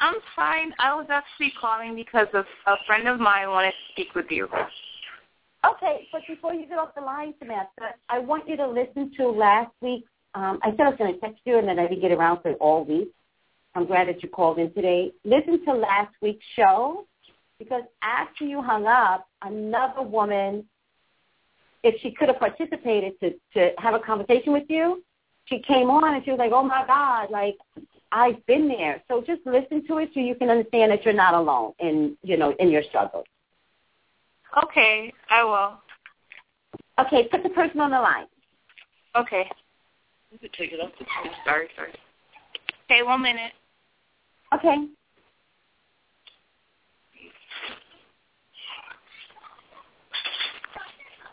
I'm 0.00 0.14
fine. 0.34 0.72
I 0.78 0.94
was 0.94 1.06
actually 1.10 1.52
calling 1.60 1.94
because 1.94 2.28
of 2.34 2.44
a 2.66 2.76
friend 2.86 3.08
of 3.08 3.20
mine 3.20 3.48
wanted 3.48 3.70
to 3.70 3.92
speak 3.92 4.14
with 4.14 4.26
you. 4.30 4.48
Okay, 5.64 6.08
but 6.12 6.22
before 6.28 6.54
you 6.54 6.66
get 6.66 6.78
off 6.78 6.94
the 6.94 7.00
line, 7.00 7.34
Samantha, 7.38 7.94
I 8.08 8.18
want 8.18 8.48
you 8.48 8.56
to 8.56 8.68
listen 8.68 9.12
to 9.16 9.28
last 9.28 9.72
week's. 9.80 10.08
Um, 10.36 10.58
I 10.62 10.70
said 10.72 10.80
I 10.80 10.90
was 10.90 10.98
going 10.98 11.14
to 11.14 11.18
text 11.18 11.40
you, 11.46 11.58
and 11.58 11.66
then 11.66 11.78
I 11.78 11.88
didn't 11.88 12.02
get 12.02 12.12
around 12.12 12.42
to 12.42 12.50
it 12.50 12.58
all 12.60 12.84
week. 12.84 13.08
I'm 13.74 13.86
glad 13.86 14.08
that 14.08 14.22
you 14.22 14.28
called 14.28 14.58
in 14.58 14.70
today. 14.74 15.10
Listen 15.24 15.64
to 15.64 15.72
last 15.72 16.14
week's 16.20 16.44
show 16.54 17.06
because 17.58 17.82
after 18.02 18.44
you 18.44 18.60
hung 18.60 18.86
up, 18.86 19.26
another 19.40 20.02
woman, 20.02 20.66
if 21.82 21.98
she 22.02 22.10
could 22.10 22.28
have 22.28 22.38
participated 22.38 23.18
to 23.20 23.30
to 23.54 23.72
have 23.78 23.94
a 23.94 23.98
conversation 23.98 24.52
with 24.52 24.64
you, 24.68 25.02
she 25.46 25.60
came 25.60 25.88
on 25.88 26.14
and 26.14 26.22
she 26.22 26.30
was 26.30 26.38
like, 26.38 26.52
"Oh 26.52 26.62
my 26.62 26.84
God, 26.86 27.30
like 27.30 27.56
I've 28.12 28.44
been 28.44 28.68
there." 28.68 29.02
So 29.08 29.22
just 29.22 29.40
listen 29.46 29.86
to 29.86 29.98
it 29.98 30.10
so 30.12 30.20
you 30.20 30.34
can 30.34 30.50
understand 30.50 30.92
that 30.92 31.02
you're 31.02 31.14
not 31.14 31.32
alone 31.32 31.72
in 31.78 32.14
you 32.22 32.36
know 32.36 32.54
in 32.58 32.70
your 32.70 32.82
struggles. 32.82 33.24
Okay, 34.64 35.14
I 35.30 35.44
will. 35.44 35.80
Okay, 37.06 37.26
put 37.28 37.42
the 37.42 37.50
person 37.50 37.80
on 37.80 37.90
the 37.90 38.00
line. 38.00 38.26
Okay. 39.14 39.48
You 40.36 40.50
could 40.50 40.52
take 40.58 40.72
it 40.72 40.80
off 40.80 40.90
the 40.98 41.06
Sorry, 41.46 41.66
sorry. 41.74 41.92
Okay, 42.90 43.02
one 43.02 43.22
minute. 43.22 43.52
Okay. 44.54 44.86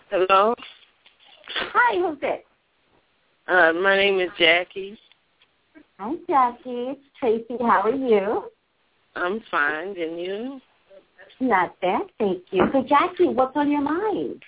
Hello. 0.10 0.56
Hi, 1.74 2.00
who's 2.00 2.18
this? 2.22 2.40
Uh, 3.50 3.74
my 3.74 3.98
name 3.98 4.22
is 4.22 4.30
Jackie. 4.40 4.98
Hi, 6.00 6.14
Jackie. 6.30 6.62
It's 6.66 7.02
Tracey. 7.20 7.58
How 7.60 7.82
are 7.82 7.94
you? 7.94 8.46
I'm 9.18 9.42
fine, 9.52 10.00
and 10.00 10.18
you? 10.18 10.62
Not 11.42 11.78
bad, 11.82 12.04
thank 12.20 12.44
you. 12.52 12.64
So, 12.72 12.86
Jackie, 12.88 13.28
what's 13.28 13.58
on 13.58 13.70
your 13.70 13.82
mind? 13.82 14.42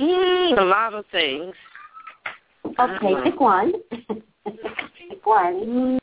Mm, 0.00 0.58
a 0.58 0.64
lot 0.64 0.94
of 0.94 1.04
things. 1.12 1.54
Okay, 2.78 3.14
Uh-huh. 3.14 3.24
pick 3.24 3.40
one. 3.40 3.72
pick 5.08 5.26
one. 5.26 5.98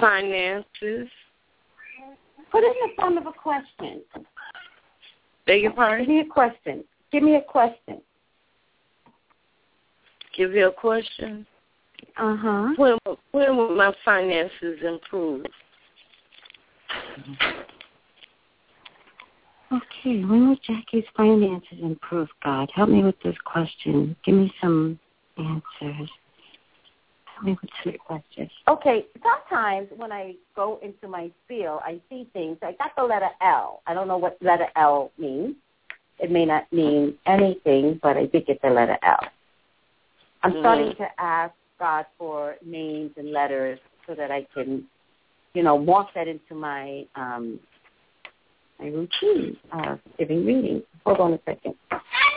Finances. 0.00 1.08
Put 2.50 2.62
it 2.62 2.76
in 2.76 2.88
the 2.88 2.94
form 2.96 3.18
of 3.18 3.26
a 3.26 3.32
question. 3.32 4.02
Beg 5.46 5.62
your 5.62 5.98
Give 5.98 6.08
me 6.08 6.20
a 6.20 6.24
question. 6.24 6.84
Give 7.12 7.22
me 7.22 7.36
a 7.36 7.42
question. 7.42 8.00
Give 10.36 10.52
you 10.52 10.68
a 10.68 10.72
question. 10.72 11.46
Uh 12.16 12.36
huh. 12.36 12.74
When 12.76 12.98
when 13.32 13.56
will 13.56 13.74
my 13.74 13.94
finances 14.04 14.78
improve? 14.82 15.46
Okay, 19.72 20.24
when 20.24 20.48
will 20.48 20.56
Jackie's 20.66 21.04
finances 21.16 21.78
improve, 21.82 22.28
God? 22.42 22.70
Help 22.74 22.88
me 22.88 23.02
with 23.02 23.20
this 23.24 23.36
question. 23.44 24.14
Give 24.24 24.34
me 24.34 24.52
some 24.60 24.98
answers. 25.36 26.10
Help 27.24 27.44
me 27.44 27.56
with 27.60 27.70
this 27.84 27.94
question. 28.04 28.50
Okay, 28.68 29.06
sometimes 29.22 29.88
when 29.96 30.10
I 30.10 30.34
go 30.54 30.78
into 30.82 31.08
my 31.08 31.30
field, 31.46 31.80
I 31.84 32.00
see 32.08 32.28
things. 32.32 32.56
I 32.62 32.72
got 32.72 32.92
the 32.96 33.02
letter 33.02 33.28
L. 33.42 33.82
I 33.86 33.94
don't 33.94 34.08
know 34.08 34.16
what 34.16 34.38
letter 34.40 34.68
L 34.76 35.10
means. 35.18 35.54
It 36.18 36.30
may 36.30 36.46
not 36.46 36.70
mean 36.72 37.14
anything, 37.26 38.00
but 38.02 38.16
I 38.16 38.26
did 38.26 38.46
get 38.46 38.62
the 38.62 38.70
letter 38.70 38.96
L. 39.02 39.20
I'm 40.42 40.52
Mhm. 40.52 40.60
starting 40.60 40.96
to 40.96 41.20
ask 41.20 41.54
God 41.78 42.06
for 42.16 42.56
names 42.64 43.12
and 43.16 43.32
letters 43.32 43.78
so 44.06 44.14
that 44.14 44.30
I 44.30 44.44
can, 44.54 44.88
you 45.54 45.62
know, 45.62 45.74
walk 45.74 46.14
that 46.14 46.28
into 46.28 46.54
my 46.54 47.06
um, 47.16 47.60
my 48.78 48.88
routine 48.88 49.56
of 49.72 49.98
giving 50.18 50.44
readings. 50.44 50.82
Hold 51.04 51.20
on 51.20 51.32
a 51.32 51.40
second. 51.44 51.74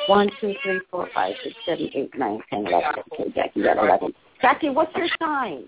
One, 0.09 0.27
two, 0.41 0.55
three, 0.63 0.81
four, 0.89 1.07
five, 1.13 1.35
six, 1.43 1.55
seven, 1.67 1.87
eight, 1.93 2.09
nine, 2.17 2.39
ten, 2.49 2.65
eleven. 2.65 3.03
Okay, 3.13 3.31
Jackie 3.35 3.61
got 3.61 3.77
eleven. 3.77 4.11
Jackie, 4.41 4.69
what's 4.69 4.91
your 4.95 5.07
sign? 5.19 5.65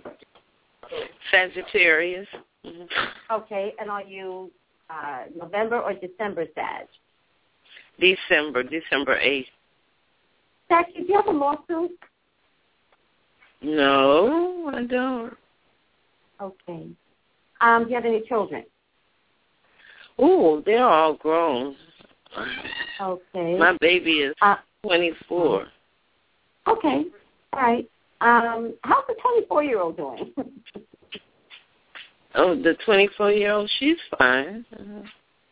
Sagittarius. 1.30 2.28
Mhm. 2.66 2.88
Okay, 3.32 3.76
and 3.80 3.92
are 3.92 4.02
you 4.02 4.50
uh, 4.90 5.26
November 5.36 5.80
or 5.80 5.94
December 5.94 6.46
Sag? 6.56 6.88
December, 8.00 8.64
December 8.64 9.20
8th. 9.20 9.46
Jackie, 10.70 11.02
do 11.02 11.06
you 11.08 11.16
have 11.18 11.28
a 11.28 11.32
lawsuit? 11.32 11.92
No, 13.62 14.72
I 14.74 14.84
don't. 14.86 15.38
Okay. 16.42 16.88
Um, 17.62 17.84
do 17.84 17.90
you 17.90 17.96
have 17.96 18.06
any 18.06 18.24
children? 18.28 18.64
Oh, 20.18 20.64
they're 20.66 20.84
all 20.84 21.14
grown. 21.14 21.76
Okay. 22.99 23.58
My 23.58 23.76
baby 23.82 24.22
is 24.22 24.36
Uh, 24.41 24.56
24. 24.84 25.68
okay. 26.68 27.06
All 27.53 27.62
right. 27.62 27.90
Um, 28.22 28.74
how's 28.84 29.03
the 29.08 29.16
24 29.22 29.64
year 29.64 29.80
old 29.80 29.98
doing? 29.98 30.34
Oh, 32.34 32.56
the 32.56 32.76
24 32.86 33.32
year 33.34 33.52
old, 33.52 33.70
she's 33.78 33.98
fine. 34.18 34.66
Uh, 34.74 35.06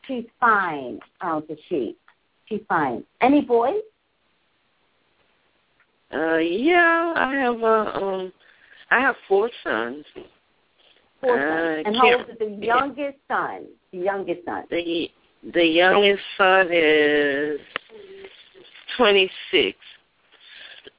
She's 0.08 0.24
fine. 0.40 1.00
Oh, 1.22 1.42
the 1.42 1.58
she. 1.68 1.96
She's 2.46 2.62
fine. 2.70 3.04
Any 3.22 3.42
boys? 3.42 3.82
Uh, 6.14 6.38
yeah, 6.38 7.14
I 7.16 7.36
have 7.36 7.62
a 7.62 8.02
um, 8.02 8.34
I 8.90 9.00
have 9.02 9.16
four 9.28 9.52
sons. 9.64 10.06
Four 11.22 11.38
Uh, 11.38 11.76
sons. 11.76 11.84
And 11.86 11.96
how 11.98 12.18
old 12.18 12.30
is 12.30 12.40
the 12.40 12.66
youngest 12.66 13.18
son? 13.28 13.66
The 13.92 13.98
youngest 14.00 14.46
son. 14.46 14.64
The 14.72 15.12
the 15.44 15.66
youngest 15.66 16.22
son 16.38 16.68
is 16.72 17.60
26. 18.98 19.78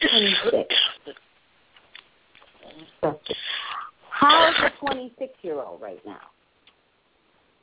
26. 0.00 0.74
How's 4.10 4.54
the 4.56 4.70
26 4.78 5.32
year 5.42 5.60
old 5.60 5.80
right 5.80 6.00
now? 6.06 6.20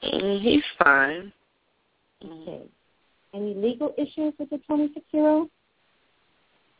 Mm, 0.04 0.42
He's 0.42 0.64
fine. 0.84 1.32
Okay. 2.24 2.64
Any 3.34 3.54
legal 3.54 3.94
issues 3.98 4.34
with 4.40 4.50
the 4.50 4.58
26 4.60 5.06
year 5.12 5.28
old? 5.28 5.50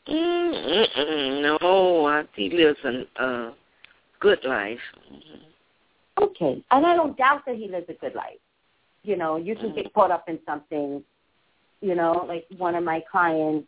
Mm, 0.08 0.86
mm-mm, 0.96 1.60
no, 1.60 2.06
I 2.06 2.24
he 2.34 2.50
lives 2.50 2.78
a 2.84 3.22
uh, 3.22 3.52
good 4.20 4.42
life. 4.44 4.78
Okay. 6.20 6.62
And 6.70 6.86
I 6.86 6.94
don't 6.94 7.16
doubt 7.16 7.42
that 7.46 7.56
he 7.56 7.68
lives 7.68 7.86
a 7.88 7.94
good 7.94 8.14
life. 8.14 8.38
You 9.02 9.16
know, 9.16 9.36
you 9.36 9.54
can 9.56 9.74
get 9.74 9.92
caught 9.94 10.10
up 10.10 10.28
in 10.28 10.38
something, 10.44 11.02
you 11.80 11.94
know, 11.94 12.24
like 12.28 12.46
one 12.56 12.74
of 12.74 12.84
my 12.84 13.02
clients 13.10 13.66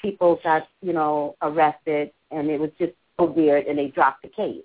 people 0.00 0.40
got, 0.42 0.66
you 0.82 0.92
know, 0.92 1.36
arrested 1.42 2.10
and 2.30 2.48
it 2.48 2.58
was 2.58 2.70
just 2.78 2.92
so 3.18 3.26
weird 3.26 3.66
and 3.66 3.78
they 3.78 3.88
dropped 3.88 4.22
the 4.22 4.28
case 4.28 4.62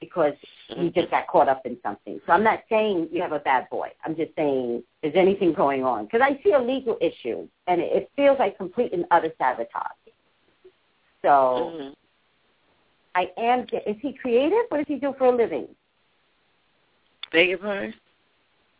because 0.00 0.32
you 0.76 0.90
just 0.90 1.10
got 1.10 1.26
caught 1.26 1.48
up 1.48 1.62
in 1.66 1.76
something. 1.82 2.20
So 2.26 2.32
I'm 2.32 2.42
not 2.42 2.60
saying 2.68 3.08
you 3.12 3.20
have 3.20 3.32
a 3.32 3.38
bad 3.40 3.68
boy. 3.70 3.88
I'm 4.04 4.16
just 4.16 4.34
saying 4.34 4.82
is 5.02 5.12
anything 5.14 5.52
going 5.52 5.84
on? 5.84 6.06
Because 6.06 6.22
I 6.22 6.40
see 6.42 6.52
a 6.52 6.58
legal 6.58 6.96
issue 7.00 7.46
and 7.66 7.80
it, 7.80 8.10
feels 8.16 8.38
like 8.38 8.56
complete 8.56 8.92
and 8.92 9.04
utter 9.10 9.32
sabotage. 9.38 9.92
So 11.22 11.72
Mhm. 11.76 11.94
I 13.14 13.30
am. 13.36 13.66
Is 13.86 13.96
he 14.00 14.12
creative? 14.14 14.64
What 14.68 14.78
does 14.78 14.86
he 14.86 14.96
do 14.96 15.12
for 15.18 15.26
a 15.26 15.30
living? 15.30 15.68
Beg 17.32 17.50
your 17.50 17.58
pardon? 17.58 17.94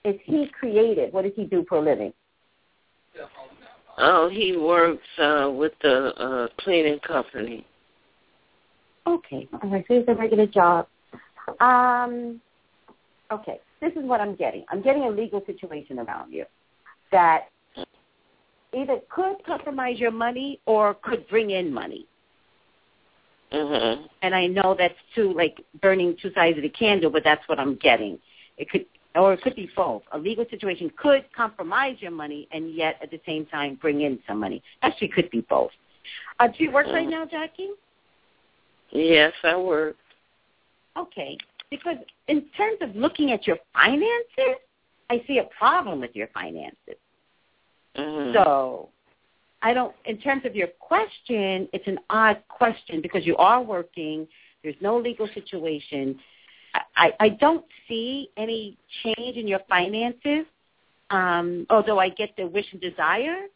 Is 0.04 0.16
he 0.24 0.50
creative? 0.58 1.12
What 1.12 1.22
does 1.22 1.32
he 1.36 1.44
do 1.44 1.64
for 1.68 1.78
a 1.78 1.80
living? 1.80 2.12
Oh, 3.98 4.28
he 4.30 4.56
works 4.56 5.06
uh 5.18 5.50
with 5.52 5.72
the 5.82 6.14
uh 6.16 6.48
cleaning 6.60 6.98
company. 7.00 7.66
Okay. 9.06 9.48
All 9.62 9.70
right. 9.70 9.84
So 9.88 9.94
he's 9.98 10.04
a 10.08 10.14
regular 10.14 10.46
job. 10.46 10.86
Um. 11.60 12.40
Okay. 13.30 13.60
This 13.80 13.92
is 13.92 14.04
what 14.04 14.20
I'm 14.20 14.34
getting. 14.36 14.64
I'm 14.68 14.82
getting 14.82 15.02
a 15.04 15.10
legal 15.10 15.42
situation 15.46 15.98
around 15.98 16.32
you 16.32 16.44
that 17.12 17.48
either 18.72 19.00
could 19.08 19.36
compromise 19.44 19.98
your 19.98 20.10
money 20.10 20.60
or 20.66 20.94
could 20.94 21.26
bring 21.28 21.50
in 21.50 21.72
money. 21.72 22.06
Mm-hmm. 23.52 24.06
And 24.22 24.34
I 24.34 24.46
know 24.46 24.76
that's 24.78 24.94
two 25.14 25.32
like 25.34 25.60
burning 25.82 26.16
two 26.22 26.32
sides 26.34 26.56
of 26.56 26.62
the 26.62 26.68
candle, 26.68 27.10
but 27.10 27.24
that's 27.24 27.46
what 27.48 27.58
I'm 27.58 27.74
getting. 27.76 28.18
It 28.58 28.70
could 28.70 28.86
or 29.14 29.32
it 29.32 29.42
could 29.42 29.56
be 29.56 29.68
both. 29.74 30.02
A 30.12 30.18
legal 30.18 30.44
situation 30.50 30.90
could 30.96 31.24
compromise 31.34 31.96
your 32.00 32.10
money 32.12 32.48
and 32.52 32.74
yet 32.74 32.96
at 33.02 33.10
the 33.10 33.20
same 33.26 33.46
time 33.46 33.78
bring 33.80 34.02
in 34.02 34.18
some 34.26 34.38
money. 34.38 34.62
Actually 34.82 35.08
could 35.08 35.30
be 35.30 35.40
both. 35.48 35.70
Uh, 36.38 36.48
do 36.48 36.64
you 36.64 36.70
work 36.70 36.86
right 36.86 37.08
now, 37.08 37.24
Jackie? 37.24 37.70
Yes, 38.90 39.32
I 39.44 39.56
work. 39.56 39.96
Okay. 40.96 41.36
Because 41.70 41.96
in 42.28 42.42
terms 42.56 42.78
of 42.80 42.94
looking 42.96 43.30
at 43.32 43.46
your 43.46 43.58
finances, 43.72 44.60
I 45.08 45.22
see 45.26 45.38
a 45.38 45.44
problem 45.56 46.00
with 46.00 46.14
your 46.14 46.28
finances. 46.28 46.96
Mhm. 47.96 48.32
So 48.32 48.88
I 49.62 49.74
don't, 49.74 49.94
in 50.04 50.18
terms 50.18 50.44
of 50.44 50.56
your 50.56 50.68
question, 50.78 51.68
it's 51.72 51.86
an 51.86 51.98
odd 52.08 52.42
question 52.48 53.00
because 53.00 53.26
you 53.26 53.36
are 53.36 53.62
working. 53.62 54.26
There's 54.62 54.80
no 54.80 54.96
legal 54.98 55.28
situation. 55.28 56.18
I, 56.96 57.12
I, 57.20 57.28
don't 57.30 57.64
see 57.88 58.30
any 58.36 58.76
change 59.02 59.36
in 59.36 59.48
your 59.48 59.60
finances, 59.68 60.46
um, 61.10 61.66
although 61.70 61.98
I 61.98 62.08
get 62.08 62.30
the 62.36 62.46
wish 62.46 62.66
and 62.72 62.80
desire 62.80 63.46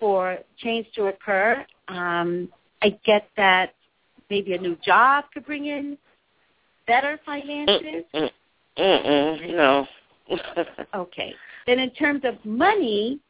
for 0.00 0.38
change 0.58 0.86
to 0.96 1.06
occur. 1.06 1.64
Um, 1.88 2.48
I 2.82 2.98
get 3.04 3.28
that 3.36 3.74
maybe 4.30 4.54
a 4.54 4.58
new 4.58 4.76
job 4.84 5.24
could 5.32 5.46
bring 5.46 5.66
in 5.66 5.96
better 6.86 7.20
finances. 7.24 8.04
Mm-mm. 8.14 8.30
Mm-mm. 8.78 9.56
No. 9.56 9.86
Okay. 10.94 11.34
Then 11.66 11.78
in 11.78 11.90
terms 11.90 12.22
of 12.24 12.34
money, 12.44 13.20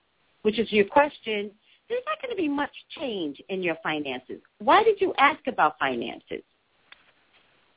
which 0.43 0.59
is 0.59 0.71
your 0.73 0.85
question, 0.85 1.51
there's 1.89 2.03
not 2.07 2.23
going 2.23 2.31
to 2.31 2.37
be 2.37 2.49
much 2.49 2.73
change 2.99 3.43
in 3.49 3.63
your 3.63 3.77
finances. 3.83 4.41
Why 4.59 4.83
did 4.83 5.01
you 5.01 5.13
ask 5.19 5.47
about 5.47 5.79
finances? 5.79 6.43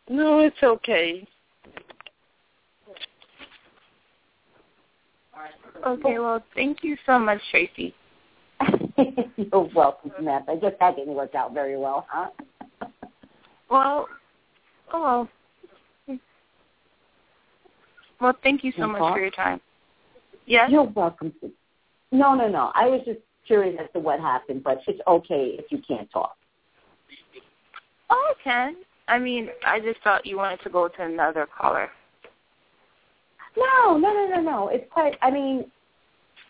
no, 0.07 0.39
it's 0.39 0.61
okay. 0.63 1.27
Okay, 5.85 6.17
well, 6.17 6.43
thank 6.55 6.83
you 6.83 6.97
so 7.05 7.19
much, 7.19 7.39
Tracey. 7.51 7.93
You're 9.37 9.69
welcome, 9.75 10.11
Samantha. 10.15 10.53
I 10.53 10.55
guess 10.55 10.73
that 10.79 10.95
didn't 10.95 11.13
work 11.13 11.35
out 11.35 11.53
very 11.53 11.77
well, 11.77 12.07
huh? 12.09 12.29
Well, 13.69 14.07
oh 14.93 15.27
well. 16.07 16.17
Well, 18.21 18.33
thank 18.41 18.63
you 18.63 18.71
so 18.77 18.87
much 18.87 18.99
talk? 18.99 19.13
for 19.13 19.19
your 19.19 19.31
time. 19.31 19.59
Yes? 20.45 20.69
You're 20.71 20.83
welcome. 20.83 21.33
To... 21.41 21.51
No, 22.11 22.33
no, 22.33 22.47
no. 22.47 22.71
I 22.73 22.87
was 22.87 23.01
just 23.05 23.19
curious 23.45 23.75
as 23.79 23.87
to 23.93 23.99
what 23.99 24.19
happened, 24.19 24.63
but 24.63 24.81
it's 24.87 24.99
okay 25.07 25.57
if 25.59 25.65
you 25.69 25.81
can't 25.87 26.09
talk. 26.11 26.35
Oh, 28.09 28.33
I 28.39 28.43
can. 28.43 28.75
I 29.07 29.19
mean, 29.19 29.49
I 29.65 29.79
just 29.79 30.01
thought 30.03 30.25
you 30.25 30.37
wanted 30.37 30.61
to 30.61 30.69
go 30.69 30.87
to 30.87 31.03
another 31.03 31.47
caller. 31.57 31.89
No, 33.57 33.97
no, 33.97 34.13
no, 34.13 34.27
no, 34.35 34.41
no. 34.41 34.67
It's 34.69 34.85
quite. 34.91 35.17
I 35.21 35.31
mean, 35.31 35.65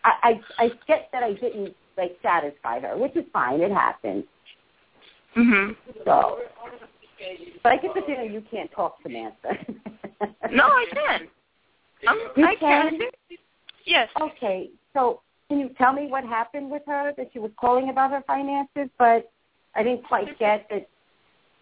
I 0.04 0.40
I, 0.58 0.64
I 0.64 0.70
get 0.88 1.08
that 1.12 1.22
I 1.22 1.34
didn't 1.34 1.74
like 1.96 2.16
satisfy 2.22 2.80
her, 2.80 2.96
which 2.96 3.14
is 3.16 3.24
fine. 3.32 3.60
It 3.60 3.70
happened. 3.70 4.24
Mhm. 5.36 5.76
So, 6.04 6.38
but 7.62 7.72
I 7.72 7.76
get 7.76 7.94
the 7.94 8.02
feeling 8.06 8.32
you 8.32 8.42
can't 8.50 8.70
talk, 8.72 8.96
to 8.98 9.02
Samantha. 9.04 9.50
No, 10.50 10.64
I 10.64 10.86
can. 10.92 11.28
I'm, 12.08 12.18
You 12.36 12.46
I 12.46 12.54
can. 12.56 12.98
can? 12.98 13.08
Yes. 13.84 14.08
Okay, 14.20 14.70
so 14.94 15.20
can 15.48 15.58
you 15.58 15.70
tell 15.76 15.92
me 15.92 16.06
what 16.06 16.24
happened 16.24 16.70
with 16.70 16.82
her? 16.86 17.12
That 17.16 17.30
she 17.32 17.38
was 17.38 17.50
calling 17.60 17.90
about 17.90 18.10
her 18.12 18.22
finances, 18.26 18.88
but 18.98 19.30
I 19.74 19.82
didn't 19.82 20.04
quite 20.04 20.38
get 20.38 20.66
that. 20.70 20.88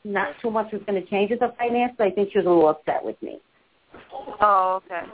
Not 0.04 0.34
too 0.42 0.50
much 0.50 0.70
was 0.72 0.82
going 0.86 1.02
to 1.02 1.08
change 1.08 1.30
with 1.30 1.40
her 1.40 1.52
finances. 1.58 1.96
I 1.98 2.10
think 2.10 2.30
she 2.32 2.38
was 2.38 2.46
a 2.46 2.50
little 2.50 2.68
upset 2.68 3.02
with 3.02 3.20
me. 3.22 3.40
Oh, 4.40 4.82
okay. 4.84 5.06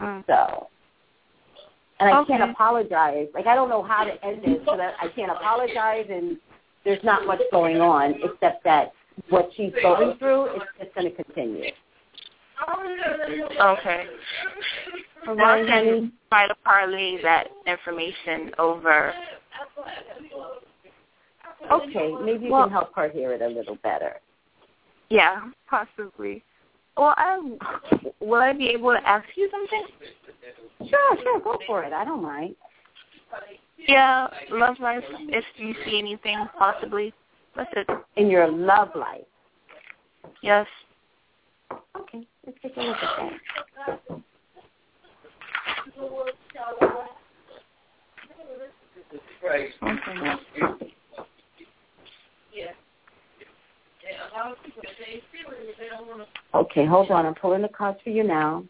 Mm. 0.00 0.24
So, 0.26 0.68
and 2.00 2.10
I 2.10 2.18
Okay. 2.20 2.36
can't 2.36 2.50
apologize. 2.50 3.28
Like 3.34 3.46
I 3.46 3.54
don't 3.54 3.68
know 3.68 3.82
how 3.82 4.04
to 4.04 4.24
end 4.24 4.42
this, 4.42 4.58
so 4.64 4.76
that 4.76 4.94
I 5.00 5.08
can't 5.08 5.30
apologize, 5.30 6.06
and 6.10 6.36
there's 6.84 7.02
not 7.04 7.26
much 7.26 7.40
going 7.52 7.80
on 7.80 8.14
except 8.22 8.64
that 8.64 8.92
what 9.28 9.50
she's 9.56 9.72
going 9.82 10.16
through 10.18 10.46
is 10.56 10.62
just 10.80 10.94
going 10.94 11.10
to 11.14 11.22
continue. 11.22 11.70
Okay. 13.60 14.06
All 15.26 15.36
Well, 15.36 15.46
I 15.46 15.64
honey. 15.64 15.66
can 15.66 16.12
try 16.30 16.48
to 16.48 16.54
parlay 16.64 17.20
that 17.22 17.48
information 17.66 18.52
over. 18.58 19.12
Okay, 21.70 22.14
maybe 22.22 22.46
you 22.46 22.52
Well- 22.52 22.64
can 22.64 22.72
help 22.72 22.94
her 22.94 23.08
hear 23.08 23.32
it 23.32 23.42
a 23.42 23.48
little 23.48 23.76
better. 23.76 24.20
Yeah, 25.10 25.50
possibly. 25.66 26.42
Well, 26.96 27.14
I 27.16 27.38
will 28.20 28.40
I 28.40 28.52
be 28.52 28.68
able 28.70 28.92
to 28.92 29.08
ask 29.08 29.26
you 29.36 29.48
something? 29.50 29.86
Sure, 30.88 31.16
sure, 31.22 31.40
go 31.40 31.58
for 31.66 31.84
it. 31.84 31.92
I 31.92 32.04
don't 32.04 32.22
mind. 32.22 32.56
Yeah, 33.76 34.28
love 34.50 34.80
life. 34.80 35.04
If 35.10 35.44
you 35.56 35.74
see 35.84 35.98
anything, 35.98 36.48
possibly. 36.58 37.14
That's 37.54 37.70
it. 37.76 37.88
In 38.16 38.28
your 38.28 38.48
love 38.48 38.94
life. 38.94 39.24
Yes. 40.42 40.66
Okay, 41.96 42.26
let's 42.46 42.58
take 42.62 42.76
a 42.76 42.80
look 42.80 42.96
at 42.96 43.16
that. 43.86 44.22
Okay. 49.82 50.94
Okay, 56.54 56.86
hold 56.86 57.10
on. 57.10 57.26
I'm 57.26 57.34
pulling 57.34 57.62
the 57.62 57.68
cards 57.68 57.98
for 58.02 58.10
you 58.10 58.24
now. 58.24 58.64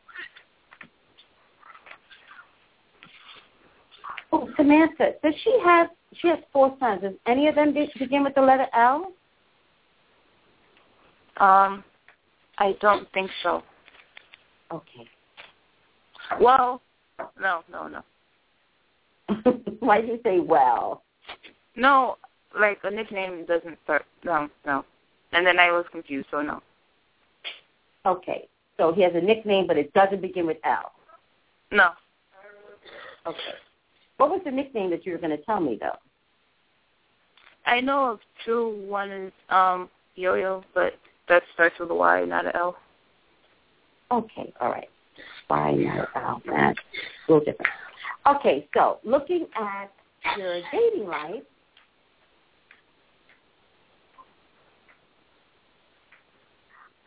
Oh, 4.33 4.49
Samantha, 4.57 5.13
does 5.23 5.35
she 5.43 5.59
have? 5.65 5.89
She 6.21 6.29
has 6.29 6.39
four 6.53 6.77
sons. 6.81 7.03
Does 7.03 7.15
any 7.27 7.49
of 7.49 7.55
them 7.55 7.75
begin 7.99 8.25
with 8.25 8.35
the 8.35 8.41
letter 8.41 8.67
L? 8.75 9.13
Um, 11.39 11.85
I 12.59 12.77
don't 12.81 13.11
think 13.13 13.31
so. 13.43 13.63
Okay. 14.73 15.09
Well, 16.41 16.83
no, 17.41 17.63
no, 17.71 17.89
no. 17.89 19.53
Why 19.81 20.01
do 20.01 20.09
you 20.09 20.21
say 20.25 20.41
well? 20.41 21.03
No, 21.77 22.17
like 22.59 22.79
a 22.85 22.91
nickname 22.91 23.45
doesn't 23.47 23.79
start. 23.85 24.05
No, 24.25 24.49
no. 24.67 24.85
And 25.33 25.47
then 25.47 25.59
I 25.59 25.71
was 25.71 25.85
confused, 25.91 26.29
so 26.31 26.43
no. 26.43 26.63
Okay, 28.07 28.49
so 28.77 28.93
he 28.93 29.03
has 29.03 29.13
a 29.15 29.21
nickname, 29.21 29.67
but 29.67 29.77
it 29.77 29.93
doesn't 29.93 30.23
begin 30.23 30.47
with 30.47 30.57
L. 30.65 30.93
No. 31.71 31.91
Okay. 33.27 33.55
What 34.17 34.31
was 34.31 34.41
the 34.45 34.51
nickname 34.51 34.91
that 34.91 35.05
you 35.05 35.13
were 35.13 35.19
going 35.19 35.37
to 35.37 35.45
tell 35.45 35.61
me, 35.61 35.79
though? 35.81 35.97
I 37.67 37.81
know 37.81 38.13
of 38.13 38.21
two. 38.45 38.85
One 38.89 39.11
is 39.11 39.33
um 39.51 39.91
Yo-Yo, 40.15 40.65
but 40.75 40.95
that 41.29 41.43
starts 41.55 41.77
with 41.79 41.91
a 41.91 41.95
Y, 41.95 42.25
not 42.25 42.47
an 42.47 42.53
L. 42.55 42.77
Okay, 44.11 44.53
all 44.61 44.71
right. 44.71 44.89
Why 45.49 45.73
not 45.73 46.09
L? 46.17 46.43
That's 46.47 46.79
a 47.29 47.33
little 47.33 47.45
different. 47.45 47.71
Okay, 48.27 48.67
so 48.75 48.99
looking 49.05 49.47
at 49.55 49.93
your 50.37 50.61
dating 50.73 51.07
life, 51.07 51.43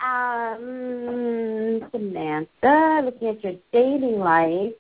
um, 0.04 1.90
Samantha, 1.92 3.02
looking 3.06 3.30
at 3.30 3.44
your 3.44 3.54
dating 3.72 4.20
life. 4.20 4.74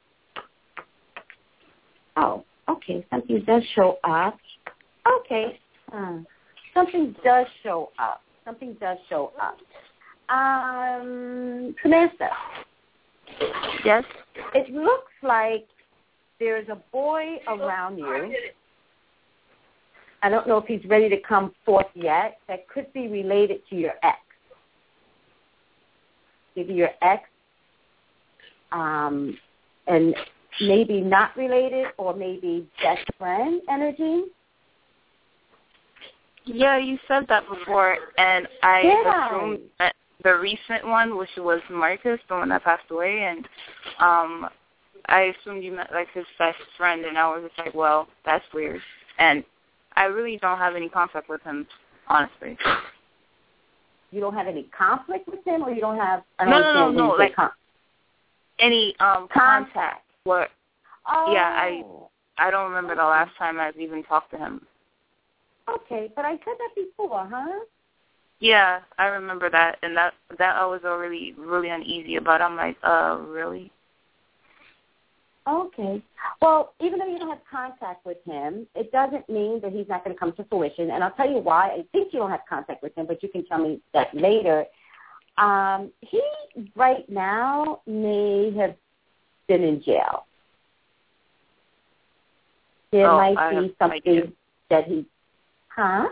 Oh, 2.17 2.43
Okay, 2.71 3.05
something 3.09 3.43
does 3.45 3.63
show 3.75 3.97
up. 4.03 4.37
Okay, 5.19 5.59
hmm. 5.91 6.19
something 6.73 7.15
does 7.23 7.47
show 7.63 7.91
up. 7.99 8.21
Something 8.45 8.75
does 8.79 8.97
show 9.09 9.31
up. 9.41 9.57
Um, 10.29 11.75
Samantha. 11.81 12.29
Yes. 13.83 14.03
It 14.53 14.71
looks 14.73 15.11
like 15.21 15.67
there's 16.39 16.67
a 16.69 16.77
boy 16.91 17.37
around 17.47 17.97
you. 17.97 18.33
I 20.23 20.29
don't 20.29 20.47
know 20.47 20.57
if 20.57 20.65
he's 20.65 20.87
ready 20.89 21.09
to 21.09 21.17
come 21.19 21.53
forth 21.65 21.87
yet. 21.93 22.37
That 22.47 22.67
could 22.69 22.91
be 22.93 23.07
related 23.07 23.61
to 23.69 23.75
your 23.75 23.93
ex. 24.03 24.19
Maybe 26.55 26.73
your 26.73 26.89
ex, 27.01 27.23
um, 28.71 29.37
and 29.87 30.15
maybe 30.59 31.01
not 31.01 31.35
related, 31.37 31.87
or 31.97 32.13
maybe 32.13 32.67
best 32.83 33.07
friend 33.17 33.61
energy. 33.69 34.23
Yeah, 36.45 36.77
you 36.77 36.97
said 37.07 37.27
that 37.29 37.47
before, 37.47 37.97
and 38.17 38.47
I 38.63 38.81
Yeah. 38.81 39.25
assumed 39.27 39.69
that 39.77 39.95
the 40.23 40.35
recent 40.37 40.85
one, 40.85 41.17
which 41.17 41.35
was 41.37 41.61
Marcus, 41.69 42.19
the 42.27 42.35
one 42.35 42.49
that 42.49 42.63
passed 42.63 42.89
away, 42.89 43.23
and 43.23 43.47
um, 43.99 44.49
I 45.07 45.21
assumed 45.21 45.63
you 45.63 45.71
meant 45.71 45.91
like 45.91 46.09
his 46.11 46.25
best 46.37 46.59
friend, 46.77 47.05
and 47.05 47.17
I 47.17 47.27
was 47.29 47.43
just 47.43 47.57
like, 47.57 47.73
well, 47.73 48.07
that's 48.25 48.45
weird, 48.53 48.81
and 49.19 49.43
I 49.95 50.05
really 50.05 50.37
don't 50.37 50.57
have 50.57 50.75
any 50.75 50.89
contact 50.89 51.29
with 51.29 51.41
him, 51.43 51.67
honestly. 52.07 52.57
You 54.11 54.19
don't 54.19 54.33
have 54.33 54.47
any 54.47 54.63
conflict 54.77 55.27
with 55.27 55.45
him, 55.45 55.63
or 55.63 55.71
you 55.71 55.81
don't 55.81 55.97
have. 55.97 56.23
I 56.39 56.45
No, 56.45 56.51
don't 56.61 56.73
no, 56.73 56.91
no, 56.91 57.07
no, 57.07 57.13
like- 57.15 57.35
con- 57.35 57.51
Any 58.59 58.95
um 58.99 59.27
Contact. 59.29 59.73
contact? 59.73 60.05
What? 60.25 60.51
oh. 61.07 61.33
yeah, 61.33 61.49
I- 61.49 61.83
I 62.37 62.49
don't 62.51 62.69
remember 62.69 62.95
the 62.95 63.03
last 63.03 63.35
time 63.37 63.59
I've 63.59 63.77
even 63.77 64.03
talked 64.03 64.31
to 64.31 64.37
him. 64.37 64.65
Okay, 65.69 66.11
but 66.15 66.25
I 66.25 66.31
said 66.37 66.55
that 66.57 66.69
before, 66.75 67.27
huh? 67.31 67.59
Yeah, 68.39 68.79
I 68.97 69.05
remember 69.07 69.49
that, 69.51 69.77
and 69.83 69.95
that 69.95 70.13
that 70.39 70.55
I 70.55 70.65
was 70.65 70.81
already 70.83 71.33
really 71.37 71.69
uneasy 71.69 72.15
about. 72.15 72.41
I'm 72.41 72.55
like, 72.55 72.77
uh, 72.83 73.17
really? 73.27 73.71
Okay. 75.47 76.01
Well, 76.41 76.73
even 76.79 76.99
though 76.99 77.07
you 77.07 77.17
don't 77.17 77.29
have 77.29 77.41
contact 77.49 78.05
with 78.05 78.17
him, 78.25 78.67
it 78.75 78.91
doesn't 78.91 79.27
mean 79.27 79.59
that 79.61 79.71
he's 79.71 79.87
not 79.87 80.03
going 80.03 80.15
to 80.15 80.19
come 80.19 80.33
to 80.33 80.43
fruition. 80.45 80.91
And 80.91 81.03
I'll 81.03 81.11
tell 81.11 81.29
you 81.29 81.39
why. 81.39 81.69
I 81.69 81.85
think 81.91 82.13
you 82.13 82.19
don't 82.19 82.29
have 82.29 82.41
contact 82.47 82.83
with 82.83 82.95
him, 82.95 83.07
but 83.07 83.23
you 83.23 83.29
can 83.29 83.45
tell 83.45 83.57
me 83.57 83.81
that 83.93 84.13
later. 84.13 84.65
Um, 85.37 85.91
he 86.01 86.21
right 86.75 87.09
now 87.09 87.81
may 87.87 88.53
have 88.57 88.75
been 89.47 89.63
in 89.63 89.81
jail. 89.81 90.25
There 92.91 93.09
Oh, 93.09 93.17
might 93.17 93.37
I 93.37 93.59
be 93.61 93.75
something 93.79 94.33
that 94.69 94.85
he, 94.85 95.05
huh? 95.69 96.09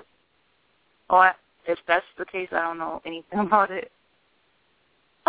Oh, 1.10 1.18
I, 1.18 1.34
if 1.68 1.78
that's 1.88 2.06
the 2.18 2.26
case, 2.26 2.48
I 2.52 2.62
don't 2.62 2.78
know 2.78 3.02
anything 3.06 3.40
about 3.40 3.70
it. 3.70 3.92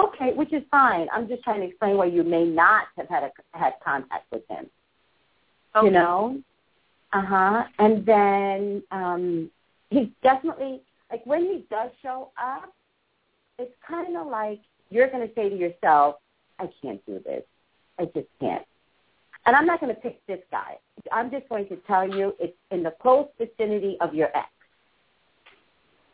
Okay, 0.01 0.33
which 0.35 0.53
is 0.53 0.63
fine. 0.71 1.09
I'm 1.13 1.29
just 1.29 1.43
trying 1.43 1.61
to 1.61 1.67
explain 1.67 1.97
why 1.97 2.07
you 2.07 2.23
may 2.23 2.45
not 2.45 2.85
have 2.97 3.09
had 3.09 3.25
a, 3.25 3.59
had 3.59 3.75
contact 3.85 4.31
with 4.33 4.43
him. 4.49 4.67
Okay. 5.77 5.87
you 5.87 5.93
know? 5.93 6.41
Uh-huh. 7.13 7.65
And 7.79 8.07
then 8.07 8.83
um 8.91 9.51
he's 9.91 10.09
definitely 10.23 10.81
like 11.11 11.25
when 11.27 11.43
he 11.43 11.67
does 11.71 11.91
show 12.03 12.31
up 12.39 12.73
it's 13.59 13.75
kind 13.87 14.17
of 14.17 14.29
like 14.29 14.61
you're 14.89 15.09
going 15.11 15.27
to 15.27 15.35
say 15.35 15.49
to 15.49 15.57
yourself 15.57 16.17
i 16.59 16.69
can't 16.81 17.05
do 17.05 17.21
this. 17.25 17.43
I 17.99 18.05
just 18.07 18.29
can't. 18.41 18.65
And 19.47 19.57
i'm 19.57 19.67
not 19.67 19.81
going 19.81 19.95
to 19.95 20.01
pick 20.01 20.25
this 20.27 20.41
guy. 20.51 20.77
I'm 21.13 21.31
just 21.31 21.49
going 21.49 21.67
to 21.69 21.77
tell 21.87 22.09
you 22.09 22.35
it's 22.39 22.57
in 22.71 22.83
the 22.83 22.95
close 23.03 23.27
vicinity 23.39 23.97
of 24.01 24.15
your 24.15 24.29
ex. 24.37 24.49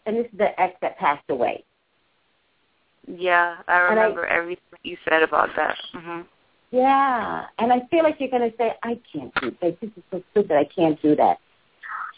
And 0.07 0.17
this 0.17 0.27
is 0.27 0.39
the 0.39 0.59
ex 0.61 0.77
that 0.81 0.99
passed 0.99 1.29
away 1.29 1.65
Yeah, 3.07 3.57
I 3.69 3.89
And 3.91 3.99
I- 4.01 4.03
remember 4.05 4.27
everything 4.27 4.79
you 4.83 4.97
said 5.09 5.23
about 5.23 5.55
that. 5.57 5.77
hmm 5.93 6.23
Yeah, 6.73 7.47
and 7.59 7.73
I 7.73 7.81
feel 7.91 8.03
like 8.03 8.17
you're 8.19 8.31
going 8.31 8.51
to 8.51 8.57
say, 8.57 8.73
I 8.83 8.99
can't 9.13 9.33
do 9.41 9.57
that. 9.63 9.81
This 9.81 9.91
is 9.97 10.03
so 10.11 10.23
stupid. 10.33 10.57
I 10.57 10.65
can't 10.65 11.01
do 11.01 11.15
that. 11.17 11.39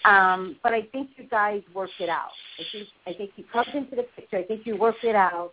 Um, 0.04 0.56
but 0.62 0.72
I 0.72 0.82
think 0.92 1.10
you 1.16 1.24
guys 1.24 1.62
worked 1.74 2.00
it 2.00 2.08
out. 2.08 2.30
I 2.58 2.62
think 2.72 2.88
I 3.06 3.12
think 3.12 3.30
you 3.36 3.44
comes 3.52 3.68
into 3.74 3.96
the 3.96 4.04
picture. 4.04 4.38
I 4.38 4.44
think 4.44 4.64
you 4.64 4.76
worked 4.76 5.02
it 5.04 5.16
out, 5.16 5.52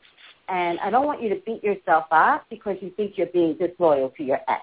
and 0.50 0.80
I 0.80 0.90
don't 0.92 1.06
want 1.06 1.22
you 1.22 1.30
to 1.30 1.42
beat 1.46 1.64
yourself 1.64 2.06
up 2.12 2.46
because 2.50 2.78
you 2.80 2.92
think 2.92 3.18
you're 3.18 3.28
being 3.28 3.56
disloyal 3.58 4.12
to 4.18 4.24
your 4.24 4.40
ex. 4.48 4.62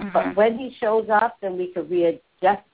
Mm-hmm. 0.00 0.10
But 0.12 0.36
when 0.36 0.58
he 0.58 0.74
shows 0.80 1.08
up, 1.10 1.36
then 1.40 1.56
we 1.56 1.72
can 1.72 1.88
readjust, 1.88 2.66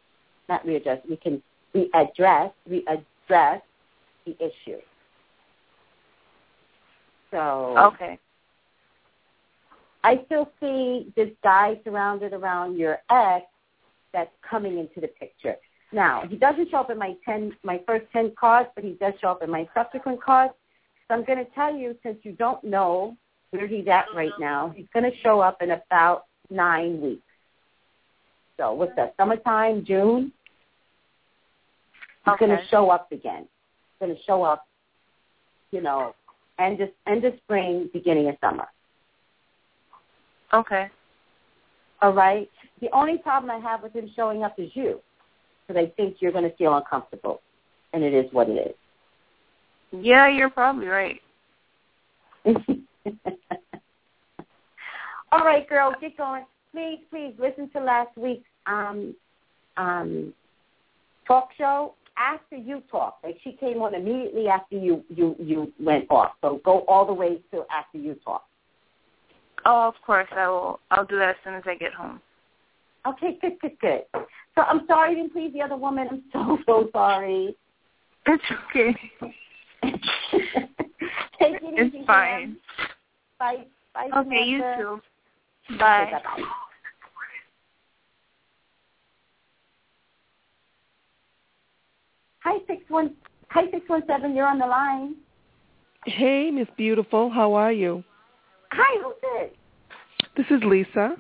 not 0.49 0.65
readjust. 0.65 1.03
We 1.09 1.17
can 1.17 1.43
readdress, 1.75 2.53
readdress 2.69 3.61
the 4.25 4.37
issue. 4.41 4.81
So 7.37 7.75
Okay. 7.93 8.19
I 10.03 10.23
still 10.25 10.51
see 10.59 11.13
this 11.17 11.31
guy 11.43 11.79
surrounded 11.85 12.33
around 12.33 12.79
your 12.79 12.99
ex 13.11 13.45
that's 14.13 14.31
coming 14.49 14.79
into 14.79 15.01
the 15.01 15.09
picture. 15.09 15.57
Now, 15.93 16.23
he 16.27 16.37
doesn't 16.37 16.71
show 16.71 16.79
up 16.79 16.91
in 16.91 16.99
my 16.99 17.15
ten 17.25 17.55
my 17.63 17.79
first 17.87 18.07
ten 18.13 18.33
cards, 18.41 18.71
but 18.75 18.85
he 18.85 18.93
does 18.93 19.13
show 19.21 19.29
up 19.29 19.43
in 19.43 19.51
my 19.51 19.69
subsequent 19.75 20.23
cards. 20.23 20.55
So 21.07 21.15
I'm 21.15 21.25
gonna 21.25 21.45
tell 21.55 21.75
you, 21.75 21.95
since 22.03 22.19
you 22.23 22.33
don't 22.33 22.63
know 22.65 23.17
where 23.51 23.67
he's 23.67 23.87
at 23.89 24.07
right 24.15 24.33
now, 24.41 24.73
he's 24.75 24.89
gonna 24.95 25.15
show 25.23 25.41
up 25.41 25.61
in 25.61 25.73
about 25.73 26.25
nine 26.49 27.01
weeks. 27.03 27.23
So 28.57 28.73
what's 28.73 28.97
that, 28.97 29.15
summertime, 29.19 29.85
June? 29.85 30.33
He's 32.25 32.35
Okay. 32.35 32.47
gonna 32.47 32.65
show 32.69 32.91
up 32.91 33.13
again. 33.13 33.43
He's 33.43 33.99
gonna 34.01 34.23
show 34.23 34.43
up, 34.43 34.67
you 35.73 35.83
know, 35.83 36.15
end 36.59 36.81
of 36.81 36.89
end 37.07 37.25
of 37.25 37.35
spring, 37.45 37.91
beginning 37.93 38.29
of 38.29 38.37
summer. 38.41 38.67
Okay. 40.53 40.89
All 42.03 42.13
right. 42.13 42.51
The 42.81 42.89
only 42.93 43.19
problem 43.19 43.51
I 43.51 43.59
have 43.59 43.83
with 43.83 43.95
him 43.95 44.11
showing 44.15 44.45
up 44.45 44.59
is 44.59 44.71
you, 44.75 45.01
because 45.67 45.83
I 45.83 45.93
think 45.97 46.17
you're 46.21 46.33
going 46.33 46.49
to 46.49 46.57
feel 46.57 46.77
uncomfortable, 46.77 47.41
and 47.93 48.05
it 48.05 48.13
is 48.13 48.27
what 48.33 48.49
it 48.49 48.53
is. 48.53 48.75
Yeah, 50.05 50.29
you're 50.29 50.51
probably 50.51 50.87
right. 50.87 51.21
All 55.33 55.45
right, 55.45 55.69
girl, 55.69 55.93
get 56.01 56.17
going. 56.17 56.45
Please, 56.73 57.01
please 57.11 57.35
listen 57.39 57.71
to 57.71 57.81
last 57.81 58.17
week's 58.17 58.49
um, 58.67 59.15
um, 59.77 60.35
talk 61.27 61.49
show 61.57 61.95
after 62.17 62.57
you 62.57 62.83
talked. 62.91 63.25
Like 63.25 63.39
she 63.43 63.53
came 63.53 63.83
on 63.83 63.95
immediately 63.95 64.49
after 64.49 64.77
you 64.77 65.05
you 65.09 65.37
you 65.39 65.73
went 65.81 66.07
off. 66.11 66.33
So 66.41 66.61
go 66.65 66.81
all 66.89 67.07
the 67.07 67.13
way 67.13 67.41
to 67.53 67.65
after 67.71 67.99
you 67.99 68.15
talked. 68.25 68.49
Oh, 69.65 69.89
of 69.89 69.95
course 70.05 70.29
I 70.33 70.49
will. 70.49 70.81
I'll 70.91 71.05
do 71.05 71.19
that 71.19 71.31
as 71.31 71.37
soon 71.45 71.55
as 71.55 71.63
I 71.67 71.75
get 71.75 71.93
home. 71.93 72.21
Okay, 73.07 73.39
good, 73.41 73.53
good, 73.61 73.79
good. 73.81 74.03
So 74.55 74.63
I'm 74.63 74.87
sorry 74.87 75.13
I 75.13 75.15
didn't 75.15 75.33
please 75.33 75.53
the 75.53 75.63
other 75.63 75.77
woman. 75.77 76.09
I'm 76.11 76.23
so 76.33 76.59
so 76.67 76.89
sorry. 76.93 77.57
It's 78.27 78.45
okay. 78.71 78.97
Take 81.39 81.57
it 81.63 81.63
easy. 81.63 81.81
It's 81.81 81.95
ma'am. 81.95 82.07
fine. 82.07 82.57
Bye. 83.39 83.65
Bye. 83.95 84.11
Okay, 84.21 84.45
you 84.45 84.59
Samantha. 84.59 84.83
too. 84.83 85.01
Okay, 85.75 85.79
Bye. 85.79 86.43
Hi 92.47 92.59
six 92.69 92.85
one. 92.89 93.13
Hi 93.51 93.65
six 93.73 93.89
one 93.89 94.05
seven. 94.07 94.37
You're 94.37 94.47
on 94.47 94.61
the 94.61 94.67
line. 94.67 95.17
Hey, 96.05 96.49
Miss 96.53 96.69
Beautiful. 96.77 97.29
How 97.29 97.55
are 97.55 97.73
you? 97.73 98.05
Hi, 98.71 99.03
who's 99.03 99.15
this? 99.21 99.51
This 100.37 100.57
is 100.57 100.63
Lisa. 100.65 101.17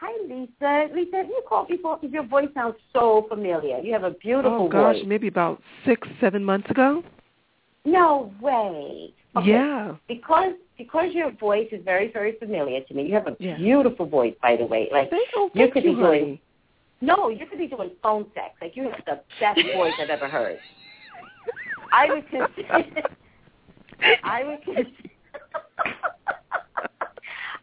Hi, 0.00 0.12
Lisa. 0.28 0.94
Lisa, 0.94 1.24
you 1.28 1.42
called 1.48 1.66
before? 1.66 1.98
Because 1.98 2.12
your 2.14 2.24
voice 2.24 2.46
sounds 2.54 2.76
so 2.92 3.26
familiar. 3.28 3.78
You 3.80 3.92
have 3.92 4.04
a 4.04 4.12
beautiful 4.12 4.58
voice. 4.58 4.68
oh 4.68 4.68
gosh, 4.68 4.94
voice. 4.98 5.04
maybe 5.08 5.26
about 5.26 5.60
six, 5.84 6.06
seven 6.20 6.44
months 6.44 6.70
ago. 6.70 7.02
No 7.84 8.32
way. 8.40 9.12
Okay. 9.36 9.48
Yeah. 9.50 9.96
Because 10.06 10.52
because 10.76 11.12
your 11.14 11.32
voice 11.32 11.66
is 11.72 11.84
very 11.84 12.12
very 12.12 12.38
familiar 12.38 12.80
to 12.82 12.94
me. 12.94 13.08
You 13.08 13.14
have 13.14 13.26
a 13.26 13.36
Yeah. 13.40 13.56
beautiful 13.56 14.06
voice, 14.06 14.34
by 14.40 14.54
the 14.54 14.66
way. 14.66 14.88
Like 14.92 15.10
Thank, 15.10 15.26
you 15.34 15.50
thank 15.52 15.72
could 15.72 15.82
you, 15.82 15.96
be 15.96 16.00
doing. 16.00 16.38
No, 17.00 17.28
you 17.28 17.46
could 17.46 17.58
be 17.58 17.68
doing 17.68 17.90
phone 18.02 18.26
sex. 18.34 18.54
Like 18.60 18.76
you 18.76 18.84
have 18.84 19.02
the 19.06 19.20
best 19.40 19.60
voice 19.74 19.92
I've 20.00 20.10
ever 20.10 20.28
heard. 20.28 20.58
I 21.92 22.08
would 22.08 22.28
consider. 22.28 23.02
I 24.24 24.44
would 24.44 24.62
consider. 24.64 24.88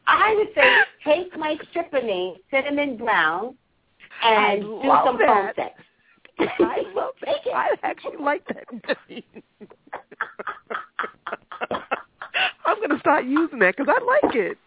I 0.07 0.35
would 0.35 0.49
say 0.55 0.77
take 1.03 1.37
my 1.37 1.57
stripper 1.69 2.01
name, 2.01 2.35
Cinnamon 2.51 2.97
Brown, 2.97 3.55
and 4.23 4.61
do 4.61 4.81
some 4.83 5.17
phone 5.17 5.51
sex. 5.55 5.73
I 6.39 6.83
love 6.93 7.11
that. 7.21 7.35
Take 7.35 7.45
it. 7.45 7.53
I 7.53 7.75
actually 7.83 8.17
like 8.17 8.45
that 8.47 8.65
name. 9.09 9.23
I'm 12.65 12.81
gonna 12.81 12.99
start 12.99 13.25
using 13.25 13.59
that 13.59 13.75
because 13.77 13.93
I 13.93 14.03
like 14.23 14.35
it. 14.35 14.57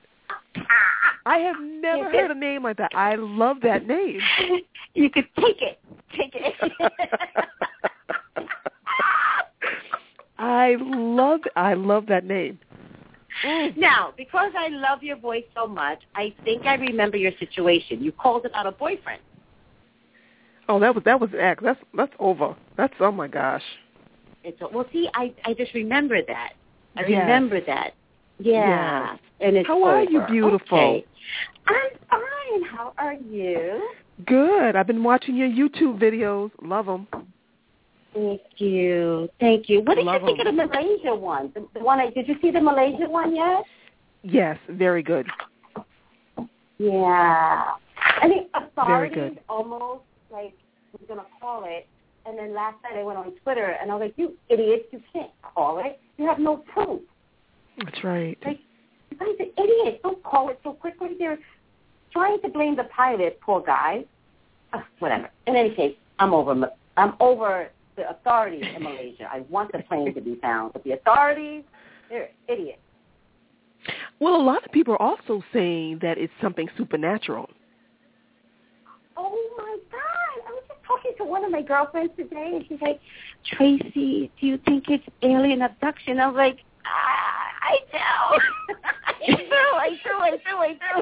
I 1.29 1.37
have 1.41 1.57
never 1.61 2.05
heard 2.05 2.31
a 2.31 2.35
name 2.35 2.63
like 2.63 2.79
that. 2.79 2.91
I 2.95 3.15
love 3.17 3.59
that 3.63 3.87
name. 3.87 4.21
You 4.95 5.11
could 5.11 5.29
take 5.39 5.61
it. 5.63 5.79
Take 6.17 6.35
it. 6.35 6.73
I 10.39 10.77
love 10.81 11.41
I 11.55 11.75
love 11.75 12.07
that 12.07 12.25
name. 12.25 12.59
Mm. 13.45 13.77
now, 13.77 14.13
because 14.17 14.51
I 14.59 14.69
love 14.69 15.03
your 15.03 15.17
voice 15.17 15.45
so 15.55 15.67
much, 15.69 16.01
I 16.17 16.35
think 16.45 16.67
I 16.67 16.75
remember 16.75 17.17
your 17.17 17.31
situation. 17.39 18.03
You 18.03 18.11
called 18.11 18.45
about 18.45 18.67
a 18.67 18.73
boyfriend. 18.73 19.21
Oh, 20.69 20.81
that 20.81 20.95
was 20.95 21.05
that 21.05 21.21
was 21.21 21.31
X. 21.39 21.63
That's 21.63 21.79
that's 21.95 22.15
over. 22.19 22.57
That's 22.77 22.95
oh 22.99 23.13
my 23.13 23.29
gosh. 23.29 23.63
It's 24.43 24.61
well, 24.73 24.87
see, 24.93 25.09
I 25.15 25.33
I 25.45 25.53
just 25.55 25.75
remember 25.75 26.21
that. 26.27 26.55
I 26.97 27.03
Yes. 27.03 27.21
remember 27.21 27.61
that. 27.67 27.93
Yeah, 28.39 29.11
Yes. 29.13 29.19
and 29.41 29.57
it's 29.57 29.67
How 29.67 29.83
are 29.85 30.03
you, 30.05 30.23
beautiful? 30.29 30.79
Okay. 30.79 31.05
I'm 31.67 31.91
fine. 32.09 32.63
How 32.71 32.93
are 32.99 33.15
you? 33.15 33.81
Good. 34.27 34.77
I've 34.77 34.87
been 34.87 35.03
watching 35.05 35.37
your 35.37 35.49
YouTube 35.49 35.99
videos. 36.01 36.51
Love 36.63 36.87
them. 36.87 37.07
Thank 38.15 38.41
you. 38.57 39.29
Thank 39.39 39.69
you. 39.69 39.81
What 39.83 39.97
did 39.97 40.05
Love 40.07 40.23
you 40.23 40.27
think 40.29 40.41
'em. 40.41 40.47
of 40.47 40.57
the 40.57 40.67
Malaysia 40.67 41.15
one? 41.15 41.53
The, 41.55 41.67
the 41.75 41.81
one 41.85 42.01
I 42.01 42.11
did 42.11 42.27
you 42.27 42.37
see 42.41 42.51
the 42.51 42.61
Malaysia 42.61 43.09
one 43.09 43.35
yet? 43.37 43.65
Yes, 44.23 44.57
very 44.69 45.03
good. 45.03 45.27
Yeah. 46.79 47.73
I 48.23 48.29
think 48.29 48.49
authorities 48.55 49.39
almost 49.49 50.03
like 50.31 50.55
was 50.93 51.03
gonna 51.09 51.27
call 51.41 51.65
it 51.67 51.87
and 52.27 52.39
then 52.39 52.55
last 52.55 52.77
night 52.83 52.99
I 52.99 53.03
went 53.05 53.19
on 53.19 53.33
Twitter 53.43 53.77
and 53.81 53.91
I 53.91 53.95
was 53.95 54.01
like, 54.07 54.15
You 54.17 54.35
idiots, 54.49 54.85
you 54.93 55.01
can't 55.13 55.31
call 55.43 55.79
it. 55.85 56.01
You 56.17 56.27
have 56.27 56.39
no 56.39 56.59
proof. 56.73 57.01
That's 57.85 58.05
right. 58.05 58.39
Like 58.45 58.61
guys 59.19 59.29
are 59.41 59.63
idiots. 59.65 60.01
Don't 60.03 60.23
call 60.23 60.51
it 60.51 60.61
so 60.63 60.73
quickly. 60.73 61.11
They're 61.19 61.39
trying 62.13 62.41
to 62.43 62.49
blame 62.49 62.77
the 62.77 62.85
pilot, 62.85 63.41
poor 63.41 63.63
guy. 63.63 64.05
Ugh, 64.73 64.83
whatever. 64.99 65.31
In 65.47 65.57
any 65.57 65.75
case, 65.75 65.95
I'm 66.19 66.35
over 66.35 66.71
I'm 66.97 67.15
over 67.21 67.69
the 67.97 68.11
authorities 68.11 68.65
in 68.77 68.83
Malaysia. 68.83 69.29
I 69.31 69.41
want 69.49 69.73
the 69.73 69.81
plane 69.81 70.15
to 70.15 70.21
be 70.21 70.37
found. 70.37 70.73
But 70.73 70.85
the 70.85 70.93
authorities, 70.93 71.65
they're 72.09 72.31
idiots. 72.49 72.79
Well, 74.21 74.37
a 74.37 74.43
lot 74.43 74.65
of 74.65 74.73
people 74.73 74.95
are 74.95 75.03
also 75.03 75.43
saying 75.53 76.01
that 76.03 76.19
it's 76.19 76.33
something 76.43 76.69
supernatural. 76.77 77.49
Oh 79.17 79.55
my 79.57 79.77
God! 79.91 80.49
I 80.49 80.51
was 80.51 80.63
just 80.69 80.81
talking 80.87 81.13
to 81.19 81.25
one 81.25 81.45
of 81.45 81.51
my 81.51 81.63
girlfriends 81.63 82.13
today, 82.17 82.53
and 82.55 82.65
she's 82.69 82.81
like, 82.81 83.01
"Tracey, 83.45 84.31
do 84.41 84.47
you 84.47 84.59
think 84.59 84.85
it's 84.89 85.05
alien 85.23 85.63
abduction?" 85.63 86.21
I 86.21 86.27
was 86.27 86.37
like, 86.37 86.59
ah, 86.89 87.51
"I 87.63 87.79
do, 87.93 87.99
I 89.07 89.19
do, 89.27 89.35
I 89.75 89.91
do, 90.05 90.13
I 90.15 90.31
do, 90.31 90.55
I 90.57 90.73
do." 90.73 90.93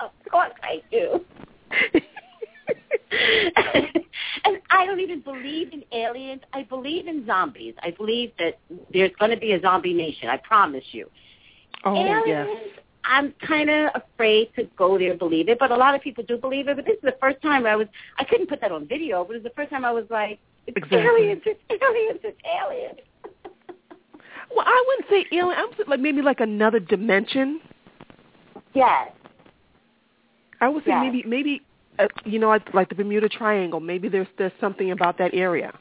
of 0.04 0.10
course, 0.30 0.52
I 0.62 0.82
do. 0.90 1.24
and 4.44 4.58
I 4.70 4.86
don't 4.86 5.00
even 5.00 5.20
believe 5.20 5.72
in 5.72 5.82
aliens. 5.92 6.42
I 6.52 6.62
believe 6.64 7.06
in 7.06 7.26
zombies. 7.26 7.74
I 7.82 7.90
believe 7.90 8.32
that 8.38 8.58
there's 8.92 9.12
going 9.18 9.30
to 9.30 9.36
be 9.36 9.52
a 9.52 9.60
zombie 9.60 9.94
nation. 9.94 10.28
I 10.28 10.36
promise 10.38 10.84
you. 10.92 11.08
Oh 11.84 11.94
aliens, 11.94 12.24
yes. 12.26 12.48
I'm 13.04 13.32
kind 13.46 13.70
of 13.70 13.90
afraid 13.94 14.50
to 14.56 14.64
go 14.76 14.98
there, 14.98 15.16
believe 15.16 15.48
it, 15.48 15.58
but 15.58 15.70
a 15.70 15.76
lot 15.76 15.94
of 15.94 16.02
people 16.02 16.24
do 16.24 16.36
believe 16.36 16.68
it. 16.68 16.76
But 16.76 16.84
this 16.84 16.96
is 16.96 17.02
the 17.02 17.16
first 17.20 17.40
time 17.40 17.64
I 17.64 17.74
was, 17.74 17.86
I 18.18 18.24
couldn't 18.24 18.48
put 18.48 18.60
that 18.60 18.70
on 18.70 18.86
video, 18.86 19.24
but 19.24 19.36
it 19.36 19.42
was 19.42 19.50
the 19.50 19.56
first 19.56 19.70
time 19.70 19.84
I 19.84 19.92
was 19.92 20.04
like, 20.10 20.38
it's 20.68 20.76
Exactly. 20.76 21.00
aliens, 21.00 21.42
it's 21.46 21.60
aliens, 21.82 22.20
it's 22.22 22.38
aliens. 22.44 22.98
Well, 24.54 24.64
I 24.66 24.84
wouldn't 24.86 25.08
say 25.10 25.36
alien. 25.36 25.58
I 25.58 25.64
would 25.66 25.76
say 25.76 25.82
like 25.86 26.00
maybe 26.00 26.22
like 26.22 26.40
another 26.40 26.80
dimension. 26.80 27.60
yes. 28.74 29.10
I 30.60 30.68
would 30.68 30.82
say 30.84 30.90
Yes. 30.90 31.02
maybe 31.04 31.22
maybe 31.28 31.60
uh, 31.98 32.06
you 32.24 32.38
know 32.38 32.48
like, 32.48 32.72
like 32.74 32.88
the 32.88 32.94
Bermuda 32.94 33.28
Triangle. 33.28 33.78
Maybe 33.80 34.08
there's 34.08 34.26
there's 34.38 34.52
something 34.60 34.90
about 34.90 35.18
that 35.18 35.34
area. 35.34 35.72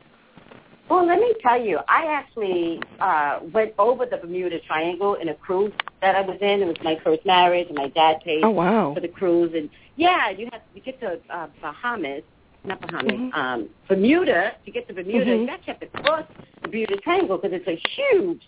Well, 0.90 1.06
let 1.06 1.20
me 1.20 1.34
tell 1.42 1.60
you, 1.62 1.80
I 1.88 2.06
actually 2.08 2.82
uh 3.00 3.40
went 3.54 3.74
over 3.80 4.06
the 4.06 4.18
Bermuda 4.18 4.60
Triangle 4.68 5.16
in 5.16 5.30
a 5.30 5.36
cruise 5.36 5.72
that 6.02 6.16
I 6.16 6.22
was 6.22 6.38
in. 6.42 6.62
It 6.62 6.66
was 6.68 6.78
my 6.84 6.98
first 7.04 7.26
marriage, 7.26 7.68
and 7.68 7.78
my 7.78 7.88
dad 7.90 8.18
paid 8.26 8.44
Oh 8.44 8.50
wow. 8.50 8.94
for 8.94 9.00
the 9.00 9.08
cruise. 9.08 9.54
And 9.56 9.70
yeah, 9.96 10.30
you 10.30 10.50
have 10.52 10.62
to 10.76 10.80
get 10.82 11.00
to 11.00 11.20
uh, 11.30 11.48
Bahamas, 11.62 12.24
not 12.68 12.82
Bahamas, 12.82 13.14
Mhm. 13.14 13.32
um, 13.34 13.70
Bermuda. 13.88 14.56
To 14.66 14.72
get 14.72 14.88
to 14.88 14.94
Bermuda, 14.94 15.32
Mhm. 15.32 15.42
you 15.44 15.50
actually 15.50 15.74
have 15.74 15.80
to 15.80 15.88
cross 15.88 16.26
the 16.62 16.68
Bermuda 16.70 16.98
Triangle 16.98 17.38
because 17.38 17.54
it's 17.54 17.68
a 17.68 17.76
huge 17.76 18.48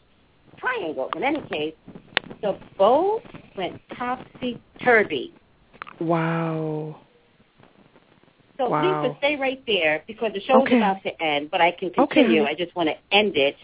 triangle. 0.58 1.10
In 1.16 1.24
any 1.24 1.41
case, 1.41 1.76
the 2.41 2.58
boat 2.78 3.24
went 3.56 3.80
topsy 3.90 4.60
turvy. 4.80 5.34
Wow. 6.00 7.00
So 8.58 8.70
Wow. 8.70 9.04
Lisa, 9.04 9.16
stay 9.20 9.36
right 9.38 9.66
there 9.66 10.04
because 10.06 10.34
the 10.34 10.41
show's 10.41 10.64
Okay. 10.64 10.78
about 10.78 11.02
to 11.04 11.24
end, 11.24 11.50
but 11.50 11.62
I 11.62 11.72
can 11.72 11.90
Okay. 11.98 12.24
continue. 12.24 12.44
I 12.44 12.54
just 12.54 12.76
want 12.76 12.90
to 12.90 12.98
end 13.12 13.38
it. 13.38 13.58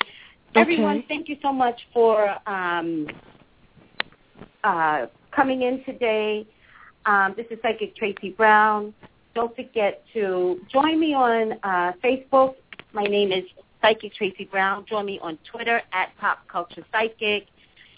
Everyone, 0.56 1.04
thank 1.04 1.28
you 1.28 1.38
so 1.42 1.52
much 1.52 1.86
for 1.92 2.34
um, 2.48 3.10
uh, 4.64 5.08
coming 5.32 5.64
in 5.64 5.84
today. 5.84 6.48
Um, 7.06 7.34
this 7.36 7.46
is 7.52 7.60
Psychic 7.62 7.96
Tracey 7.96 8.30
Brown. 8.30 8.94
Don't 9.36 9.54
forget 9.54 10.02
to 10.14 10.62
join 10.72 10.98
me 10.98 11.14
on 11.14 11.60
uh, 11.62 11.92
Facebook. 12.02 12.56
My 12.94 13.04
name 13.04 13.34
is 13.34 13.44
Psychic 13.82 14.14
Tracey 14.14 14.48
Brown. 14.50 14.86
Join 14.90 15.06
me 15.06 15.20
on 15.22 15.38
Twitter 15.52 15.82
at 15.92 16.16
Pop 16.18 16.48
Culture 16.48 16.86
Psychic. 16.90 17.48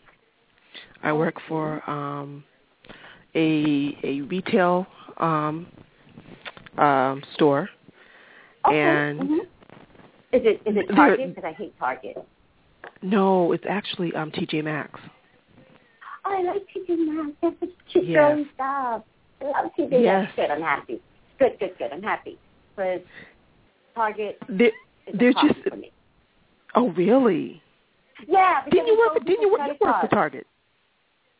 I 1.03 1.13
work 1.13 1.37
for 1.49 1.89
um 1.89 2.45
a 3.35 3.97
a 4.03 4.21
retail 4.23 4.87
um 5.19 5.67
um 6.79 7.23
store 7.35 7.69
Okay. 8.67 8.77
and 8.77 9.21
mhm. 9.21 9.39
Is 10.33 10.41
it 10.45 10.63
is 10.67 10.77
it 10.77 10.95
Target? 10.95 11.35
Because 11.35 11.49
I 11.49 11.53
hate 11.53 11.79
Target. 11.79 12.17
no, 13.03 13.53
it's 13.53 13.65
actually 13.69 14.15
um 14.15 14.31
TJ 14.31 14.65
Maxx. 14.65 14.99
Oh, 16.25 16.31
I 16.39 16.43
like 16.43 16.63
TJ 16.75 16.97
Maxx. 16.99 17.37
That's 17.43 17.57
such 17.61 17.69
cute 17.93 18.09
Yes. 18.09 18.39
stuff. 18.55 19.03
I 19.41 19.45
love 19.45 19.71
TJ 19.79 20.03
Yes. 20.03 20.23
Maxx. 20.23 20.37
Good, 20.37 20.51
I'm 20.51 20.63
happy. 20.63 21.01
Good, 21.39 21.59
good, 21.59 21.77
good. 21.79 21.93
I'm 21.93 22.03
happy. 22.03 22.39
But 22.77 23.05
Target 23.95 24.39
They're 24.49 25.33
just- 25.33 25.69
for 25.69 25.77
me. 25.77 25.93
oh 26.75 26.91
really? 26.91 27.63
Yeah, 28.29 28.63
because 28.65 28.79
Didn't 28.79 28.87
you 28.89 28.99
work 28.99 29.13
for, 29.15 29.21
didn't 29.25 29.43
you 29.43 29.51
work, 29.53 29.61
you 29.67 29.87
work 29.87 30.01
for. 30.03 30.09
Target? 30.09 30.47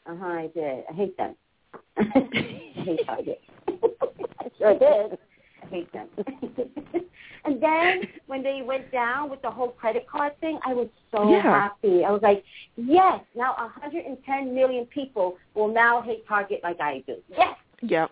Uh-huh, 0.07 0.27
I 0.27 0.49
did. 0.53 0.85
I 0.91 0.93
hate 0.95 1.17
them. 1.17 1.37
I 1.97 2.83
hate 2.83 3.07
Target. 3.07 3.41
I 3.69 4.51
sure 4.59 4.79
did. 4.79 5.19
I 5.63 5.67
hate 5.69 5.93
them. 5.93 6.09
and 7.45 7.63
then 7.63 8.03
when 8.27 8.43
they 8.43 8.63
went 8.63 8.91
down 8.91 9.31
with 9.31 9.41
the 9.43 9.51
whole 9.51 9.69
credit 9.69 10.09
card 10.09 10.39
thing, 10.41 10.59
I 10.67 10.75
was 10.75 10.89
so 11.13 11.31
Yeah. 11.31 11.43
happy. 11.43 12.05
I 12.05 12.11
was 12.11 12.21
like, 12.23 12.43
yes, 12.77 13.21
now 13.37 13.55
110 13.57 14.53
million 14.55 14.87
people 14.87 15.39
will 15.55 15.73
now 15.73 16.03
hate 16.03 16.27
Target 16.27 16.61
like 16.65 16.81
I 16.81 17.05
do. 17.07 17.17
Yes. 17.31 17.57
Yep. 17.81 18.11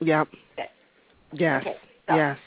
Yep. 0.00 0.28
Okay. 0.54 0.70
Yes. 1.32 1.60
Okay, 1.66 1.76
so- 2.10 2.16
Yes. 2.16 2.38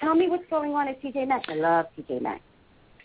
Tell 0.00 0.14
me 0.14 0.28
what's 0.28 0.44
going 0.50 0.72
on 0.74 0.88
at 0.88 1.00
TJ 1.00 1.26
Maxx. 1.28 1.48
I 1.48 1.54
love 1.54 1.86
TJ 1.96 2.20
Maxx. 2.20 2.40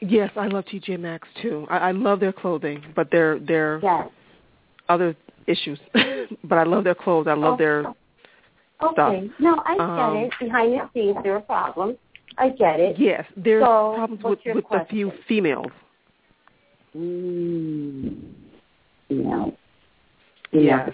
Yes, 0.01 0.31
I 0.35 0.47
love 0.47 0.65
TJ 0.65 0.97
Maxx 0.99 1.27
too. 1.41 1.65
I, 1.69 1.77
I 1.89 1.91
love 1.91 2.19
their 2.19 2.33
clothing, 2.33 2.83
but 2.95 3.09
their 3.11 3.39
their 3.39 3.79
Yes. 3.83 4.07
other 4.89 5.15
issues. 5.47 5.79
but 6.43 6.57
I 6.57 6.63
love 6.63 6.83
their 6.83 6.95
clothes. 6.95 7.27
I 7.27 7.33
love 7.33 7.53
Oh, 7.55 7.57
their 7.57 7.79
Okay. 8.83 8.93
stuff. 8.93 9.13
No, 9.39 9.61
I 9.65 9.73
get 9.75 9.81
Um, 9.81 10.15
it. 10.17 10.33
Behind 10.39 10.73
the 10.73 10.89
scenes, 10.93 11.17
there 11.23 11.35
are 11.35 11.41
problems. 11.41 11.97
I 12.37 12.49
get 12.49 12.79
it. 12.79 12.99
yes. 12.99 13.25
There's 13.35 13.63
So, 13.63 13.93
problems 13.95 14.23
with 14.23 14.39
with 14.55 14.65
a 14.71 14.85
few 14.85 15.11
females. 15.27 15.71
Mm. 16.95 18.21
No. 19.09 19.55
Yes. 20.51 20.91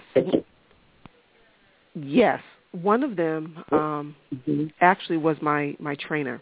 Yes. 1.94 2.40
One 2.82 3.02
of 3.02 3.16
them 3.16 3.64
um 3.70 4.16
Mhm. 4.34 4.72
actually 4.80 5.16
was 5.16 5.40
my 5.40 5.76
my 5.78 5.94
trainer. 5.94 6.40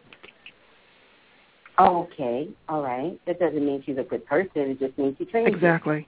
Okay. 1.78 2.48
All 2.68 2.82
right. 2.82 3.18
That 3.26 3.38
doesn't 3.38 3.64
mean 3.64 3.82
she's 3.84 3.98
a 3.98 4.02
good 4.02 4.24
person. 4.26 4.50
It 4.54 4.78
just 4.78 4.96
means 4.98 5.16
she 5.18 5.24
trains 5.24 5.48
you. 5.48 5.54
Exactly. 5.54 6.06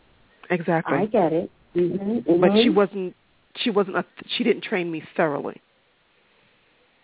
Exactly. 0.50 0.98
I 0.98 1.06
get 1.06 1.32
it. 1.32 1.50
Mm-hmm. 1.74 2.40
But 2.40 2.52
she 2.62 2.70
wasn't 2.70 3.14
she 3.56 3.70
wasn't 3.70 3.96
a, 3.96 4.04
she 4.36 4.44
didn't 4.44 4.62
train 4.62 4.90
me 4.90 5.02
thoroughly. 5.16 5.60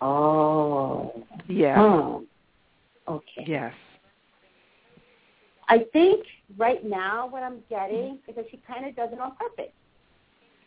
Oh. 0.01 1.23
Yeah. 1.47 2.19
Okay. 3.07 3.43
Yes. 3.45 3.73
I 5.67 5.85
think 5.93 6.25
right 6.57 6.83
now 6.83 7.27
what 7.27 7.43
I'm 7.43 7.59
getting 7.69 8.19
is 8.27 8.35
that 8.35 8.45
she 8.51 8.57
kind 8.67 8.85
of 8.85 8.95
does 8.95 9.09
it 9.13 9.19
on 9.19 9.35
purpose. 9.35 9.71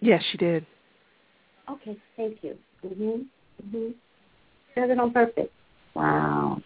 Yes, 0.01 0.22
she 0.31 0.39
did. 0.39 0.66
Okay, 1.70 1.97
thank 2.16 2.43
you. 2.43 2.57
Mhm. 2.85 3.27
Mhm. 3.62 3.95
Does 4.77 4.91
it 4.91 4.99
on 4.99 5.12
purpose. 5.12 5.49
Wow. 5.95 6.61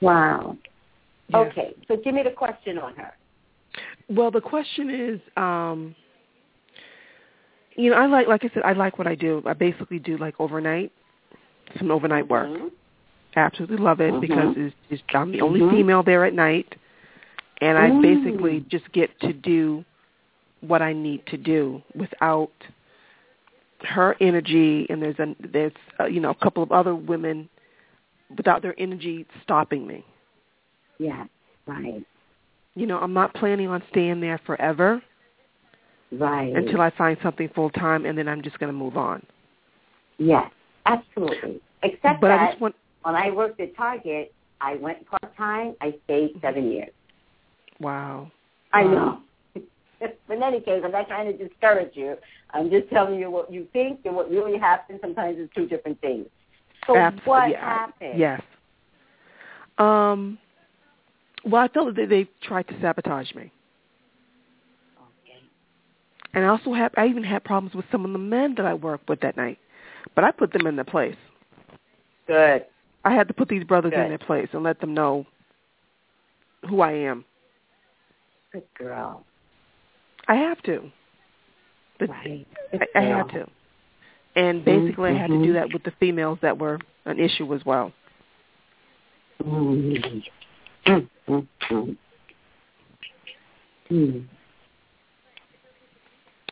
Wow. 0.00 0.56
Yes. 1.28 1.46
Okay, 1.52 1.74
so 1.88 1.96
give 1.96 2.14
me 2.14 2.22
the 2.22 2.30
question 2.30 2.78
on 2.78 2.94
her. 2.96 3.12
Well, 4.08 4.30
the 4.30 4.40
question 4.40 4.90
is, 4.90 5.20
um, 5.36 5.94
you 7.76 7.90
know, 7.90 7.96
I 7.96 8.06
like, 8.06 8.26
like 8.26 8.44
I 8.44 8.50
said, 8.52 8.64
I 8.64 8.72
like 8.72 8.98
what 8.98 9.06
I 9.06 9.14
do. 9.14 9.42
I 9.46 9.54
basically 9.54 9.98
do 9.98 10.18
like 10.18 10.34
overnight, 10.38 10.92
some 11.78 11.90
overnight 11.90 12.28
work. 12.28 12.48
Mhm. 12.50 12.70
Absolutely 13.36 13.78
love 13.78 14.00
it 14.00 14.12
Mhm. 14.12 14.20
because 14.20 14.56
it's, 14.56 14.76
it's, 14.90 15.02
I'm 15.14 15.32
the 15.32 15.40
only 15.40 15.60
Mhm. 15.60 15.70
female 15.70 16.02
there 16.02 16.24
at 16.26 16.34
night, 16.34 16.74
and 17.62 17.78
I 17.78 17.88
Mm. 17.88 18.02
basically 18.02 18.60
just 18.68 18.90
get 18.92 19.18
to 19.20 19.32
do 19.32 19.84
what 20.62 20.80
I 20.82 20.92
need 20.92 21.24
to 21.26 21.36
do 21.36 21.82
without 21.94 22.50
her 23.80 24.16
energy. 24.20 24.86
And 24.88 25.02
there's 25.02 25.18
a 25.18 25.34
there's 25.52 25.72
uh, 26.00 26.06
you 26.06 26.20
know 26.20 26.30
a 26.30 26.34
couple 26.34 26.62
of 26.62 26.72
other 26.72 26.94
women 26.94 27.48
without 28.36 28.62
their 28.62 28.74
energy 28.78 29.26
stopping 29.42 29.86
me. 29.86 30.04
Yeah. 30.98 31.24
Right. 31.66 32.04
You 32.74 32.86
know, 32.86 32.98
I'm 32.98 33.12
not 33.12 33.34
planning 33.34 33.68
on 33.68 33.82
staying 33.90 34.20
there 34.20 34.40
forever 34.46 35.02
Right. 36.10 36.54
until 36.54 36.80
I 36.80 36.90
find 36.90 37.16
something 37.22 37.48
full 37.54 37.70
time, 37.70 38.04
and 38.06 38.16
then 38.16 38.28
I'm 38.28 38.42
just 38.42 38.58
going 38.58 38.68
to 38.72 38.78
move 38.78 38.96
on. 38.96 39.22
Yes, 40.18 40.50
absolutely. 40.86 41.60
Except 41.82 42.20
but 42.20 42.30
I 42.30 42.36
that 42.36 42.50
just 42.50 42.60
want 42.60 42.74
when 43.02 43.14
I 43.14 43.30
worked 43.30 43.60
at 43.60 43.74
Target, 43.76 44.32
I 44.60 44.76
went 44.76 45.04
part 45.06 45.36
time. 45.36 45.74
I 45.80 45.94
stayed 46.04 46.32
seven 46.40 46.70
years. 46.70 46.90
wow. 47.80 48.30
I 48.72 48.84
Wow. 48.84 48.90
know. 48.90 49.18
But 50.02 50.18
in 50.34 50.42
any 50.42 50.60
case, 50.60 50.82
I'm 50.84 50.92
not 50.92 51.08
trying 51.08 51.36
to 51.36 51.48
discourage 51.48 51.92
you. 51.94 52.16
I'm 52.50 52.70
just 52.70 52.88
telling 52.90 53.18
you 53.18 53.30
what 53.30 53.52
you 53.52 53.66
think 53.72 54.00
and 54.04 54.14
what 54.14 54.30
really 54.30 54.58
happens. 54.58 55.00
Sometimes 55.00 55.38
is 55.38 55.48
two 55.54 55.66
different 55.66 56.00
things. 56.00 56.26
So 56.86 56.96
Absolutely. 56.96 57.28
what 57.28 57.50
yeah. 57.50 57.60
happened? 57.60 58.18
Yes. 58.18 58.42
Um. 59.78 60.38
Well, 61.44 61.62
I 61.62 61.68
felt 61.68 61.96
that 61.96 62.08
they 62.08 62.28
tried 62.42 62.68
to 62.68 62.80
sabotage 62.80 63.34
me, 63.34 63.50
Okay. 64.96 65.40
and 66.34 66.44
I 66.44 66.48
also 66.48 66.72
have 66.72 66.92
I 66.96 67.06
even 67.06 67.24
had 67.24 67.42
problems 67.42 67.74
with 67.74 67.84
some 67.90 68.04
of 68.04 68.12
the 68.12 68.18
men 68.18 68.54
that 68.56 68.66
I 68.66 68.74
worked 68.74 69.08
with 69.08 69.20
that 69.22 69.36
night, 69.36 69.58
but 70.14 70.22
I 70.22 70.30
put 70.30 70.52
them 70.52 70.68
in 70.68 70.76
their 70.76 70.84
place. 70.84 71.16
Good. 72.28 72.66
I 73.04 73.12
had 73.12 73.26
to 73.26 73.34
put 73.34 73.48
these 73.48 73.64
brothers 73.64 73.92
in 73.92 74.08
their 74.08 74.18
place 74.18 74.48
and 74.52 74.62
let 74.62 74.80
them 74.80 74.94
know 74.94 75.26
who 76.68 76.80
I 76.80 76.92
am. 76.92 77.24
Good 78.52 78.62
girl. 78.78 79.24
I 80.28 80.34
have 80.34 80.62
to. 80.62 80.90
But 81.98 82.08
Right. 82.10 82.46
I, 82.72 82.86
I 82.96 83.00
had 83.02 83.28
to. 83.30 83.46
And 84.34 84.64
basically, 84.64 85.10
I 85.10 85.14
had 85.14 85.28
to 85.28 85.42
do 85.42 85.50
Mhm. 85.50 85.54
that 85.54 85.72
with 85.72 85.82
the 85.82 85.90
females 85.92 86.38
that 86.40 86.58
were 86.58 86.78
an 87.04 87.18
issue 87.18 87.52
as 87.54 87.64
well. 87.66 87.92
Mm. 89.42 90.24
Mm, 90.86 91.08
mm, 91.28 91.46
mm. 91.68 91.96
Mm. 93.90 94.24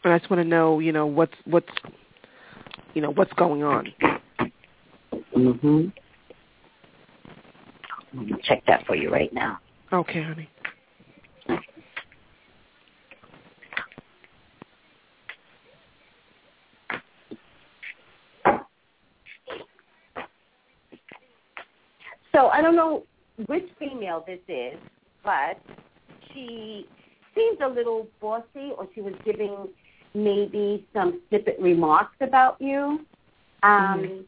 And 0.04 0.12
I 0.12 0.18
just 0.18 0.30
want 0.30 0.42
to 0.42 0.48
know, 0.48 0.78
you 0.78 0.92
know, 0.92 1.06
what's 1.06 1.34
what's, 1.44 1.72
you 2.94 3.02
know, 3.02 3.10
what's 3.10 3.32
going 3.34 3.62
on. 3.62 3.92
Mhm. 5.34 5.92
Check 8.42 8.62
that 8.66 8.86
for 8.86 8.94
you 8.94 9.10
right 9.10 9.32
now. 9.32 9.58
Okay, 9.92 10.22
honey. 10.22 10.48
So 22.32 22.39
I 22.52 22.62
don't 22.62 22.76
know 22.76 23.04
which 23.46 23.68
female 23.78 24.24
this 24.26 24.40
is, 24.48 24.78
but 25.24 25.58
she 26.32 26.86
seems 27.34 27.58
a 27.62 27.68
little 27.68 28.06
bossy, 28.20 28.72
or 28.76 28.88
she 28.94 29.00
was 29.00 29.14
giving 29.24 29.68
maybe 30.14 30.86
some 30.92 31.20
snippet 31.28 31.56
remarks 31.60 32.16
about 32.20 32.60
you. 32.60 33.04
Um, 33.62 34.02
Mhm. 34.02 34.26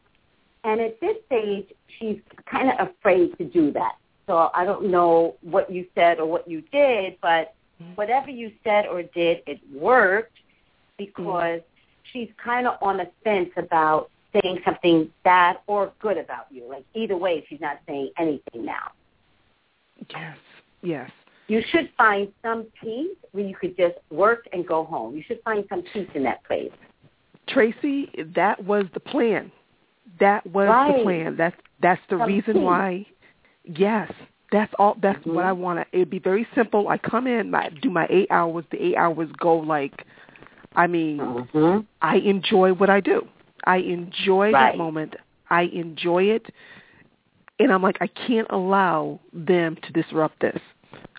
And 0.65 0.79
at 0.79 0.97
this 1.01 1.17
stage, 1.25 1.73
she's 1.99 2.21
kind 2.45 2.71
of 2.71 2.87
afraid 2.87 3.37
to 3.37 3.43
do 3.43 3.71
that. 3.71 3.97
So 4.27 4.49
I 4.53 4.63
don't 4.63 4.85
know 4.85 5.35
what 5.41 5.69
you 5.69 5.85
said 5.93 6.21
or 6.21 6.25
what 6.25 6.47
you 6.47 6.61
did, 6.71 7.17
but 7.19 7.53
Mhm. 7.81 7.97
whatever 7.97 8.31
you 8.31 8.49
said 8.63 8.87
or 8.87 9.03
did, 9.03 9.43
it 9.45 9.59
worked 9.73 10.37
because 10.97 11.59
she's 12.03 12.31
kind 12.37 12.65
of 12.65 12.77
on 12.81 12.95
the 12.95 13.07
fence 13.25 13.51
about 13.57 14.09
saying 14.33 14.59
something 14.65 15.09
bad 15.23 15.57
or 15.67 15.91
good 15.99 16.17
about 16.17 16.45
you. 16.49 16.65
Like 16.69 16.85
either 16.93 17.17
way, 17.17 17.45
she's 17.49 17.61
not 17.61 17.79
saying 17.87 18.11
anything 18.17 18.65
now. 18.65 18.91
Yes. 20.09 20.37
Yes. 20.81 21.11
You 21.47 21.61
should 21.71 21.89
find 21.97 22.29
some 22.41 22.65
peace 22.81 23.15
where 23.31 23.45
you 23.45 23.55
could 23.55 23.75
just 23.77 23.95
work 24.09 24.45
and 24.53 24.65
go 24.65 24.83
home. 24.85 25.15
You 25.15 25.23
should 25.27 25.41
find 25.43 25.65
some 25.69 25.83
peace 25.93 26.07
in 26.15 26.23
that 26.23 26.43
place. 26.45 26.71
Tracey, 27.47 28.09
that 28.35 28.63
was 28.63 28.85
the 28.93 28.99
plan. 28.99 29.51
That 30.19 30.45
was 30.47 30.67
Right. 30.69 30.97
the 30.97 31.03
plan. 31.03 31.35
That's 31.37 31.55
that's 31.81 32.01
the 32.09 32.17
Some 32.17 32.27
reason 32.27 32.53
peace. 32.53 32.63
why. 32.63 33.05
Yes, 33.65 34.09
that's 34.53 34.73
all. 34.79 34.95
That's 35.01 35.21
Mhm. 35.25 35.33
what 35.33 35.43
I 35.43 35.51
want. 35.51 35.79
to 35.79 35.85
It'd 35.97 36.09
be 36.09 36.19
very 36.19 36.47
simple. 36.55 36.87
I 36.87 36.97
come 36.97 37.27
in, 37.27 37.53
I 37.53 37.69
do 37.69 37.89
my 37.89 38.07
eight 38.09 38.27
hours. 38.31 38.63
The 38.69 38.81
eight 38.81 38.95
hours 38.95 39.29
go 39.33 39.57
like, 39.57 40.05
I 40.77 40.87
mean, 40.87 41.19
Mm-hmm. 41.19 41.79
I 42.01 42.17
enjoy 42.17 42.73
what 42.73 42.89
I 42.89 43.01
do. 43.01 43.27
I 43.65 43.77
enjoy 43.77 44.51
Right. 44.51 44.71
that 44.71 44.77
moment. 44.77 45.15
I 45.49 45.63
enjoy 45.63 46.23
it, 46.23 46.47
and 47.59 47.71
I'm 47.71 47.81
like, 47.81 47.97
I 48.01 48.07
can't 48.07 48.47
allow 48.49 49.19
them 49.31 49.75
to 49.83 49.91
disrupt 49.93 50.39
this. 50.39 50.59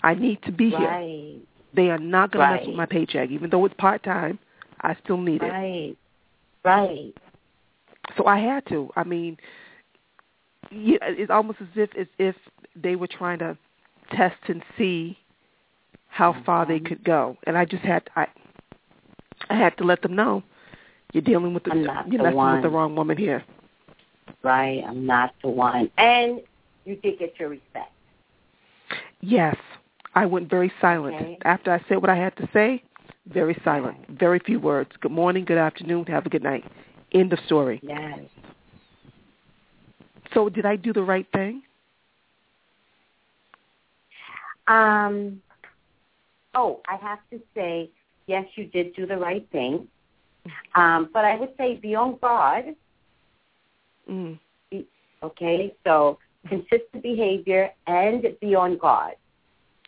I 0.02 0.14
need 0.14 0.42
to 0.42 0.52
be 0.52 0.70
here. 0.70 1.40
They 1.72 1.90
are 1.90 1.98
not 1.98 2.30
going 2.30 2.48
to 2.48 2.56
mess 2.56 2.66
with 2.66 2.76
my 2.76 2.86
paycheck, 2.86 3.30
even 3.30 3.50
though 3.50 3.64
it's 3.64 3.74
part 3.78 4.02
time. 4.02 4.38
I 4.80 4.96
still 5.02 5.16
need 5.16 5.42
it. 5.42 5.50
Right. 5.50 5.96
Right. 6.64 7.14
So 8.16 8.26
I 8.26 8.38
had 8.38 8.66
to. 8.66 8.90
I 8.96 9.04
mean, 9.04 9.36
yeah, 10.70 10.98
it's 11.02 11.30
almost 11.30 11.60
as 11.60 11.68
if 11.74 11.90
as 11.96 12.06
if 12.18 12.36
they 12.76 12.96
were 12.96 13.06
trying 13.06 13.38
to 13.38 13.56
test 14.12 14.36
and 14.48 14.62
see 14.76 15.18
how 16.08 16.36
far 16.44 16.66
they 16.66 16.76
mm-hmm. 16.76 16.86
could 16.86 17.04
go, 17.04 17.36
and 17.46 17.56
I 17.56 17.64
just 17.64 17.82
had 17.82 18.08
I 18.16 18.26
I 19.48 19.56
had 19.56 19.76
to 19.78 19.84
let 19.84 20.02
them 20.02 20.14
know 20.14 20.42
you're 21.14 21.22
dealing 21.22 21.54
with 21.54 21.64
the 21.64 21.70
I'm 21.70 21.84
not 21.84 22.12
you're 22.12 22.18
the 22.18 22.24
messing 22.24 22.52
with 22.54 22.62
the 22.62 22.68
wrong 22.68 22.94
woman 22.94 23.16
here. 23.16 23.42
Right. 24.42 24.82
I'm 24.86 25.06
not 25.06 25.32
the 25.42 25.48
one. 25.48 25.90
And 25.96 26.40
you 26.84 26.96
did 26.96 27.18
get 27.18 27.34
your 27.38 27.48
respect. 27.48 27.92
Yes, 29.20 29.56
I 30.14 30.26
went 30.26 30.50
very 30.50 30.70
silent 30.80 31.14
Okay. 31.14 31.38
after 31.44 31.72
I 31.72 31.82
said 31.88 31.98
what 31.98 32.10
I 32.10 32.16
had 32.16 32.36
to 32.36 32.48
say. 32.52 32.82
Very 33.32 33.58
silent, 33.64 33.96
very 34.10 34.38
few 34.40 34.60
words. 34.60 34.90
Good 35.00 35.12
morning, 35.12 35.46
good 35.46 35.56
afternoon, 35.56 36.04
have 36.06 36.26
a 36.26 36.28
good 36.28 36.42
night. 36.42 36.64
End 37.12 37.32
of 37.32 37.38
story. 37.46 37.80
Yes. 37.82 38.18
So 40.34 40.50
did 40.50 40.66
I 40.66 40.76
do 40.76 40.92
the 40.92 41.02
right 41.02 41.26
thing? 41.32 41.62
Um, 44.66 45.40
oh, 46.54 46.80
I 46.86 46.96
have 46.96 47.20
to 47.30 47.40
say, 47.54 47.88
yes, 48.26 48.44
you 48.56 48.66
did 48.66 48.94
do 48.94 49.06
the 49.06 49.16
right 49.16 49.46
thing. 49.52 49.88
Um, 50.74 51.08
but 51.12 51.24
I 51.24 51.36
would 51.36 51.50
say 51.56 51.76
be 51.76 51.94
on 51.94 52.16
guard. 52.18 52.74
Mm. 54.10 54.38
Okay, 55.22 55.74
so 55.84 56.18
consistent 56.48 57.02
behavior 57.02 57.70
and 57.86 58.26
be 58.40 58.54
on 58.54 58.76
guard. 58.76 59.14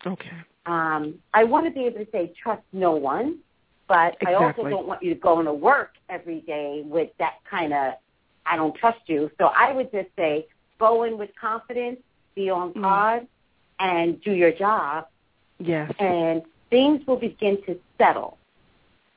Okay. 0.06 0.30
Um, 0.64 1.16
I 1.34 1.44
want 1.44 1.66
to 1.66 1.70
be 1.70 1.84
able 1.84 2.04
to 2.04 2.10
say 2.10 2.32
trust 2.42 2.62
no 2.72 2.92
one, 2.92 3.38
but 3.86 4.16
I 4.26 4.34
also 4.34 4.68
don't 4.68 4.86
want 4.86 5.02
you 5.02 5.12
to 5.14 5.20
go 5.20 5.38
into 5.40 5.52
work 5.52 5.92
every 6.08 6.40
day 6.40 6.82
with 6.86 7.10
that 7.18 7.34
kind 7.48 7.72
of 7.72 7.94
I 8.46 8.56
don't 8.56 8.74
trust 8.76 9.00
you. 9.06 9.30
So 9.38 9.46
I 9.46 9.72
would 9.72 9.90
just 9.92 10.08
say 10.16 10.46
go 10.78 11.02
in 11.02 11.18
with 11.18 11.30
confidence, 11.38 12.00
be 12.34 12.48
on 12.48 12.72
Mm. 12.72 12.82
guard, 12.82 13.26
and 13.80 14.20
do 14.22 14.32
your 14.32 14.52
job, 14.52 15.08
Yes. 15.58 15.92
and 15.98 16.42
things 16.70 17.06
will 17.06 17.16
begin 17.16 17.60
to 17.64 17.78
settle. 17.98 18.38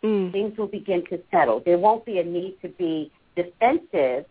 Mm. 0.03 0.31
Things 0.31 0.57
will 0.57 0.67
begin 0.67 1.03
to 1.09 1.19
settle. 1.31 1.61
There 1.65 1.77
won't 1.77 2.05
be 2.05 2.19
a 2.19 2.23
need 2.23 2.57
to 2.61 2.69
be 2.69 3.11
defensive, 3.35 4.25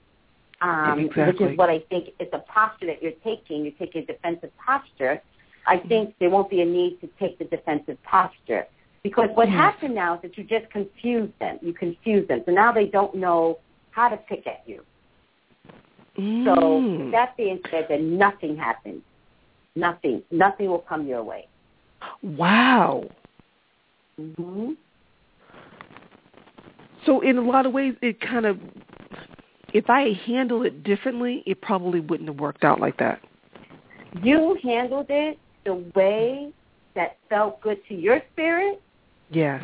um, 0.60 1.08
which 1.08 1.40
is 1.40 1.56
what 1.58 1.68
I 1.68 1.80
think 1.90 2.10
is 2.18 2.28
a 2.32 2.38
posture 2.38 2.86
that 2.86 3.02
you're 3.02 3.12
taking. 3.24 3.64
You're 3.64 3.72
taking 3.78 4.02
a 4.02 4.06
defensive 4.06 4.50
posture. 4.56 5.20
I 5.66 5.76
think 5.76 6.14
there 6.20 6.30
won't 6.30 6.48
be 6.48 6.62
a 6.62 6.64
need 6.64 6.98
to 7.02 7.08
take 7.18 7.38
the 7.38 7.44
defensive 7.44 8.02
posture. 8.02 8.66
Because 9.02 9.28
what 9.34 9.48
Yes. 9.48 9.56
happened 9.58 9.94
now 9.94 10.14
is 10.14 10.22
that 10.22 10.38
you 10.38 10.44
just 10.44 10.70
confuse 10.70 11.30
them. 11.38 11.58
You 11.60 11.72
confuse 11.74 12.26
them. 12.28 12.42
So 12.46 12.52
now 12.52 12.72
they 12.72 12.86
don't 12.86 13.14
know 13.14 13.58
how 13.90 14.08
to 14.08 14.16
pick 14.16 14.46
at 14.46 14.62
you. 14.66 14.82
So 16.16 16.54
Mm. 16.54 16.98
with 16.98 17.10
that 17.12 17.36
being 17.36 17.60
said, 17.70 17.86
then 17.88 18.16
nothing 18.18 18.56
happens. 18.56 19.02
Nothing. 19.76 20.22
Nothing 20.30 20.70
will 20.70 20.80
come 20.80 21.06
your 21.06 21.22
way. 21.22 21.46
wow. 22.22 23.04
hmm 24.16 24.72
So 27.06 27.20
in 27.20 27.38
a 27.38 27.42
lot 27.42 27.66
of 27.66 27.72
ways, 27.72 27.94
it 28.02 28.20
kind 28.20 28.46
of, 28.46 28.58
if 29.72 29.88
I 29.88 30.12
handled 30.26 30.66
it 30.66 30.82
differently, 30.82 31.42
it 31.46 31.60
probably 31.60 32.00
wouldn't 32.00 32.28
have 32.28 32.38
worked 32.38 32.64
out 32.64 32.80
like 32.80 32.96
that. 32.98 33.20
You 34.22 34.58
handled 34.62 35.06
it 35.08 35.38
the 35.64 35.74
way 35.94 36.52
that 36.94 37.18
felt 37.28 37.60
good 37.60 37.78
to 37.88 37.94
your 37.94 38.20
spirit, 38.32 38.80
Yes. 39.30 39.62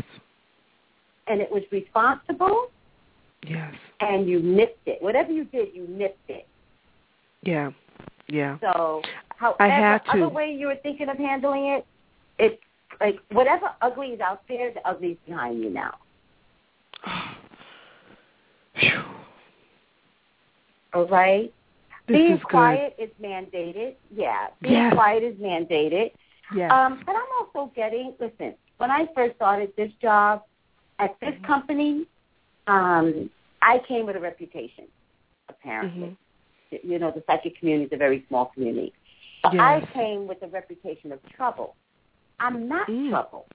and 1.27 1.41
it 1.41 1.51
was 1.51 1.63
responsible, 1.73 2.67
Yes. 3.47 3.75
and 4.01 4.29
you 4.29 4.41
nipped 4.41 4.87
it. 4.87 5.03
Whatever 5.03 5.33
you 5.33 5.45
did, 5.45 5.75
you 5.75 5.87
nipped 5.89 6.29
it. 6.29 6.47
Yeah. 7.43 7.71
Yeah. 8.29 8.59
So, 8.61 9.03
however, 9.37 9.63
I 9.63 9.69
had 9.69 10.05
to. 10.07 10.11
other 10.13 10.29
way 10.29 10.53
you 10.53 10.69
were 10.69 10.77
thinking 10.77 11.09
of 11.09 11.17
handling 11.17 11.67
it, 11.67 11.87
it's 12.39 12.61
like 13.01 13.19
whatever 13.33 13.71
ugly 13.83 14.09
is 14.09 14.21
out 14.21 14.43
there, 14.49 14.73
the 14.73 14.87
ugly 14.87 15.13
is 15.13 15.19
behind 15.27 15.63
you 15.63 15.71
now. 15.71 15.95
Phew. 18.77 19.03
All 20.95 21.07
right. 21.07 21.53
This 22.07 22.17
Being 22.19 22.33
is 22.35 22.41
good. 22.41 22.49
quiet 22.51 22.95
is 22.99 23.11
mandated. 23.23 23.95
Yeah, 24.15 24.49
being 24.61 24.75
Yes. 24.75 24.93
quiet 24.95 25.23
is 25.23 25.35
mandated. 25.37 26.13
Yes. 26.55 26.71
Um, 26.71 27.03
but 27.07 27.17
I'm 27.17 27.23
also 27.41 27.73
getting. 27.75 28.15
Listen, 28.21 28.55
when 28.77 28.91
I 28.91 29.07
first 29.15 29.37
started 29.37 29.73
this 29.77 29.93
job 30.03 30.43
at 30.99 31.19
this 31.21 31.31
Mm-hmm. 31.35 31.45
company, 31.47 32.07
um, 32.67 33.31
I 33.63 33.79
came 33.89 34.05
with 34.07 34.17
a 34.17 34.21
reputation. 34.21 34.85
Apparently, 35.49 36.17
Mhm. 36.73 36.81
you 36.85 36.99
know, 36.99 37.11
the 37.11 37.23
psychic 37.27 37.57
community 37.59 37.87
is 37.87 37.93
a 37.93 37.97
very 37.97 38.25
small 38.29 38.47
community. 38.47 38.93
But 39.43 39.59
I 39.61 39.81
came 39.93 40.27
with 40.27 40.43
a 40.43 40.49
reputation 40.49 41.13
of 41.13 41.23
trouble. 41.31 41.77
I'm 42.41 42.69
not 42.69 42.87
Mm. 42.89 43.11
trouble. 43.11 43.47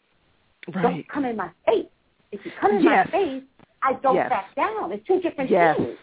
Right. 0.67 0.81
Don't 0.83 1.07
come 1.07 1.25
in 1.25 1.35
my 1.35 1.49
face. 1.65 1.87
If 2.31 2.45
you 2.45 2.51
come 2.51 2.71
in 2.75 2.83
Yes. 2.83 3.05
my 3.07 3.11
face, 3.11 3.43
I 3.81 3.93
don't 3.93 4.15
Yes. 4.15 4.30
back 4.30 4.56
down. 4.56 4.91
It's 4.91 5.06
two 5.06 5.19
different 5.22 5.49
Yes. 5.49 5.77
things. 5.77 5.97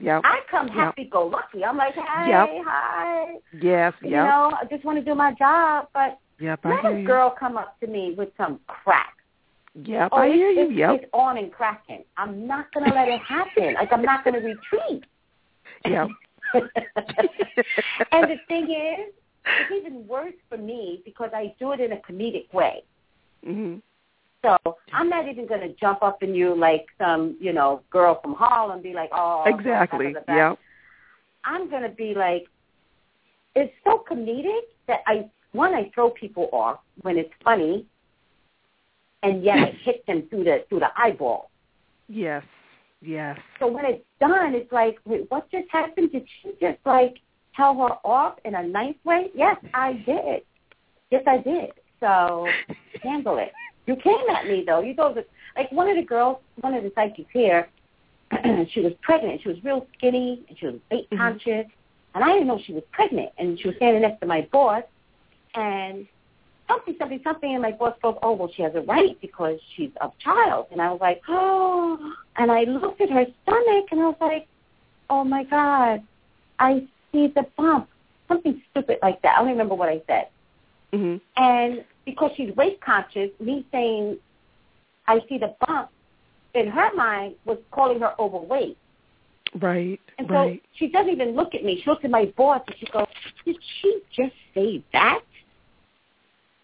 Yep. 0.00 0.22
I 0.24 0.40
come 0.50 0.66
Yep. 0.68 0.76
happy 0.76 1.04
go 1.04 1.26
lucky. 1.26 1.64
I'm 1.64 1.76
like, 1.76 1.94
hey, 1.94 2.28
Yep. 2.28 2.64
hi. 2.64 3.36
Yes. 3.52 3.94
You 4.02 4.10
know, 4.10 4.50
I 4.60 4.64
just 4.66 4.84
want 4.84 4.98
to 4.98 5.04
do 5.04 5.14
my 5.14 5.32
job. 5.32 5.88
But 5.94 6.18
Yep. 6.38 6.60
Let 6.64 6.84
a 6.84 6.98
you. 7.00 7.06
girl 7.06 7.30
come 7.30 7.56
up 7.56 7.78
to 7.80 7.86
me 7.86 8.12
with 8.14 8.34
some 8.36 8.60
crack. 8.66 9.14
Yep. 9.74 10.10
Oh, 10.12 10.18
I 10.18 10.32
hear 10.32 10.50
you. 10.50 10.62
it's, 10.62 10.72
Yep. 10.72 11.02
it's 11.02 11.10
on 11.12 11.38
and 11.38 11.52
cracking. 11.52 12.04
I'm 12.16 12.46
not 12.46 12.72
going 12.72 12.86
to 12.88 12.94
let 12.94 13.08
it 13.08 13.20
happen. 13.20 13.74
like, 13.74 13.92
I'm 13.92 14.02
not 14.02 14.24
going 14.24 14.34
to 14.34 14.40
retreat. 14.40 15.04
Yep. 15.86 16.08
and 18.12 18.30
the 18.30 18.36
thing 18.48 18.70
is, 18.70 19.12
it's 19.46 19.70
even 19.70 20.06
worse 20.06 20.34
for 20.48 20.58
me 20.58 21.02
because 21.04 21.30
I 21.34 21.54
do 21.58 21.72
it 21.72 21.80
in 21.80 21.92
a 21.92 21.96
comedic 21.96 22.52
way. 22.52 22.82
hmm 23.44 23.76
So 24.44 24.76
I'm 24.92 25.08
not 25.08 25.26
even 25.26 25.46
going 25.46 25.62
to 25.62 25.74
jump 25.80 26.02
up 26.02 26.22
in 26.22 26.34
you 26.34 26.54
like 26.54 26.86
some, 26.98 27.36
you 27.40 27.52
know, 27.52 27.82
girl 27.90 28.20
from 28.22 28.34
Harlem, 28.34 28.82
be 28.82 28.92
like, 28.92 29.08
oh, 29.12 29.44
Exactly. 29.46 30.14
Yep. 30.28 30.58
I'm 31.44 31.70
going 31.70 31.82
to 31.82 31.88
be 31.88 32.14
like, 32.14 32.44
it's 33.54 33.72
so 33.84 34.04
comedic 34.10 34.60
that 34.86 35.00
I, 35.06 35.30
one, 35.52 35.72
I 35.72 35.90
throw 35.94 36.10
people 36.10 36.48
off 36.52 36.80
when 37.00 37.16
it's 37.16 37.32
funny, 37.42 37.86
and 39.22 39.42
yet 39.42 39.58
it 39.58 39.74
hits 39.84 40.06
them 40.06 40.24
through 40.28 40.44
the 40.44 40.64
through 40.68 40.80
the 40.80 40.88
eyeball. 40.96 41.50
Yes. 42.08 42.42
Yes. 43.00 43.38
So 43.60 43.66
when 43.66 43.84
it's 43.84 44.04
done, 44.20 44.54
it's 44.54 44.72
like, 44.72 44.96
wait, 45.04 45.30
what 45.30 45.50
just 45.50 45.68
happened? 45.70 46.12
Did 46.12 46.26
she 46.42 46.50
just 46.60 46.78
like 46.84 47.16
tell 47.54 47.74
her 47.74 47.94
off 48.04 48.38
in 48.44 48.54
a 48.54 48.66
nice 48.66 48.96
way? 49.04 49.30
Yes, 49.34 49.56
I 49.72 49.92
did. 50.04 50.42
Yes, 51.10 51.22
I 51.26 51.38
did. 51.38 51.70
So 52.04 52.50
handle 53.02 53.38
it. 53.38 53.50
You 53.86 53.96
came 53.96 54.28
at 54.30 54.46
me 54.46 54.62
though. 54.66 54.80
You 54.82 54.94
go 54.94 55.14
to 55.14 55.24
like 55.56 55.72
one 55.72 55.88
of 55.88 55.96
the 55.96 56.02
girls, 56.02 56.38
one 56.60 56.74
of 56.74 56.82
the 56.82 56.92
psychics 56.94 57.30
here. 57.32 57.68
she 58.72 58.80
was 58.80 58.92
pregnant. 59.02 59.40
She 59.42 59.48
was 59.48 59.56
real 59.64 59.86
skinny 59.96 60.44
and 60.48 60.58
she 60.58 60.66
was 60.66 60.74
weight 60.90 61.08
Mhm. 61.10 61.16
conscious, 61.18 61.66
and 62.14 62.22
I 62.24 62.32
didn't 62.32 62.48
know 62.48 62.58
she 62.64 62.74
was 62.74 62.82
pregnant. 62.92 63.30
And 63.38 63.58
she 63.58 63.68
was 63.68 63.76
standing 63.76 64.02
next 64.02 64.20
to 64.20 64.26
my 64.26 64.42
boss, 64.52 64.82
and 65.54 66.06
something, 66.68 66.94
something, 66.98 67.20
something, 67.24 67.52
and 67.54 67.62
my 67.62 67.72
boss 67.72 67.94
goes, 68.02 68.18
"Oh, 68.22 68.32
well, 68.32 68.50
she 68.54 68.62
has 68.62 68.74
a 68.74 68.82
right 68.82 69.18
because 69.22 69.58
she's 69.74 69.90
a 70.02 70.10
child." 70.18 70.66
And 70.72 70.82
I 70.82 70.90
was 70.90 71.00
like, 71.00 71.22
"Oh," 71.28 71.98
and 72.36 72.50
I 72.52 72.64
looked 72.64 73.00
at 73.00 73.08
her 73.10 73.26
stomach, 73.42 73.86
and 73.92 74.00
I 74.00 74.06
was 74.08 74.16
like, 74.20 74.46
"Oh 75.08 75.24
my 75.24 75.44
God, 75.44 76.02
I 76.58 76.86
see 77.12 77.28
the 77.28 77.46
bump." 77.56 77.88
Something 78.28 78.62
stupid 78.70 78.98
like 79.02 79.20
that. 79.22 79.36
I 79.36 79.40
don't 79.40 79.48
remember 79.50 79.74
what 79.74 79.88
I 79.88 80.02
said. 80.06 80.28
hmm 80.92 81.16
And 81.36 81.84
because 82.04 82.30
she's 82.36 82.54
weight 82.56 82.80
conscious, 82.80 83.30
me 83.40 83.66
saying 83.72 84.18
I 85.06 85.20
see 85.28 85.38
the 85.38 85.54
bump 85.66 85.90
in 86.54 86.68
her 86.68 86.94
mind 86.94 87.34
was 87.44 87.58
calling 87.70 88.00
her 88.00 88.14
overweight. 88.18 88.76
Right. 89.60 90.00
And 90.18 90.26
so 90.28 90.34
right. 90.34 90.62
she 90.76 90.88
doesn't 90.88 91.12
even 91.12 91.36
look 91.36 91.54
at 91.54 91.64
me. 91.64 91.80
She 91.82 91.90
looks 91.90 92.04
at 92.04 92.10
my 92.10 92.32
boss 92.36 92.62
and 92.66 92.76
she 92.78 92.86
goes, 92.86 93.06
Did 93.44 93.56
she 93.80 94.00
just 94.14 94.32
say 94.54 94.82
that? 94.92 95.20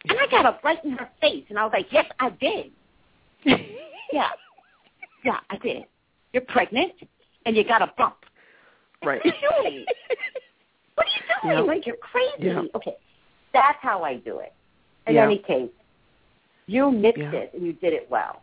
And 0.09 0.19
I 0.19 0.27
got 0.31 0.47
up 0.47 0.63
right 0.65 0.83
in 0.85 0.93
her 0.93 1.09
face 1.21 1.45
and 1.51 1.59
I 1.59 1.65
was 1.65 1.73
like, 1.73 1.87
Yes, 1.93 2.07
I 2.19 2.31
did. 2.31 2.71
Yeah. 4.13 4.31
Yeah, 5.25 5.39
I 5.51 5.57
did. 5.59 5.85
You're 6.33 6.43
pregnant 6.43 6.91
and 7.47 7.57
you 7.57 7.63
got 7.63 7.81
a 7.81 7.93
bump. 7.97 8.17
right. 9.05 9.21
What 9.25 9.35
are 9.35 9.69
you 9.69 9.73
doing? 9.73 9.85
What 10.97 11.07
are 11.07 11.51
you 11.53 11.55
doing? 11.55 11.67
Like 11.69 11.87
you're 11.87 11.97
crazy. 11.97 12.71
Okay. 12.75 12.97
That's 13.53 13.79
how 13.81 14.03
I 14.03 14.17
do 14.17 14.41
it. 14.41 14.53
In 15.07 15.15
Yeah. 15.15 15.25
any 15.25 15.39
case, 15.39 15.71
you 16.67 16.93
nipped 16.93 17.19
Yeah. 17.19 17.33
it 17.33 17.55
and 17.55 17.65
you 17.65 17.73
did 17.73 17.93
it 17.93 18.11
well. 18.11 18.43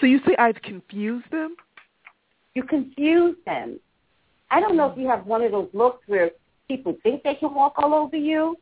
So 0.00 0.06
you 0.06 0.20
say 0.26 0.34
I've 0.36 0.60
confused 0.62 1.30
them? 1.30 1.56
You 2.54 2.64
confuse 2.64 3.36
them. 3.44 3.78
I 4.50 4.60
don't 4.60 4.76
know 4.76 4.90
if 4.90 4.98
you 4.98 5.06
have 5.08 5.26
one 5.26 5.42
of 5.42 5.52
those 5.52 5.68
looks 5.72 6.06
where 6.08 6.32
people 6.66 6.96
think 7.02 7.22
they 7.22 7.34
can 7.34 7.54
walk 7.54 7.74
all 7.76 7.94
over 7.94 8.16
you, 8.16 8.56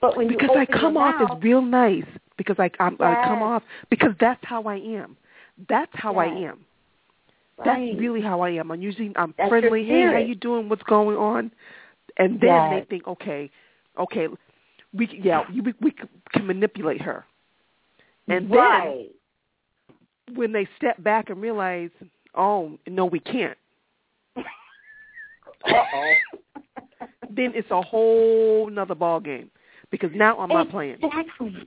but 0.00 0.16
when 0.16 0.28
Because 0.28 0.50
you 0.52 0.58
I 0.58 0.66
come 0.66 0.96
off 0.96 1.14
mouth, 1.20 1.36
as 1.38 1.42
real 1.42 1.62
nice. 1.62 2.04
Because 2.36 2.56
I 2.58 2.68
I'm, 2.80 2.96
I 3.00 3.14
come 3.24 3.42
off 3.42 3.62
because 3.90 4.12
that's 4.18 4.44
how 4.44 4.64
I 4.64 4.76
am. 4.76 5.16
That's 5.68 5.92
how 5.94 6.16
I 6.16 6.26
Yes. 6.26 6.36
am. 6.50 6.64
right. 7.58 7.64
That's 7.64 8.00
really 8.00 8.20
how 8.20 8.40
I 8.40 8.50
am. 8.50 8.72
I'm 8.72 8.82
usually 8.82 9.12
I'm 9.16 9.34
That's 9.38 9.48
friendly. 9.48 9.84
Hey, 9.84 10.02
how 10.02 10.18
you 10.18 10.34
doing? 10.34 10.68
What's 10.68 10.82
going 10.82 11.16
on? 11.16 11.52
And 12.16 12.40
then 12.40 12.50
Yes. 12.50 12.70
they 12.70 12.86
think, 12.90 13.06
okay, 13.06 13.50
okay, 13.98 14.28
we 14.94 15.08
yeah, 15.22 15.42
we 15.52 15.74
we 15.80 15.94
can 16.32 16.46
manipulate 16.46 17.00
her. 17.02 17.24
And 18.28 18.50
right. 18.50 19.08
then 20.28 20.36
when 20.36 20.52
they 20.52 20.66
step 20.76 21.02
back 21.02 21.28
and 21.28 21.40
realize, 21.40 21.90
oh 22.34 22.78
no, 22.88 23.04
we 23.04 23.20
can't. 23.20 23.58
Uh-oh. 24.36 26.14
Then 27.30 27.52
it's 27.56 27.70
a 27.72 27.82
whole 27.82 28.70
nother 28.70 28.94
ball 28.94 29.18
game 29.18 29.50
because 29.90 30.10
now 30.14 30.38
I'm 30.38 30.50
not 30.50 30.70
playing. 30.70 30.98
Exactly. 31.02 31.64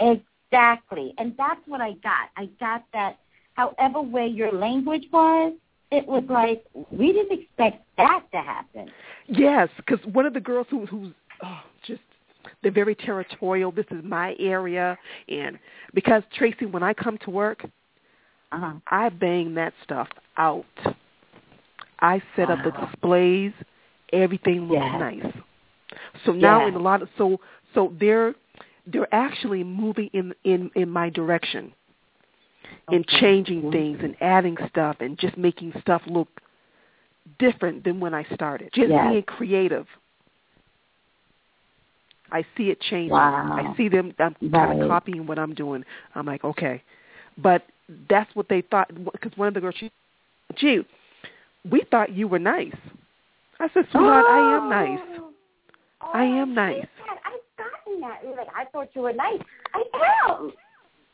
Exactly. 0.00 1.14
And 1.18 1.34
that's 1.36 1.60
what 1.66 1.82
I 1.82 1.92
got. 1.94 2.30
I 2.38 2.48
got 2.58 2.84
that 2.94 3.18
however 3.54 4.00
way 4.00 4.26
your 4.26 4.52
language 4.52 5.04
was, 5.12 5.52
it 5.90 6.06
was 6.06 6.24
like, 6.28 6.64
we 6.90 7.12
didn't 7.12 7.38
expect 7.38 7.84
that 7.98 8.24
to 8.32 8.38
happen. 8.38 8.90
Yes, 9.26 9.68
because 9.76 10.04
one 10.12 10.26
of 10.26 10.32
the 10.34 10.40
girls 10.40 10.66
who 10.70 10.86
who's 10.86 11.12
oh, 11.42 11.60
just 11.86 12.00
they're 12.62 12.72
very 12.72 12.94
territorial. 12.94 13.70
This 13.72 13.86
is 13.90 14.02
my 14.04 14.34
area, 14.38 14.96
and 15.28 15.58
because 15.94 16.22
Tracey, 16.36 16.66
when 16.66 16.82
I 16.82 16.92
come 16.94 17.18
to 17.18 17.30
work, 17.30 17.64
Uh-huh. 18.52 18.74
I 18.86 19.08
bang 19.08 19.54
that 19.54 19.72
stuff 19.82 20.08
out. 20.36 20.64
I 22.00 22.22
set 22.36 22.50
up 22.50 22.62
the 22.62 22.70
displays. 22.72 23.52
Everything 24.12 24.68
looks 24.68 24.82
Yes. 24.82 25.00
nice. 25.00 25.32
So 26.24 26.32
now 26.32 26.60
Yes. 26.60 26.68
in 26.68 26.74
a 26.74 26.78
lot 26.78 27.02
of 27.02 27.08
so 27.16 27.40
so 27.74 27.92
they're 27.98 28.34
they're 28.86 29.12
actually 29.14 29.64
moving 29.64 30.10
in 30.12 30.34
in 30.44 30.70
in 30.74 30.88
my 30.90 31.08
direction 31.10 31.72
and 32.92 33.04
Okay. 33.04 33.18
changing 33.20 33.62
Mhm. 33.62 33.72
things 33.72 34.00
and 34.02 34.16
adding 34.22 34.56
stuff 34.68 35.00
and 35.00 35.18
just 35.18 35.36
making 35.36 35.72
stuff 35.80 36.02
look 36.06 36.28
different 37.38 37.82
than 37.84 37.98
when 38.00 38.14
I 38.14 38.24
started. 38.34 38.70
Just 38.72 38.90
Yes. 38.90 39.10
being 39.10 39.22
creative. 39.22 39.88
I 42.34 42.44
see 42.56 42.64
it 42.64 42.80
changing. 42.80 43.10
Wow. 43.10 43.56
I 43.56 43.76
see 43.76 43.88
them. 43.88 44.12
I'm 44.18 44.34
kind 44.50 44.82
of 44.82 44.88
copying 44.88 45.24
what 45.24 45.38
I'm 45.38 45.54
doing. 45.54 45.84
I'm 46.16 46.26
like, 46.26 46.42
okay, 46.42 46.82
but 47.38 47.62
that's 48.10 48.34
what 48.34 48.48
they 48.48 48.60
thought. 48.60 48.90
Because 49.12 49.30
one 49.36 49.46
of 49.48 49.54
the 49.54 49.60
girls, 49.60 49.76
she, 49.78 49.90
gee, 50.56 50.80
we 51.70 51.84
thought 51.92 52.12
you 52.12 52.26
were 52.26 52.40
nice. 52.40 52.74
I 53.60 53.68
said, 53.72 53.86
sweetheart, 53.92 54.26
I 54.26 54.56
am 54.56 54.68
nice. 54.68 54.98
Oh. 56.00 56.10
I 56.12 56.24
am 56.24 56.50
Oh, 56.50 56.54
nice. 56.54 56.80
said, 56.80 57.18
I've 57.24 57.56
gotten 57.56 58.00
that. 58.00 58.18
You're 58.24 58.36
like, 58.36 58.48
I 58.54 58.64
thought 58.72 58.88
you 58.94 59.02
were 59.02 59.12
nice. 59.12 59.40
I 59.72 59.84
am. 60.28 60.52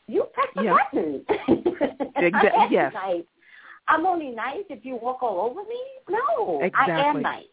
You 0.07 0.25
press 0.33 0.47
the 0.55 0.63
Yeah. 0.63 0.77
button. 0.91 1.23
Exa- 2.17 2.51
I 2.57 2.65
am 2.65 2.71
yes. 2.71 2.93
nice. 2.93 3.23
I'm 3.87 4.07
only 4.07 4.31
nice 4.31 4.63
if 4.69 4.83
you 4.83 4.95
walk 4.95 5.21
all 5.21 5.39
over 5.49 5.61
me. 5.63 5.79
No, 6.09 6.67
I 6.73 6.89
am 6.89 7.21
nice. 7.21 7.45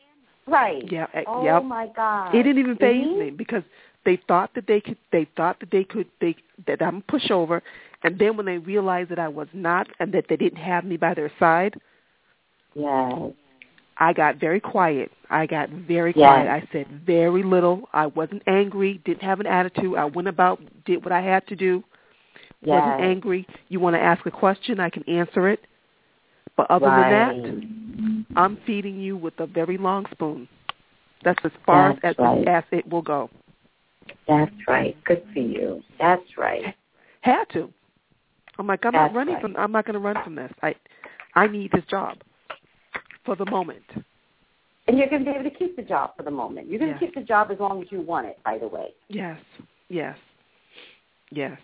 Right. 0.48 0.90
Yeah, 0.90 1.06
uh, 1.14 1.20
Oh 1.26 1.44
yep. 1.44 1.64
my 1.64 1.88
God. 1.94 2.34
It 2.34 2.42
didn't 2.42 2.58
even 2.58 2.76
phase 2.76 3.04
See? 3.04 3.18
me 3.18 3.30
because 3.30 3.62
they 4.04 4.20
thought 4.28 4.54
that 4.54 4.66
they 4.66 4.80
could. 4.80 4.96
They 5.12 5.26
thought 5.36 5.60
that 5.60 5.70
they 5.70 5.84
could. 5.84 6.06
They 6.20 6.36
that 6.66 6.80
I'm 6.82 7.02
pushover, 7.02 7.60
and 8.02 8.18
then 8.18 8.36
when 8.36 8.46
they 8.46 8.58
realized 8.58 9.10
that 9.10 9.18
I 9.18 9.28
was 9.28 9.48
not, 9.52 9.88
and 10.00 10.12
that 10.14 10.24
they 10.28 10.36
didn't 10.36 10.58
have 10.58 10.84
me 10.84 10.96
by 10.96 11.14
their 11.14 11.30
side, 11.38 11.78
Yes. 12.74 13.32
I 13.96 14.12
got 14.12 14.36
very 14.36 14.60
quiet. 14.60 15.10
I 15.28 15.46
got 15.46 15.68
very 15.70 16.12
Yes. 16.16 16.26
quiet. 16.26 16.48
I 16.48 16.68
said 16.72 16.86
very 17.04 17.42
little. 17.42 17.88
I 17.92 18.06
wasn't 18.06 18.42
angry. 18.46 19.00
Didn't 19.04 19.22
have 19.22 19.40
an 19.40 19.46
attitude. 19.46 19.96
I 19.96 20.04
went 20.04 20.28
about, 20.28 20.60
did 20.84 21.04
what 21.04 21.12
I 21.12 21.20
had 21.20 21.46
to 21.48 21.56
do. 21.56 21.82
Yes. 22.62 22.80
Wasn't 22.80 23.00
angry. 23.00 23.46
You 23.68 23.80
want 23.80 23.94
to 23.96 24.00
ask 24.00 24.24
a 24.26 24.30
question, 24.30 24.78
I 24.80 24.90
can 24.90 25.02
answer 25.08 25.48
it. 25.48 25.64
But 26.58 26.70
other 26.72 26.86
right. 26.86 27.36
than 27.40 28.26
that, 28.34 28.40
I'm 28.40 28.58
feeding 28.66 29.00
you 29.00 29.16
with 29.16 29.34
a 29.38 29.46
very 29.46 29.78
long 29.78 30.06
spoon. 30.10 30.48
That's 31.24 31.38
as 31.44 31.52
far 31.64 31.96
That's 32.02 32.18
as, 32.18 32.24
right. 32.24 32.48
as 32.48 32.64
it 32.72 32.86
will 32.90 33.00
go. 33.00 33.30
That's 34.26 34.50
right. 34.66 34.96
Good 35.04 35.22
for 35.32 35.38
you. 35.38 35.82
That's 36.00 36.36
right. 36.36 36.74
Had 37.20 37.44
to. 37.52 37.72
I'm 38.58 38.66
like, 38.66 38.84
I'm 38.84 38.92
That's 38.92 39.12
not 39.12 39.16
running 39.16 39.34
right. 39.34 39.42
from. 39.42 39.56
I'm 39.56 39.70
not 39.70 39.86
going 39.86 39.94
to 39.94 40.00
run 40.00 40.16
from 40.24 40.34
this. 40.34 40.50
I, 40.62 40.74
I 41.36 41.46
need 41.46 41.70
this 41.70 41.84
job 41.88 42.18
for 43.24 43.36
the 43.36 43.46
moment. 43.46 43.84
And 44.88 44.98
you're 44.98 45.08
going 45.08 45.24
to 45.24 45.30
be 45.30 45.38
able 45.38 45.48
to 45.48 45.56
keep 45.56 45.76
the 45.76 45.82
job 45.82 46.16
for 46.16 46.24
the 46.24 46.30
moment. 46.30 46.68
You're 46.68 46.80
going 46.80 46.90
Yes. 46.90 46.98
to 46.98 47.06
keep 47.06 47.14
the 47.14 47.20
job 47.20 47.50
as 47.52 47.60
long 47.60 47.82
as 47.82 47.92
you 47.92 48.00
want 48.00 48.26
it, 48.26 48.38
by 48.44 48.58
the 48.58 48.66
way. 48.66 48.88
Yes, 49.08 49.38
yes, 49.88 50.16
yes. 51.30 51.58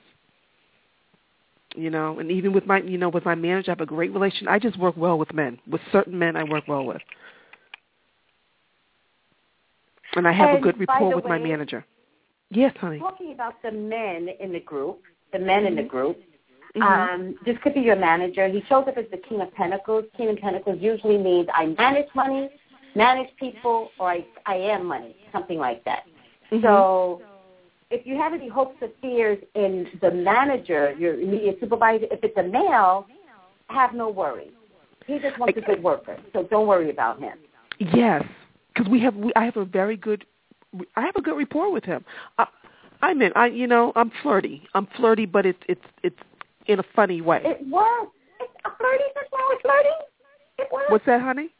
You 1.74 1.90
know, 1.90 2.20
and 2.20 2.30
even 2.30 2.52
with 2.52 2.66
my, 2.66 2.80
you 2.80 2.98
know, 2.98 3.08
with 3.08 3.24
my 3.24 3.34
manager, 3.34 3.72
I 3.72 3.72
have 3.72 3.80
a 3.80 3.86
great 3.86 4.12
relation. 4.12 4.46
I 4.46 4.60
just 4.60 4.78
work 4.78 4.96
well 4.96 5.18
with 5.18 5.32
men. 5.34 5.58
With 5.68 5.80
certain 5.90 6.16
men, 6.16 6.36
I 6.36 6.44
work 6.44 6.68
well 6.68 6.84
with, 6.84 7.02
and 10.14 10.28
I 10.28 10.32
have 10.32 10.56
a 10.56 10.60
good 10.60 10.78
rapport 10.78 11.14
with 11.14 11.24
my 11.24 11.38
manager. 11.38 11.84
Yes, 12.50 12.72
honey. 12.80 13.00
Talking 13.00 13.32
about 13.32 13.60
the 13.62 13.72
men 13.72 14.28
in 14.38 14.52
the 14.52 14.60
group, 14.60 15.00
the 15.32 15.40
men 15.40 15.66
in 15.66 15.74
the 15.74 15.82
group, 15.82 16.16
Mhm. 16.76 16.82
um, 16.82 17.38
this 17.44 17.56
could 17.58 17.74
be 17.74 17.80
your 17.80 17.96
manager. 17.96 18.46
He 18.48 18.60
shows 18.62 18.86
up 18.86 18.96
as 18.96 19.08
the 19.10 19.16
King 19.16 19.40
of 19.40 19.52
Pentacles. 19.54 20.04
King 20.16 20.28
of 20.28 20.38
Pentacles 20.38 20.80
usually 20.80 21.18
means 21.18 21.48
I 21.52 21.66
manage 21.66 22.08
money, 22.14 22.50
manage 22.94 23.34
people, 23.36 23.90
or 23.98 24.10
I, 24.10 24.24
I 24.46 24.56
am 24.56 24.86
money, 24.86 25.16
something 25.32 25.58
like 25.58 25.82
that. 25.84 26.04
Mhm. 26.52 26.62
So 26.62 27.22
if 27.94 28.04
you 28.04 28.16
have 28.16 28.32
any 28.32 28.48
hopes 28.48 28.76
or 28.80 28.88
fears 29.00 29.38
in 29.54 29.86
the 30.02 30.10
manager, 30.10 30.92
your 30.98 31.14
immediate 31.14 31.58
supervisor, 31.60 32.06
if 32.10 32.24
it's 32.24 32.36
a 32.36 32.42
male, 32.42 33.06
have 33.68 33.94
no 33.94 34.08
worry. 34.08 34.50
He 35.06 35.20
just 35.20 35.38
wants 35.38 35.56
a 35.56 35.60
good 35.60 35.82
worker, 35.82 36.18
so 36.32 36.42
don't 36.50 36.66
worry 36.66 36.90
about 36.90 37.20
him. 37.20 37.38
Yes, 37.78 38.24
because 38.74 38.90
we 38.90 39.00
have. 39.00 39.14
We, 39.14 39.32
I 39.36 39.44
have 39.44 39.56
a 39.56 39.64
very 39.64 39.96
good. 39.96 40.24
I 40.96 41.02
have 41.02 41.14
a 41.14 41.22
good 41.22 41.36
rapport 41.36 41.70
with 41.70 41.84
him. 41.84 42.04
I, 42.38 42.46
I 43.00 43.14
mean, 43.14 43.30
I 43.36 43.46
you 43.46 43.66
know, 43.66 43.92
I'm 43.94 44.10
flirty. 44.22 44.66
I'm 44.74 44.88
flirty, 44.96 45.26
but 45.26 45.46
it's 45.46 45.58
it's 45.68 45.84
it's 46.02 46.18
in 46.66 46.80
a 46.80 46.84
funny 46.96 47.20
way. 47.20 47.42
It 47.44 47.68
works. 47.68 48.12
It's 48.40 48.52
a 48.64 48.70
flirty. 48.76 49.04
What's 49.14 49.30
wrong 49.32 49.48
with 49.50 49.60
flirty? 49.62 49.88
It 50.58 50.68
works. 50.72 50.86
What's 50.88 51.06
that, 51.06 51.20
honey? 51.20 51.50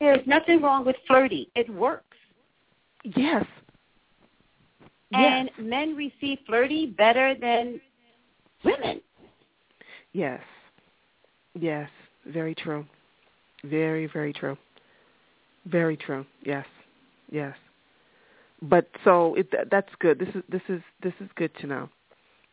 There's 0.00 0.26
nothing 0.26 0.62
wrong 0.62 0.86
with 0.86 0.96
flirty. 1.06 1.50
It 1.56 1.68
works. 1.68 2.16
Yes. 3.04 3.44
And 5.12 5.50
men 5.58 5.94
receive 5.96 6.38
flirty 6.46 6.86
better 6.86 7.34
than 7.38 7.80
women. 8.64 9.00
Yes. 10.12 10.40
Yes. 11.58 11.88
Very 12.26 12.54
true. 12.54 12.86
Very, 13.64 14.06
very 14.06 14.32
true. 14.32 14.56
Very 15.66 15.96
true. 15.96 16.24
Yes. 16.44 16.66
Yes. 17.30 17.54
But 18.62 18.88
so 19.04 19.34
it 19.34 19.52
that's 19.70 19.88
good. 19.98 20.18
This 20.18 20.28
is 20.34 20.42
this 20.48 20.62
is 20.68 20.80
this 21.02 21.14
is 21.20 21.28
good 21.34 21.50
to 21.60 21.66
know. 21.66 21.88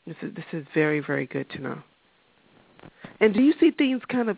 This 0.07 0.15
is 0.22 0.34
this 0.34 0.45
is 0.53 0.65
very 0.73 1.02
very 1.02 1.27
good 1.27 1.49
to 1.52 1.60
know. 1.60 1.77
And 3.19 3.34
do 3.34 3.41
you 3.41 3.53
see 3.60 3.72
things 3.72 4.02
kind 4.10 4.30
of 4.30 4.38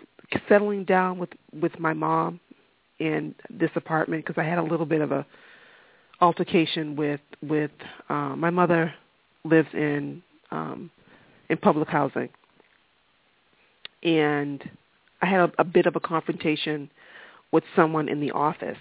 settling 0.50 0.84
down 0.84 1.18
with 1.18 1.30
with 1.54 1.80
my 1.80 1.94
mom 1.94 2.40
in 3.00 3.34
this 3.50 3.72
apartment 3.76 4.26
because 4.26 4.40
I 4.42 4.48
had 4.48 4.58
a 4.58 4.64
little 4.64 4.86
bit 4.86 5.02
of 5.02 5.12
a 5.12 5.26
altercation 6.22 6.96
with 6.96 7.20
with 7.42 7.72
uh, 8.10 8.36
my 8.36 8.50
mother 8.50 8.94
lives 9.44 9.70
in 9.74 10.22
um 10.52 10.90
in 11.50 11.58
public 11.58 11.88
housing 11.90 12.30
and 14.04 14.64
I 15.22 15.26
had 15.28 15.40
a, 15.42 15.52
a 15.60 15.64
bit 15.64 15.86
of 15.86 15.96
a 15.96 16.00
confrontation 16.00 16.90
with 17.52 17.64
someone 17.76 18.10
in 18.10 18.20
the 18.20 18.32
office. 18.32 18.78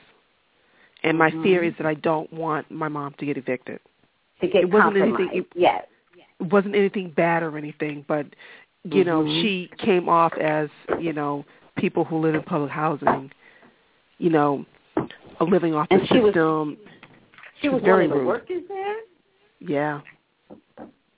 And 1.03 1.19
my 1.19 1.31
Mhm. 1.31 1.43
fear 1.43 1.62
is 1.62 1.75
that 1.77 1.87
I 1.87 1.95
don't 1.95 2.33
want 2.33 2.71
my 2.71 2.89
mom 2.89 3.15
to 3.19 3.27
get 3.27 3.37
evicted. 3.37 3.81
To 4.41 4.47
get 4.47 4.62
It 4.62 4.71
wasn't 4.71 4.97
anything- 4.97 5.31
it- 5.33 5.47
yes. 5.55 5.85
It 6.41 6.45
wasn't 6.51 6.75
anything 6.75 7.11
bad 7.11 7.43
or 7.43 7.59
anything, 7.59 8.05
but 8.09 8.27
you 8.85 9.05
know, 9.05 9.23
Mhm. 9.23 9.43
she 9.43 9.71
came 9.77 10.09
off 10.09 10.33
as, 10.39 10.71
you 10.99 11.12
know, 11.12 11.45
people 11.77 12.03
who 12.05 12.17
live 12.17 12.35
in 12.35 12.43
public 12.43 12.71
housing, 12.71 13.31
you 14.17 14.31
know, 14.31 14.65
living 15.41 15.75
off 15.75 15.87
the 15.91 15.97
And 15.97 16.01
was- 16.03 16.33
system. 16.33 16.79
She 17.61 17.69
was 17.69 17.82
very 17.82 18.09
one 18.09 18.11
of 18.11 18.11
the 18.11 18.16
rude. 18.16 18.27
workers 18.27 18.62
there? 18.69 18.97
Yeah. 19.61 20.01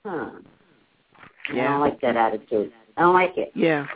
Huh. 0.05 0.31
Yeah. 1.53 1.61
I 1.61 1.67
don't 1.67 1.79
like 1.79 2.01
that 2.01 2.15
attitude. 2.15 2.71
I 2.97 3.01
don't 3.01 3.13
like 3.13 3.37
it. 3.37 3.51
Yeah. 3.55 3.87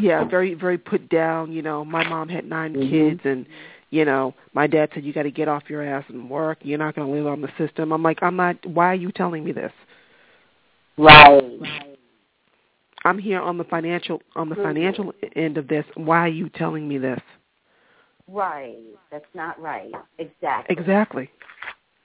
Yeah, 0.00 0.24
very 0.24 0.54
very 0.54 0.78
put 0.78 1.08
down, 1.10 1.52
you 1.52 1.60
know. 1.60 1.84
My 1.84 2.02
mom 2.08 2.28
had 2.28 2.46
9 2.46 2.74
Mhm. 2.74 2.90
kids 2.90 3.20
and 3.24 3.46
you 3.90 4.06
know, 4.06 4.34
my 4.54 4.66
dad 4.66 4.88
said 4.94 5.04
you 5.04 5.12
got 5.12 5.24
to 5.24 5.30
get 5.30 5.48
off 5.48 5.68
your 5.68 5.82
ass 5.82 6.04
and 6.08 6.30
work. 6.30 6.58
You're 6.62 6.78
not 6.78 6.94
going 6.94 7.06
to 7.08 7.12
live 7.12 7.26
on 7.26 7.42
the 7.42 7.52
system. 7.58 7.92
I'm 7.92 8.02
like, 8.02 8.22
I'm 8.22 8.36
not 8.36 8.64
why 8.64 8.86
are 8.86 8.94
you 8.94 9.12
telling 9.12 9.44
me 9.44 9.52
this? 9.52 9.72
Right. 10.96 11.60
I'm 13.04 13.18
here 13.18 13.40
on 13.40 13.58
the 13.58 13.64
financial 13.64 14.22
on 14.34 14.48
the 14.48 14.56
Mhm. 14.56 14.62
financial 14.62 15.14
end 15.36 15.58
of 15.58 15.68
this. 15.68 15.84
Why 15.94 16.20
are 16.20 16.28
you 16.28 16.48
telling 16.48 16.88
me 16.88 16.96
this? 16.98 17.20
Right. 18.26 18.78
That's 19.10 19.34
not 19.34 19.60
right. 19.60 19.92
Exactly. 20.18 20.74
Exactly. 20.74 21.30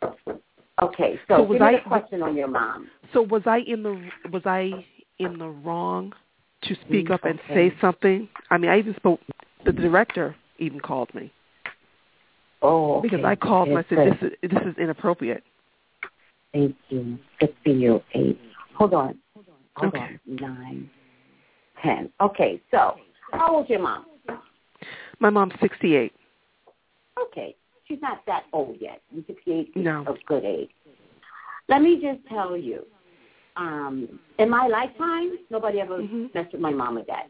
Okay, 0.04 1.20
so, 1.28 1.38
So 1.38 1.44
was 1.44 1.62
I- 1.62 1.78
question 1.80 2.22
on 2.22 2.36
your 2.36 2.48
mom. 2.48 2.90
So 3.14 3.22
was 3.22 3.42
I 3.46 3.60
in 3.60 3.84
the 3.84 4.12
was 4.32 4.44
I 4.46 4.86
in 5.20 5.38
the 5.40 5.48
wrong 5.50 6.14
to 6.64 6.76
speak 6.88 7.10
up 7.10 7.24
and 7.24 7.40
okay. 7.40 7.72
say 7.72 7.76
something? 7.82 8.30
I 8.52 8.58
mean, 8.58 8.70
I 8.70 8.78
even 8.80 8.96
spoke. 8.96 9.20
The 9.66 9.72
director 9.72 10.36
even 10.60 10.80
called 10.80 11.14
me 11.14 11.32
Oh, 12.62 13.02
because. 13.02 13.24
I 13.26 13.36
called 13.36 13.70
and 13.70 13.78
I 13.80 13.86
said 13.90 13.98
this 13.98 14.32
is 14.32 14.52
this 14.52 14.62
is 14.64 14.78
inappropriate. 14.78 15.44
Thank 16.54 16.76
you. 16.90 17.18
Good 17.40 17.56
for 17.64 17.70
you. 17.70 18.04
Eight. 18.14 18.40
Hold 18.76 18.94
on. 18.94 19.18
Hold 19.76 19.96
Okay. 19.96 20.04
on. 20.04 20.20
Nine. 20.26 20.90
Ten. 21.84 22.12
Okay, 22.22 22.62
so 22.72 22.96
how 23.32 23.56
old's 23.56 23.70
your 23.70 23.80
mom? 23.80 24.06
My 25.20 25.30
mom's 25.30 25.54
68. 25.62 26.14
Okay. 27.20 27.56
She's 27.88 28.02
not 28.02 28.26
that 28.26 28.44
old 28.52 28.78
yet. 28.82 29.02
68 29.26 29.72
is 29.76 29.86
No. 29.86 30.04
a 30.08 30.14
good 30.26 30.44
age. 30.44 30.70
Let 31.70 31.82
me 31.82 32.00
just 32.02 32.26
tell 32.28 32.56
you, 32.58 32.86
um, 33.56 34.20
in 34.40 34.50
my 34.50 34.68
lifetime, 34.68 35.38
nobody 35.50 35.80
ever 35.80 36.00
Mhm. 36.02 36.34
messed 36.34 36.52
with 36.52 36.62
my 36.62 36.72
mom 36.72 36.98
or 36.98 37.04
dad. 37.04 37.28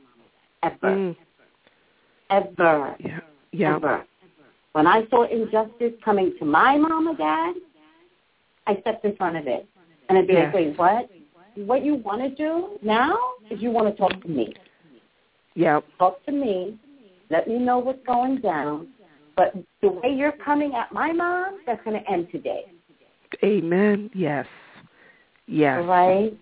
Ever. 0.63 0.89
Mm, 0.89 1.15
Ever. 2.29 2.95
yeah. 2.99 3.19
Yeah. 3.51 3.75
Ever. 3.75 4.05
When 4.73 4.85
I 4.87 5.07
saw 5.07 5.23
injustice 5.23 5.93
coming 6.01 6.35
to 6.37 6.45
my 6.45 6.77
mom 6.77 7.07
or 7.07 7.15
dad, 7.15 7.55
I 8.65 8.75
stepped 8.81 9.05
in 9.05 9.15
front 9.15 9.37
of 9.37 9.47
it. 9.47 9.67
And 10.09 10.17
I'd 10.17 10.27
be 10.27 10.33
Yes. 10.33 10.53
like, 10.53 10.53
wait, 10.53 10.77
what? 10.77 11.09
What 11.55 11.83
you 11.83 11.95
want 11.95 12.21
to 12.21 12.29
do 12.29 12.77
now 12.81 13.17
is 13.49 13.61
you 13.61 13.71
want 13.71 13.87
to 13.87 13.95
talk 13.95 14.21
to 14.21 14.27
me. 14.27 14.53
Yeah. 15.55 15.81
Talk 15.97 16.23
to 16.25 16.31
me. 16.31 16.77
Let 17.29 17.47
me 17.47 17.57
know 17.57 17.79
what's 17.79 18.03
going 18.03 18.37
down. 18.37 18.87
But 19.37 19.53
the 19.81 19.89
way 19.89 20.13
you're 20.13 20.33
coming 20.33 20.73
at 20.73 20.91
my 20.91 21.13
mom, 21.13 21.59
that's 21.65 21.81
going 21.85 22.03
to 22.03 22.11
end 22.11 22.27
today. 22.31 22.65
Amen. 23.43 24.09
Yes. 24.13 24.47
Yes. 25.45 25.85
Right? 25.85 26.33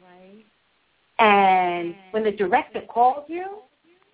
And 1.20 1.96
when 2.12 2.24
the 2.24 2.32
director 2.32 2.82
called 2.82 3.26
you, 3.28 3.46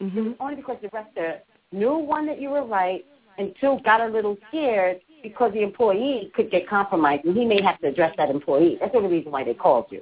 Mhm. 0.01 0.35
only 0.39 0.55
because 0.55 0.77
the 0.81 0.89
director 0.89 1.41
knew 1.71 1.95
one 1.95 2.25
that 2.25 2.41
you 2.41 2.49
were 2.49 2.63
right 2.63 3.05
and 3.37 3.55
two 3.61 3.79
got 3.83 4.01
a 4.01 4.07
little 4.07 4.35
scared 4.47 4.99
because 5.21 5.53
the 5.53 5.61
employee 5.61 6.31
could 6.33 6.49
get 6.49 6.67
compromised 6.67 7.23
and 7.25 7.37
he 7.37 7.45
may 7.45 7.61
have 7.61 7.79
to 7.79 7.87
address 7.87 8.15
that 8.17 8.29
employee. 8.29 8.77
That's 8.79 8.91
the 8.91 8.97
only 8.97 9.11
reason 9.11 9.31
why 9.31 9.43
they 9.43 9.53
called 9.53 9.85
you. 9.91 10.01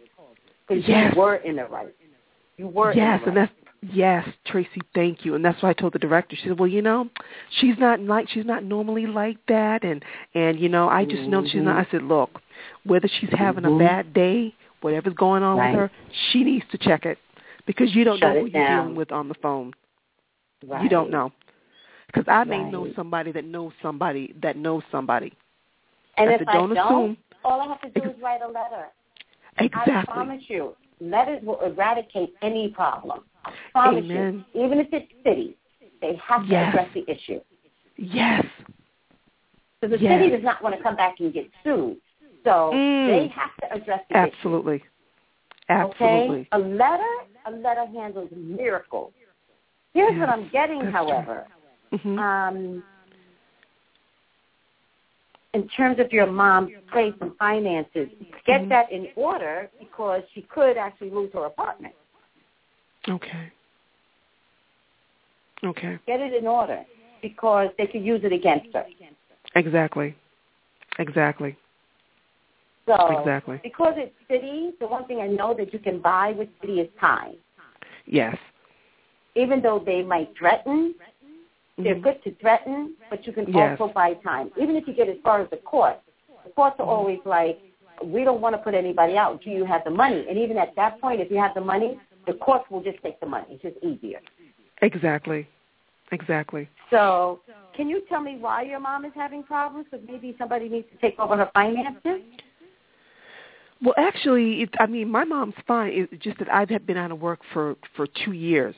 Because 0.67 0.87
Yes. 0.87 1.13
you 1.13 1.19
were 1.21 1.35
in 1.35 1.57
the 1.57 1.65
right. 1.65 1.93
You 2.57 2.67
were 2.67 2.93
Yes, 2.93 3.19
in 3.19 3.21
the 3.21 3.27
and 3.27 3.37
that's 3.37 3.53
yes, 3.81 4.27
Tracey. 4.45 4.81
Thank 4.93 5.25
you. 5.25 5.35
And 5.35 5.43
that's 5.43 5.61
why 5.61 5.69
I 5.69 5.73
told 5.73 5.93
the 5.93 5.99
director. 5.99 6.35
She 6.35 6.47
said, 6.47 6.59
"Well, 6.59 6.67
you 6.69 6.81
know, 6.81 7.09
she's 7.59 7.77
not 7.77 7.99
like 7.99 8.29
she's 8.29 8.45
not 8.45 8.63
normally 8.63 9.05
like 9.07 9.37
that, 9.47 9.83
and 9.83 10.03
and 10.33 10.59
you 10.59 10.69
know, 10.69 10.89
I 10.89 11.05
just 11.05 11.23
know 11.23 11.43
she's 11.45 11.61
not." 11.61 11.77
I 11.77 11.89
said, 11.91 12.03
"Look, 12.03 12.41
whether 12.83 13.07
she's 13.19 13.29
having 13.31 13.63
Mhm. 13.63 13.75
a 13.75 13.79
bad 13.79 14.13
day, 14.13 14.53
whatever's 14.81 15.13
going 15.13 15.43
on 15.43 15.57
Right. 15.57 15.71
with 15.71 15.79
her, 15.79 15.91
she 16.31 16.43
needs 16.43 16.65
to 16.71 16.77
check 16.77 17.05
it 17.05 17.17
because 17.65 17.93
you 17.95 18.03
don't 18.03 18.17
Shut 18.19 18.33
know 18.35 18.41
who 18.41 18.47
you're 18.47 18.67
dealing 18.67 18.95
with 18.95 19.11
on 19.11 19.27
the 19.27 19.35
phone. 19.35 19.73
Right. 20.65 20.83
You 20.83 20.89
don't 20.89 21.09
know. 21.09 21.31
Because 22.07 22.27
I 22.27 22.43
may 22.43 22.63
know 22.63 22.91
somebody 22.95 23.31
that 23.33 23.45
knows 23.45 23.71
somebody 23.81 24.33
that 24.41 24.57
knows 24.57 24.83
somebody. 24.91 25.31
And 26.17 26.29
I 26.29 26.33
if 26.33 26.39
said, 26.39 26.47
I 26.49 26.53
don't 26.53 26.73
don't, 26.73 26.85
assume. 26.85 27.17
all 27.45 27.61
I 27.61 27.67
have 27.67 27.81
to 27.81 27.89
do 27.89 28.07
Ex- 28.07 28.17
is 28.17 28.21
write 28.21 28.41
a 28.41 28.47
letter. 28.47 28.87
Exactly. 29.59 29.93
I 29.93 30.03
promise 30.05 30.43
you, 30.49 30.75
letters 30.99 31.41
will 31.43 31.59
eradicate 31.61 32.33
any 32.41 32.69
problem. 32.69 33.21
I 33.45 33.51
promise 33.71 34.05
Amen. 34.05 34.45
you. 34.53 34.65
Even 34.65 34.79
if 34.79 34.87
it's 34.91 35.11
city, 35.23 35.57
they 36.01 36.15
have 36.15 36.45
to 36.45 36.51
Yes. 36.51 36.69
address 36.69 36.89
the 36.93 37.09
issue. 37.09 37.41
Yes. 37.97 38.45
So 39.81 39.87
the 39.87 39.97
Yes. 39.97 40.19
city 40.19 40.29
does 40.31 40.43
not 40.43 40.61
want 40.61 40.75
to 40.75 40.81
come 40.81 40.95
back 40.95 41.19
and 41.19 41.31
get 41.33 41.49
sued. 41.63 42.01
So 42.43 42.71
Mm. 42.73 43.05
they 43.07 43.27
have 43.27 43.55
to 43.57 43.73
address 43.73 44.05
the 44.09 44.15
issue. 44.17 44.35
Absolutely. 44.35 44.83
Absolutely. 45.69 46.39
Okay? 46.41 46.47
A 46.53 46.59
letter, 46.59 47.15
a 47.45 47.51
letter 47.51 47.85
handles 47.85 48.29
miracles. 48.31 49.13
Here's 49.93 50.11
Yes, 50.11 50.19
what 50.19 50.29
I'm 50.29 50.47
getting, 50.49 50.83
that's 50.83 50.91
however. 50.93 51.47
hmm 51.91 52.19
Um, 52.19 52.83
in 55.53 55.67
terms 55.69 55.99
of 55.99 56.11
your 56.13 56.27
mom's 56.27 56.71
place 56.91 57.13
and 57.21 57.35
finances, 57.37 58.09
get 58.45 58.61
Mhm. 58.61 58.69
that 58.69 58.91
in 58.91 59.09
order 59.15 59.69
because 59.79 60.23
she 60.33 60.43
could 60.43 60.77
actually 60.77 61.09
lose 61.09 61.31
her 61.33 61.45
apartment. 61.45 61.95
Okay. 63.07 63.51
Okay. 65.63 65.99
Get 66.07 66.19
it 66.21 66.33
in 66.33 66.47
order 66.47 66.83
because 67.21 67.69
they 67.77 67.87
could 67.87 68.03
use 68.03 68.21
it 68.23 68.31
against 68.33 68.67
her. 68.73 68.85
Exactly. 69.55 70.15
Exactly. 70.99 71.57
So 72.87 73.19
Exactly. 73.19 73.59
because 73.63 73.93
it's 73.97 74.13
city, 74.27 74.71
the 74.79 74.87
one 74.87 75.05
thing 75.05 75.21
I 75.21 75.27
know 75.27 75.53
that 75.53 75.71
you 75.73 75.79
can 75.79 75.99
buy 75.99 76.31
with 76.31 76.49
city 76.61 76.79
is 76.79 76.89
time. 76.99 77.35
Yes. 78.05 78.35
Even 79.35 79.61
though 79.61 79.79
they 79.79 80.01
might 80.01 80.35
threaten, 80.35 80.95
they're 81.77 81.95
Mhm. 81.95 82.01
good 82.01 82.23
to 82.23 82.31
threaten, 82.35 82.95
but 83.09 83.25
you 83.27 83.33
can 83.33 83.51
Yes. 83.53 83.79
also 83.79 83.93
buy 83.93 84.15
time. 84.15 84.51
Even 84.57 84.75
if 84.75 84.87
you 84.87 84.93
get 84.93 85.07
as 85.07 85.17
far 85.19 85.39
as 85.39 85.49
the 85.49 85.57
court, 85.57 85.99
the 86.43 86.49
courts 86.51 86.79
are 86.79 86.83
Mm-hmm. 86.83 86.91
always 86.91 87.19
like, 87.25 87.59
we 88.03 88.23
don't 88.23 88.41
want 88.41 88.55
to 88.55 88.61
put 88.61 88.73
anybody 88.73 89.17
out. 89.17 89.41
Do 89.41 89.49
you 89.51 89.65
have 89.65 89.83
the 89.83 89.89
money? 89.91 90.25
And 90.27 90.37
even 90.37 90.57
at 90.57 90.75
that 90.75 90.99
point, 90.99 91.21
if 91.21 91.29
you 91.29 91.37
have 91.37 91.53
the 91.53 91.61
money, 91.61 91.99
the 92.29 92.37
courts 92.37 92.65
will 92.69 92.83
just 92.83 93.01
take 93.01 93.19
the 93.19 93.25
money. 93.25 93.45
It's 93.49 93.61
just 93.63 93.83
easier. 93.83 94.19
Exactly. 94.81 95.47
Exactly. 96.11 96.69
So 96.91 97.41
can 97.75 97.89
you 97.89 98.01
tell 98.07 98.21
me 98.21 98.37
why 98.39 98.63
your 98.63 98.79
mom 98.79 99.05
is 99.05 99.11
having 99.15 99.43
problems? 99.43 99.87
Because 99.89 100.05
maybe 100.07 100.35
somebody 100.37 100.69
needs 100.69 100.87
to 100.91 100.97
take 100.97 101.19
over 101.19 101.35
her 101.35 101.49
finances? 101.53 102.21
Well, 103.81 103.95
actually, 103.97 104.63
it, 104.63 104.69
I 104.79 104.85
mean, 104.87 105.09
my 105.09 105.23
mom's 105.23 105.53
fine. 105.65 105.91
It's 106.11 106.23
just 106.23 106.37
that 106.39 106.53
I've 106.53 106.67
been 106.85 106.97
out 106.97 107.11
of 107.11 107.21
work 107.21 107.39
for 107.53 107.75
for 107.95 108.07
two 108.25 108.33
years, 108.33 108.75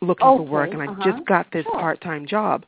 looking 0.00 0.26
for 0.26 0.42
work, 0.42 0.72
and 0.72 0.82
I 0.82 0.86
uh-huh. 0.86 1.12
just 1.12 1.26
got 1.26 1.46
this 1.52 1.64
Sure. 1.64 1.80
part-time 1.80 2.26
job. 2.26 2.64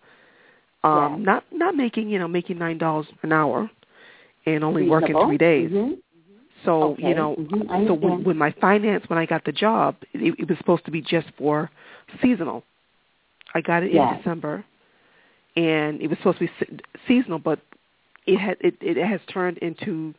Um, 0.83 0.93
Yeah. 0.93 1.17
not 1.19 1.45
not 1.53 1.77
making 1.77 2.09
you 2.09 2.19
know 2.19 2.27
making 2.29 2.59
nine 2.59 2.79
dollars 2.79 3.07
an 3.23 3.33
hour, 3.33 3.71
and 4.45 4.65
only 4.65 4.89
working 4.89 5.17
three 5.25 5.39
days. 5.39 5.71
Mhm. 5.71 5.99
So 6.65 6.93
Okay. 6.93 7.09
you 7.09 7.15
know, 7.15 7.37
Mhm. 7.37 7.87
So 7.87 7.95
when, 7.95 8.25
when 8.25 8.39
my 8.39 8.51
finance 8.53 9.09
when 9.09 9.19
I 9.19 9.27
got 9.27 9.45
the 9.45 9.53
job, 9.53 9.97
it, 10.13 10.35
it 10.39 10.49
was 10.49 10.59
supposed 10.59 10.85
to 10.87 10.91
be 10.91 11.01
just 11.01 11.29
for 11.37 11.71
seasonal. 12.21 12.65
I 13.55 13.61
got 13.61 13.83
it 13.83 13.93
Yeah. 13.93 14.11
in 14.11 14.17
December, 14.19 14.65
and 15.57 16.01
it 16.01 16.09
was 16.09 16.19
supposed 16.19 16.39
to 16.39 16.47
be 16.47 16.53
se- 16.59 16.79
seasonal, 17.07 17.39
but 17.39 17.61
it 18.27 18.39
had 18.39 18.57
it, 18.61 18.77
it 18.81 18.97
has 18.97 19.21
turned 19.33 19.59
into 19.59 20.15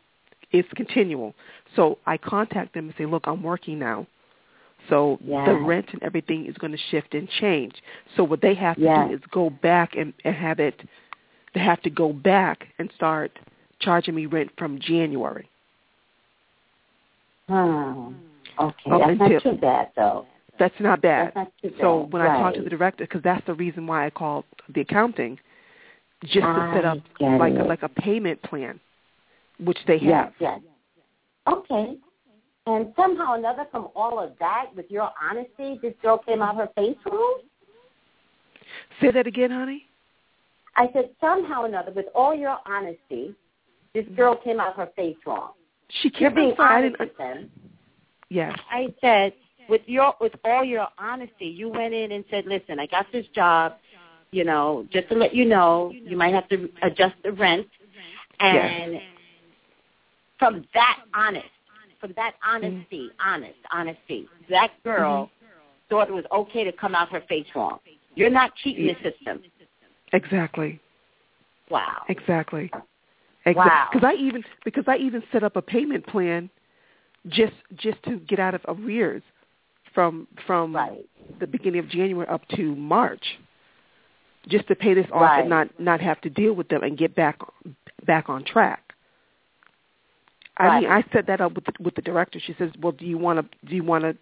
it's 0.50 0.68
continual. 0.74 1.34
So 1.76 1.98
I 2.06 2.16
contact 2.16 2.72
them 2.74 2.86
and 2.86 2.94
say, 2.96 3.04
look, 3.04 3.26
I'm 3.26 3.42
working 3.42 3.78
now. 3.78 4.06
So 4.88 5.18
the 5.22 5.54
rent 5.54 5.86
and 5.92 6.02
everything 6.02 6.46
is 6.46 6.56
going 6.56 6.72
to 6.72 6.78
shift 6.90 7.14
and 7.14 7.28
change. 7.28 7.74
So 8.16 8.24
what 8.24 8.40
they 8.40 8.54
have 8.54 8.76
to 8.76 8.82
Yes. 8.82 9.08
do 9.08 9.14
is 9.14 9.20
go 9.30 9.50
back 9.50 9.96
and, 9.96 10.14
and 10.24 10.34
have 10.34 10.58
it. 10.60 10.80
They 11.52 11.60
have 11.60 11.82
to 11.82 11.90
go 11.90 12.12
back 12.12 12.68
and 12.78 12.90
start 12.94 13.38
charging 13.80 14.14
me 14.14 14.24
rent 14.26 14.50
from 14.56 14.78
January. 14.78 15.48
Hmm. 17.48 18.12
Okay, 18.60 18.90
Up 18.90 19.00
that's 19.00 19.10
until- 19.10 19.28
not 19.30 19.42
too 19.42 19.52
bad 19.52 19.88
though. 19.96 20.26
That's 20.58 20.74
not 20.80 21.00
bad. 21.00 21.26
That's 21.26 21.36
not 21.36 21.52
too 21.62 21.70
bad. 21.70 21.80
So 21.80 22.08
when 22.10 22.22
I 22.22 22.38
talked 22.38 22.56
to 22.56 22.62
the 22.62 22.70
director, 22.70 23.04
because 23.04 23.22
that's 23.22 23.44
the 23.46 23.54
reason 23.54 23.86
why 23.86 24.06
I 24.06 24.10
called 24.10 24.44
the 24.74 24.80
accounting, 24.80 25.38
just 26.24 26.44
to 26.44 26.72
set 26.74 26.84
up 26.84 26.98
like 27.20 27.54
a, 27.54 27.62
like 27.62 27.82
a 27.84 27.88
payment 27.88 28.42
plan, 28.42 28.80
which 29.60 29.78
they 29.86 29.98
have. 30.00 30.32
yes. 30.40 30.60
Okay. 31.46 31.96
And 32.66 32.92
somehow 32.96 33.32
or 33.32 33.36
another, 33.36 33.66
from 33.70 33.88
all 33.94 34.18
of 34.18 34.32
that, 34.40 34.66
with 34.76 34.90
your 34.90 35.10
honesty, 35.22 35.78
this 35.80 35.94
girl 36.02 36.18
came 36.18 36.42
out 36.42 36.56
her 36.56 36.68
face 36.74 36.98
wrong. 37.10 37.40
Say 39.00 39.10
that 39.12 39.26
again, 39.26 39.50
honey. 39.50 39.84
I 40.76 40.90
said 40.92 41.10
somehow 41.20 41.62
or 41.62 41.66
another, 41.66 41.92
with 41.92 42.06
all 42.14 42.34
your 42.34 42.58
honesty, 42.66 43.34
this 43.94 44.04
girl 44.16 44.36
came 44.36 44.60
out 44.60 44.76
her 44.76 44.90
face 44.96 45.16
wrong. 45.24 45.52
She 45.90 46.10
can't. 46.10 46.34
being 46.34 46.54
sorry, 46.56 46.74
I 46.74 46.78
honest 46.78 46.98
didn't. 46.98 47.08
with 47.08 47.18
them. 47.18 47.50
Yes. 48.30 48.58
I 48.70 48.94
said, 49.00 49.32
with 49.68 49.82
your 49.86 50.14
with 50.20 50.32
all 50.44 50.64
your 50.64 50.86
honesty, 50.98 51.46
you 51.46 51.68
went 51.68 51.94
in 51.94 52.12
and 52.12 52.24
said, 52.30 52.44
"Listen, 52.46 52.78
I 52.78 52.86
got 52.86 53.06
this 53.12 53.26
job. 53.34 53.74
You 54.30 54.44
know, 54.44 54.86
just 54.92 55.08
to 55.08 55.14
let 55.14 55.34
you 55.34 55.46
know, 55.46 55.90
you 55.94 56.16
might 56.16 56.34
have 56.34 56.48
to 56.50 56.68
adjust 56.82 57.14
the 57.24 57.32
rent." 57.32 57.66
And 58.40 59.00
from 60.38 60.64
that 60.74 60.98
honest, 61.14 61.46
from 62.00 62.12
that 62.16 62.34
honesty, 62.46 63.08
mm-hmm. 63.08 63.28
honest, 63.28 63.58
honesty, 63.72 64.28
that 64.50 64.70
girl 64.84 65.26
mm-hmm. 65.26 65.46
thought 65.88 66.08
it 66.08 66.14
was 66.14 66.24
okay 66.32 66.64
to 66.64 66.72
come 66.72 66.94
out 66.94 67.10
her 67.10 67.22
face 67.28 67.46
wrong. 67.54 67.78
You're 68.14 68.30
not 68.30 68.54
cheating 68.56 68.86
the 68.86 69.10
system. 69.10 69.42
Exactly. 70.12 70.80
Wow. 71.70 72.02
Exactly. 72.08 72.70
Wow. 73.46 73.88
Because 73.92 74.06
I 74.06 74.14
even 74.14 74.44
because 74.64 74.84
I 74.86 74.96
even 74.96 75.22
set 75.32 75.42
up 75.42 75.56
a 75.56 75.62
payment 75.62 76.06
plan 76.06 76.50
just 77.28 77.54
just 77.76 78.02
to 78.04 78.18
get 78.20 78.38
out 78.38 78.54
of 78.54 78.60
arrears 78.68 79.22
from 79.94 80.26
from 80.46 80.74
Right. 80.74 81.06
the 81.40 81.46
beginning 81.46 81.80
of 81.80 81.88
January 81.88 82.28
up 82.28 82.46
to 82.56 82.74
March, 82.76 83.38
just 84.48 84.68
to 84.68 84.74
pay 84.74 84.94
this 84.94 85.06
off 85.12 85.22
Right. 85.22 85.40
and 85.40 85.48
not 85.48 85.80
not 85.80 86.00
have 86.00 86.20
to 86.22 86.30
deal 86.30 86.52
with 86.52 86.68
them 86.68 86.82
and 86.82 86.96
get 86.98 87.14
back 87.14 87.38
back 88.04 88.28
on 88.28 88.44
track. 88.44 88.94
I 90.58 90.80
mean, 90.80 90.90
I 90.90 91.04
set 91.12 91.26
that 91.28 91.40
up 91.40 91.54
with 91.54 91.64
the, 91.66 91.72
with 91.80 91.94
the 91.94 92.02
director. 92.02 92.40
She 92.40 92.54
says, 92.58 92.70
"Well, 92.80 92.92
do 92.92 93.06
you 93.06 93.16
want 93.16 93.38
to 93.38 93.66
do 93.68 93.76
you 93.76 93.84
want 93.84 94.02
to, 94.04 94.16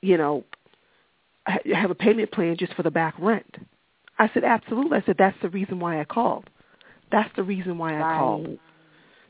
you 0.00 0.16
know, 0.16 0.44
ha- 1.46 1.58
have 1.72 1.90
a 1.92 1.94
payment 1.94 2.32
plan 2.32 2.56
just 2.56 2.74
for 2.74 2.82
the 2.82 2.90
back 2.90 3.14
rent?" 3.18 3.56
I 4.18 4.28
said, 4.34 4.44
"Absolutely." 4.44 4.98
I 4.98 5.02
said, 5.06 5.16
"That's 5.18 5.40
the 5.40 5.48
reason 5.48 5.78
why 5.78 6.00
I 6.00 6.04
called. 6.04 6.50
That's 7.12 7.30
the 7.36 7.42
reason 7.42 7.78
why 7.78 8.00
I 8.00 8.18
called. 8.18 8.46
Right. 8.46 8.60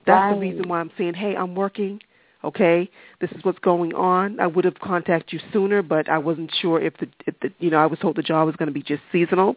That's 0.06 0.32
the 0.32 0.40
reason 0.40 0.68
why 0.68 0.80
I'm 0.80 0.90
saying, 0.96 1.14
hey, 1.14 1.36
I'm 1.36 1.54
working. 1.54 2.00
Okay, 2.44 2.90
this 3.20 3.30
is 3.32 3.44
what's 3.44 3.60
going 3.60 3.94
on. 3.94 4.40
I 4.40 4.48
would 4.48 4.64
have 4.64 4.78
contacted 4.80 5.32
you 5.32 5.40
sooner, 5.52 5.80
but 5.80 6.08
I 6.08 6.18
wasn't 6.18 6.52
sure 6.60 6.80
if 6.80 6.96
the, 6.98 7.08
if 7.26 7.38
the 7.40 7.52
you 7.60 7.70
know, 7.70 7.76
I 7.76 7.86
was 7.86 8.00
told 8.00 8.16
the 8.16 8.22
job 8.22 8.46
was 8.46 8.56
going 8.56 8.66
to 8.66 8.72
be 8.72 8.82
just 8.82 9.02
seasonal, 9.12 9.54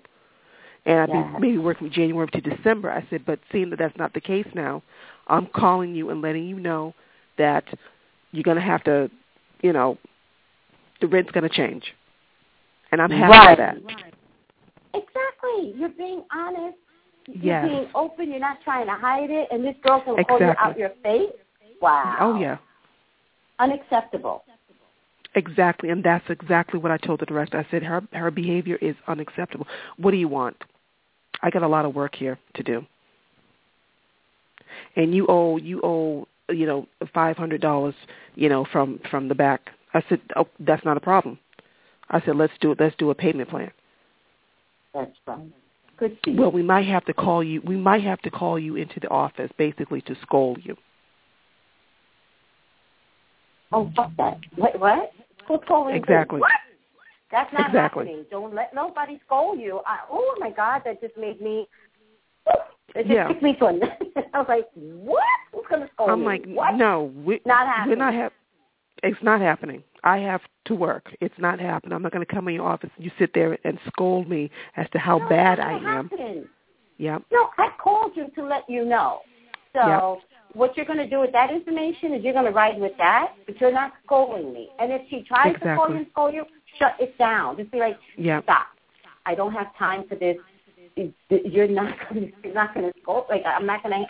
and 0.85 0.99
I'd 0.99 1.10
Yes. 1.10 1.34
be 1.34 1.39
maybe 1.39 1.57
working 1.57 1.88
from 1.88 1.91
January 1.91 2.27
to 2.27 2.41
December. 2.41 2.91
I 2.91 3.03
said, 3.10 3.26
but 3.26 3.39
seeing 3.52 3.72
that 3.72 3.80
that's 3.80 3.97
not 3.97 4.14
the 4.14 4.22
case 4.22 4.45
now, 4.53 4.84
I'm 5.27 5.47
calling 5.47 5.95
you 5.95 6.11
and 6.11 6.22
letting 6.22 6.45
you 6.45 6.60
know 6.60 6.93
that 7.39 7.64
you're 8.31 8.43
going 8.43 8.57
to 8.57 8.61
have 8.61 8.84
to, 8.84 9.10
you 9.64 9.73
know, 9.73 9.97
the 11.02 11.07
rent's 11.07 11.31
going 11.31 11.49
to 11.49 11.56
change, 11.56 11.91
and 12.91 13.02
I'm 13.02 13.10
happy 13.10 13.31
Right. 13.31 13.49
with 13.49 13.57
that. 13.57 14.14
Exactly. 14.93 15.73
You're 15.76 15.89
being 15.89 16.23
honest. 16.31 16.77
You're 17.27 17.43
Yes. 17.43 17.68
being 17.68 17.89
open. 17.95 18.30
You're 18.30 18.39
not 18.39 18.61
trying 18.64 18.85
to 18.85 18.93
hide 18.93 19.30
it. 19.30 19.47
And 19.52 19.64
this 19.64 19.76
girl 19.81 20.02
can 20.02 20.23
call 20.26 20.39
you 20.39 20.45
Exactly. 20.45 20.72
out 20.72 20.77
your 20.77 20.89
face. 21.02 21.31
Wow. 21.81 22.18
Oh 22.19 22.39
yeah. 22.39 22.57
Unacceptable. 23.60 24.43
Exactly, 25.35 25.89
and 25.89 26.02
that's 26.02 26.23
exactly 26.30 26.80
what 26.80 26.91
I 26.91 26.97
told 26.97 27.19
the 27.19 27.26
director. 27.26 27.57
I 27.57 27.69
said 27.69 27.84
her 27.84 28.02
her 28.14 28.31
behavior 28.31 28.77
is 28.81 28.95
unacceptable. 29.07 29.68
What 29.97 30.11
do 30.11 30.18
you 30.18 30.30
want? 30.30 30.56
I 31.41 31.49
got 31.49 31.61
a 31.61 31.68
lot 31.68 31.84
of 31.84 31.93
work 31.93 32.15
here 32.15 32.39
to 32.53 32.64
do, 32.64 32.85
and 34.95 35.14
you 35.14 35.26
owe 35.27 35.57
you 35.57 35.81
owe 35.84 36.26
you 36.49 36.65
know 36.65 36.88
five 37.14 37.35
hundred 37.35 37.60
dollars 37.60 37.95
you 38.35 38.47
know 38.47 38.65
from 38.72 38.99
from 39.11 39.27
the 39.27 39.35
back. 39.35 39.72
I 39.93 40.03
said, 40.10 40.22
oh, 40.35 40.47
that's 40.60 40.84
not 40.84 40.97
a 40.97 41.02
problem. 41.02 41.39
I 42.10 42.22
said, 42.22 42.35
let's 42.35 42.53
do 42.60 42.72
it. 42.72 42.80
Let's 42.80 42.95
do 42.97 43.10
a 43.10 43.15
payment 43.15 43.49
plan. 43.49 43.72
That's 44.93 45.11
right. 45.26 45.39
Good 45.97 46.17
for 46.23 46.30
you. 46.30 46.39
Well, 46.41 46.51
we 46.51 46.63
might 46.63 46.88
have 46.88 47.05
to 47.05 47.13
call 47.13 47.43
you. 47.43 47.61
We 47.61 47.77
might 47.77 48.03
have 48.03 48.22
to 48.23 48.31
call 48.31 48.59
you 48.59 48.76
into 48.76 48.99
the 48.99 49.07
office, 49.09 49.49
basically, 49.57 50.01
to 50.01 50.15
scold 50.22 50.59
you. 50.63 50.76
oh, 53.72 53.91
fuck 53.95 54.11
that. 54.17 54.38
What? 54.55 54.80
What? 54.80 55.11
Who's 55.47 55.59
calling? 55.67 55.95
Exactly. 55.95 56.39
What? 56.39 56.51
That's 57.31 57.51
not 57.53 57.67
Exactly. 57.67 58.05
happening. 58.05 58.26
Don't 58.30 58.53
let 58.53 58.73
nobody 58.73 59.19
scold 59.26 59.59
you. 59.59 59.81
I, 59.85 59.99
oh 60.09 60.35
my 60.39 60.51
God, 60.51 60.81
that 60.85 61.01
just 61.01 61.17
made 61.17 61.41
me. 61.41 61.67
It 62.95 63.03
just 63.07 63.09
Yeah. 63.09 63.27
took 63.27 63.41
me 63.41 63.55
to 63.55 63.65
a. 63.65 63.73
I 64.34 64.39
was 64.39 64.45
like, 64.47 64.67
what? 64.73 65.23
Who's 65.51 65.65
gonna 65.69 65.89
scold 65.93 66.11
I'm 66.11 66.19
me? 66.19 66.26
like, 66.26 66.45
what? 66.45 66.76
no, 66.76 67.11
we, 67.26 67.41
Not 67.45 67.88
we're 67.88 67.95
not 67.95 68.13
hap- 68.13 68.34
It's 69.03 69.22
not 69.22 69.41
happening. 69.41 69.84
I 70.06 70.19
have 70.19 70.41
to 70.65 70.76
work. 70.76 71.07
It's 71.19 71.34
not 71.40 71.60
happening. 71.60 71.94
I'm 71.94 72.03
not 72.03 72.11
going 72.11 72.26
to 72.26 72.32
come 72.32 72.48
in 72.48 72.53
your 72.53 72.68
office. 72.68 72.91
and 72.95 73.03
You 73.03 73.11
sit 73.18 73.32
there 73.34 73.57
and 73.65 73.80
scold 73.88 74.30
me 74.30 74.52
as 74.77 74.88
to 74.91 74.99
how 74.99 75.18
no, 75.18 75.27
bad 75.27 75.60
I 75.60 75.73
am. 75.73 76.10
happen. 76.10 76.48
Yep. 76.98 77.23
No, 77.32 77.49
I 77.57 77.69
called 77.82 78.11
you 78.15 78.27
to 78.36 78.45
let 78.45 78.64
you 78.69 78.86
know. 78.86 79.22
So 79.73 80.22
what 80.53 80.77
you're 80.77 80.86
going 80.86 80.99
to 80.99 81.10
do 81.10 81.19
with 81.19 81.32
that 81.34 81.52
information 81.52 82.14
is 82.14 82.23
you're 82.23 82.34
going 82.34 82.45
to 82.45 82.52
ride 82.52 82.80
with 82.80 82.94
that, 82.98 83.34
but 83.45 83.60
you're 83.60 83.73
not 83.73 83.94
scolding 84.06 84.53
me. 84.53 84.69
And 84.80 84.91
if 84.91 85.02
she 85.10 85.23
tries 85.23 85.53
to 85.53 85.60
call 85.60 85.68
Exactly. 85.69 85.94
you 85.94 85.98
and 86.02 86.07
scold 86.11 86.34
you, 86.34 86.45
shut 86.80 86.95
it 86.99 87.18
down. 87.18 87.57
Just 87.57 87.72
be 87.72 87.80
like, 87.80 87.98
Yep. 88.18 88.44
stop. 88.44 88.68
I 89.26 89.34
don't 89.34 89.53
have 89.53 89.76
time 89.76 90.07
for 90.07 90.15
this. 90.15 90.38
You're 91.30 91.68
not 91.68 91.95
going 92.10 92.27
to. 92.27 92.34
You're 92.44 92.53
not 92.53 92.73
going 92.73 92.86
to 92.86 92.94
scold. 93.02 93.26
Like 93.30 93.44
I'm 93.45 93.65
not 93.65 93.84
going 93.84 94.06
to. 94.06 94.07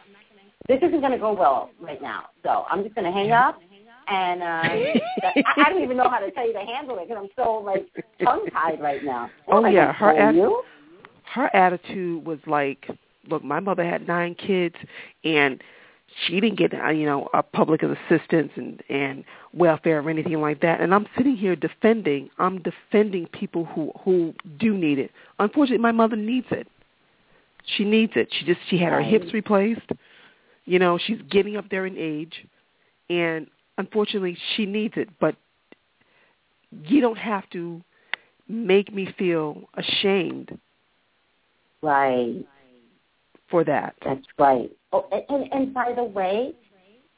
This 0.68 0.80
isn't 0.84 1.00
going 1.00 1.14
to 1.14 1.18
go 1.18 1.32
well 1.34 1.70
right 1.80 2.02
now. 2.02 2.26
So 2.44 2.66
I'm 2.70 2.84
just 2.84 2.96
going 2.96 3.06
to 3.06 3.12
hang 3.12 3.32
up. 3.32 3.60
And 4.08 4.42
uh, 4.44 4.46
I, 4.46 5.44
I 5.58 5.70
don't 5.70 5.84
even 5.84 5.98
know 5.98 6.10
how 6.10 6.20
to 6.20 6.30
tell 6.32 6.46
you 6.46 6.54
to 6.54 6.60
handle 6.60 6.98
it 7.00 7.08
because 7.08 7.24
I'm 7.24 7.30
so 7.36 7.58
like 7.58 7.88
tongue 8.24 8.48
tied 8.52 8.82
right 8.82 9.04
now. 9.04 9.30
Oh, 9.48 9.66
yeah, 9.66 9.94
her 9.94 10.14
atti- 10.14 10.36
you. 10.36 10.64
Her 11.34 11.54
attitude 11.56 12.26
was 12.26 12.40
like, 12.46 12.88
look, 13.30 13.44
my 13.44 13.60
mother 13.60 13.84
had 13.84 14.08
nine 14.08 14.36
kids, 14.36 14.76
and 15.24 15.62
she 16.24 16.40
didn't 16.40 16.58
get 16.58 16.74
uh, 16.74 16.90
you 16.90 17.06
know 17.06 17.30
a 17.34 17.44
public 17.44 17.82
assistance 17.84 18.52
and 18.56 18.82
and 18.90 19.24
welfare 19.54 20.00
or 20.00 20.10
anything 20.10 20.40
like 20.40 20.62
that. 20.62 20.82
And 20.82 20.94
I'm 20.94 21.08
sitting 21.18 21.36
here 21.36 21.56
defending. 21.56 22.30
I'm 22.38 22.62
defending 22.62 23.28
people 23.28 23.66
who 23.66 23.92
who 24.04 24.34
do 24.60 24.78
need 24.78 25.00
it. 25.00 25.12
Unfortunately, 25.40 25.82
my 25.82 25.92
mother 25.92 26.16
needs 26.16 26.48
it. 26.52 26.68
She 27.76 27.84
needs 27.84 28.14
it. 28.16 28.30
She 28.32 28.46
just 28.46 28.60
she 28.70 28.78
had 28.78 28.94
her 28.94 29.02
hips 29.02 29.34
replaced. 29.34 29.92
You 30.66 30.80
know, 30.80 30.98
she's 30.98 31.20
getting 31.30 31.58
up 31.58 31.70
there 31.70 31.86
in 31.86 31.96
age, 31.98 32.46
and 33.10 33.48
unfortunately, 33.78 34.38
she 34.56 34.66
needs 34.66 34.94
it. 34.98 35.10
But 35.20 35.36
you 36.84 37.02
don't 37.02 37.18
have 37.18 37.50
to 37.52 37.82
make 38.48 38.94
me 38.94 39.14
feel 39.18 39.70
ashamed 39.76 40.58
Right. 41.82 42.46
for 43.48 43.64
that. 43.64 43.96
That's 44.04 44.26
right. 44.38 44.72
Oh, 44.92 45.08
and, 45.12 45.24
and, 45.30 45.54
and 45.54 45.74
by 45.74 45.94
the 45.94 46.04
way, 46.04 46.56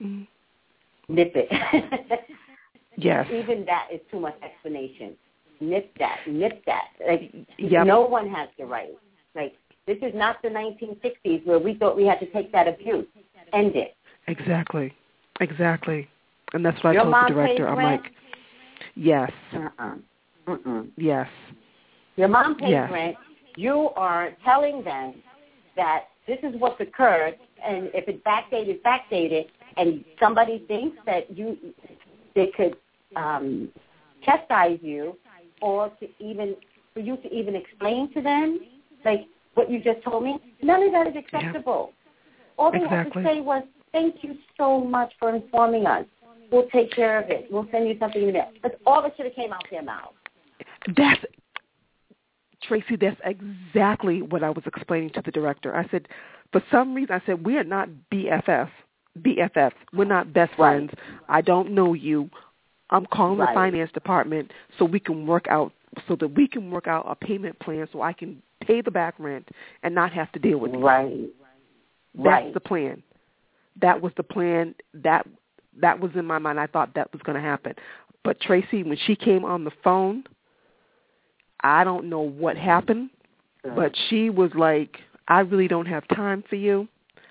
Mhm. 0.01 0.27
nip 1.07 1.35
it. 1.35 1.49
Yes. 2.99 3.27
Even 3.31 3.63
that 3.65 3.89
is 3.91 4.01
too 4.09 4.19
much 4.19 4.35
explanation. 4.41 5.15
Nip 5.59 5.95
that. 5.99 6.19
Nip 6.25 6.65
that. 6.65 6.89
Like 7.07 7.31
Yep. 7.59 7.85
no 7.85 8.01
one 8.01 8.27
has 8.27 8.49
the 8.57 8.65
right. 8.65 8.97
Like 9.35 9.55
this 9.85 9.97
is 10.01 10.13
not 10.15 10.41
the 10.41 10.49
1960s 10.49 11.45
where 11.45 11.59
we 11.59 11.75
thought 11.75 11.95
we 11.95 12.05
had 12.05 12.19
to 12.21 12.25
take 12.27 12.51
that 12.51 12.67
abuse. 12.67 13.05
End 13.53 13.75
it. 13.75 13.95
Exactly. 14.27 14.93
Exactly. 15.39 16.07
And 16.53 16.65
that's 16.65 16.81
what 16.83 16.93
Your 16.93 17.01
I 17.01 17.03
told 17.05 17.15
the 17.29 17.33
director. 17.33 17.67
I'm 17.67 17.77
rent? 17.77 18.01
like, 18.03 18.11
yes, 18.95 19.31
Uh-uh. 19.53 19.95
Mm-mm. 20.47 20.89
yes, 20.95 21.27
Your 22.15 22.29
mom 22.29 22.55
pays 22.55 22.69
Yes. 22.71 22.89
rent. 22.91 23.17
You 23.55 23.89
are 23.95 24.31
telling 24.45 24.83
them 24.83 25.15
that 25.75 26.05
this 26.25 26.37
is 26.43 26.55
what's 26.57 26.79
occurred, 26.79 27.37
and 27.63 27.89
if 27.93 28.07
it's 28.07 28.21
backdated, 28.23 28.81
backdated, 28.81 29.47
and 29.77 30.03
somebody 30.19 30.59
thinks 30.67 30.97
that 31.05 31.29
you 31.35 31.57
they 32.35 32.47
could 32.55 32.77
um, 33.15 33.69
chastise 34.23 34.79
you, 34.81 35.17
or 35.61 35.89
to 35.99 36.07
even 36.19 36.55
for 36.93 36.99
you 37.01 37.17
to 37.17 37.33
even 37.33 37.55
explain 37.55 38.13
to 38.13 38.21
them, 38.21 38.59
like 39.03 39.25
what 39.55 39.69
you 39.69 39.79
just 39.79 40.01
told 40.03 40.23
me, 40.23 40.39
none 40.61 40.83
of 40.83 40.91
that 40.91 41.07
is 41.07 41.15
acceptable. 41.15 41.91
All 42.57 42.71
they 42.71 42.79
Exactly. 42.79 43.23
have 43.23 43.23
to 43.23 43.35
say 43.35 43.41
was, 43.41 43.63
"Thank 43.91 44.23
you 44.23 44.37
so 44.55 44.79
much 44.79 45.13
for 45.19 45.35
informing 45.35 45.85
us. 45.85 46.05
We'll 46.51 46.69
take 46.69 46.91
care 46.91 47.19
of 47.21 47.29
it. 47.29 47.47
We'll 47.51 47.67
send 47.71 47.87
you 47.87 47.97
something 47.99 48.21
in 48.21 48.33
there." 48.33 48.49
That's 48.63 48.75
all 48.85 49.01
that 49.01 49.15
should 49.15 49.25
have 49.25 49.35
came 49.35 49.53
out 49.53 49.63
their 49.69 49.83
mouth. 49.83 50.13
that's 50.95 51.23
Tracey. 52.63 52.95
That's 52.95 53.19
exactly 53.23 54.21
what 54.21 54.43
I 54.43 54.49
was 54.49 54.63
explaining 54.65 55.11
to 55.11 55.21
the 55.21 55.31
director. 55.31 55.75
I 55.75 55.87
said, 55.89 56.07
for 56.51 56.63
some 56.71 56.93
reason, 56.93 57.13
I 57.15 57.25
said 57.25 57.45
we 57.45 57.57
are 57.57 57.63
not 57.63 57.89
BFFs. 58.11 58.71
BFFs. 59.21 59.73
We're 59.93 60.05
not 60.05 60.33
best 60.33 60.51
Right. 60.51 60.57
friends. 60.57 60.93
I 61.27 61.41
don't 61.41 61.71
know 61.71 61.93
you. 61.93 62.29
I'm 62.89 63.05
calling 63.07 63.37
Right. 63.37 63.49
the 63.49 63.53
finance 63.53 63.91
department 63.91 64.51
so 64.77 64.85
we 64.85 64.99
can 64.99 65.27
work 65.27 65.47
out 65.49 65.73
so 66.07 66.15
that 66.15 66.29
we 66.29 66.47
can 66.47 66.71
work 66.71 66.87
out 66.87 67.05
a 67.07 67.15
payment 67.15 67.57
plan 67.59 67.87
so 67.91 68.01
I 68.01 68.13
can 68.13 68.41
pay 68.61 68.81
the 68.81 68.91
back 68.91 69.15
rent 69.17 69.49
and 69.83 69.93
not 69.93 70.11
have 70.13 70.31
to 70.33 70.39
deal 70.39 70.57
with 70.59 70.73
you. 70.73 70.79
Right. 70.79 71.29
That's 72.15 72.25
right. 72.25 72.53
the 72.53 72.59
plan. 72.59 73.03
That 73.77 74.01
was 74.01 74.13
the 74.15 74.23
plan. 74.23 74.75
That 74.93 75.27
that 75.81 75.99
was 75.99 76.11
in 76.15 76.25
my 76.25 76.39
mind. 76.39 76.59
I 76.59 76.67
thought 76.67 76.93
that 76.95 77.11
was 77.13 77.21
going 77.23 77.35
to 77.35 77.41
happen. 77.41 77.73
But 78.23 78.39
Tracey, 78.41 78.83
when 78.83 78.97
she 79.05 79.15
came 79.15 79.45
on 79.45 79.63
the 79.63 79.71
phone, 79.83 80.23
I 81.61 81.83
don't 81.83 82.09
know 82.09 82.21
what 82.21 82.57
happened, 82.57 83.09
but 83.63 83.91
uh-huh. 83.91 84.01
she 84.09 84.29
was 84.29 84.51
like, 84.55 84.97
"I 85.27 85.39
really 85.39 85.67
don't 85.67 85.85
have 85.85 86.07
time 86.09 86.43
for 86.49 86.55
you. 86.55 86.87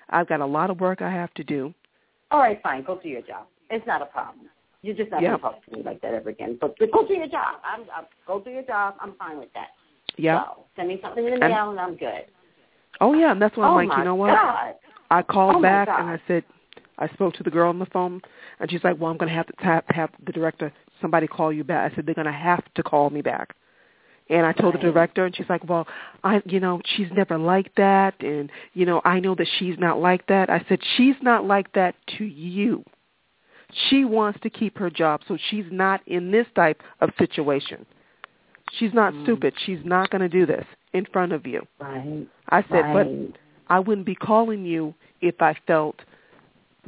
I've 0.09 0.27
got 0.27 0.41
a 0.41 0.45
lot 0.45 0.69
of 0.69 0.79
work 0.79 1.01
I 1.01 1.11
have 1.11 1.33
to 1.35 1.43
do." 1.43 1.73
All 2.31 2.39
right, 2.39 2.61
fine. 2.61 2.83
Go 2.83 2.99
do 3.01 3.09
your 3.09 3.21
job. 3.21 3.47
It's 3.69 3.85
not 3.85 4.01
a 4.01 4.05
problem. 4.05 4.47
You're 4.81 4.95
just 4.95 5.11
not 5.11 5.21
Yep. 5.21 5.29
going 5.29 5.37
to 5.37 5.43
talk 5.43 5.65
to 5.65 5.71
me 5.71 5.83
like 5.83 6.01
that 6.01 6.13
ever 6.13 6.29
again. 6.29 6.57
But, 6.59 6.75
but 6.79 6.91
go 6.91 7.05
do 7.05 7.13
your 7.13 7.27
job. 7.27 7.59
I'm, 7.63 7.81
I'm 7.95 8.05
go 8.25 8.39
do 8.39 8.49
your 8.49 8.63
job. 8.63 8.95
I'm 8.99 9.13
fine 9.13 9.39
with 9.39 9.51
that. 9.53 9.69
Yeah. 10.17 10.43
So 10.43 10.65
send 10.75 10.87
me 10.87 10.99
something 11.01 11.25
in 11.25 11.33
the 11.33 11.39
mail, 11.39 11.71
and 11.71 11.79
I'm 11.79 11.95
good. 11.95 12.25
Oh 13.01 13.13
yeah, 13.13 13.31
and 13.31 13.41
that's 13.41 13.55
when 13.55 13.67
oh 13.67 13.77
I'm 13.77 13.87
like, 13.87 13.97
you 13.97 14.03
know 14.03 14.15
what? 14.15 14.33
God. 14.33 14.75
I 15.09 15.21
called 15.21 15.57
Oh, 15.57 15.61
back 15.61 15.87
and 15.87 16.09
I 16.09 16.19
said, 16.27 16.43
I 16.99 17.07
spoke 17.09 17.33
to 17.35 17.43
the 17.43 17.51
girl 17.51 17.69
on 17.69 17.79
the 17.79 17.85
phone, 17.87 18.21
and 18.59 18.69
she's 18.69 18.83
like, 18.83 18.99
"Well, 18.99 19.11
I'm 19.11 19.17
going 19.17 19.29
to 19.29 19.35
have 19.35 19.47
to 19.47 19.53
have, 19.63 19.83
have 19.89 20.09
the 20.25 20.31
director, 20.31 20.73
somebody 21.01 21.27
call 21.27 21.53
you 21.53 21.63
back." 21.63 21.91
I 21.91 21.95
said, 21.95 22.05
"They're 22.05 22.15
going 22.15 22.25
to 22.25 22.31
have 22.31 22.63
to 22.75 22.83
call 22.83 23.09
me 23.09 23.21
back." 23.21 23.55
And 24.29 24.45
I 24.45 24.51
told 24.51 24.73
the 24.73 24.79
director, 24.79 25.25
and 25.25 25.35
she's 25.35 25.49
like, 25.49 25.67
"Well, 25.69 25.87
I, 26.23 26.41
you 26.45 26.59
know, 26.59 26.81
she's 26.95 27.07
never 27.15 27.37
like 27.37 27.73
that, 27.75 28.15
and 28.21 28.49
you 28.73 28.85
know, 28.85 29.01
I 29.05 29.19
know 29.19 29.35
that 29.35 29.47
she's 29.57 29.77
not 29.77 29.99
like 29.99 30.25
that." 30.27 30.49
I 30.49 30.65
said, 30.67 30.79
"She's 30.97 31.15
not 31.21 31.45
like 31.45 31.71
that 31.73 31.95
to 32.17 32.25
you. 32.25 32.83
She 33.89 34.05
wants 34.05 34.39
to 34.41 34.49
keep 34.49 34.77
her 34.77 34.89
job, 34.89 35.21
so 35.27 35.37
she's 35.49 35.65
not 35.71 36.01
in 36.07 36.31
this 36.31 36.47
type 36.55 36.81
of 36.99 37.11
situation. 37.17 37.85
She's 38.73 38.93
not 38.93 39.13
Mm. 39.13 39.23
stupid. 39.23 39.53
She's 39.65 39.83
not 39.85 40.09
going 40.09 40.21
to 40.21 40.29
do 40.29 40.45
this 40.45 40.65
in 40.93 41.05
front 41.05 41.31
of 41.31 41.47
you." 41.47 41.65
Right. 41.79 42.27
I 42.49 42.63
said, 42.63 42.81
right. 42.81 42.93
"But 42.93 43.39
I 43.69 43.79
wouldn't 43.79 44.05
be 44.05 44.15
calling 44.15 44.65
you 44.65 44.93
if 45.21 45.41
I 45.41 45.53
felt 45.65 46.01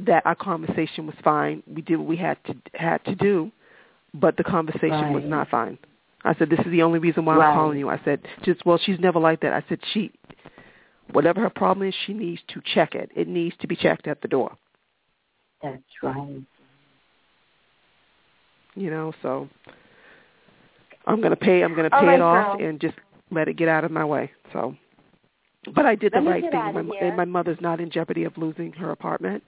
that 0.06 0.24
our 0.26 0.34
conversation 0.34 1.06
was 1.06 1.14
fine. 1.22 1.62
We 1.72 1.82
did 1.82 1.96
what 1.96 2.06
we 2.08 2.16
had 2.16 2.38
to 2.44 2.54
had 2.74 3.04
to 3.04 3.14
do, 3.14 3.50
but 4.14 4.36
the 4.36 4.44
conversation 4.44 5.12
was 5.12 5.24
not 5.24 5.48
fine. 5.48 5.78
I 6.22 6.34
said, 6.34 6.50
this 6.50 6.58
is 6.60 6.70
the 6.70 6.82
only 6.82 6.98
reason 6.98 7.24
why 7.24 7.36
Right. 7.36 7.48
I'm 7.48 7.54
calling 7.54 7.78
you. 7.78 7.88
I 7.88 7.98
said, 8.04 8.20
just 8.44 8.64
well, 8.66 8.78
she's 8.78 9.00
never 9.00 9.18
like 9.18 9.40
that. 9.40 9.52
I 9.54 9.64
said, 9.70 9.78
she, 9.94 10.12
whatever 11.12 11.40
her 11.40 11.48
problem 11.50 11.88
is, 11.88 11.94
she 12.06 12.12
needs 12.12 12.42
to 12.48 12.60
check 12.74 12.94
it. 12.94 13.10
It 13.16 13.26
needs 13.26 13.56
to 13.60 13.66
be 13.66 13.74
checked 13.74 14.06
at 14.06 14.20
the 14.20 14.28
door. 14.28 14.54
That's 15.62 15.82
right. 16.02 16.42
You 18.74 18.90
know, 18.90 19.12
so 19.22 19.48
I'm 21.06 21.20
gonna 21.20 21.36
pay. 21.36 21.62
I'm 21.62 21.74
gonna 21.74 21.90
pay 21.90 22.06
right, 22.06 22.14
it 22.14 22.20
off 22.20 22.58
girl. 22.58 22.68
and 22.68 22.80
just 22.80 22.94
let 23.30 23.48
it 23.48 23.54
get 23.56 23.68
out 23.68 23.84
of 23.84 23.90
my 23.90 24.04
way. 24.04 24.30
So, 24.52 24.76
but 25.74 25.86
I 25.86 25.94
did 25.94 26.12
Let 26.14 26.24
the 26.24 26.30
right 26.30 26.42
thing. 26.42 26.52
My, 26.52 26.80
of 26.80 26.86
mo- 26.86 26.94
here. 26.98 27.08
and 27.08 27.16
my 27.16 27.24
mother's 27.24 27.60
not 27.60 27.80
in 27.80 27.90
jeopardy 27.90 28.24
of 28.24 28.36
losing 28.38 28.72
her 28.74 28.90
apartment. 28.90 29.42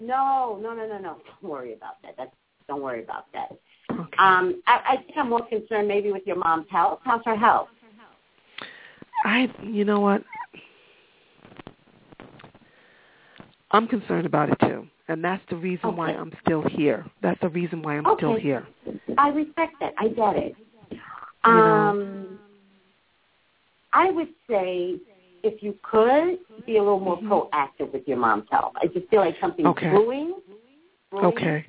No, 0.00 0.58
no, 0.62 0.74
no, 0.74 0.86
no, 0.86 0.98
no. 0.98 1.16
Don't 1.40 1.50
worry 1.50 1.72
about 1.72 2.02
that. 2.02 2.14
That's, 2.16 2.30
don't 2.68 2.82
worry 2.82 3.02
about 3.02 3.26
that. 3.32 3.52
Okay. 3.90 4.16
Um, 4.18 4.62
I, 4.66 4.80
I 4.88 4.96
think 4.96 5.16
I'm 5.16 5.30
more 5.30 5.46
concerned 5.46 5.88
maybe 5.88 6.12
with 6.12 6.26
your 6.26 6.36
mom's 6.36 6.66
health. 6.70 7.00
How's 7.04 7.24
her 7.24 7.36
health? 7.36 7.68
I, 9.24 9.48
you 9.62 9.84
know 9.84 10.00
what? 10.00 10.22
I'm 13.70 13.88
concerned 13.88 14.26
about 14.26 14.50
it 14.50 14.58
too, 14.60 14.86
and 15.08 15.22
that's 15.22 15.42
the 15.50 15.56
reason 15.56 15.96
why 15.96 16.10
I'm 16.10 16.32
still 16.44 16.62
here. 16.62 17.04
That's 17.22 17.40
the 17.40 17.48
reason 17.48 17.82
why 17.82 17.96
I'm 17.96 18.06
still 18.16 18.36
here. 18.36 18.66
I 19.18 19.28
respect 19.30 19.74
that. 19.80 19.92
I 19.98 20.08
get 20.08 20.36
it. 20.36 20.54
You 20.90 20.98
know. 21.52 21.52
Um, 21.52 22.38
I 23.92 24.10
would 24.10 24.28
say 24.48 24.96
if 25.42 25.62
you 25.62 25.76
could 25.82 26.38
be 26.64 26.76
a 26.76 26.82
little 26.82 27.00
more 27.00 27.18
Mhm. 27.18 27.28
proactive 27.50 27.92
with 27.92 28.06
your 28.08 28.16
mom's 28.18 28.48
health. 28.50 28.72
I 28.76 28.86
just 28.86 29.08
feel 29.08 29.20
like 29.20 29.38
something's 29.40 29.68
Okay. 29.68 29.90
brewing. 29.90 30.34
brewing. 31.10 31.26
Okay. 31.26 31.66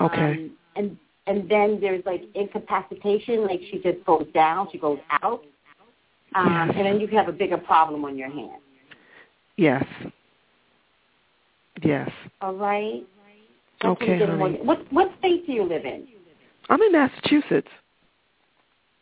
Okay. 0.00 0.32
Um, 0.32 0.56
and 0.76 0.98
and 1.26 1.48
then 1.48 1.80
there's 1.80 2.04
like 2.04 2.22
incapacitation, 2.34 3.44
like 3.46 3.60
she 3.70 3.78
just 3.78 4.04
goes 4.04 4.26
down, 4.34 4.68
she 4.70 4.76
goes 4.78 4.98
out, 5.22 5.44
um, 6.34 6.52
Yes. 6.68 6.76
and 6.76 6.86
then 6.86 7.00
you 7.00 7.06
have 7.08 7.28
a 7.28 7.32
bigger 7.32 7.56
problem 7.56 8.04
on 8.04 8.16
your 8.18 8.28
hands. 8.28 8.62
Yes. 9.56 9.84
Yes. 11.82 12.10
All 12.42 12.54
right. 12.54 13.04
That's 13.80 13.92
Okay, 13.92 14.06
you're 14.06 14.18
getting 14.18 14.36
more- 14.38 14.48
honey. 14.50 14.60
What 14.62 14.92
what 14.92 15.12
state 15.18 15.46
do 15.46 15.52
you 15.52 15.64
live 15.64 15.84
in? 15.84 16.06
I'm 16.70 16.80
in 16.82 16.92
Massachusetts. 16.92 17.70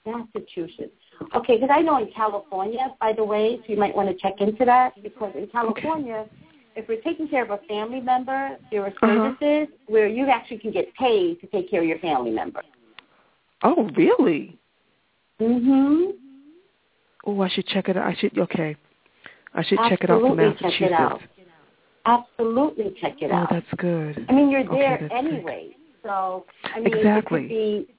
Massachusetts. 0.06 1.01
Okay, 1.34 1.56
because 1.56 1.70
I 1.72 1.80
know 1.80 1.98
in 1.98 2.10
California, 2.12 2.94
by 3.00 3.12
the 3.12 3.24
way, 3.24 3.58
so 3.58 3.72
you 3.72 3.78
might 3.78 3.94
want 3.94 4.08
to 4.08 4.14
check 4.14 4.40
into 4.40 4.64
that 4.64 5.00
because 5.02 5.32
in 5.36 5.46
California, 5.48 6.26
if 6.74 6.88
we're 6.88 7.00
taking 7.00 7.28
care 7.28 7.44
of 7.44 7.50
a 7.50 7.58
family 7.68 8.00
member, 8.00 8.56
there 8.70 8.82
are 8.82 8.88
uh-huh. 8.88 9.06
services 9.06 9.68
uh-huh. 9.68 9.84
where 9.86 10.08
you 10.08 10.28
actually 10.28 10.58
can 10.58 10.72
get 10.72 10.92
paid 10.94 11.40
to 11.40 11.46
take 11.48 11.70
care 11.70 11.82
of 11.82 11.88
your 11.88 11.98
family 11.98 12.30
member. 12.30 12.62
Oh, 13.62 13.88
really? 13.96 14.58
Mhm. 15.40 16.12
Oh, 17.24 17.40
I 17.40 17.48
should 17.48 17.66
check 17.66 17.88
it 17.88 17.96
out. 17.96 18.06
I 18.06 18.14
should 18.14 18.36
okay. 18.38 18.76
I 19.54 19.62
should 19.62 19.78
Absolutely 19.78 19.90
check 19.90 20.04
it 20.04 20.10
out 20.10 20.20
for 20.20 20.34
Massachusetts. 20.34 20.78
Check 20.78 20.82
it 20.82 20.92
out. 20.92 21.20
Absolutely 22.04 22.96
check 23.00 23.22
it 23.22 23.30
oh, 23.30 23.34
out. 23.34 23.48
Oh, 23.50 23.54
that's 23.54 23.80
good. 23.80 24.26
I 24.28 24.32
mean, 24.32 24.50
you're 24.50 24.64
there 24.64 24.96
okay, 25.04 25.14
anyway. 25.14 25.68
Good. 25.68 26.08
So, 26.08 26.46
I 26.64 26.80
mean, 26.80 26.94
exactly. 26.94 27.40
it 27.40 27.42
could 27.42 27.48
be 27.48 27.94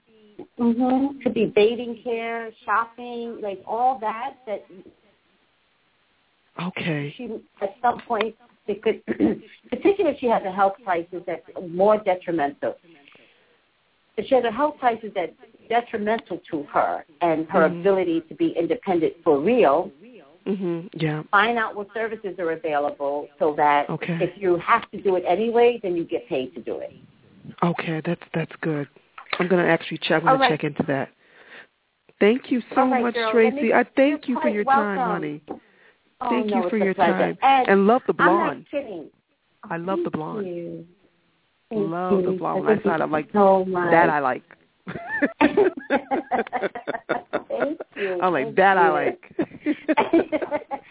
mhm, 0.60 1.22
could 1.22 1.34
be 1.34 1.45
bathing 1.45 1.99
care, 2.03 2.51
shopping, 2.65 3.39
like 3.41 3.61
all 3.65 3.99
that 3.99 4.35
that 4.47 4.65
Okay. 6.61 7.14
She 7.18 7.30
at 7.61 7.76
some 7.81 7.99
point 8.01 8.35
it 8.68 8.81
could 8.81 9.05
particularly 9.69 10.15
if 10.15 10.19
she 10.19 10.27
has 10.27 10.43
a 10.45 10.51
health 10.51 10.73
crisis 10.84 11.22
that's 11.26 11.45
more 11.69 11.97
detrimental. 11.97 12.76
If 14.15 14.27
she 14.27 14.35
has 14.35 14.43
a 14.43 14.51
health 14.51 14.76
crisis 14.80 15.10
that's 15.15 15.34
detrimental 15.69 16.39
to 16.51 16.64
her 16.72 17.03
and 17.22 17.47
her 17.49 17.68
mm-hmm. 17.68 17.80
ability 17.80 18.22
to 18.30 18.35
be 18.35 18.53
independent 18.57 19.14
for 19.23 19.39
real, 19.39 19.91
Mm-hmm. 20.45 20.88
Yeah. 20.93 21.23
Find 21.31 21.57
out 21.57 21.76
what 21.76 21.88
services 21.93 22.35
are 22.39 22.51
available 22.51 23.27
so 23.39 23.53
that 23.55 23.89
okay. 23.89 24.18
if 24.19 24.41
you 24.41 24.57
have 24.57 24.89
to 24.91 25.01
do 25.01 25.15
it 25.15 25.23
anyway, 25.27 25.80
then 25.81 25.95
you 25.95 26.03
get 26.03 26.27
paid 26.27 26.53
to 26.55 26.61
do 26.61 26.80
it. 26.80 26.93
Okay, 27.64 28.01
that's 28.05 28.22
that's 28.34 28.51
good. 28.61 28.88
I'm 29.39 29.47
going 29.47 29.65
to 29.65 29.72
actually 29.72 29.99
check. 29.99 30.22
I'm 30.22 30.27
going 30.27 30.39
right. 30.39 30.49
to 30.49 30.57
check 30.57 30.64
into 30.64 30.84
that. 30.88 31.10
Thank 32.19 32.51
you 32.51 32.61
so 32.73 32.88
right, 32.88 33.03
much, 33.03 33.15
girl. 33.15 33.31
Tracey. 33.31 33.64
Me, 33.64 33.73
I 33.73 33.85
thank 33.95 34.27
you 34.27 34.39
for 34.41 34.49
your 34.49 34.64
welcome. 34.64 34.95
time, 34.95 35.10
honey. 35.10 35.41
Oh, 36.22 36.30
thank 36.30 36.47
no, 36.47 36.64
you 36.64 36.69
for 36.69 36.77
your 36.77 36.93
pleasure. 36.93 37.11
time. 37.11 37.38
And, 37.41 37.68
and, 37.68 37.88
love 37.88 38.01
the 38.07 38.14
blonde. 38.14 38.49
I'm 38.49 38.57
not 38.60 38.72
kidding. 38.72 39.10
I 39.69 39.77
love 39.77 39.99
the 40.03 40.10
blonde. 40.10 40.47
You. 40.47 40.85
love 41.72 42.22
you. 42.22 42.31
the 42.31 42.38
blonde. 42.38 42.69
I 42.69 42.77
thought 42.80 43.01
I 43.01 43.05
like 43.05 43.30
so 43.34 43.65
that. 43.68 44.10
I 44.10 44.19
like. 44.19 44.43
Thank 47.49 47.80
you. 47.95 48.19
I'm 48.22 48.34
like 48.34 48.45
Thank 48.45 48.55
that. 48.57 48.76
You. 48.76 48.81
I 48.81 48.89
like. 48.89 49.35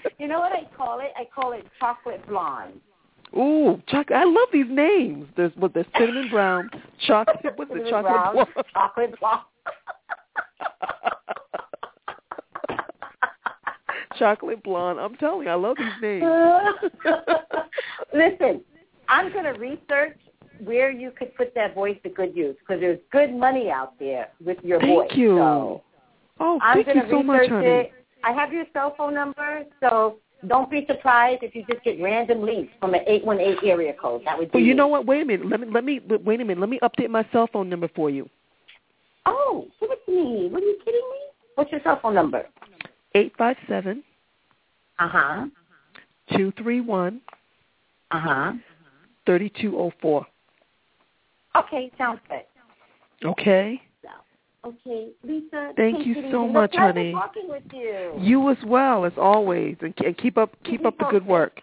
you 0.19 0.29
know 0.29 0.41
what 0.41 0.53
I 0.53 0.65
call 0.77 1.01
it? 1.01 1.13
I 1.17 1.25
call 1.35 1.53
it 1.53 1.65
chocolate 1.79 2.27
blonde. 2.29 2.81
Ooh, 3.37 3.81
chocolate! 3.89 4.19
I 4.19 4.25
love 4.25 4.49
these 4.53 4.67
names. 4.69 5.27
There's 5.37 5.53
what 5.57 5.73
the 5.73 5.87
cinnamon 5.99 6.29
brown, 6.31 6.69
chocolate. 7.07 7.55
What's 7.57 7.71
the 7.71 7.89
chocolate 7.89 8.05
brown, 8.05 8.35
blonde? 8.35 8.49
Chocolate 8.73 9.21
blonde. 9.21 9.43
chocolate 14.19 14.63
blonde. 14.63 15.01
I'm 15.01 15.17
telling 15.17 15.47
you, 15.47 15.53
I 15.53 15.55
love 15.55 15.79
these 15.79 15.89
names. 16.03 16.25
Listen, 18.15 18.61
I'm 19.09 19.33
going 19.33 19.45
to 19.45 19.53
research 19.53 20.19
where 20.65 20.91
you 20.91 21.11
could 21.11 21.35
put 21.35 21.55
that 21.55 21.75
voice 21.75 21.97
to 22.05 22.11
good 22.11 22.37
use 22.37 22.57
because 22.61 22.81
there's 22.81 23.01
good 23.11 23.35
money 23.35 23.71
out 23.71 23.99
there 23.99 24.29
with 24.45 24.59
your 24.63 24.79
thank 24.81 24.93
voice. 24.93 25.09
Thank 25.09 25.19
you. 25.19 25.37
So 25.37 25.83
oh, 26.41 26.59
I'm 26.63 26.85
thank 26.85 26.97
you 26.97 27.03
so 27.11 27.23
much, 27.23 27.49
honey. 27.49 27.67
It. 27.67 27.93
I 28.25 28.33
have 28.33 28.53
your 28.53 28.65
cell 28.73 28.95
phone 28.97 29.15
number, 29.15 29.65
so 29.81 30.19
don't 30.49 30.71
be 30.71 30.85
surprised 30.87 31.43
if 31.43 31.55
you 31.55 31.65
just 31.71 31.85
get 31.85 32.01
random 32.01 32.43
leads 32.43 32.71
from 32.81 32.95
an 32.95 33.01
818 33.07 33.69
area 33.69 33.93
code. 34.01 34.23
That 34.25 34.39
would 34.39 34.51
be 34.51 34.59
Well, 34.59 34.65
you 34.65 34.75
know 34.75 34.89
what? 34.89 35.07
Wait 35.07 35.23
a 35.23 35.25
minute. 35.25 35.49
Let 35.49 35.61
me 35.61 35.69
let 35.71 35.85
me 35.85 36.01
wait 36.25 36.41
a 36.41 36.45
minute. 36.45 36.61
Let 36.61 36.69
me 36.69 36.81
update 36.83 37.11
my 37.11 37.27
cell 37.33 37.49
phone 37.53 37.69
number 37.69 37.89
for 37.95 38.11
you. 38.11 38.29
Oh, 39.27 39.67
give 39.81 39.91
it 39.91 40.05
to 40.07 40.13
me. 40.13 40.49
What 40.49 40.63
are 40.63 40.67
you 40.67 40.79
kidding 40.85 41.01
me? 41.01 41.19
What's 41.55 41.71
your 41.71 41.81
cell 41.83 41.99
phone 42.03 42.15
number? 42.15 42.47
Eight 43.15 43.33
five 43.39 43.57
seven. 43.69 44.03
Uh 44.99 45.09
huh. 45.09 45.47
Two 46.37 46.53
three 46.59 46.81
one. 46.81 47.21
Uh 48.11 48.21
huh. 48.21 48.53
Thirty 49.27 49.53
two 49.61 49.79
oh 49.79 49.93
four. 50.01 50.27
Okay, 51.55 51.91
sounds 51.99 52.21
good. 52.29 52.43
Okay. 53.29 53.81
Okay, 54.65 55.11
Lisa. 55.25 55.73
Thank 55.77 56.07
you 56.07 56.15
so 56.31 56.45
easy. 56.45 56.53
much, 56.53 56.75
honey. 56.75 57.13
Talking 57.13 57.49
with 57.49 57.65
you. 57.73 58.13
You 58.19 58.51
as 58.51 58.57
well 58.65 59.05
as 59.05 59.13
always, 59.17 59.77
and, 59.81 59.93
and 60.05 60.17
keep 60.17 60.39
up 60.39 60.55
keep 60.65 60.87
up 60.87 60.97
the 60.99 61.07
good 61.11 61.27
work. 61.27 61.61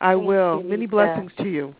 I 0.00 0.14
Thank 0.14 0.26
will. 0.26 0.62
You, 0.62 0.68
Many 0.68 0.80
Lisa. 0.82 0.90
blessings 0.90 1.32
to 1.38 1.48
you. 1.48 1.74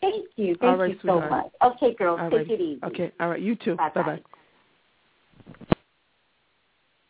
Thank 0.00 0.26
you. 0.36 0.56
Thank 0.60 0.78
right, 0.78 0.90
you 0.90 0.98
so 1.04 1.20
much. 1.20 1.46
Okay, 1.62 1.94
girls. 1.94 2.20
All 2.22 2.30
take 2.30 2.48
right. 2.48 2.50
it 2.50 2.60
easy. 2.60 2.80
Okay. 2.84 3.12
All 3.20 3.28
right. 3.28 3.40
You 3.40 3.54
too. 3.56 3.76
Bye 3.76 3.90
bye. 3.94 4.20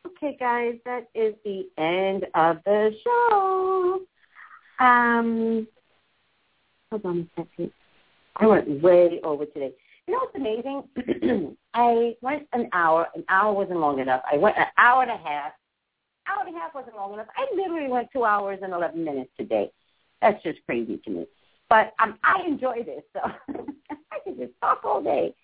Okay, 0.06 0.36
guys, 0.40 0.74
that 0.86 1.08
is 1.14 1.34
the 1.44 1.68
end 1.76 2.26
of 2.34 2.56
the 2.64 2.90
show. 3.04 4.00
Um, 4.80 5.68
hold 6.90 7.04
on 7.04 7.28
a 7.36 7.42
second. 7.42 7.70
I 8.36 8.46
went 8.46 8.82
way 8.82 9.20
over 9.22 9.44
today. 9.44 9.72
You 10.06 10.14
know 10.14 10.20
what's 10.20 10.36
amazing? 10.36 11.56
I 11.74 12.14
went 12.20 12.46
an 12.52 12.68
hour. 12.72 13.08
An 13.14 13.24
hour 13.28 13.52
wasn't 13.52 13.80
long 13.80 13.98
enough. 13.98 14.22
I 14.30 14.36
went 14.36 14.56
an 14.56 14.66
hour 14.78 15.02
and 15.02 15.10
a 15.10 15.16
half. 15.16 15.52
Hour 16.28 16.46
and 16.46 16.56
a 16.56 16.58
half 16.58 16.74
wasn't 16.74 16.96
long 16.96 17.14
enough. 17.14 17.26
I 17.36 17.46
literally 17.54 17.88
went 17.88 18.08
two 18.12 18.24
hours 18.24 18.60
and 18.62 18.72
eleven 18.72 19.04
minutes 19.04 19.30
today. 19.36 19.70
That's 20.22 20.42
just 20.42 20.58
crazy 20.66 20.98
to 21.04 21.10
me. 21.10 21.26
But 21.68 21.92
um, 22.00 22.18
I 22.22 22.42
enjoy 22.46 22.84
this, 22.84 23.02
so 23.12 23.20
I 24.12 24.18
can 24.22 24.36
just 24.38 24.52
talk 24.60 24.82
all 24.84 25.02
day. 25.02 25.34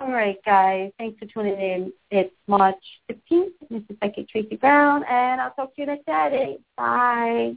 All 0.00 0.12
right, 0.12 0.36
guys. 0.44 0.92
Thanks 0.98 1.18
for 1.18 1.26
tuning 1.26 1.58
in. 1.58 1.92
It's 2.10 2.34
March 2.46 2.76
15th. 3.10 3.52
This 3.70 3.82
is 3.88 3.96
Psychic 4.02 4.28
Tracey 4.28 4.56
Brown, 4.56 5.02
and 5.04 5.40
I'll 5.40 5.52
talk 5.52 5.74
to 5.74 5.80
you 5.80 5.86
next 5.86 6.04
Saturday. 6.04 6.58
Bye. 6.76 7.56